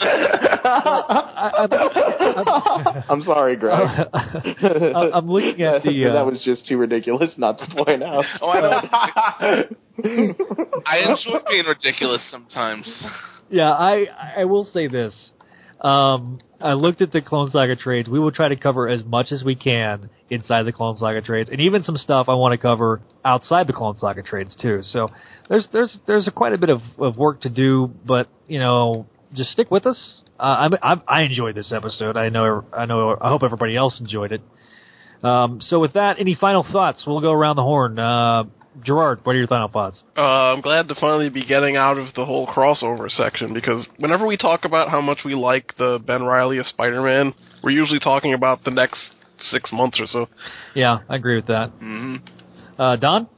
I'm 3.08 3.22
sorry, 3.22 3.56
Greg. 3.56 3.78
I- 4.12 5.10
I'm 5.14 5.26
looking 5.26 5.62
at 5.62 5.82
the. 5.82 5.92
Uh, 6.02 6.12
that 6.14 6.26
was 6.26 6.42
just 6.44 6.66
too 6.66 6.76
ridiculous 6.78 7.32
not 7.36 7.58
to 7.58 7.66
point 7.84 8.02
out. 8.02 8.24
Oh, 8.40 8.48
I 8.48 8.60
know. 8.60 8.80
I 10.84 10.98
enjoy 10.98 11.38
being 11.48 11.64
ridiculous 11.66 12.22
sometimes. 12.30 12.86
Yeah, 13.50 13.70
I 13.70 14.06
I 14.38 14.44
will 14.46 14.64
say 14.64 14.88
this. 14.88 15.30
Um, 15.80 16.38
I 16.60 16.72
looked 16.72 17.00
at 17.02 17.12
the 17.12 17.20
Clone 17.20 17.50
Saga 17.50 17.76
trades. 17.76 18.08
We 18.08 18.18
will 18.18 18.32
try 18.32 18.48
to 18.48 18.56
cover 18.56 18.88
as 18.88 19.04
much 19.04 19.32
as 19.32 19.44
we 19.44 19.54
can 19.54 20.10
inside 20.32 20.64
the 20.64 20.72
Clone 20.72 20.96
Saga 20.96 21.22
trades, 21.22 21.50
and 21.50 21.60
even 21.60 21.82
some 21.82 21.96
stuff 21.96 22.28
I 22.28 22.34
want 22.34 22.52
to 22.52 22.58
cover 22.58 23.00
outside 23.24 23.66
the 23.66 23.72
Clone 23.72 23.96
Saga 23.98 24.22
trades 24.22 24.56
too. 24.60 24.80
So 24.82 25.08
there's 25.48 25.68
there's 25.72 25.98
there's 26.06 26.28
a 26.28 26.30
quite 26.30 26.52
a 26.52 26.58
bit 26.58 26.70
of, 26.70 26.80
of 26.98 27.16
work 27.16 27.42
to 27.42 27.50
do, 27.50 27.90
but 28.06 28.28
you 28.46 28.58
know, 28.58 29.06
just 29.34 29.50
stick 29.50 29.70
with 29.70 29.86
us. 29.86 30.22
Uh, 30.38 30.68
I, 30.82 30.92
I 30.92 31.00
I 31.06 31.22
enjoyed 31.22 31.54
this 31.54 31.72
episode. 31.72 32.16
I 32.16 32.28
know 32.28 32.64
I 32.72 32.86
know 32.86 33.16
I 33.20 33.28
hope 33.28 33.42
everybody 33.42 33.76
else 33.76 34.00
enjoyed 34.00 34.32
it. 34.32 34.40
Um, 35.22 35.60
so 35.60 35.78
with 35.78 35.92
that, 35.92 36.16
any 36.18 36.34
final 36.34 36.66
thoughts? 36.70 37.04
We'll 37.06 37.20
go 37.20 37.30
around 37.30 37.56
the 37.56 37.62
horn. 37.62 37.98
Uh, 37.98 38.44
Gerard, 38.84 39.20
what 39.24 39.34
are 39.34 39.38
your 39.38 39.46
final 39.46 39.68
thoughts? 39.68 40.02
Uh, 40.16 40.20
I'm 40.20 40.62
glad 40.62 40.88
to 40.88 40.94
finally 40.94 41.28
be 41.28 41.44
getting 41.44 41.76
out 41.76 41.98
of 41.98 42.14
the 42.14 42.24
whole 42.24 42.46
crossover 42.46 43.10
section 43.10 43.52
because 43.52 43.86
whenever 43.98 44.26
we 44.26 44.36
talk 44.36 44.64
about 44.64 44.88
how 44.88 45.00
much 45.00 45.18
we 45.24 45.34
like 45.34 45.74
the 45.76 46.00
Ben 46.04 46.22
Reilly 46.22 46.58
of 46.58 46.66
Spider-Man, 46.66 47.34
we're 47.62 47.70
usually 47.70 48.00
talking 48.00 48.32
about 48.32 48.64
the 48.64 48.70
next 48.70 49.10
six 49.50 49.72
months 49.72 49.98
or 50.00 50.06
so. 50.06 50.28
Yeah, 50.74 50.98
I 51.08 51.16
agree 51.16 51.36
with 51.36 51.46
that. 51.46 51.70
hmm 51.70 52.16
Uh, 52.78 52.96
Don. 52.96 53.28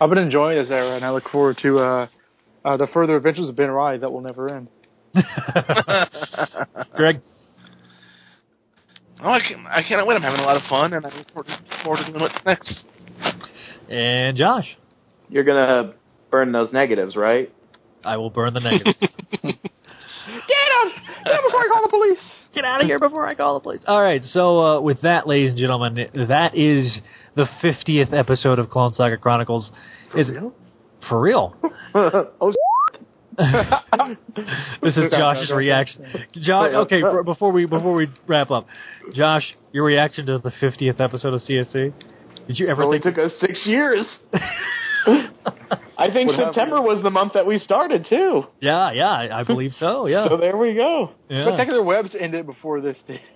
I've 0.00 0.08
been 0.08 0.18
enjoying 0.18 0.56
this 0.58 0.70
era, 0.70 0.94
and 0.96 1.04
I 1.04 1.10
look 1.10 1.28
forward 1.30 1.58
to 1.62 1.78
uh, 1.78 2.06
Uh, 2.64 2.76
the 2.76 2.86
further 2.92 3.16
adventures 3.16 3.48
of 3.48 3.56
Ben 3.56 3.70
Rye 3.70 3.96
that 3.98 4.10
will 4.12 4.20
never 4.20 4.48
end. 4.48 4.68
Greg. 6.96 7.20
Oh, 9.22 9.30
I 9.30 9.40
can't, 9.40 9.66
I 9.66 9.82
can't 9.86 10.06
wait. 10.06 10.14
I'm 10.14 10.22
having 10.22 10.40
a 10.40 10.44
lot 10.44 10.56
of 10.56 10.62
fun, 10.68 10.92
and 10.94 11.04
I 11.04 11.08
look 11.16 11.26
forward 11.32 11.46
to, 11.46 11.58
forward 11.84 11.98
to 11.98 12.10
doing 12.10 12.20
what's 12.20 12.44
next. 12.46 12.86
And 13.88 14.36
Josh. 14.36 14.76
You're 15.28 15.44
gonna 15.44 15.94
burn 16.30 16.52
those 16.52 16.72
negatives, 16.72 17.16
right? 17.16 17.52
I 18.04 18.16
will 18.16 18.30
burn 18.30 18.54
the 18.54 18.60
negatives. 18.60 18.96
Get 19.00 19.08
out! 19.42 20.88
Get 21.24 21.34
out 21.34 21.42
before 21.44 21.60
I 21.60 21.68
call 21.72 21.82
the 21.82 21.88
police! 21.90 22.18
Get 22.54 22.64
out 22.64 22.80
of 22.80 22.86
here 22.86 22.98
before 22.98 23.26
I 23.26 23.34
call 23.34 23.54
the 23.54 23.60
police. 23.60 23.80
All 23.86 24.02
right, 24.02 24.22
so 24.24 24.58
uh, 24.58 24.80
with 24.80 25.02
that, 25.02 25.26
ladies 25.26 25.50
and 25.50 25.58
gentlemen, 25.58 26.26
that 26.28 26.56
is 26.56 27.00
the 27.36 27.46
50th 27.62 28.12
episode 28.12 28.58
of 28.58 28.70
Clone 28.70 28.92
Saga 28.92 29.16
Chronicles. 29.16 29.70
For 30.10 30.18
is 30.18 30.30
real? 30.30 30.52
For 31.08 31.20
real. 31.20 31.56
oh, 31.94 32.52
this 34.82 34.96
is 34.96 35.04
Josh's 35.16 35.52
reaction. 35.54 36.04
Josh, 36.34 36.74
okay, 36.74 37.00
b- 37.02 37.22
before 37.24 37.52
we 37.52 37.64
before 37.66 37.94
we 37.94 38.08
wrap 38.26 38.50
up, 38.50 38.66
Josh, 39.14 39.54
your 39.72 39.84
reaction 39.84 40.26
to 40.26 40.38
the 40.38 40.50
50th 40.50 41.00
episode 41.00 41.34
of 41.34 41.40
CSC? 41.40 41.92
Did 42.46 42.58
you 42.58 42.68
ever 42.68 42.82
only 42.82 42.98
think? 42.98 43.14
took 43.14 43.26
us 43.26 43.32
six 43.40 43.64
years. 43.66 44.04
I 45.06 46.10
think 46.12 46.28
What? 46.30 46.38
September 46.38 46.80
was 46.80 47.02
the 47.02 47.10
month 47.10 47.34
that 47.34 47.46
we 47.46 47.58
started 47.58 48.06
too. 48.08 48.44
Yeah, 48.60 48.92
yeah, 48.92 49.08
I 49.08 49.40
I 49.40 49.44
believe 49.52 49.72
so. 49.78 50.06
Yeah. 50.06 50.28
So 50.28 50.36
there 50.36 50.56
we 50.56 50.74
go. 50.74 51.10
yeah. 51.28 51.42
Spectacular 51.44 51.82
Webs 51.82 52.10
ended 52.18 52.46
before 52.46 52.80
this 52.80 52.96
did. 53.06 53.20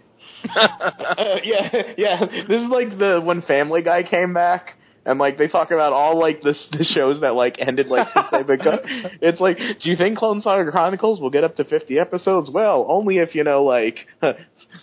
Uh, 0.46 1.36
yeah, 1.42 1.70
yeah. 1.96 2.20
This 2.48 2.60
is 2.60 2.68
like 2.68 2.90
the 2.98 3.20
when 3.24 3.40
Family 3.42 3.82
Guy 3.82 4.02
came 4.02 4.34
back. 4.34 4.76
And 5.06 5.18
like 5.18 5.36
they 5.36 5.48
talk 5.48 5.70
about 5.70 5.92
all 5.92 6.18
like 6.18 6.40
the 6.40 6.54
the 6.72 6.84
shows 6.84 7.20
that 7.20 7.34
like 7.34 7.56
ended 7.58 7.88
like 7.88 8.08
since 8.14 8.26
they've 8.32 8.46
been 8.46 8.58
cut. 8.58 8.80
It's 9.20 9.38
like, 9.38 9.58
do 9.58 9.90
you 9.90 9.96
think 9.96 10.16
Clone 10.16 10.40
Saga 10.40 10.70
Chronicles 10.70 11.20
will 11.20 11.28
get 11.28 11.44
up 11.44 11.56
to 11.56 11.64
fifty 11.64 11.98
episodes? 11.98 12.50
Well, 12.52 12.86
only 12.88 13.18
if 13.18 13.34
you 13.34 13.44
know 13.44 13.64
like 13.64 13.98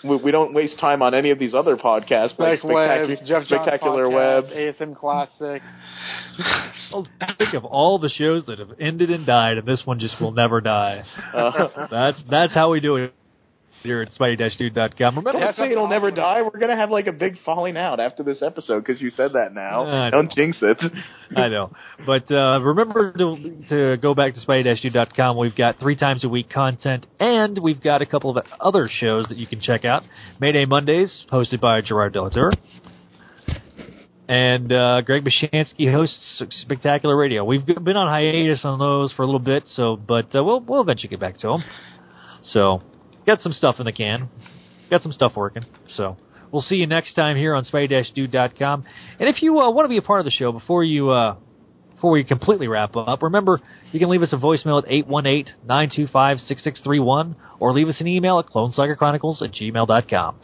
we, 0.04 0.16
we 0.18 0.32
don't 0.32 0.54
waste 0.54 0.80
time 0.80 1.02
on 1.02 1.14
any 1.14 1.30
of 1.32 1.40
these 1.40 1.54
other 1.54 1.78
podcasts 1.78 2.38
like 2.40 2.60
Spec 2.60 2.64
Webs, 2.72 3.10
Spectacu- 3.10 3.26
Jeff 3.26 3.44
Spectacular 3.44 4.06
podcast, 4.08 4.44
Webs. 4.44 4.80
ASM 4.80 4.96
Classic. 4.96 5.62
Well, 6.92 7.08
think 7.38 7.54
of 7.54 7.64
all 7.64 8.00
the 8.00 8.10
shows 8.10 8.46
that 8.48 8.60
have 8.60 8.72
ended 8.80 9.12
and 9.12 9.26
died, 9.26 9.58
and 9.58 9.66
this 9.66 9.84
one 9.86 9.98
just 10.00 10.20
will 10.20 10.32
never 10.32 10.60
die. 10.60 11.04
Uh, 11.34 11.88
That's 11.90 12.22
that's 12.30 12.54
how 12.54 12.72
we 12.72 12.82
do 12.82 12.98
it 12.98 13.14
here 13.84 14.02
at 14.02 14.10
Spidey-Dude.com. 14.12 15.18
Remember, 15.18 15.40
Don't 15.40 15.56
say 15.56 15.72
it'll 15.72 15.88
never 15.88 16.12
die. 16.12 16.42
We're 16.42 16.60
gonna 16.60 16.76
have 16.76 16.92
like 16.92 17.08
a 17.08 17.12
big 17.12 17.38
falling 17.46 17.78
out 17.78 18.00
after 18.00 18.24
this 18.24 18.42
episode 18.42 18.80
because 18.80 19.02
you 19.02 19.10
said 19.10 19.34
that 19.34 19.54
now. 19.54 19.86
I. 19.86 20.10
Don't 20.10 20.32
jinx 20.32 20.58
it. 20.62 20.78
I 21.36 21.48
know. 21.48 21.72
But 22.06 22.32
uh, 22.32 22.60
remember 22.62 23.14
to, 23.14 23.64
to 23.70 23.98
go 23.98 24.14
back 24.14 24.34
to 24.34 24.40
spidey-dude.com. 24.40 25.38
We've 25.38 25.56
got 25.56 25.80
three 25.80 25.96
times 25.96 26.24
a 26.24 26.30
week 26.30 26.50
content, 26.50 27.06
and 27.20 27.58
we've 27.62 27.82
got 27.82 28.02
a 28.02 28.06
couple 28.06 28.36
of 28.36 28.46
other 28.60 28.90
shows 28.92 29.26
that 29.30 29.38
you 29.38 29.48
can 29.48 29.62
check 29.62 29.86
out. 29.86 30.04
Mayday 30.40 30.66
Mondays, 30.66 31.26
hosted 31.32 31.62
by 31.62 31.82
Gerard 31.82 32.14
Delateur. 32.14 32.52
And 34.28 34.72
uh, 34.72 35.02
Greg 35.02 35.26
Bashansky 35.26 35.92
hosts 35.92 36.42
Spectacular 36.62 37.18
Radio. 37.18 37.44
We've 37.44 37.66
been 37.66 37.98
on 37.98 38.08
hiatus 38.08 38.64
on 38.64 38.80
those 38.80 39.12
for 39.12 39.24
a 39.24 39.26
little 39.26 39.40
bit, 39.40 39.64
so 39.68 39.98
but 39.98 40.34
uh, 40.34 40.42
we'll 40.42 40.62
we'll 40.62 40.80
eventually 40.82 41.10
get 41.10 41.20
back 41.20 41.38
to 41.40 41.48
them. 41.48 41.64
So, 42.44 42.82
got 43.36 43.42
some 43.42 43.54
stuff 43.54 43.76
in 43.80 43.86
the 43.86 43.92
can. 43.92 44.30
Got 44.90 45.02
some 45.04 45.12
stuff 45.12 45.34
working. 45.36 45.64
So, 45.96 46.18
we'll 46.52 46.62
see 46.62 46.76
you 46.76 46.88
next 46.88 47.14
time 47.14 47.38
here 47.38 47.54
on 47.56 47.64
spidey-dude.com. 47.64 48.84
And 49.20 49.30
if 49.30 49.42
you 49.42 49.60
uh, 49.60 49.72
want 49.72 49.86
to 49.86 49.90
be 49.90 49.98
a 49.98 50.02
part 50.02 50.20
of 50.20 50.26
the 50.26 50.32
show 50.32 50.52
before 50.52 50.84
you 50.84 51.10
uh, 51.12 51.36
before 51.96 52.12
we 52.12 52.24
completely 52.24 52.68
wrap 52.68 52.96
up, 52.98 53.22
remember 53.22 53.62
you 53.92 54.00
can 54.00 54.10
leave 54.10 54.24
us 54.24 54.34
a 54.34 54.38
voicemail 54.38 54.82
at 54.84 54.90
818-925-6631 55.68 57.36
or 57.60 57.74
leave 57.74 57.88
us 57.88 58.02
an 58.02 58.08
email 58.08 58.40
at 58.40 58.48
clonesagachronicles 58.48 59.44
at 59.44 59.52
gmail.com. 59.52 60.40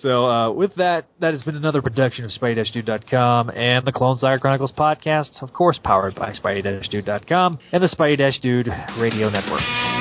So 0.00 0.26
uh, 0.26 0.50
with 0.52 0.74
that, 0.76 1.06
that 1.20 1.32
has 1.34 1.42
been 1.42 1.56
another 1.56 1.82
production 1.82 2.24
of 2.24 2.30
Spidey-Dude.com 2.30 3.50
and 3.50 3.86
the 3.86 3.92
Clone 3.92 4.18
Saga 4.18 4.38
Chronicles 4.40 4.72
podcast, 4.72 5.42
of 5.42 5.52
course 5.52 5.80
powered 5.82 6.14
by 6.14 6.32
Spidey-Dude.com 6.32 7.58
and 7.72 7.82
the 7.82 7.88
Spidey-Dude 7.88 8.68
Radio 8.98 9.30
Network. 9.30 9.99